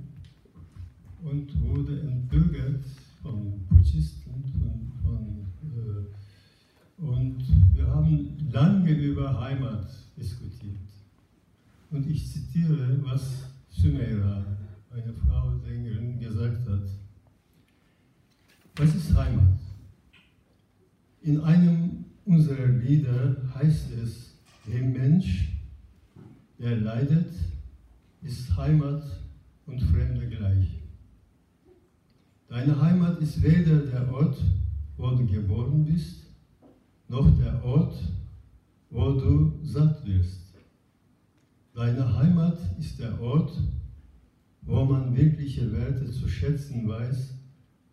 und 1.22 1.60
wurde 1.60 2.00
entbürgert 2.00 2.84
von 3.22 3.66
Putschisten. 3.68 4.44
Von, 4.60 4.92
von, 5.02 5.46
äh, 5.62 7.02
und 7.02 7.44
wir 7.74 7.86
haben 7.86 8.36
lange 8.52 8.92
über 8.92 9.40
Heimat 9.40 9.88
diskutiert. 10.16 10.76
Und 11.90 12.06
ich 12.06 12.30
zitiere, 12.30 12.98
was 13.02 13.44
Sumeira, 13.70 14.44
eine 14.90 15.12
Frau 15.14 15.56
Sängerin, 15.58 16.18
gesagt 16.18 16.68
hat. 16.68 16.82
Was 18.76 18.94
ist 18.94 19.16
Heimat? 19.16 19.58
In 21.22 21.40
einem 21.40 22.04
unserer 22.24 22.66
Lieder 22.66 23.36
heißt 23.54 23.92
es, 24.02 24.34
dem 24.66 24.92
Mensch, 24.92 25.52
der 26.58 26.76
leidet, 26.76 27.32
ist 28.22 28.56
Heimat 28.56 29.02
und 29.66 29.80
Fremde 29.80 30.28
gleich. 30.28 30.80
Deine 32.48 32.80
Heimat 32.80 33.20
ist 33.20 33.42
weder 33.42 33.78
der 33.86 34.12
Ort, 34.12 34.42
wo 34.96 35.10
du 35.10 35.26
geboren 35.26 35.84
bist, 35.84 36.24
noch 37.08 37.30
der 37.38 37.64
Ort, 37.64 37.94
wo 38.90 39.12
du 39.12 39.60
satt 39.62 40.04
wirst. 40.04 40.52
Deine 41.74 42.16
Heimat 42.16 42.58
ist 42.78 42.98
der 42.98 43.20
Ort, 43.20 43.52
wo 44.62 44.84
man 44.84 45.16
wirkliche 45.16 45.72
Werte 45.72 46.10
zu 46.10 46.28
schätzen 46.28 46.88
weiß 46.88 47.34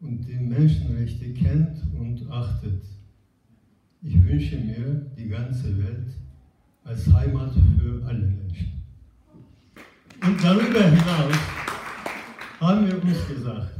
und 0.01 0.27
die 0.27 0.35
Menschenrechte 0.39 1.33
kennt 1.33 1.81
und 1.93 2.29
achtet. 2.29 2.83
Ich 4.01 4.23
wünsche 4.23 4.57
mir 4.57 5.11
die 5.17 5.27
ganze 5.27 5.77
Welt 5.77 6.13
als 6.83 7.11
Heimat 7.11 7.53
für 7.53 8.05
alle 8.05 8.27
Menschen. 8.27 8.83
Und 10.21 10.43
darüber 10.43 10.83
hinaus 10.83 11.35
haben 12.59 12.87
wir 12.87 13.01
uns 13.01 13.27
gesagt, 13.27 13.71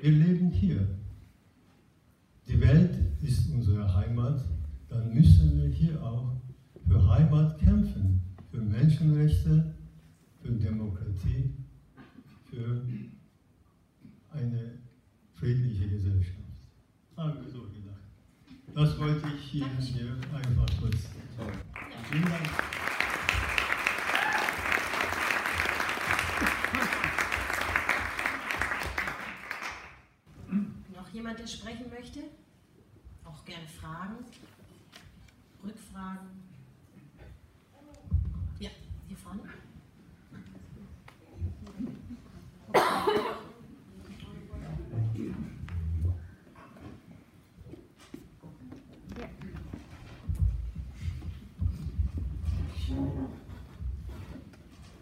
wir 0.00 0.10
leben 0.10 0.50
hier. 0.50 0.86
Die 2.48 2.60
Welt 2.60 2.98
ist 3.22 3.50
unsere 3.50 3.94
Heimat, 3.94 4.44
dann 4.88 5.14
müssen 5.14 5.56
wir 5.60 5.68
hier 5.68 6.02
auch 6.02 6.32
für 6.86 7.08
Heimat 7.08 7.58
kämpfen, 7.58 8.20
für 8.50 8.60
Menschenrechte, 8.60 9.74
für 10.42 10.52
Demokratie, 10.52 11.54
für 12.52 12.86
eine 14.30 14.78
friedliche 15.32 15.88
Gesellschaft. 15.88 16.36
Haben 17.16 17.42
wir 17.42 17.50
so 17.50 17.62
gedacht. 17.62 17.96
Das 18.74 18.98
wollte 18.98 19.26
ich 19.34 19.42
hier, 19.44 19.66
hier 19.78 20.18
einfach 20.34 20.66
kurz 20.78 20.96
sagen. 21.36 21.58
Vielen 22.10 22.24
Dank. 22.24 22.50
Noch 30.94 31.08
jemand, 31.08 31.38
der 31.38 31.46
sprechen 31.46 31.88
möchte? 31.88 32.20
Auch 33.24 33.42
gerne 33.46 33.66
Fragen, 33.66 34.16
Rückfragen. 35.64 36.28
Ja, 38.58 38.70
hier 39.08 39.16
vorne. 39.16 39.42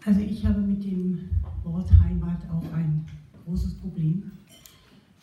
Also 0.03 0.19
ich 0.21 0.45
habe 0.45 0.61
mit 0.61 0.83
dem 0.83 1.29
Wort 1.63 1.89
Heimat 2.03 2.41
auch 2.49 2.73
ein 2.73 3.05
großes 3.45 3.75
Problem. 3.75 4.31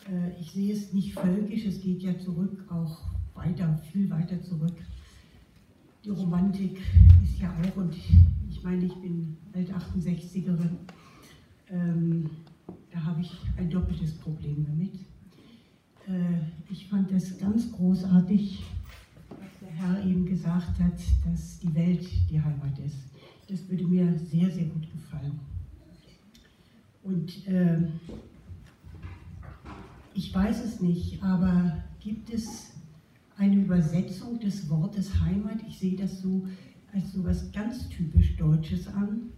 Äh, 0.09 0.39
Ich 0.39 0.51
sehe 0.51 0.73
es 0.73 0.93
nicht 0.93 1.13
völkisch, 1.13 1.65
es 1.65 1.81
geht 1.81 2.01
ja 2.01 2.17
zurück, 2.17 2.65
auch 2.69 2.97
weiter, 3.35 3.77
viel 3.91 4.09
weiter 4.09 4.41
zurück. 4.41 4.73
Die 6.03 6.09
Romantik 6.09 6.79
ist 7.21 7.39
ja 7.39 7.53
auch, 7.53 7.77
und 7.77 7.93
ich 8.49 8.63
meine, 8.63 8.85
ich 8.85 8.95
bin 8.95 9.37
alt 9.53 9.69
68erin, 9.69 10.77
ähm, 11.71 12.29
da 12.91 13.03
habe 13.03 13.21
ich 13.21 13.31
ein 13.57 13.69
doppeltes 13.69 14.13
Problem 14.17 14.65
damit. 14.67 14.95
Äh, 16.07 16.41
Ich 16.69 16.87
fand 16.87 17.11
das 17.11 17.37
ganz 17.37 17.71
großartig, 17.71 18.63
was 19.29 19.59
der 19.61 19.69
Herr 19.69 20.05
eben 20.05 20.25
gesagt 20.25 20.79
hat, 20.79 20.99
dass 21.25 21.59
die 21.59 21.73
Welt 21.73 22.07
die 22.29 22.41
Heimat 22.41 22.77
ist. 22.79 22.97
Das 23.47 23.67
würde 23.69 23.85
mir 23.87 24.17
sehr, 24.17 24.51
sehr 24.51 24.65
gut 24.65 24.91
gefallen. 24.91 25.39
Und 27.03 27.47
ähm, 27.47 27.99
ich 30.13 30.33
weiß 30.33 30.63
es 30.63 30.79
nicht, 30.81 31.23
aber 31.23 31.83
gibt 31.99 32.31
es 32.31 32.73
eine 33.37 33.55
Übersetzung 33.55 34.39
des 34.39 34.69
Wortes 34.69 35.19
Heimat? 35.19 35.59
Ich 35.67 35.79
sehe 35.79 35.95
das 35.95 36.21
so 36.21 36.45
als 36.93 37.13
so 37.13 37.23
was 37.23 37.51
ganz 37.51 37.87
typisch 37.89 38.35
Deutsches 38.35 38.87
an. 38.87 39.31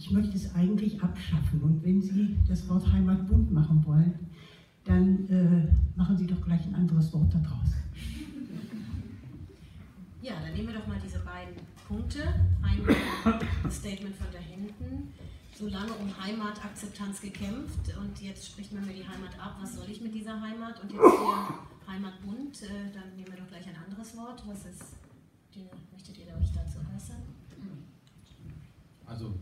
Ich 0.00 0.10
möchte 0.10 0.34
es 0.34 0.54
eigentlich 0.54 1.02
abschaffen. 1.02 1.60
Und 1.60 1.84
wenn 1.84 2.00
Sie 2.00 2.34
das 2.48 2.66
Wort 2.70 2.90
Heimat 2.90 3.28
bunt 3.28 3.52
machen 3.52 3.84
wollen, 3.84 4.18
dann 4.84 5.28
äh, 5.28 5.68
machen 5.94 6.16
Sie 6.16 6.26
doch 6.26 6.40
gleich 6.40 6.64
ein 6.64 6.74
anderes 6.74 7.12
Wort 7.12 7.34
daraus. 7.34 7.68
Ja, 10.22 10.32
dann 10.40 10.54
nehmen 10.54 10.68
wir 10.68 10.78
doch 10.78 10.86
mal 10.86 10.98
diese 11.04 11.18
beiden 11.18 11.54
Punkte. 11.86 12.20
Einmal 12.62 12.96
das 13.62 13.76
Statement 13.76 14.16
von 14.16 14.28
da 14.32 14.38
hinten. 14.38 15.12
So 15.58 15.68
lange 15.68 15.92
um 15.92 16.08
Heimatakzeptanz 16.18 17.20
gekämpft 17.20 17.94
und 18.00 18.22
jetzt 18.22 18.46
spricht 18.46 18.72
man 18.72 18.86
mir 18.86 18.94
die 18.94 19.06
Heimat 19.06 19.38
ab. 19.38 19.58
Was 19.60 19.76
soll 19.76 19.90
ich 19.90 20.00
mit 20.00 20.14
dieser 20.14 20.40
Heimat? 20.40 20.82
Und 20.82 20.92
jetzt 20.92 21.02
hier 21.02 21.92
Heimatbund. 21.92 22.62
Äh, 22.62 22.90
dann 22.94 23.16
nehmen 23.16 23.32
wir 23.32 23.38
doch 23.38 23.48
gleich 23.48 23.68
ein 23.68 23.76
anderes 23.84 24.16
Wort. 24.16 24.42
Was 24.46 24.64
ist, 24.64 24.96
die, 25.54 25.66
möchtet 25.92 26.16
ihr 26.16 26.34
euch 26.40 26.50
dazu 26.54 26.78
äußern? 26.96 27.20
Also, 29.04 29.34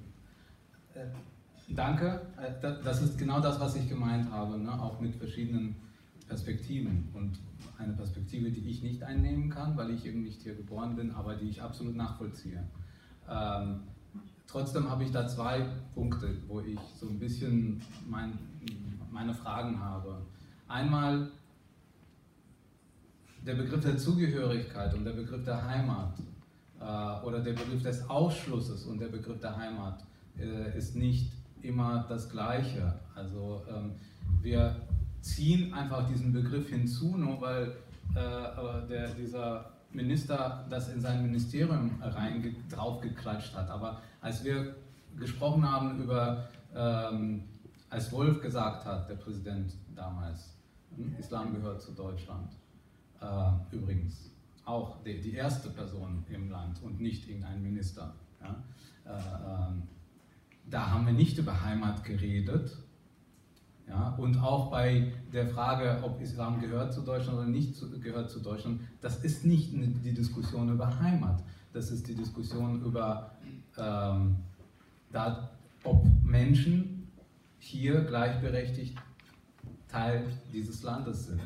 danke. 1.68 2.20
Äh, 2.40 2.52
da- 2.60 2.80
das 2.82 3.02
ist 3.02 3.18
genau 3.18 3.40
das, 3.40 3.60
was 3.60 3.76
ich 3.76 3.88
gemeint 3.88 4.30
habe, 4.30 4.58
ne? 4.58 4.72
auch 4.80 5.00
mit 5.00 5.14
verschiedenen 5.14 5.76
Perspektiven. 6.28 7.08
Und 7.14 7.38
eine 7.78 7.92
Perspektive, 7.92 8.50
die 8.50 8.68
ich 8.68 8.82
nicht 8.82 9.02
einnehmen 9.02 9.50
kann, 9.50 9.76
weil 9.76 9.90
ich 9.90 10.04
eben 10.06 10.22
nicht 10.22 10.42
hier 10.42 10.54
geboren 10.54 10.96
bin, 10.96 11.10
aber 11.12 11.34
die 11.34 11.48
ich 11.48 11.62
absolut 11.62 11.96
nachvollziehe. 11.96 12.62
Ähm, 13.28 13.80
trotzdem 14.46 14.88
habe 14.90 15.04
ich 15.04 15.10
da 15.10 15.26
zwei 15.28 15.66
Punkte, 15.94 16.36
wo 16.48 16.60
ich 16.60 16.78
so 16.98 17.08
ein 17.08 17.18
bisschen 17.18 17.80
mein, 18.08 18.38
meine 19.10 19.34
Fragen 19.34 19.78
habe. 19.80 20.22
Einmal 20.66 21.30
der 23.46 23.54
Begriff 23.54 23.82
der 23.82 23.96
Zugehörigkeit 23.96 24.92
und 24.94 25.04
der 25.04 25.12
Begriff 25.12 25.44
der 25.44 25.64
Heimat 25.66 26.18
äh, 26.80 27.24
oder 27.26 27.40
der 27.40 27.52
Begriff 27.52 27.82
des 27.82 28.08
Ausschlusses 28.08 28.84
und 28.86 28.98
der 29.00 29.08
Begriff 29.08 29.40
der 29.40 29.56
Heimat 29.56 30.04
ist 30.76 30.96
nicht 30.96 31.32
immer 31.62 32.06
das 32.08 32.28
Gleiche. 32.30 32.94
Also 33.14 33.62
ähm, 33.68 33.92
wir 34.40 34.76
ziehen 35.20 35.74
einfach 35.74 36.08
diesen 36.08 36.32
Begriff 36.32 36.68
hinzu, 36.68 37.16
nur 37.16 37.40
weil 37.40 37.76
äh, 38.14 38.88
der, 38.88 39.08
dieser 39.14 39.70
Minister 39.92 40.64
das 40.68 40.92
in 40.92 41.00
sein 41.00 41.22
Ministerium 41.22 42.00
rein 42.00 42.56
draufgeklatscht 42.70 43.54
hat. 43.54 43.68
Aber 43.70 44.00
als 44.20 44.44
wir 44.44 44.76
gesprochen 45.18 45.68
haben 45.68 46.02
über, 46.02 46.48
ähm, 46.74 47.44
als 47.90 48.12
Wolf 48.12 48.40
gesagt 48.40 48.84
hat, 48.84 49.08
der 49.08 49.16
Präsident 49.16 49.72
damals, 49.94 50.54
hm, 50.94 51.16
Islam 51.18 51.54
gehört 51.54 51.82
zu 51.82 51.92
Deutschland, 51.92 52.52
äh, 53.20 53.74
übrigens 53.74 54.30
auch 54.64 55.02
die, 55.02 55.20
die 55.20 55.34
erste 55.34 55.70
Person 55.70 56.24
im 56.28 56.50
Land 56.50 56.82
und 56.82 57.00
nicht 57.00 57.28
irgendein 57.28 57.62
Minister. 57.62 58.14
Ja? 58.42 58.62
Äh, 59.04 59.70
ähm, 59.70 59.82
da 60.70 60.90
haben 60.90 61.06
wir 61.06 61.12
nicht 61.12 61.38
über 61.38 61.64
Heimat 61.64 62.04
geredet. 62.04 62.76
Ja? 63.88 64.14
Und 64.18 64.38
auch 64.38 64.70
bei 64.70 65.12
der 65.32 65.46
Frage, 65.46 66.02
ob 66.02 66.20
Islam 66.20 66.60
gehört 66.60 66.92
zu 66.92 67.02
Deutschland 67.02 67.38
oder 67.38 67.48
nicht 67.48 67.74
zu, 67.74 67.90
gehört 68.00 68.30
zu 68.30 68.40
Deutschland, 68.40 68.80
das 69.00 69.24
ist 69.24 69.44
nicht 69.44 69.72
die 69.72 70.14
Diskussion 70.14 70.68
über 70.68 71.00
Heimat. 71.00 71.42
Das 71.72 71.90
ist 71.90 72.08
die 72.08 72.14
Diskussion 72.14 72.82
über, 72.82 73.32
ähm, 73.76 74.36
da, 75.12 75.50
ob 75.84 76.04
Menschen 76.24 77.08
hier 77.58 78.02
gleichberechtigt 78.02 78.96
Teil 79.88 80.26
dieses 80.52 80.82
Landes 80.82 81.26
sind. 81.26 81.40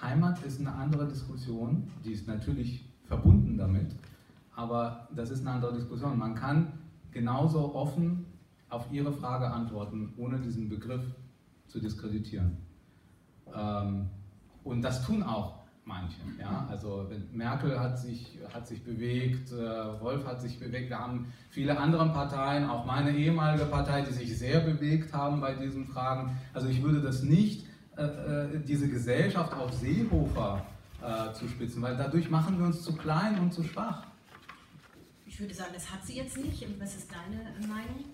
Heimat 0.00 0.42
ist 0.44 0.60
eine 0.60 0.74
andere 0.74 1.08
Diskussion, 1.08 1.90
die 2.04 2.12
ist 2.12 2.26
natürlich 2.26 2.84
verbunden 3.04 3.56
damit, 3.56 3.94
aber 4.54 5.08
das 5.14 5.30
ist 5.30 5.40
eine 5.40 5.52
andere 5.52 5.74
Diskussion. 5.74 6.18
Man 6.18 6.34
kann 6.34 6.72
genauso 7.16 7.74
offen 7.74 8.26
auf 8.68 8.84
Ihre 8.92 9.10
Frage 9.10 9.50
antworten, 9.50 10.12
ohne 10.18 10.38
diesen 10.38 10.68
Begriff 10.68 11.02
zu 11.66 11.80
diskreditieren. 11.80 12.58
Ähm, 13.54 14.10
und 14.64 14.82
das 14.82 15.04
tun 15.06 15.22
auch 15.22 15.54
manche. 15.86 16.20
Ja? 16.38 16.66
Also 16.68 17.08
Merkel 17.32 17.80
hat 17.80 17.98
sich, 17.98 18.38
hat 18.52 18.66
sich 18.66 18.84
bewegt, 18.84 19.50
äh, 19.52 20.00
Wolf 20.00 20.26
hat 20.26 20.42
sich 20.42 20.58
bewegt, 20.60 20.90
wir 20.90 20.98
haben 20.98 21.32
viele 21.48 21.78
andere 21.78 22.06
Parteien, 22.10 22.68
auch 22.68 22.84
meine 22.84 23.16
ehemalige 23.16 23.64
Partei, 23.64 24.02
die 24.02 24.12
sich 24.12 24.36
sehr 24.36 24.60
bewegt 24.60 25.14
haben 25.14 25.40
bei 25.40 25.54
diesen 25.54 25.86
Fragen. 25.86 26.36
Also 26.52 26.68
ich 26.68 26.82
würde 26.82 27.00
das 27.00 27.22
nicht, 27.22 27.64
äh, 27.96 28.02
äh, 28.02 28.60
diese 28.60 28.88
Gesellschaft 28.90 29.54
auf 29.54 29.72
Seehofer 29.72 30.66
äh, 31.02 31.32
zu 31.32 31.48
spitzen, 31.48 31.80
weil 31.80 31.96
dadurch 31.96 32.28
machen 32.28 32.58
wir 32.58 32.66
uns 32.66 32.82
zu 32.82 32.94
klein 32.94 33.38
und 33.38 33.54
zu 33.54 33.62
schwach. 33.62 34.02
Ich 35.36 35.42
würde 35.42 35.54
sagen, 35.54 35.72
das 35.74 35.92
hat 35.92 36.02
sie 36.02 36.16
jetzt 36.16 36.38
nicht. 36.38 36.62
Und 36.62 36.80
was 36.80 36.96
ist 36.96 37.10
deine 37.12 37.42
Meinung? 37.68 38.06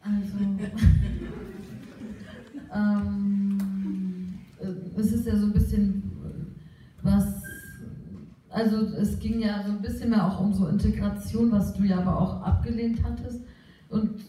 Also, 0.00 0.38
ähm, 2.72 4.38
äh, 4.60 5.00
es 5.00 5.12
ist 5.14 5.26
ja 5.26 5.36
so 5.36 5.46
ein 5.46 5.52
bisschen 5.52 6.12
äh, 6.24 7.04
was, 7.04 7.42
also 8.50 8.86
es 8.94 9.18
ging 9.18 9.40
ja 9.40 9.64
so 9.64 9.72
ein 9.72 9.82
bisschen 9.82 10.10
mehr 10.10 10.24
auch 10.28 10.38
um 10.38 10.54
so 10.54 10.68
Integration, 10.68 11.50
was 11.50 11.72
du 11.72 11.82
ja 11.82 11.98
aber 11.98 12.20
auch 12.20 12.42
abgelehnt 12.42 13.02
hattest. 13.02 13.40
Und 13.88 14.20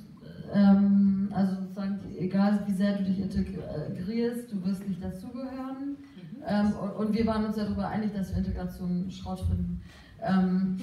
ähm, 0.51 1.29
also 1.31 1.61
sozusagen, 1.61 1.99
egal 2.17 2.63
wie 2.65 2.73
sehr 2.73 2.97
du 2.97 3.03
dich 3.03 3.19
integrierst, 3.19 4.51
du 4.51 4.65
wirst 4.65 4.87
nicht 4.89 5.03
dazugehören. 5.03 5.89
Mhm. 5.89 6.43
Ähm, 6.43 6.73
und, 6.73 6.89
und, 6.89 7.13
wir 7.13 7.27
waren 7.27 7.45
uns 7.45 7.55
darüber 7.55 7.87
einig, 7.87 8.13
dass 8.15 8.31
wir 8.31 8.39
Integration 8.39 9.11
Schrott 9.11 9.41
finden. 9.41 9.79
Ähm, 10.23 10.81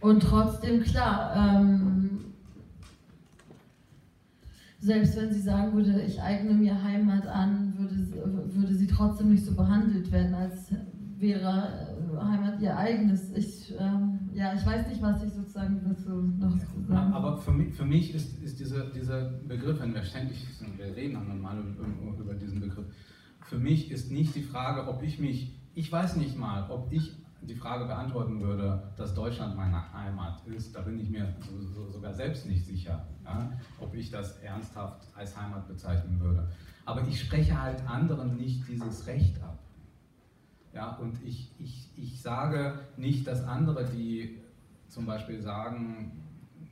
und 0.00 0.20
trotzdem, 0.20 0.82
klar, 0.82 1.34
ähm, 1.36 2.20
selbst 4.80 5.16
wenn 5.16 5.32
sie 5.32 5.40
sagen 5.40 5.72
würde, 5.74 6.02
ich 6.02 6.20
eigne 6.20 6.54
mir 6.54 6.82
Heimat 6.82 7.26
an, 7.26 7.74
würde, 7.78 8.54
würde 8.54 8.74
sie 8.74 8.88
trotzdem 8.88 9.30
nicht 9.30 9.44
so 9.44 9.54
behandelt 9.54 10.10
werden, 10.10 10.34
als 10.34 10.72
wäre 11.18 11.94
äh, 12.12 12.20
Heimat 12.20 12.60
ihr 12.60 12.76
eigenes. 12.76 13.30
Ich, 13.36 13.72
ähm, 13.78 14.18
ja, 14.34 14.54
ich 14.54 14.66
weiß 14.66 14.88
nicht, 14.88 15.00
was 15.00 15.22
ich 15.22 15.32
sozusagen 15.32 15.80
dazu 15.84 16.10
noch 16.10 16.56
sagen 16.88 17.12
Aber 17.12 17.38
für 17.38 17.52
mich, 17.52 17.72
für 17.74 17.84
mich 17.84 18.12
ist, 18.12 18.42
ist 18.42 18.58
dieser, 18.58 18.90
dieser 18.90 19.30
Begriff, 19.46 19.80
wenn 19.80 19.94
wir 19.94 20.02
ständig 20.02 20.44
wir 20.76 20.96
reden 20.96 21.40
mal 21.40 21.58
über 22.18 22.34
diesen 22.34 22.60
Begriff, 22.60 22.86
für 23.42 23.58
mich 23.58 23.90
ist 23.90 24.10
nicht 24.10 24.34
die 24.34 24.42
Frage, 24.42 24.88
ob 24.88 25.02
ich 25.02 25.20
mich, 25.20 25.54
ich 25.74 25.90
weiß 25.92 26.16
nicht 26.16 26.36
mal, 26.36 26.68
ob 26.70 26.92
ich 26.92 27.12
die 27.42 27.54
Frage 27.54 27.86
beantworten 27.86 28.40
würde, 28.40 28.82
dass 28.96 29.14
Deutschland 29.14 29.56
meine 29.56 29.92
Heimat 29.92 30.46
ist, 30.46 30.74
da 30.74 30.80
bin 30.82 30.98
ich 30.98 31.10
mir 31.10 31.34
so, 31.40 31.60
so, 31.66 31.90
sogar 31.90 32.12
selbst 32.12 32.46
nicht 32.46 32.64
sicher, 32.64 33.04
ja, 33.24 33.52
ob 33.80 33.94
ich 33.94 34.10
das 34.10 34.38
ernsthaft 34.38 35.08
als 35.14 35.36
Heimat 35.36 35.66
bezeichnen 35.66 36.20
würde. 36.20 36.48
Aber 36.84 37.06
ich 37.06 37.20
spreche 37.20 37.60
halt 37.60 37.86
anderen 37.88 38.36
nicht 38.36 38.66
dieses 38.68 39.06
Recht 39.06 39.42
ab. 39.42 39.58
Ja, 40.72 40.96
und 40.96 41.22
ich, 41.22 41.50
ich, 41.58 41.90
ich 41.96 42.22
sage 42.22 42.78
nicht, 42.96 43.26
dass 43.26 43.44
andere, 43.44 43.84
die 43.84 44.38
zum 44.88 45.04
Beispiel 45.04 45.40
sagen, 45.40 46.12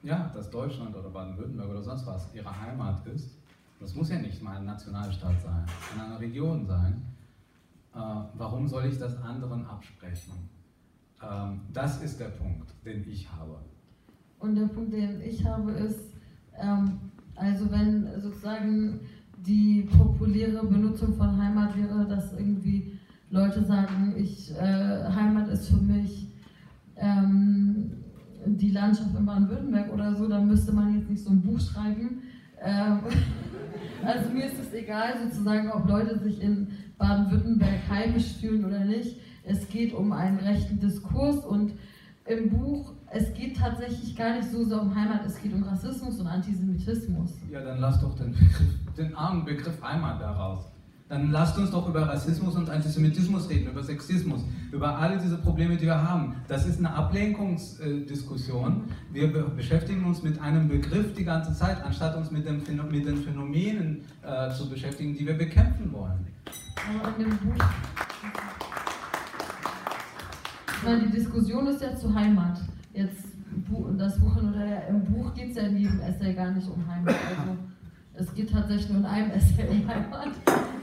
ja, 0.03 0.31
dass 0.35 0.51
Deutschland 0.51 0.95
oder 0.95 1.11
Baden-Württemberg 1.11 1.69
oder 1.69 1.83
sonst 1.83 2.07
was 2.07 2.33
ihre 2.35 2.61
Heimat 2.61 3.07
ist, 3.07 3.37
das 3.79 3.95
muss 3.95 4.11
ja 4.11 4.19
nicht 4.19 4.43
mal 4.43 4.59
ein 4.59 4.65
Nationalstaat 4.65 5.41
sein, 5.41 5.67
kann 5.91 6.07
eine 6.07 6.21
Region 6.21 6.65
sein, 6.65 7.03
äh, 7.95 7.99
warum 8.35 8.69
soll 8.69 8.87
ich 8.87 8.99
das 8.99 9.21
anderen 9.23 9.67
absprechen? 9.67 10.49
Ähm, 11.23 11.61
das 11.73 12.03
ist 12.03 12.19
der 12.19 12.31
Punkt, 12.31 12.73
den 12.85 13.05
ich 13.09 13.31
habe. 13.31 13.59
Und 14.39 14.55
der 14.55 14.67
Punkt, 14.67 14.93
den 14.93 15.21
ich 15.21 15.45
habe, 15.45 15.73
ist, 15.73 16.15
ähm, 16.59 16.99
also 17.37 17.71
wenn 17.71 18.09
sozusagen 18.21 19.01
die 19.47 19.89
populäre 19.97 20.67
Benutzung 20.67 21.15
von 21.15 21.43
Heimat 21.43 21.77
wäre, 21.77 22.07
dass 22.07 22.33
irgendwie 22.33 22.99
Leute 23.31 23.65
sagen, 23.65 24.15
ich, 24.17 24.51
äh, 24.53 25.05
Heimat 25.15 25.49
ist 25.49 25.69
für 25.69 25.77
mich 25.77 26.29
ähm, 26.97 27.93
die 28.45 28.71
Landschaft 28.71 29.15
in 29.17 29.27
Baden-Württemberg 29.27 29.93
oder 29.93 30.15
so, 30.15 30.27
dann 30.27 30.49
müsste 30.49 30.73
man 30.73 30.99
jetzt 30.99 31.11
nicht 31.11 31.23
so 31.23 31.31
ein 31.31 31.43
Buch 31.43 31.61
schreiben. 31.61 32.23
Ähm, 32.63 33.01
also 34.05 34.31
mir 34.31 34.47
ist 34.47 34.59
es 34.59 34.73
egal 34.73 35.15
sozusagen, 35.23 35.71
ob 35.71 35.89
Leute 35.89 36.19
sich 36.19 36.43
in 36.43 36.69
Baden-Württemberg 36.99 37.89
heimisch 37.89 38.35
fühlen 38.35 38.65
oder 38.65 38.85
nicht. 38.85 39.21
Es 39.51 39.69
geht 39.69 39.93
um 39.93 40.13
einen 40.13 40.39
rechten 40.39 40.79
Diskurs 40.79 41.45
und 41.45 41.73
im 42.25 42.51
Buch, 42.51 42.93
es 43.11 43.35
geht 43.35 43.57
tatsächlich 43.57 44.15
gar 44.15 44.37
nicht 44.37 44.49
so 44.53 44.63
sehr 44.63 44.81
um 44.81 44.95
Heimat, 44.95 45.27
es 45.27 45.43
geht 45.43 45.53
um 45.53 45.65
Rassismus 45.65 46.21
und 46.21 46.29
Antisemitismus. 46.29 47.33
Ja, 47.51 47.61
dann 47.61 47.81
lass 47.81 48.01
doch 48.01 48.15
den, 48.15 48.33
den 48.97 49.13
armen 49.17 49.45
Begriff 49.45 49.83
Heimat 49.83 50.21
daraus. 50.21 50.67
Dann 51.09 51.33
lasst 51.33 51.59
uns 51.59 51.73
doch 51.73 51.89
über 51.89 52.03
Rassismus 52.03 52.55
und 52.55 52.71
Antisemitismus 52.71 53.51
reden, 53.51 53.73
über 53.73 53.83
Sexismus, 53.83 54.43
über 54.71 54.97
alle 54.97 55.19
diese 55.19 55.39
Probleme, 55.39 55.77
die 55.77 55.87
wir 55.87 56.01
haben. 56.01 56.37
Das 56.47 56.65
ist 56.69 56.79
eine 56.79 56.95
Ablenkungsdiskussion. 56.95 58.85
Wir 59.13 59.33
beschäftigen 59.33 60.05
uns 60.05 60.23
mit 60.23 60.41
einem 60.41 60.69
Begriff 60.69 61.13
die 61.15 61.25
ganze 61.25 61.53
Zeit, 61.57 61.83
anstatt 61.83 62.17
uns 62.17 62.31
mit, 62.31 62.47
dem, 62.47 62.63
mit 62.89 63.05
den 63.05 63.17
Phänomenen 63.17 64.03
äh, 64.23 64.53
zu 64.53 64.71
beschäftigen, 64.71 65.17
die 65.17 65.27
wir 65.27 65.37
bekämpfen 65.37 65.93
wollen. 65.93 66.29
Aber 67.01 67.09
in 67.19 67.25
dem 67.25 67.37
Buch 67.39 67.65
meine, 70.83 71.03
die 71.03 71.11
Diskussion 71.11 71.67
ist 71.67 71.83
ja 71.83 71.95
zu 71.97 72.15
Heimat. 72.15 72.61
Jetzt 72.93 73.25
das 73.97 74.19
Buch 74.19 74.37
oder 74.37 74.53
der, 74.53 74.89
im 74.89 75.05
Buch 75.05 75.35
geht 75.35 75.51
es 75.51 75.57
ja 75.57 75.65
in 75.65 75.77
jedem 75.77 76.01
Essay 76.01 76.35
gar 76.35 76.51
nicht 76.51 76.69
um 76.69 76.87
Heimat. 76.87 77.15
Also 78.15 78.31
es 78.31 78.35
geht 78.35 78.51
tatsächlich 78.51 78.89
nur 78.89 78.99
in 79.01 79.07
einem 79.07 79.31
Essay 79.31 79.69
um 79.69 79.87
Heimat. 79.89 80.29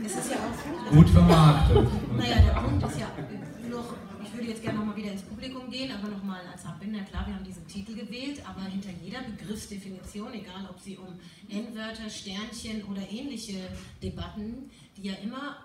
Es 0.05 0.15
ist 0.15 0.31
ja 0.31 0.37
auch 0.37 0.91
gut 0.91 1.09
vermarktet. 1.09 1.87
Naja, 2.15 2.35
der 2.45 2.61
Punkt 2.61 2.85
ist 2.85 2.99
ja 2.99 3.07
noch, 3.69 3.93
ich 4.23 4.33
würde 4.33 4.47
jetzt 4.47 4.61
gerne 4.61 4.79
nochmal 4.79 4.95
wieder 4.95 5.11
ins 5.11 5.23
Publikum 5.23 5.69
gehen, 5.69 5.91
aber 5.91 6.09
nochmal 6.09 6.41
als 6.51 6.65
Abbinder, 6.65 6.99
klar, 7.01 7.25
wir 7.27 7.35
haben 7.35 7.43
diesen 7.43 7.65
Titel 7.67 7.95
gewählt, 7.95 8.41
aber 8.47 8.65
hinter 8.65 8.89
jeder 9.03 9.19
Begriffsdefinition, 9.23 10.33
egal 10.33 10.67
ob 10.69 10.79
sie 10.79 10.97
um 10.97 11.13
N-Wörter, 11.49 12.09
Sternchen 12.09 12.83
oder 12.85 13.01
ähnliche 13.09 13.59
Debatten, 14.01 14.69
die 14.95 15.07
ja 15.07 15.13
immer 15.23 15.57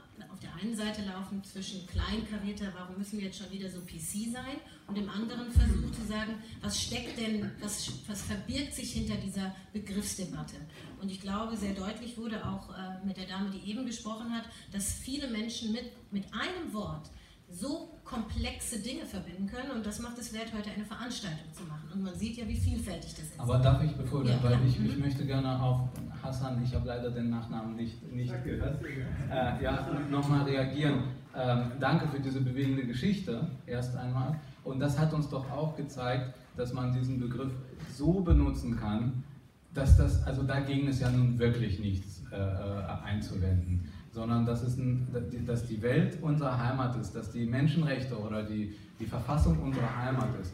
der 0.43 0.55
einen 0.55 0.77
Seite 0.77 1.02
laufen 1.02 1.43
zwischen 1.44 1.86
kleinkarierter, 1.86 2.73
warum 2.74 2.98
müssen 2.98 3.19
wir 3.19 3.27
jetzt 3.27 3.39
schon 3.39 3.51
wieder 3.51 3.69
so 3.69 3.81
PC 3.81 4.32
sein, 4.32 4.59
und 4.86 4.97
dem 4.97 5.09
anderen 5.09 5.51
Versuch 5.51 5.90
zu 5.93 6.06
sagen, 6.06 6.35
was 6.60 6.82
steckt 6.82 7.19
denn, 7.19 7.51
was, 7.60 7.90
was 8.06 8.23
verbirgt 8.23 8.74
sich 8.74 8.93
hinter 8.93 9.14
dieser 9.16 9.55
Begriffsdebatte. 9.73 10.56
Und 11.01 11.10
ich 11.10 11.20
glaube, 11.20 11.56
sehr 11.56 11.73
deutlich 11.74 12.19
wurde 12.19 12.47
auch 12.47 12.70
äh, 12.70 13.06
mit 13.06 13.16
der 13.16 13.27
Dame, 13.27 13.51
die 13.51 13.70
eben 13.70 13.86
gesprochen 13.86 14.31
hat, 14.32 14.44
dass 14.73 14.93
viele 14.93 15.28
Menschen 15.28 15.73
mit, 15.73 15.85
mit 16.12 16.24
einem 16.35 16.73
Wort 16.73 17.10
so 17.53 17.89
komplexe 18.05 18.81
Dinge 18.81 19.05
verbinden 19.05 19.47
können 19.47 19.70
und 19.70 19.87
das 19.87 20.01
macht 20.01 20.19
es 20.19 20.33
wert, 20.33 20.53
heute 20.57 20.70
eine 20.70 20.85
Veranstaltung 20.85 21.53
zu 21.53 21.65
machen. 21.65 21.89
Und 21.93 22.03
man 22.03 22.15
sieht 22.15 22.37
ja, 22.37 22.49
wie 22.49 22.57
vielfältig 22.57 23.11
das 23.11 23.24
ist. 23.24 23.41
Aber 23.41 23.59
darf 23.59 23.83
ich, 23.83 23.93
bevor 23.93 24.24
ja, 24.24 24.43
weil 24.43 24.59
ich, 24.66 24.83
ich 24.83 24.99
möchte 24.99 25.24
gerne 25.24 25.61
auf 25.61 25.89
Hassan, 26.23 26.62
ich 26.65 26.74
habe 26.74 26.89
leider 26.89 27.11
den 27.11 27.31
Nachnamen 27.31 27.77
nicht, 27.77 28.03
nicht 28.12 28.33
gehört, 28.45 28.83
äh, 28.85 29.62
ja, 29.62 29.87
nochmal 30.11 30.43
reagieren. 30.45 31.05
Ähm, 31.35 31.73
danke 31.81 32.09
für 32.09 32.20
diese 32.20 32.41
bewegende 32.41 32.87
Geschichte, 32.87 33.47
erst 33.66 33.97
einmal. 33.97 34.39
Und 34.65 34.81
das 34.81 34.99
hat 34.99 35.12
uns 35.12 35.29
doch 35.29 35.51
auch 35.51 35.77
gezeigt, 35.77 36.35
dass 36.57 36.73
man 36.73 36.93
diesen 36.93 37.20
Begriff 37.20 37.53
so 37.95 38.20
benutzen 38.20 38.79
kann, 38.79 39.24
dass 39.74 39.97
das, 39.97 40.23
also 40.24 40.43
dagegen 40.43 40.89
ist 40.89 41.01
ja 41.01 41.11
nun 41.11 41.39
wirklich 41.39 41.79
nichts 41.79 42.23
äh, 42.31 42.37
äh 42.37 42.85
einzuwenden 43.05 43.89
sondern 44.12 44.44
dass, 44.44 44.62
es 44.62 44.76
ein, 44.76 45.09
dass 45.47 45.66
die 45.66 45.80
Welt 45.80 46.18
unsere 46.20 46.56
Heimat 46.56 46.97
ist, 46.97 47.14
dass 47.14 47.30
die 47.30 47.47
Menschenrechte 47.47 48.18
oder 48.18 48.43
die, 48.43 48.74
die 49.01 49.06
Verfassung 49.06 49.59
unsere 49.60 49.97
Heimat 49.97 50.28
ist. 50.40 50.52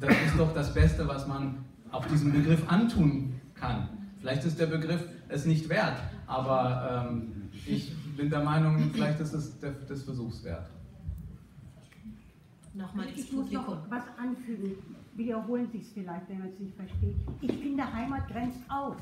Das 0.00 0.10
ist 0.10 0.38
doch 0.38 0.52
das 0.52 0.74
Beste, 0.74 1.06
was 1.06 1.26
man 1.26 1.64
auf 1.92 2.06
diesem 2.08 2.32
Begriff 2.32 2.68
antun 2.68 3.34
kann. 3.54 3.88
Vielleicht 4.20 4.44
ist 4.44 4.58
der 4.58 4.66
Begriff 4.66 5.04
es 5.28 5.46
nicht 5.46 5.68
wert, 5.68 5.98
aber 6.26 7.08
ähm, 7.10 7.32
ich 7.66 7.92
bin 8.16 8.28
der 8.28 8.42
Meinung, 8.42 8.90
vielleicht 8.92 9.20
ist 9.20 9.32
es 9.32 9.58
des 9.60 10.02
Versuchs 10.02 10.42
wert. 10.42 10.68
Nochmal 12.74 13.06
ich 13.14 13.32
muss 13.32 13.50
noch 13.50 13.78
was 13.88 14.02
anfügen. 14.18 14.72
Wiederholen 15.14 15.70
sich 15.70 15.82
es 15.82 15.92
vielleicht, 15.92 16.28
wenn 16.28 16.40
man 16.40 16.48
es 16.48 16.58
nicht 16.58 16.76
versteht. 16.76 17.16
Ich 17.40 17.52
finde, 17.52 17.90
Heimat 17.90 18.28
grenzt 18.28 18.60
aus. 18.68 19.00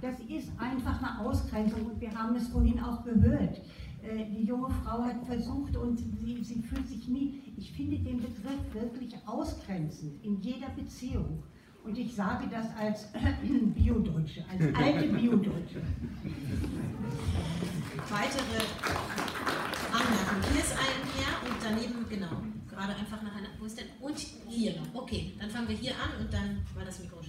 Das 0.00 0.18
ist 0.20 0.50
einfach 0.58 1.02
eine 1.02 1.20
Ausgrenzung 1.20 1.86
und 1.86 2.00
wir 2.00 2.12
haben 2.12 2.36
es 2.36 2.48
vorhin 2.48 2.80
auch 2.80 3.04
gehört. 3.04 3.60
Äh, 4.02 4.24
die 4.30 4.44
junge 4.44 4.70
Frau 4.70 5.02
hat 5.02 5.24
versucht 5.26 5.76
und 5.76 5.98
sie, 5.98 6.42
sie 6.42 6.62
fühlt 6.62 6.88
sich 6.88 7.06
nie, 7.08 7.42
ich 7.56 7.72
finde 7.72 7.98
den 7.98 8.18
Begriff 8.18 8.72
wirklich 8.72 9.14
ausgrenzend 9.26 10.24
in 10.24 10.40
jeder 10.40 10.68
Beziehung. 10.70 11.42
Und 11.84 11.98
ich 11.98 12.14
sage 12.14 12.46
das 12.50 12.66
als 12.76 13.08
Biodeutsche, 13.74 14.44
als 14.50 14.74
alte 14.74 15.08
Biodeutsche. 15.08 15.82
Weitere 18.08 18.60
Anmerkungen. 19.90 20.52
Hier 20.52 20.60
ist 20.60 20.72
ein 20.72 21.00
Herr 21.16 21.48
und 21.48 21.56
daneben, 21.62 22.08
genau, 22.08 22.42
gerade 22.68 22.94
einfach 22.94 23.22
nach 23.22 23.34
einer, 23.34 23.48
wo 23.58 23.64
ist 23.64 23.78
denn? 23.78 23.86
Und 24.00 24.18
hier 24.18 24.76
noch. 24.76 25.02
Okay, 25.02 25.34
dann 25.38 25.50
fangen 25.50 25.68
wir 25.68 25.76
hier 25.76 25.92
an 25.92 26.24
und 26.24 26.32
dann 26.32 26.58
war 26.74 26.84
das 26.84 27.00
Mikro. 27.00 27.20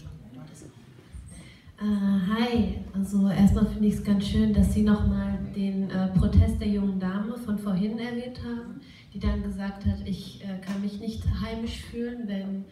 Uh, 1.84 2.20
hi, 2.32 2.78
also 2.94 3.28
erstmal 3.28 3.66
finde 3.66 3.88
ich 3.88 3.96
es 3.96 4.04
ganz 4.04 4.28
schön, 4.28 4.54
dass 4.54 4.72
Sie 4.72 4.84
nochmal 4.84 5.40
den 5.56 5.90
äh, 5.90 6.10
Protest 6.10 6.62
der 6.62 6.68
jungen 6.68 7.00
Dame 7.00 7.36
von 7.40 7.58
vorhin 7.58 7.98
erwähnt 7.98 8.40
haben, 8.44 8.82
die 9.12 9.20
dann 9.20 9.42
gesagt 9.42 9.88
hat, 9.88 9.96
ich 10.06 10.44
äh, 10.44 10.60
kann 10.62 10.80
mich 10.80 11.00
nicht 11.00 11.24
heimisch 11.42 11.82
fühlen, 11.86 12.28
wenn, 12.28 12.66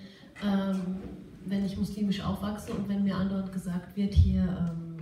ähm, 0.47 0.97
wenn 1.43 1.65
ich 1.65 1.75
muslimisch 1.75 2.23
aufwachse 2.23 2.71
und 2.71 2.87
wenn 2.87 3.03
mir 3.03 3.15
andauernd 3.15 3.51
gesagt 3.51 3.97
wird, 3.97 4.13
hier, 4.13 4.43
ähm, 4.43 4.97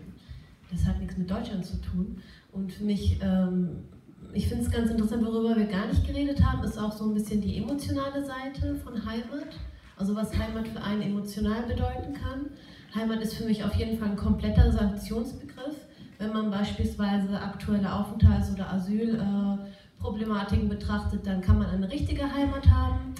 das 0.72 0.86
hat 0.86 1.02
nichts 1.02 1.18
mit 1.18 1.30
Deutschland 1.30 1.66
zu 1.66 1.76
tun. 1.82 2.22
Und 2.54 2.72
für 2.72 2.86
mich, 2.86 3.20
ähm, 3.22 3.84
ich 4.32 4.48
finde 4.48 4.64
es 4.64 4.72
ganz 4.72 4.90
interessant, 4.90 5.26
worüber 5.26 5.58
wir 5.58 5.66
gar 5.66 5.86
nicht 5.86 6.08
geredet 6.08 6.42
haben, 6.42 6.64
ist 6.64 6.78
auch 6.78 6.94
so 6.94 7.04
ein 7.04 7.14
bisschen 7.14 7.42
die 7.42 7.58
emotionale 7.58 8.26
Seite 8.26 8.78
von 8.78 9.06
Heimat, 9.06 9.60
also 9.98 10.16
was 10.16 10.32
Heimat 10.38 10.66
für 10.70 10.82
einen 10.82 11.02
emotional 11.02 11.64
bedeuten 11.64 12.14
kann. 12.14 12.52
Heimat 12.96 13.22
ist 13.22 13.36
für 13.36 13.46
mich 13.46 13.64
auf 13.64 13.76
jeden 13.76 13.98
Fall 13.98 14.10
ein 14.10 14.16
kompletter 14.16 14.72
Sanktionsbegriff. 14.72 15.76
Wenn 16.18 16.34
man 16.34 16.50
beispielsweise 16.50 17.40
aktuelle 17.40 17.92
Aufenthalts- 17.94 18.52
oder 18.52 18.74
Asylproblematiken 18.74 20.68
betrachtet, 20.70 21.28
dann 21.28 21.42
kann 21.42 21.60
man 21.60 21.68
eine 21.68 21.92
richtige 21.92 22.24
Heimat 22.34 22.68
haben. 22.70 23.14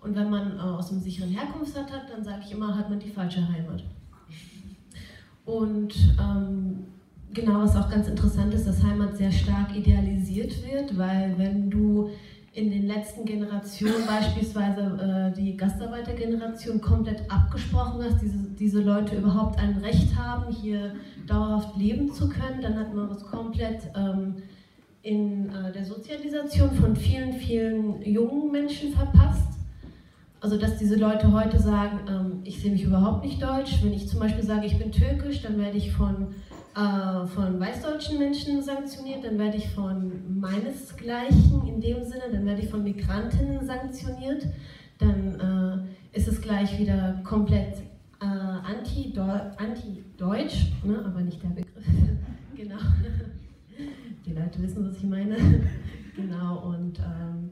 Und 0.00 0.16
wenn 0.16 0.30
man 0.30 0.58
äh, 0.58 0.62
aus 0.62 0.90
einem 0.90 1.00
sicheren 1.00 1.30
Herkunftsland 1.30 1.92
hat, 1.92 2.10
dann 2.10 2.24
sage 2.24 2.42
ich 2.44 2.52
immer, 2.52 2.76
hat 2.76 2.88
man 2.88 2.98
die 2.98 3.10
falsche 3.10 3.46
Heimat. 3.46 3.84
Und 5.44 5.94
ähm, 6.18 6.86
genau, 7.32 7.60
was 7.60 7.76
auch 7.76 7.90
ganz 7.90 8.08
interessant 8.08 8.54
ist, 8.54 8.66
dass 8.66 8.82
Heimat 8.82 9.16
sehr 9.16 9.32
stark 9.32 9.76
idealisiert 9.76 10.54
wird, 10.66 10.96
weil 10.96 11.34
wenn 11.36 11.70
du 11.70 12.10
in 12.52 12.70
den 12.70 12.86
letzten 12.86 13.24
Generationen 13.24 14.06
beispielsweise 14.06 15.32
äh, 15.32 15.40
die 15.40 15.56
Gastarbeitergeneration 15.56 16.80
komplett 16.80 17.30
abgesprochen 17.30 18.02
hast, 18.02 18.20
diese, 18.20 18.38
diese 18.58 18.80
Leute 18.80 19.16
überhaupt 19.16 19.58
ein 19.60 19.76
Recht 19.78 20.16
haben, 20.16 20.52
hier 20.52 20.96
dauerhaft 21.26 21.76
leben 21.76 22.12
zu 22.12 22.28
können, 22.28 22.60
dann 22.60 22.76
hat 22.76 22.92
man 22.92 23.08
was 23.08 23.24
komplett 23.24 23.82
ähm, 23.96 24.42
in 25.02 25.48
äh, 25.48 25.72
der 25.72 25.84
Sozialisation 25.84 26.72
von 26.72 26.96
vielen, 26.96 27.34
vielen 27.34 28.02
jungen 28.02 28.50
Menschen 28.50 28.92
verpasst. 28.92 29.59
Also 30.40 30.56
dass 30.56 30.78
diese 30.78 30.96
Leute 30.96 31.32
heute 31.32 31.58
sagen, 31.58 32.00
ähm, 32.08 32.40
ich 32.44 32.60
sehe 32.60 32.72
mich 32.72 32.82
überhaupt 32.82 33.24
nicht 33.24 33.42
deutsch. 33.42 33.82
Wenn 33.82 33.92
ich 33.92 34.08
zum 34.08 34.20
Beispiel 34.20 34.42
sage, 34.42 34.66
ich 34.66 34.78
bin 34.78 34.90
türkisch, 34.90 35.42
dann 35.42 35.58
werde 35.58 35.76
ich 35.76 35.92
von 35.92 36.28
äh, 36.74 37.26
von 37.26 37.58
weißdeutschen 37.58 38.18
Menschen 38.18 38.62
sanktioniert, 38.62 39.24
dann 39.24 39.38
werde 39.38 39.56
ich 39.56 39.68
von 39.70 40.40
meinesgleichen 40.40 41.66
in 41.66 41.80
dem 41.80 42.04
Sinne, 42.04 42.22
dann 42.32 42.46
werde 42.46 42.62
ich 42.62 42.68
von 42.68 42.84
Migrantinnen 42.84 43.66
sanktioniert, 43.66 44.46
dann 44.98 45.84
äh, 46.12 46.16
ist 46.16 46.28
es 46.28 46.40
gleich 46.40 46.78
wieder 46.78 47.20
komplett 47.24 47.78
äh, 48.20 48.24
anti-deutsch, 48.24 49.56
anti 49.58 50.04
ne? 50.84 51.04
aber 51.04 51.20
nicht 51.22 51.42
der 51.42 51.48
Begriff. 51.48 51.84
genau. 52.56 52.76
Die 54.26 54.32
Leute 54.32 54.62
wissen, 54.62 54.88
was 54.88 54.96
ich 54.96 55.04
meine. 55.04 55.36
genau, 56.16 56.68
und 56.68 56.98
ähm, 57.00 57.50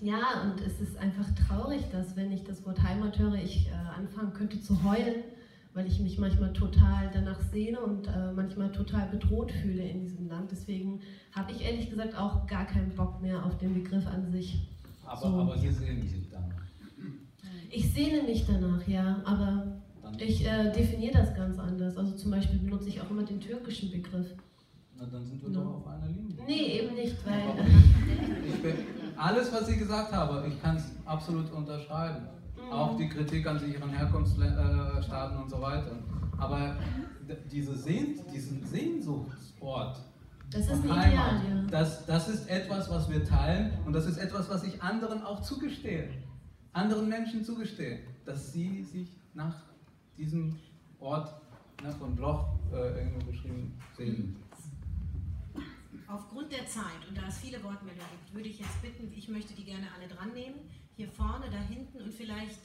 ja, 0.00 0.42
und 0.42 0.60
es 0.66 0.80
ist 0.80 0.96
einfach 0.98 1.26
traurig, 1.46 1.82
dass 1.92 2.16
wenn 2.16 2.32
ich 2.32 2.44
das 2.44 2.64
Wort 2.66 2.82
Heimat 2.82 3.18
höre, 3.18 3.34
ich 3.34 3.68
äh, 3.68 3.98
anfangen 3.98 4.32
könnte 4.32 4.60
zu 4.60 4.82
heulen 4.84 5.24
weil 5.74 5.86
ich 5.86 6.00
mich 6.00 6.18
manchmal 6.18 6.52
total 6.52 7.10
danach 7.12 7.40
sehne 7.40 7.80
und 7.80 8.08
äh, 8.08 8.32
manchmal 8.34 8.72
total 8.72 9.08
bedroht 9.08 9.52
fühle 9.52 9.82
in 9.82 10.00
diesem 10.00 10.28
Land. 10.28 10.50
Deswegen 10.50 11.00
habe 11.32 11.52
ich 11.52 11.62
ehrlich 11.62 11.90
gesagt 11.90 12.16
auch 12.16 12.46
gar 12.46 12.66
keinen 12.66 12.90
Bock 12.94 13.22
mehr 13.22 13.44
auf 13.44 13.56
den 13.58 13.74
Begriff 13.74 14.06
an 14.06 14.30
sich. 14.32 14.68
Aber, 15.04 15.20
so. 15.20 15.26
aber 15.28 15.58
Sie 15.58 15.70
sehnen 15.70 16.08
sich 16.08 16.28
danach. 16.30 16.60
Ich 17.70 17.92
sehne 17.92 18.22
mich 18.24 18.44
danach, 18.46 18.86
ja, 18.88 19.22
aber 19.24 19.80
ich 20.18 20.44
äh, 20.44 20.72
definiere 20.72 21.18
das 21.18 21.34
ganz 21.36 21.56
anders. 21.58 21.96
Also 21.96 22.16
zum 22.16 22.32
Beispiel 22.32 22.58
benutze 22.58 22.88
ich 22.88 23.00
auch 23.00 23.10
immer 23.10 23.22
den 23.22 23.40
türkischen 23.40 23.92
Begriff. 23.92 24.26
Na, 24.98 25.06
dann 25.06 25.24
sind 25.24 25.40
wir 25.40 25.50
no. 25.50 25.60
doch 25.60 25.76
auf 25.76 25.86
einer 25.86 26.08
Linie. 26.08 26.36
Nee, 26.48 26.80
eben 26.80 26.94
nicht, 26.94 27.16
weil. 27.24 27.64
bin, 28.62 28.99
alles, 29.20 29.52
was 29.52 29.68
ich 29.68 29.78
gesagt 29.78 30.12
habe, 30.12 30.44
ich 30.48 30.60
kann 30.62 30.76
es 30.76 30.84
absolut 31.04 31.50
unterschreiben 31.52 32.26
auch 32.70 32.96
die 32.96 33.08
Kritik 33.08 33.46
an 33.46 33.60
ihren 33.70 33.90
Herkunftsstaaten 33.90 35.38
und 35.38 35.50
so 35.50 35.60
weiter. 35.60 35.92
Aber 36.38 36.76
diese 37.50 37.76
Sehn, 37.76 38.20
diesen 38.32 38.64
Sehnsuchtsort, 38.64 39.98
das 40.50 40.62
ist 40.62 40.82
Heimat, 40.82 41.06
Ideal, 41.06 41.40
ja. 41.48 41.62
das, 41.70 42.06
das 42.06 42.28
ist 42.28 42.48
etwas, 42.50 42.90
was 42.90 43.08
wir 43.08 43.24
teilen 43.24 43.72
und 43.86 43.92
das 43.92 44.06
ist 44.06 44.16
etwas, 44.16 44.50
was 44.50 44.64
ich 44.64 44.82
anderen 44.82 45.22
auch 45.22 45.42
zugestehe, 45.42 46.08
anderen 46.72 47.08
Menschen 47.08 47.44
zugestehe, 47.44 48.00
dass 48.24 48.52
sie 48.52 48.82
sich 48.82 49.08
nach 49.34 49.54
diesem 50.18 50.58
Ort 50.98 51.32
ne, 51.84 51.92
von 51.92 52.16
Bloch 52.16 52.46
äh, 52.72 52.98
irgendwo 52.98 53.30
beschrieben 53.30 53.78
sehen. 53.96 54.36
Aufgrund 56.10 56.50
der 56.52 56.66
Zeit 56.66 57.06
und 57.08 57.16
da 57.16 57.22
es 57.28 57.38
viele 57.38 57.62
Wortmeldungen 57.62 58.10
gibt, 58.10 58.34
würde 58.34 58.48
ich 58.48 58.58
jetzt 58.58 58.82
bitten, 58.82 59.12
ich 59.16 59.28
möchte 59.28 59.54
die 59.54 59.64
gerne 59.64 59.86
alle 59.96 60.08
dran 60.08 60.32
nehmen 60.32 60.58
hier 60.96 61.08
vorne, 61.08 61.46
da 61.50 61.58
hinten 61.72 62.02
und 62.02 62.12
vielleicht, 62.12 62.60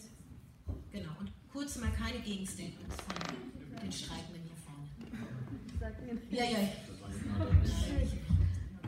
genau, 0.91 1.11
und 1.19 1.31
kurz 1.53 1.79
mal 1.79 1.91
keine 1.91 2.19
Gegenstatements 2.19 2.95
von 2.95 3.15
den 3.81 3.91
Streitenden 3.91 4.41
hier 4.43 4.57
vorne. 4.65 4.89
Ja, 6.31 6.43
ja. 6.43 6.59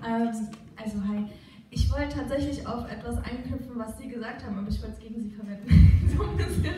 Ähm, 0.05 0.47
also, 0.75 1.03
hi. 1.07 1.25
Ich 1.69 1.91
wollte 1.91 2.15
tatsächlich 2.15 2.65
auf 2.65 2.89
etwas 2.89 3.17
anknüpfen, 3.17 3.77
was 3.77 3.97
Sie 3.97 4.07
gesagt 4.07 4.43
haben, 4.43 4.57
aber 4.57 4.69
ich 4.69 4.81
wollte 4.81 4.95
es 4.95 4.99
gegen 4.99 5.21
Sie 5.21 5.29
verwenden. 5.29 6.09
so 6.17 6.23
ein 6.23 6.35
bisschen. 6.35 6.75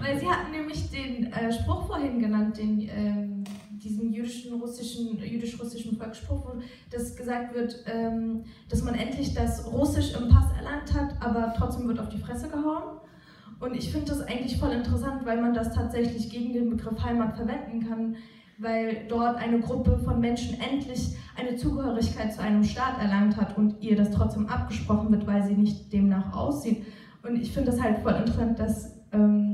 Weil 0.00 0.18
Sie 0.18 0.28
hatten 0.28 0.50
nämlich 0.50 0.90
den 0.90 1.32
äh, 1.32 1.52
Spruch 1.52 1.86
vorhin 1.86 2.18
genannt, 2.18 2.58
den, 2.58 2.88
ähm, 2.90 3.44
diesen 3.82 4.12
jüdischen, 4.12 4.60
russischen, 4.60 5.18
jüdisch-russischen 5.18 5.96
Volksspruch, 5.96 6.44
wo 6.44 6.60
das 6.90 7.16
gesagt 7.16 7.54
wird, 7.54 7.84
ähm, 7.86 8.44
dass 8.68 8.82
man 8.82 8.94
endlich 8.94 9.34
das 9.34 9.66
Russisch 9.70 10.14
im 10.14 10.28
Pass 10.28 10.46
erlangt 10.56 10.94
hat, 10.94 11.14
aber 11.20 11.52
trotzdem 11.56 11.88
wird 11.88 11.98
auf 11.98 12.08
die 12.08 12.18
Fresse 12.18 12.48
gehauen. 12.48 12.98
Und 13.60 13.76
ich 13.76 13.92
finde 13.92 14.06
das 14.06 14.22
eigentlich 14.22 14.58
voll 14.58 14.72
interessant, 14.72 15.24
weil 15.24 15.40
man 15.40 15.54
das 15.54 15.72
tatsächlich 15.72 16.30
gegen 16.30 16.52
den 16.52 16.70
Begriff 16.70 17.02
Heimat 17.02 17.36
verwenden 17.36 17.88
kann, 17.88 18.16
weil 18.58 19.06
dort 19.08 19.36
eine 19.36 19.60
Gruppe 19.60 19.98
von 19.98 20.20
Menschen 20.20 20.60
endlich 20.60 21.16
eine 21.36 21.56
Zugehörigkeit 21.56 22.32
zu 22.32 22.42
einem 22.42 22.64
Staat 22.64 23.00
erlangt 23.00 23.36
hat 23.36 23.56
und 23.56 23.80
ihr 23.80 23.96
das 23.96 24.10
trotzdem 24.10 24.46
abgesprochen 24.48 25.10
wird, 25.10 25.26
weil 25.26 25.42
sie 25.44 25.54
nicht 25.54 25.92
demnach 25.92 26.36
aussieht. 26.36 26.84
Und 27.22 27.36
ich 27.40 27.52
finde 27.52 27.70
das 27.70 27.80
halt 27.80 27.98
voll 27.98 28.14
interessant, 28.14 28.58
dass 28.58 28.96
ähm, 29.12 29.51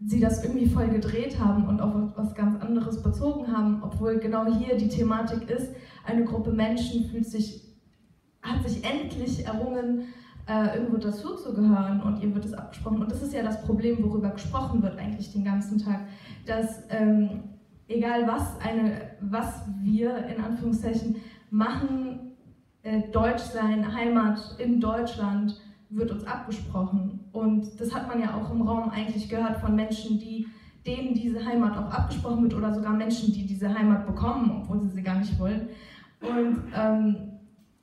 sie 0.00 0.20
das 0.20 0.44
irgendwie 0.44 0.68
voll 0.68 0.88
gedreht 0.88 1.38
haben 1.40 1.66
und 1.66 1.80
auf 1.80 1.92
was 2.16 2.34
ganz 2.34 2.60
anderes 2.62 3.02
bezogen 3.02 3.50
haben, 3.50 3.82
obwohl 3.82 4.18
genau 4.18 4.46
hier 4.46 4.76
die 4.76 4.88
Thematik 4.88 5.50
ist, 5.50 5.72
eine 6.04 6.24
Gruppe 6.24 6.52
Menschen 6.52 7.04
fühlt 7.04 7.26
sich, 7.26 7.62
hat 8.42 8.66
sich 8.68 8.84
endlich 8.84 9.44
errungen, 9.44 10.04
äh, 10.48 10.76
irgendwo 10.76 10.96
dazuzugehören 10.96 12.00
und 12.02 12.22
ihr 12.22 12.34
wird 12.34 12.44
es 12.44 12.54
abgesprochen. 12.54 13.02
Und 13.02 13.10
das 13.10 13.22
ist 13.22 13.34
ja 13.34 13.42
das 13.42 13.62
Problem, 13.62 14.02
worüber 14.02 14.30
gesprochen 14.30 14.82
wird 14.82 14.98
eigentlich 14.98 15.32
den 15.32 15.44
ganzen 15.44 15.78
Tag, 15.78 16.00
dass 16.46 16.84
ähm, 16.88 17.42
egal 17.88 18.26
was, 18.26 18.58
eine, 18.60 19.10
was 19.20 19.62
wir 19.82 20.16
in 20.26 20.42
Anführungszeichen 20.42 21.16
machen, 21.50 22.36
äh, 22.82 23.02
Deutsch 23.10 23.42
sein, 23.42 23.94
Heimat 23.94 24.56
in 24.58 24.80
Deutschland, 24.80 25.60
wird 25.90 26.10
uns 26.10 26.24
abgesprochen. 26.24 27.20
Und 27.32 27.80
das 27.80 27.94
hat 27.94 28.08
man 28.08 28.20
ja 28.20 28.34
auch 28.34 28.50
im 28.50 28.62
Raum 28.62 28.90
eigentlich 28.90 29.28
gehört 29.28 29.58
von 29.58 29.74
Menschen, 29.74 30.18
die 30.18 30.46
denen 30.86 31.14
diese 31.14 31.44
Heimat 31.44 31.76
auch 31.76 31.90
abgesprochen 31.90 32.44
wird 32.44 32.54
oder 32.54 32.72
sogar 32.72 32.94
Menschen, 32.94 33.32
die 33.32 33.46
diese 33.46 33.72
Heimat 33.72 34.06
bekommen, 34.06 34.62
obwohl 34.62 34.80
sie 34.80 34.88
sie 34.88 35.02
gar 35.02 35.18
nicht 35.18 35.38
wollen. 35.38 35.68
Und 36.20 36.58
ähm, 36.74 37.16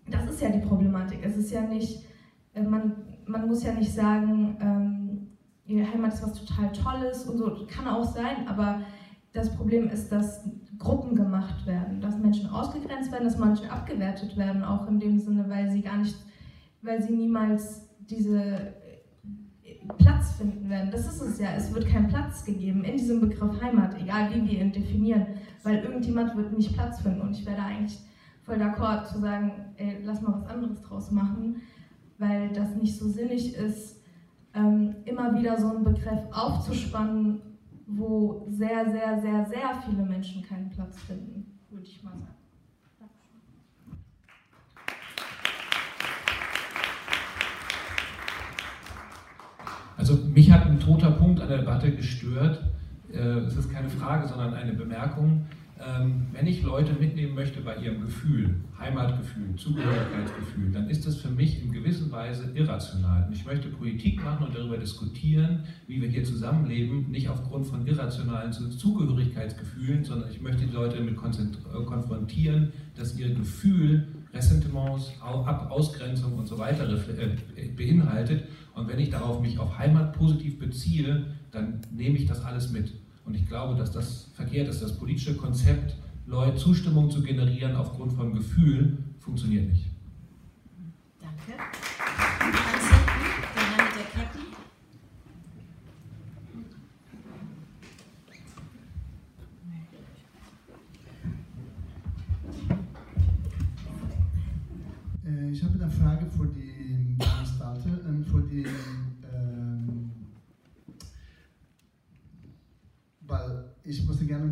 das 0.07 0.29
ist 0.29 0.41
ja 0.41 0.49
die 0.49 0.65
Problematik. 0.65 1.19
Es 1.21 1.37
ist 1.37 1.51
ja 1.51 1.61
nicht, 1.61 2.03
äh, 2.53 2.63
man, 2.63 2.95
man 3.25 3.47
muss 3.47 3.63
ja 3.63 3.73
nicht 3.73 3.93
sagen, 3.93 4.57
ähm, 4.59 5.27
ihre 5.65 5.91
Heimat 5.91 6.13
ist 6.13 6.23
was 6.23 6.33
total 6.33 6.71
Tolles 6.71 7.25
und 7.25 7.37
so, 7.37 7.65
kann 7.67 7.87
auch 7.87 8.03
sein, 8.03 8.47
aber 8.47 8.81
das 9.33 9.53
Problem 9.55 9.89
ist, 9.89 10.11
dass 10.11 10.47
Gruppen 10.77 11.15
gemacht 11.15 11.65
werden, 11.65 11.99
dass 12.01 12.17
Menschen 12.17 12.49
ausgegrenzt 12.49 13.11
werden, 13.11 13.25
dass 13.25 13.37
manche 13.37 13.69
abgewertet 13.69 14.37
werden, 14.37 14.63
auch 14.63 14.87
in 14.87 14.99
dem 14.99 15.19
Sinne, 15.19 15.49
weil 15.49 15.69
sie 15.69 15.81
gar 15.81 15.97
nicht, 15.97 16.15
weil 16.81 17.01
sie 17.01 17.13
niemals 17.13 17.89
diese 17.99 18.73
Platz 19.97 20.33
finden 20.33 20.69
werden. 20.69 20.91
Das 20.91 21.05
ist 21.07 21.21
es 21.21 21.39
ja. 21.39 21.53
Es 21.55 21.73
wird 21.73 21.87
kein 21.87 22.07
Platz 22.07 22.43
gegeben 22.45 22.83
in 22.83 22.97
diesem 22.97 23.21
Begriff 23.21 23.61
Heimat, 23.61 23.99
egal 23.99 24.33
wie 24.33 24.49
wir 24.49 24.61
ihn 24.61 24.71
definieren, 24.71 25.27
weil 25.63 25.83
irgendjemand 25.83 26.35
wird 26.35 26.57
nicht 26.57 26.73
Platz 26.73 27.01
finden. 27.01 27.21
Und 27.21 27.31
ich 27.31 27.45
wäre 27.45 27.57
da 27.57 27.65
eigentlich 27.65 27.99
voll 28.43 28.55
d'accord 28.55 29.05
zu 29.05 29.19
sagen, 29.19 29.51
ey, 29.77 29.97
lass 30.03 30.21
mal 30.21 30.33
was 30.33 30.49
anderes 30.49 30.81
draus 30.81 31.11
machen, 31.11 31.61
weil 32.17 32.49
das 32.49 32.75
nicht 32.75 32.97
so 32.97 33.07
sinnig 33.07 33.55
ist, 33.55 34.01
ähm, 34.53 34.95
immer 35.05 35.37
wieder 35.37 35.59
so 35.59 35.69
einen 35.69 35.83
Begriff 35.83 36.19
aufzuspannen, 36.31 37.41
wo 37.87 38.45
sehr, 38.47 38.89
sehr, 38.89 39.19
sehr, 39.21 39.45
sehr 39.45 39.81
viele 39.85 40.03
Menschen 40.03 40.43
keinen 40.43 40.69
Platz 40.69 40.97
finden, 41.01 41.59
würde 41.69 41.85
ich 41.85 42.03
mal 42.03 42.17
sagen. 42.17 42.34
Also 49.97 50.17
mich 50.33 50.51
hat 50.51 50.65
ein 50.65 50.79
toter 50.79 51.11
Punkt 51.11 51.41
an 51.41 51.47
der 51.47 51.59
Debatte 51.59 51.91
gestört. 51.91 52.61
Äh, 53.11 53.17
es 53.17 53.55
ist 53.55 53.71
keine 53.71 53.89
Frage, 53.89 54.27
sondern 54.27 54.53
eine 54.53 54.73
Bemerkung. 54.73 55.45
Ähm, 55.77 56.27
wenn 56.31 56.47
ich 56.47 56.63
Leute 56.63 56.93
mitnehmen 56.93 57.35
möchte 57.35 57.59
bei 57.59 57.75
ihrem 57.75 57.99
Gefühl, 57.99 58.55
Heimatgefühl, 58.79 59.55
Zugehörigkeitsgefühl, 59.57 60.71
dann 60.71 60.89
ist 60.89 61.05
das 61.05 61.17
für 61.17 61.29
mich 61.29 61.61
in 61.61 61.73
gewisser 61.73 62.09
Weise 62.11 62.49
irrational. 62.53 63.27
Ich 63.33 63.45
möchte 63.45 63.67
Politik 63.67 64.23
machen 64.23 64.47
und 64.47 64.55
darüber 64.55 64.77
diskutieren, 64.77 65.63
wie 65.87 66.01
wir 66.01 66.07
hier 66.07 66.23
zusammenleben, 66.23 67.11
nicht 67.11 67.27
aufgrund 67.27 67.65
von 67.67 67.85
irrationalen 67.85 68.53
Zugehörigkeitsgefühlen, 68.53 70.05
sondern 70.05 70.31
ich 70.31 70.41
möchte 70.41 70.65
die 70.65 70.73
Leute 70.73 70.95
damit 70.97 71.17
konfrontieren, 71.17 72.71
dass 72.95 73.19
ihr 73.19 73.33
Gefühl 73.33 74.07
Ressentiments, 74.35 75.13
Ausgrenzung 75.21 76.37
und 76.37 76.47
so 76.47 76.57
weiter 76.57 76.87
äh, 76.87 77.69
beinhaltet 77.69 78.43
und 78.75 78.89
wenn 78.89 78.99
ich 78.99 79.09
darauf 79.09 79.41
mich 79.41 79.57
auf 79.57 79.77
Heimat 79.77 80.13
positiv 80.13 80.59
beziehe, 80.59 81.25
dann 81.51 81.79
nehme 81.91 82.17
ich 82.17 82.25
das 82.25 82.43
alles 82.43 82.71
mit. 82.71 82.91
Und 83.23 83.33
ich 83.33 83.47
glaube, 83.47 83.75
dass 83.75 83.91
das 83.91 84.29
verkehrt 84.33 84.67
ist. 84.67 84.81
Das 84.81 84.97
politische 84.97 85.35
Konzept, 85.35 85.95
Leute 86.27 86.57
Zustimmung 86.57 87.09
zu 87.09 87.23
generieren 87.23 87.75
aufgrund 87.75 88.13
von 88.13 88.33
Gefühl, 88.33 88.97
funktioniert 89.19 89.69
nicht. 89.69 89.94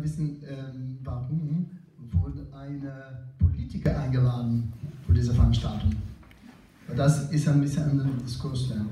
Wissen, 0.04 0.42
ähm, 0.46 0.98
warum 1.02 1.66
wurde 2.12 2.46
ein 2.52 2.82
Politiker 3.38 3.98
eingeladen 3.98 4.72
für 5.06 5.14
diese 5.14 5.34
Veranstaltung? 5.34 5.94
Das 6.94 7.30
ist 7.32 7.48
ein 7.48 7.60
bisschen 7.62 7.84
ein 7.84 7.90
anderer 7.90 8.10
Diskurs. 8.18 8.68
Ja. 8.68 8.84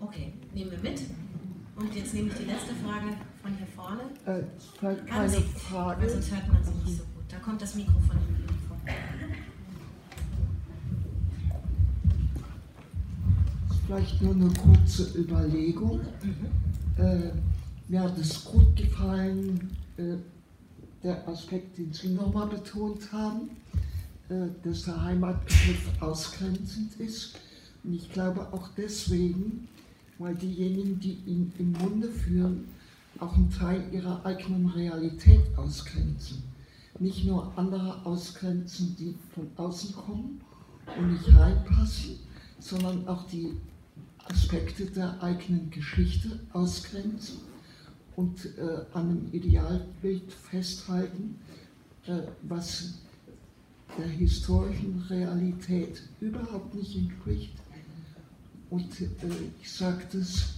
Okay, 0.00 0.32
nehmen 0.52 0.72
wir 0.72 0.80
mit. 0.90 1.00
Und 1.76 1.94
jetzt 1.94 2.12
nehme 2.12 2.28
ich 2.28 2.34
die 2.34 2.44
letzte 2.44 2.74
Frage 2.74 3.06
von 3.42 3.52
hier 3.56 3.66
vorne. 3.68 4.02
Äh, 4.24 4.42
vielleicht 4.78 5.06
Kann 5.06 5.20
eine 5.20 5.28
sie, 5.30 5.42
Frage. 5.42 6.02
weil 6.02 6.10
sonst 6.10 6.30
hört 6.32 6.52
man 6.52 6.64
sie 6.64 6.70
nicht 6.84 6.98
so 6.98 7.04
gut. 7.04 7.24
Da 7.28 7.38
kommt 7.38 7.62
das 7.62 7.74
Mikro 7.76 7.98
von 8.00 8.16
hinten 8.18 8.54
vor. 8.66 8.76
Vielleicht 13.86 14.20
nur 14.22 14.34
eine 14.34 14.48
kurze 14.48 15.16
Überlegung. 15.16 16.00
Äh, 16.96 17.30
mir 17.88 18.02
hat 18.02 18.18
es 18.18 18.44
gut 18.44 18.74
gefallen, 18.74 19.70
äh, 19.96 20.16
der 21.02 21.26
Aspekt, 21.28 21.78
den 21.78 21.92
Sie 21.92 22.08
nochmal 22.08 22.48
betont 22.48 23.12
haben, 23.12 23.50
äh, 24.28 24.48
dass 24.64 24.84
der 24.84 25.02
Heimatbegriff 25.02 25.90
ausgrenzend 26.00 26.96
ist. 26.98 27.38
Und 27.84 27.94
ich 27.94 28.12
glaube 28.12 28.52
auch 28.52 28.68
deswegen, 28.76 29.68
weil 30.18 30.34
diejenigen, 30.34 30.98
die 30.98 31.18
ihn 31.26 31.52
im 31.58 31.72
Munde 31.72 32.08
führen, 32.08 32.66
auch 33.20 33.34
einen 33.34 33.50
Teil 33.50 33.84
ihrer 33.92 34.24
eigenen 34.26 34.66
Realität 34.66 35.42
ausgrenzen. 35.56 36.42
Nicht 36.98 37.24
nur 37.24 37.52
andere 37.56 38.04
ausgrenzen, 38.04 38.96
die 38.98 39.14
von 39.34 39.48
außen 39.56 39.94
kommen 39.94 40.40
und 40.98 41.12
nicht 41.12 41.28
reinpassen, 41.36 42.16
sondern 42.58 43.06
auch 43.06 43.26
die 43.28 43.52
Aspekte 44.18 44.86
der 44.86 45.22
eigenen 45.22 45.70
Geschichte 45.70 46.40
ausgrenzen 46.52 47.38
und 48.16 48.46
äh, 48.58 48.60
an 48.92 49.10
einem 49.10 49.28
Idealbild 49.32 50.32
festhalten, 50.32 51.38
äh, 52.06 52.22
was 52.42 52.94
der 53.98 54.06
historischen 54.06 55.04
Realität 55.08 56.02
überhaupt 56.20 56.74
nicht 56.74 56.96
entspricht. 56.96 57.52
Und 58.70 59.00
äh, 59.00 59.06
ich 59.60 59.70
sage 59.70 60.04
das, 60.12 60.54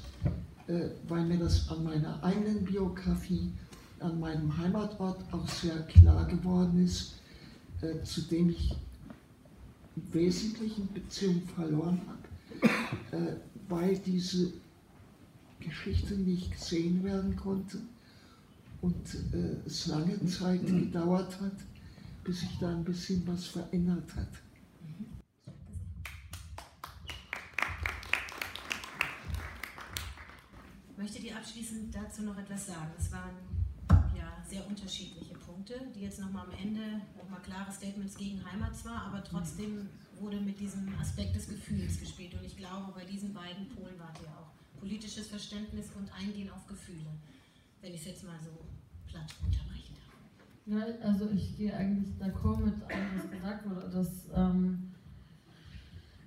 äh, 0.68 0.88
weil 1.08 1.24
mir 1.24 1.38
das 1.38 1.68
an 1.68 1.84
meiner 1.84 2.22
eigenen 2.22 2.64
Biografie, 2.64 3.50
an 4.00 4.18
meinem 4.20 4.56
Heimatort 4.56 5.20
auch 5.32 5.48
sehr 5.48 5.82
klar 5.82 6.26
geworden 6.26 6.84
ist, 6.84 7.14
äh, 7.82 8.02
zu 8.04 8.22
dem 8.22 8.50
ich 8.50 8.74
im 9.96 10.14
Wesentlichen 10.14 10.88
Beziehung 10.92 11.42
verloren 11.54 12.00
habe, 12.06 13.16
äh, 13.16 13.36
weil 13.68 13.98
diese 13.98 14.52
Geschichte 15.60 16.14
nicht 16.14 16.52
gesehen 16.52 17.02
werden 17.04 17.36
konnte 17.36 17.78
und 18.80 19.14
äh, 19.32 19.56
es 19.66 19.86
lange 19.86 20.24
Zeit 20.26 20.66
gedauert 20.66 21.40
hat, 21.40 21.56
bis 22.24 22.40
sich 22.40 22.58
da 22.58 22.70
ein 22.70 22.84
bisschen 22.84 23.26
was 23.26 23.46
verändert 23.46 24.14
hat. 24.14 24.28
Möchtet 30.96 31.24
ihr 31.24 31.36
abschließend 31.36 31.94
dazu 31.94 32.22
noch 32.22 32.36
etwas 32.38 32.66
sagen? 32.66 32.90
Es 32.98 33.10
waren 33.12 33.36
ja 34.16 34.36
sehr 34.48 34.66
unterschiedliche 34.66 35.34
Punkte, 35.34 35.80
die 35.94 36.00
jetzt 36.00 36.20
nochmal 36.20 36.46
am 36.46 36.52
Ende 36.52 37.00
nochmal 37.16 37.40
klare 37.42 37.72
Statements 37.72 38.16
gegen 38.16 38.44
Heimat 38.44 38.76
zwar, 38.76 39.02
aber 39.06 39.22
trotzdem 39.22 39.88
wurde 40.20 40.40
mit 40.40 40.58
diesem 40.58 40.92
Aspekt 41.00 41.36
des 41.36 41.48
Gefühls 41.48 42.00
gespielt. 42.00 42.34
Und 42.34 42.44
ich 42.44 42.56
glaube, 42.56 42.92
bei 42.94 43.04
diesen 43.04 43.32
beiden 43.32 43.68
Polen 43.68 43.98
wart 43.98 44.18
ihr 44.20 44.28
auch. 44.28 44.57
Politisches 44.78 45.28
Verständnis 45.28 45.90
und 45.96 46.10
Eingehen 46.12 46.50
auf 46.50 46.66
Gefühle. 46.66 47.10
Wenn 47.80 47.94
ich 47.94 48.00
es 48.00 48.06
jetzt 48.06 48.24
mal 48.24 48.38
so 48.42 48.50
platt 49.06 49.34
unterbrechen 49.44 49.94
darf. 49.96 50.18
Ja, 50.66 51.06
also 51.06 51.30
ich 51.30 51.56
gehe 51.56 51.74
eigentlich 51.74 52.14
d'accord 52.18 52.58
mit 52.58 52.82
allem, 52.82 53.16
was 53.16 53.30
gesagt 53.30 53.68
wurde, 53.68 53.88
dass 53.90 54.28
ähm, 54.34 54.92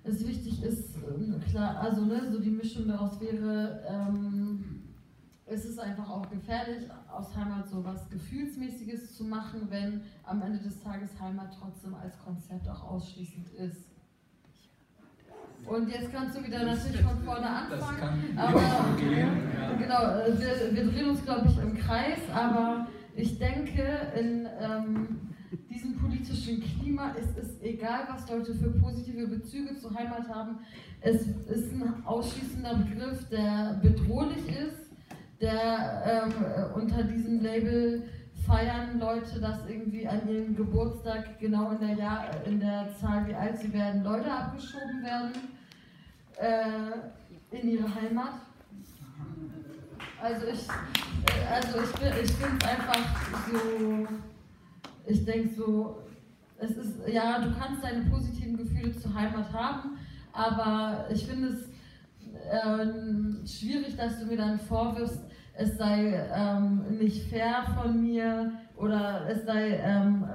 es 0.03 0.25
wichtig 0.25 0.63
ist, 0.63 0.95
ähm, 0.95 1.39
klar, 1.49 1.79
also 1.79 2.05
ne, 2.05 2.31
so 2.31 2.39
die 2.39 2.49
Mischung 2.49 2.87
daraus 2.87 3.19
wäre, 3.19 3.83
ähm, 3.87 4.81
es 5.45 5.65
ist 5.65 5.79
einfach 5.79 6.09
auch 6.09 6.29
gefährlich, 6.29 6.89
aus 7.11 7.35
Heimat 7.35 7.69
so 7.69 7.83
was 7.83 8.09
Gefühlsmäßiges 8.09 9.15
zu 9.15 9.25
machen, 9.25 9.69
wenn 9.69 10.01
am 10.23 10.41
Ende 10.41 10.59
des 10.59 10.81
Tages 10.81 11.09
Heimat 11.19 11.53
trotzdem 11.59 11.93
als 11.93 12.17
Konzept 12.19 12.67
auch 12.69 12.83
ausschließend 12.83 13.49
ist. 13.49 13.90
Und 15.65 15.89
jetzt 15.89 16.11
kannst 16.11 16.37
du 16.37 16.43
wieder 16.43 16.63
natürlich 16.63 17.01
von 17.01 17.21
vorne 17.23 17.47
anfangen. 17.47 18.37
aber 18.37 18.59
genau, 19.79 20.03
äh, 20.19 20.39
wir, 20.39 20.75
wir 20.75 20.91
drehen 20.91 21.09
uns, 21.09 21.23
glaube 21.23 21.47
ich, 21.47 21.57
im 21.57 21.77
Kreis, 21.77 22.19
aber 22.33 22.87
ich 23.15 23.37
denke, 23.37 23.83
in 24.19 24.47
ähm, 24.59 25.31
diesem 25.69 25.97
politischen 25.97 26.61
Klima 26.61 27.11
ist 27.11 27.37
es 27.37 27.61
egal, 27.61 28.07
was 28.09 28.29
Leute 28.29 28.53
für 28.53 28.69
positive 28.69 29.27
Bezüge 29.27 29.75
zur 29.77 29.93
Heimat 29.93 30.27
haben. 30.29 30.59
Es 31.01 31.21
ist 31.21 31.73
ein 31.73 32.05
ausschließender 32.05 32.75
Begriff, 32.75 33.27
der 33.29 33.79
bedrohlich 33.81 34.47
ist, 34.47 34.91
der 35.41 36.25
ähm, 36.25 36.81
unter 36.81 37.03
diesem 37.03 37.41
Label 37.41 38.03
feiern 38.45 38.99
Leute, 38.99 39.39
dass 39.39 39.67
irgendwie 39.67 40.07
an 40.07 40.27
ihrem 40.27 40.55
Geburtstag 40.55 41.39
genau 41.39 41.71
in 41.71 41.79
der, 41.79 41.95
Jahr, 41.95 42.25
in 42.45 42.59
der 42.59 42.89
Zahl, 42.99 43.27
wie 43.27 43.35
alt 43.35 43.57
sie 43.59 43.71
werden, 43.73 44.03
Leute 44.03 44.31
abgeschoben 44.31 45.03
werden 45.03 45.31
äh, 46.37 47.55
in 47.57 47.69
ihre 47.69 47.95
Heimat. 47.95 48.33
Also 50.21 50.45
ich, 50.47 50.67
also 51.51 51.79
ich, 51.79 52.23
ich 52.23 52.31
finde 52.33 52.57
es 52.59 52.69
einfach 52.69 52.99
so, 53.51 54.07
ich 55.07 55.25
denke 55.25 55.55
so, 55.55 55.97
es 56.59 56.71
ist, 56.71 57.07
ja, 57.07 57.39
du 57.39 57.51
kannst 57.57 57.83
deine 57.83 58.05
positiven 58.05 58.57
Gefühle 58.57 58.95
zur 58.95 59.13
Heimat 59.13 59.51
haben, 59.51 59.97
aber 60.31 61.07
ich 61.11 61.25
finde 61.25 61.49
es 61.49 61.69
äh, 62.51 63.47
schwierig, 63.47 63.97
dass 63.97 64.19
du 64.19 64.25
mir 64.25 64.37
dann 64.37 64.59
vorwirfst, 64.59 65.21
es 65.53 65.77
sei 65.77 66.13
ähm, 66.33 66.97
nicht 66.97 67.29
fair 67.29 67.63
von 67.75 68.01
mir 68.01 68.53
oder 68.75 69.27
es 69.29 69.45
sei 69.45 69.79
ähm, 69.83 70.25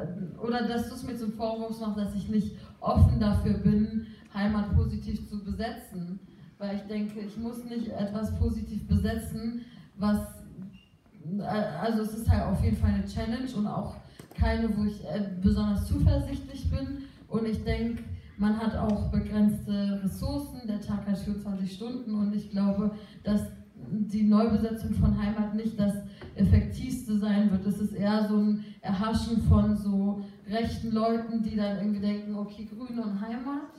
oder 0.42 0.68
dass 0.68 0.88
du 0.88 0.94
es 0.94 1.02
mir 1.02 1.16
zum 1.16 1.32
Vorwurf 1.32 1.80
machst, 1.80 1.98
dass 1.98 2.14
ich 2.14 2.28
nicht 2.28 2.56
offen 2.80 3.18
dafür 3.18 3.54
bin, 3.54 4.06
Heimat 4.34 4.74
positiv 4.74 5.28
zu 5.28 5.42
besetzen. 5.42 6.20
Weil 6.58 6.76
ich 6.76 6.82
denke, 6.82 7.20
ich 7.20 7.36
muss 7.36 7.64
nicht 7.64 7.88
etwas 7.88 8.34
positiv 8.38 8.86
besetzen, 8.86 9.62
was 9.96 10.20
äh, 11.38 11.42
also 11.42 12.02
es 12.02 12.14
ist 12.14 12.30
halt 12.30 12.44
auf 12.44 12.62
jeden 12.62 12.76
Fall 12.76 12.90
eine 12.90 13.06
Challenge 13.06 13.50
und 13.56 13.66
auch 13.66 13.96
keine, 14.34 14.76
wo 14.76 14.84
ich 14.84 15.04
äh, 15.04 15.30
besonders 15.42 15.86
zuversichtlich 15.86 16.70
bin. 16.70 17.04
Und 17.28 17.46
ich 17.46 17.64
denke, 17.64 18.02
man 18.38 18.58
hat 18.58 18.76
auch 18.76 19.10
begrenzte 19.10 20.00
Ressourcen, 20.04 20.66
der 20.66 20.80
Tag 20.80 21.06
hat 21.06 21.18
24 21.18 21.72
Stunden 21.72 22.14
und 22.14 22.34
ich 22.34 22.50
glaube, 22.50 22.90
dass 23.24 23.42
die 23.90 24.22
Neubesetzung 24.24 24.94
von 24.94 25.20
Heimat 25.20 25.54
nicht 25.54 25.78
das 25.78 25.94
effektivste 26.34 27.18
sein 27.18 27.50
wird. 27.50 27.66
Es 27.66 27.78
ist 27.78 27.92
eher 27.92 28.26
so 28.28 28.36
ein 28.36 28.64
Erhaschen 28.80 29.42
von 29.42 29.76
so 29.76 30.22
rechten 30.48 30.92
Leuten, 30.92 31.42
die 31.42 31.56
dann 31.56 31.78
irgendwie 31.78 32.00
denken, 32.00 32.36
okay, 32.36 32.66
Grüne 32.66 33.02
und 33.02 33.20
Heimat. 33.20 33.70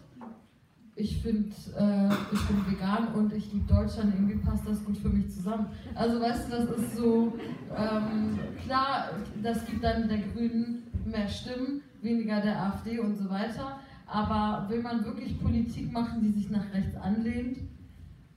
Ich 0.96 1.22
finde, 1.22 1.50
äh, 1.78 2.10
ich 2.34 2.42
bin 2.48 2.72
vegan 2.72 3.14
und 3.14 3.32
ich 3.32 3.54
liebe 3.54 3.72
Deutschland, 3.72 4.16
irgendwie 4.16 4.38
passt 4.38 4.68
das 4.68 4.84
gut 4.84 4.98
für 4.98 5.10
mich 5.10 5.30
zusammen. 5.30 5.68
Also 5.94 6.20
weißt 6.20 6.48
du, 6.48 6.52
das 6.58 6.70
ist 6.72 6.98
so, 6.98 7.34
ähm, 7.78 8.40
klar, 8.66 9.12
das 9.44 9.64
gibt 9.66 9.84
dann 9.84 10.08
der 10.08 10.18
Grünen 10.18 10.84
mehr 11.06 11.28
Stimmen, 11.28 11.82
weniger 12.02 12.42
der 12.42 12.60
AfD 12.60 13.00
und 13.00 13.16
so 13.16 13.30
weiter. 13.30 13.80
Aber 14.08 14.68
will 14.70 14.82
man 14.82 15.06
wirklich 15.06 15.40
Politik 15.40 15.92
machen, 15.92 16.22
die 16.22 16.32
sich 16.32 16.50
nach 16.50 16.74
rechts 16.74 16.96
anlehnt, 16.96 17.60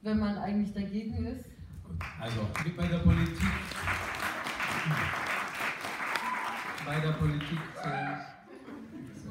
wenn 0.02 0.18
man 0.18 0.36
eigentlich 0.36 0.74
dagegen 0.74 1.24
ist? 1.24 1.49
Also, 2.20 2.48
wie 2.64 2.70
bei 2.70 2.86
der 2.86 2.98
Politik. 2.98 3.48
Bei 6.84 7.00
der 7.00 7.12
Politik 7.12 7.58
zählen, 7.82 8.18
so, 9.14 9.30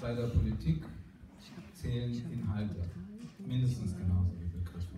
bei 0.00 0.14
der 0.14 0.26
Politik 0.28 0.84
zählen 1.72 2.32
Inhalte. 2.32 2.76
Mindestens 3.38 3.96
genauso 3.96 4.30
wie 4.38 4.46
Begriffe. 4.46 4.96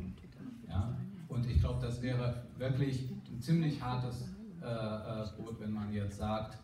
Ja? 0.68 0.96
Und 1.28 1.46
ich 1.46 1.60
glaube, 1.60 1.84
das 1.84 2.02
wäre 2.02 2.44
wirklich 2.58 3.08
ein 3.30 3.40
ziemlich 3.40 3.80
hartes 3.80 4.28
äh, 4.62 4.66
äh, 4.66 5.26
Brot, 5.36 5.60
wenn 5.60 5.72
man 5.72 5.92
jetzt 5.92 6.18
sagt, 6.18 6.58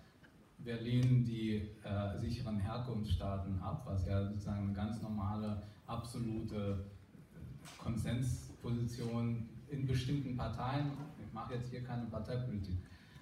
wir 0.59 0.81
lehnen 0.81 1.25
die 1.25 1.57
äh, 1.83 2.19
sicheren 2.19 2.59
Herkunftsstaaten 2.59 3.61
ab, 3.61 3.83
was 3.87 4.07
ja 4.07 4.25
sozusagen 4.25 4.65
eine 4.65 4.73
ganz 4.73 5.01
normale, 5.03 5.63
absolute 5.87 6.85
Konsensposition 7.79 9.49
in 9.71 9.87
bestimmten 9.87 10.37
Parteien, 10.37 10.93
ich 11.25 11.33
mache 11.33 11.55
jetzt 11.55 11.71
hier 11.71 11.83
keine 11.83 12.07
Parteipolitik, 12.07 12.77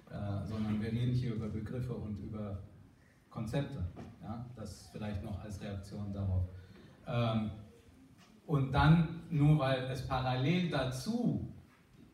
äh, 0.09 0.45
sondern 0.45 0.81
wir 0.81 0.91
reden 0.91 1.13
hier 1.13 1.35
über 1.35 1.47
Begriffe 1.47 1.93
und 1.93 2.17
über 2.17 2.59
Konzepte. 3.29 3.83
Ja? 4.21 4.45
Das 4.55 4.89
vielleicht 4.91 5.23
noch 5.23 5.39
als 5.43 5.61
Reaktion 5.61 6.11
darauf. 6.13 6.43
Ähm, 7.07 7.51
und 8.47 8.71
dann, 8.71 9.21
nur 9.29 9.59
weil 9.59 9.83
es 9.91 10.07
parallel 10.07 10.69
dazu 10.69 11.53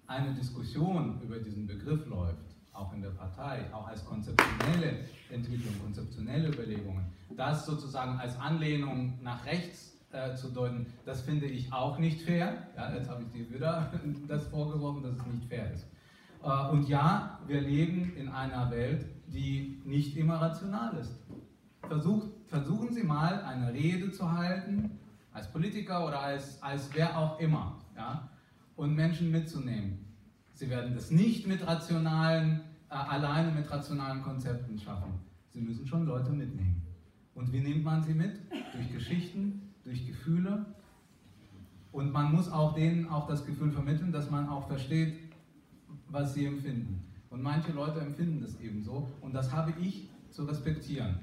eine 0.07 0.34
Diskussion 0.34 1.22
über 1.22 1.40
diesen 1.40 1.66
Begriff 1.66 2.06
läuft, 2.07 2.56
auch 2.74 2.94
in 2.94 3.02
der 3.02 3.12
Partei, 3.12 3.74
auch 3.74 3.88
als 3.88 4.03
konzeptionelle 4.03 5.06
Entwicklung, 5.30 5.74
konzeptionelle 5.82 6.49
Überlegungen, 6.49 7.06
das 7.36 7.66
sozusagen 7.66 8.20
als 8.20 8.38
Anlehnung 8.38 9.18
nach 9.24 9.45
rechts 9.45 9.95
äh, 10.16 10.36
zu 10.36 10.50
deuten, 10.50 10.88
das 11.06 11.22
finde 11.22 11.46
ich 11.46 11.72
auch 11.74 11.98
nicht 11.98 12.22
fair. 12.22 12.68
Ja, 12.76 12.94
jetzt 12.94 13.10
habe 13.10 13.24
ich 13.24 13.30
dir 13.32 13.54
wieder 13.54 13.92
das 14.28 14.48
vorgeworfen, 14.48 15.04
dass 15.04 15.18
es 15.18 15.26
nicht 15.26 15.46
fair 15.46 15.72
ist. 15.72 15.86
Äh, 16.44 16.70
und 16.70 16.88
ja, 16.88 17.40
wir 17.48 17.62
leben 17.62 18.16
in 18.16 18.30
einer 18.30 18.72
Welt, 18.72 19.06
die 19.28 19.82
nicht 19.86 20.16
immer 20.16 20.36
rational 20.36 20.96
ist. 20.98 21.14
Versucht, 21.88 22.30
versuchen 22.48 22.94
Sie 22.94 23.04
mal 23.04 23.42
eine 23.44 23.74
Rede 23.74 24.12
zu 24.12 24.32
halten, 24.32 25.00
als 25.34 25.52
Politiker 25.52 26.08
oder 26.08 26.22
als, 26.22 26.62
als 26.64 26.90
wer 26.94 27.18
auch 27.18 27.40
immer, 27.40 27.80
ja, 27.96 28.30
und 28.76 28.96
Menschen 28.96 29.32
mitzunehmen. 29.32 30.06
Sie 30.54 30.70
werden 30.70 30.96
das 30.96 31.12
nicht 31.12 31.48
mit 31.48 31.68
rationalen, 31.68 32.62
äh, 32.90 32.96
alleine 32.96 33.52
mit 33.52 33.70
rationalen 33.70 34.22
Konzepten 34.24 34.80
schaffen. 34.80 35.20
Sie 35.50 35.60
müssen 35.60 35.86
schon 35.86 36.06
Leute 36.06 36.32
mitnehmen. 36.32 36.82
Und 37.34 37.52
wie 37.52 37.60
nimmt 37.60 37.84
man 37.84 38.02
sie 38.02 38.14
mit? 38.14 38.40
Durch 38.74 38.92
Geschichten, 38.94 39.65
durch 39.86 40.06
Gefühle. 40.06 40.66
Und 41.91 42.12
man 42.12 42.34
muss 42.34 42.52
auch 42.52 42.76
denen 42.76 43.07
auch 43.07 43.28
das 43.28 43.45
Gefühl 43.45 43.72
vermitteln, 43.72 44.12
dass 44.12 44.30
man 44.30 44.49
auch 44.49 44.68
versteht, 44.68 45.18
was 46.10 46.34
sie 46.34 46.45
empfinden. 46.45 47.02
Und 47.30 47.41
manche 47.41 47.72
Leute 47.72 48.02
empfinden 48.02 48.41
das 48.41 48.60
ebenso. 48.60 49.10
Und 49.22 49.34
das 49.34 49.53
habe 49.53 49.74
ich 49.80 50.10
zu 50.30 50.44
respektieren. 50.44 51.20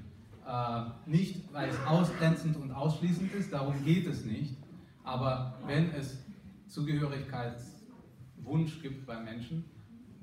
Äh, 0.47 0.85
nicht, 1.05 1.53
weil 1.53 1.69
es 1.69 1.77
ausgrenzend 1.85 2.57
und 2.57 2.71
ausschließend 2.71 3.31
ist, 3.33 3.53
darum 3.53 3.75
geht 3.85 4.07
es 4.07 4.25
nicht. 4.25 4.57
Aber 5.03 5.59
wenn 5.67 5.91
es 5.91 6.17
Zugehörigkeitswunsch 6.67 8.81
gibt 8.81 9.05
bei 9.05 9.19
Menschen, 9.19 9.63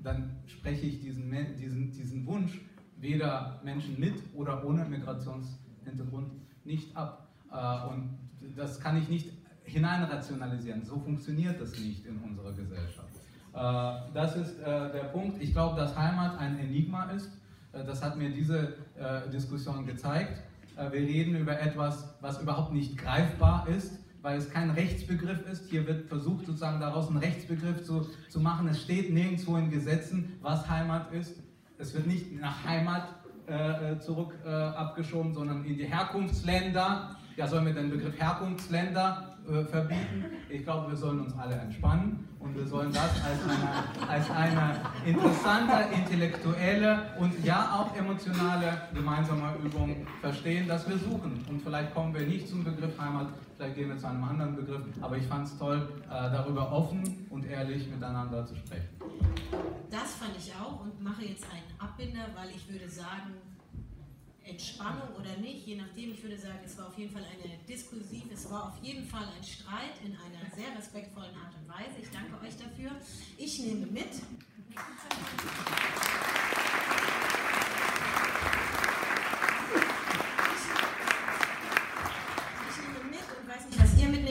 dann 0.03 0.35
spreche 0.47 0.87
ich 0.87 0.99
diesen, 0.99 1.31
diesen, 1.57 1.91
diesen 1.91 2.25
Wunsch 2.25 2.59
weder 2.97 3.61
Menschen 3.63 3.97
mit 3.99 4.15
oder 4.33 4.65
ohne 4.65 4.83
Migrationshintergrund 4.85 6.31
nicht 6.65 6.95
ab. 6.95 7.29
Äh, 7.51 7.89
und 7.89 8.17
das 8.55 8.79
kann 8.79 8.97
ich 8.97 9.07
nicht 9.09 9.31
hineinrationalisieren. 9.63 10.83
So 10.83 10.99
funktioniert 10.99 11.59
das 11.59 11.71
nicht 11.77 12.05
in 12.05 12.17
unserer 12.17 12.51
Gesellschaft. 12.53 13.09
Äh, 13.53 14.13
das 14.13 14.35
ist 14.35 14.59
äh, 14.59 14.91
der 14.91 15.09
Punkt. 15.11 15.41
Ich 15.41 15.53
glaube, 15.53 15.79
dass 15.79 15.95
Heimat 15.95 16.37
ein 16.39 16.59
Enigma 16.59 17.11
ist. 17.11 17.31
Das 17.73 18.03
hat 18.03 18.17
mir 18.17 18.29
diese 18.29 18.73
Diskussion 19.31 19.85
gezeigt. 19.85 20.41
Wir 20.75 20.99
reden 20.99 21.37
über 21.37 21.57
etwas, 21.57 22.13
was 22.19 22.41
überhaupt 22.41 22.73
nicht 22.73 22.97
greifbar 22.97 23.65
ist, 23.69 23.97
weil 24.21 24.37
es 24.37 24.49
kein 24.49 24.71
Rechtsbegriff 24.71 25.49
ist. 25.49 25.69
Hier 25.69 25.87
wird 25.87 26.09
versucht, 26.09 26.47
sozusagen 26.47 26.81
daraus 26.81 27.07
einen 27.07 27.19
Rechtsbegriff 27.19 27.85
zu, 27.85 28.09
zu 28.27 28.41
machen. 28.41 28.67
Es 28.67 28.81
steht 28.81 29.13
nirgendwo 29.13 29.55
in 29.55 29.71
Gesetzen, 29.71 30.37
was 30.41 30.69
Heimat 30.69 31.13
ist. 31.13 31.39
Es 31.77 31.93
wird 31.93 32.07
nicht 32.07 32.37
nach 32.41 32.61
Heimat 32.65 33.07
äh, 33.47 33.99
zurück 33.99 34.33
äh, 34.45 34.49
abgeschoben, 34.49 35.33
sondern 35.33 35.65
in 35.65 35.75
die 35.75 35.85
Herkunftsländer. 35.85 37.17
Ja, 37.37 37.47
sollen 37.47 37.65
wir 37.65 37.73
den 37.73 37.89
Begriff 37.89 38.19
Herkunftsländer 38.19 39.37
äh, 39.47 39.63
verbieten? 39.63 40.25
Ich 40.49 40.63
glaube, 40.63 40.91
wir 40.91 40.97
sollen 40.97 41.21
uns 41.21 41.33
alle 41.37 41.55
entspannen 41.55 42.27
und 42.39 42.55
wir 42.55 42.65
sollen 42.65 42.91
das 42.91 43.11
als 43.23 43.39
eine, 43.43 44.09
als 44.09 44.29
eine 44.29 44.81
interessante, 45.05 45.95
intellektuelle 45.95 47.03
und 47.19 47.43
ja 47.45 47.79
auch 47.79 47.95
emotionale 47.95 48.81
gemeinsame 48.93 49.55
Übung 49.63 50.05
verstehen, 50.19 50.67
dass 50.67 50.87
wir 50.89 50.97
suchen. 50.97 51.45
Und 51.49 51.61
vielleicht 51.61 51.93
kommen 51.93 52.13
wir 52.13 52.25
nicht 52.25 52.49
zum 52.49 52.63
Begriff 52.63 52.99
Heimat, 52.99 53.27
vielleicht 53.55 53.75
gehen 53.75 53.89
wir 53.89 53.97
zu 53.97 54.07
einem 54.07 54.23
anderen 54.23 54.55
Begriff, 54.55 54.81
aber 54.99 55.17
ich 55.17 55.25
fand 55.25 55.47
es 55.47 55.57
toll, 55.57 55.87
äh, 56.05 56.09
darüber 56.09 56.71
offen 56.71 57.27
und 57.29 57.45
ehrlich 57.45 57.89
miteinander 57.89 58.45
zu 58.45 58.55
sprechen. 58.55 58.89
Das 59.89 60.15
fand 60.15 60.35
ich 60.37 60.53
auch 60.55 60.81
und 60.81 61.01
mache 61.01 61.23
jetzt 61.23 61.45
einen 61.45 61.79
Abbinder, 61.79 62.27
weil 62.35 62.49
ich 62.49 62.69
würde 62.69 62.89
sagen, 62.89 63.35
Entspannung 64.43 65.15
oder 65.19 65.37
nicht, 65.37 65.67
je 65.67 65.75
nachdem, 65.75 66.13
ich 66.13 66.23
würde 66.23 66.37
sagen, 66.37 66.59
es 66.65 66.77
war 66.77 66.87
auf 66.87 66.97
jeden 66.97 67.11
Fall 67.11 67.23
eine 67.23 67.57
diskursiv, 67.69 68.23
es 68.33 68.49
war 68.49 68.67
auf 68.69 68.83
jeden 68.83 69.05
Fall 69.07 69.23
ein 69.37 69.43
Streit 69.43 69.95
in 70.03 70.11
einer 70.11 70.49
sehr 70.55 70.75
respektvollen 70.77 71.35
Art 71.35 71.53
und 71.55 71.67
Weise. 71.69 72.01
Ich 72.01 72.09
danke 72.09 72.33
euch 72.45 72.57
dafür. 72.57 72.91
Ich 73.37 73.59
nehme 73.59 73.85
mit. 73.85 74.09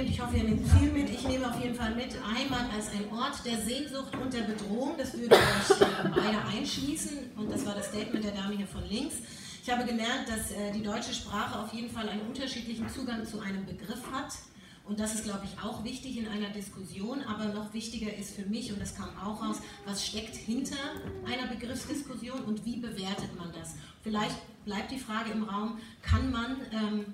Ich 0.03 0.21
hoffe, 0.21 0.37
ihr 0.37 0.45
nehmt 0.45 0.69
viel 0.69 0.93
mit. 0.93 1.11
Ich 1.11 1.27
nehme 1.27 1.49
auf 1.49 1.59
jeden 1.61 1.75
Fall 1.75 1.95
mit 1.95 2.13
Heimat 2.13 2.73
als 2.75 2.91
ein 2.91 3.11
Ort 3.11 3.45
der 3.45 3.59
Sehnsucht 3.59 4.15
und 4.17 4.33
der 4.33 4.43
Bedrohung. 4.43 4.97
Das 4.99 5.15
würde 5.15 5.35
euch 5.35 5.79
beide 6.15 6.45
einschließen. 6.45 7.33
Und 7.37 7.51
das 7.51 7.65
war 7.65 7.75
das 7.75 7.87
Statement 7.87 8.25
der 8.25 8.33
Dame 8.33 8.57
hier 8.57 8.67
von 8.67 8.85
links. 8.87 9.17
Ich 9.63 9.71
habe 9.71 9.85
gelernt, 9.85 10.27
dass 10.27 10.53
äh, 10.53 10.73
die 10.73 10.83
deutsche 10.83 11.13
Sprache 11.13 11.59
auf 11.59 11.73
jeden 11.75 11.91
Fall 11.91 12.09
einen 12.09 12.23
unterschiedlichen 12.23 12.89
Zugang 12.89 13.27
zu 13.27 13.41
einem 13.41 13.67
Begriff 13.67 14.11
hat. 14.11 14.33
Und 14.87 14.99
das 14.99 15.15
ist, 15.15 15.25
glaube 15.25 15.43
ich, 15.45 15.63
auch 15.63 15.85
wichtig 15.85 16.17
in 16.17 16.27
einer 16.27 16.49
Diskussion. 16.49 17.23
Aber 17.25 17.45
noch 17.47 17.73
wichtiger 17.75 18.13
ist 18.17 18.35
für 18.35 18.47
mich, 18.47 18.73
und 18.73 18.81
das 18.81 18.97
kam 18.97 19.11
auch 19.19 19.43
raus, 19.43 19.59
was 19.85 20.05
steckt 20.05 20.35
hinter 20.35 20.77
einer 21.27 21.47
Begriffsdiskussion 21.47 22.41
und 22.41 22.65
wie 22.65 22.77
bewertet 22.77 23.37
man 23.37 23.53
das? 23.53 23.75
Vielleicht 24.03 24.37
bleibt 24.65 24.91
die 24.91 24.99
Frage 24.99 25.31
im 25.31 25.45
Raum, 25.45 25.79
kann 26.03 26.33
man 26.33 26.57
ähm, 26.73 27.05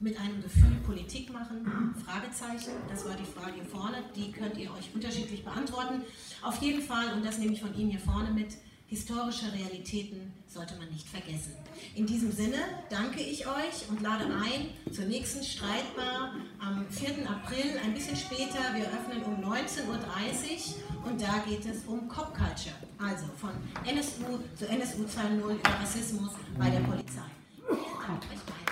mit 0.00 0.18
einem 0.18 0.42
Gefühl 0.42 0.76
Politik 0.84 1.30
machen? 1.32 1.94
Fragezeichen. 2.04 2.72
Das 2.88 3.04
war 3.04 3.14
die 3.16 3.24
Frage 3.24 3.54
hier 3.54 3.64
vorne. 3.64 3.98
Die 4.14 4.32
könnt 4.32 4.56
ihr 4.56 4.70
euch 4.72 4.94
unterschiedlich 4.94 5.44
beantworten. 5.44 6.02
Auf 6.42 6.60
jeden 6.62 6.82
Fall, 6.82 7.12
und 7.12 7.24
das 7.24 7.38
nehme 7.38 7.52
ich 7.52 7.60
von 7.60 7.74
Ihnen 7.76 7.90
hier 7.90 8.00
vorne 8.00 8.30
mit, 8.30 8.56
historische 8.88 9.52
Realitäten 9.52 10.32
sollte 10.46 10.76
man 10.76 10.88
nicht 10.90 11.08
vergessen. 11.08 11.54
In 11.94 12.06
diesem 12.06 12.30
Sinne 12.30 12.58
danke 12.88 13.20
ich 13.20 13.46
euch 13.46 13.88
und 13.88 14.00
lade 14.00 14.24
ein 14.24 14.70
zur 14.92 15.06
nächsten 15.06 15.42
Streitbar 15.42 16.34
am 16.60 16.86
4. 16.90 17.28
April, 17.28 17.78
ein 17.84 17.94
bisschen 17.94 18.16
später. 18.16 18.74
Wir 18.74 18.86
öffnen 18.86 19.22
um 19.24 19.44
19.30 19.44 19.86
Uhr 19.88 21.10
und 21.10 21.20
da 21.20 21.38
geht 21.48 21.66
es 21.66 21.84
um 21.86 22.08
Cop 22.08 22.32
Culture, 22.34 22.76
also 22.98 23.26
von 23.40 23.50
NSU 23.84 24.38
zu 24.56 24.66
NSU 24.68 25.02
2.0 25.02 25.54
über 25.54 25.70
Rassismus 25.70 26.32
bei 26.58 26.70
der 26.70 26.80
Polizei. 26.80 27.22
Vielen 27.66 27.78
Dank 28.06 28.22
euch 28.22 28.40
beiden. 28.44 28.65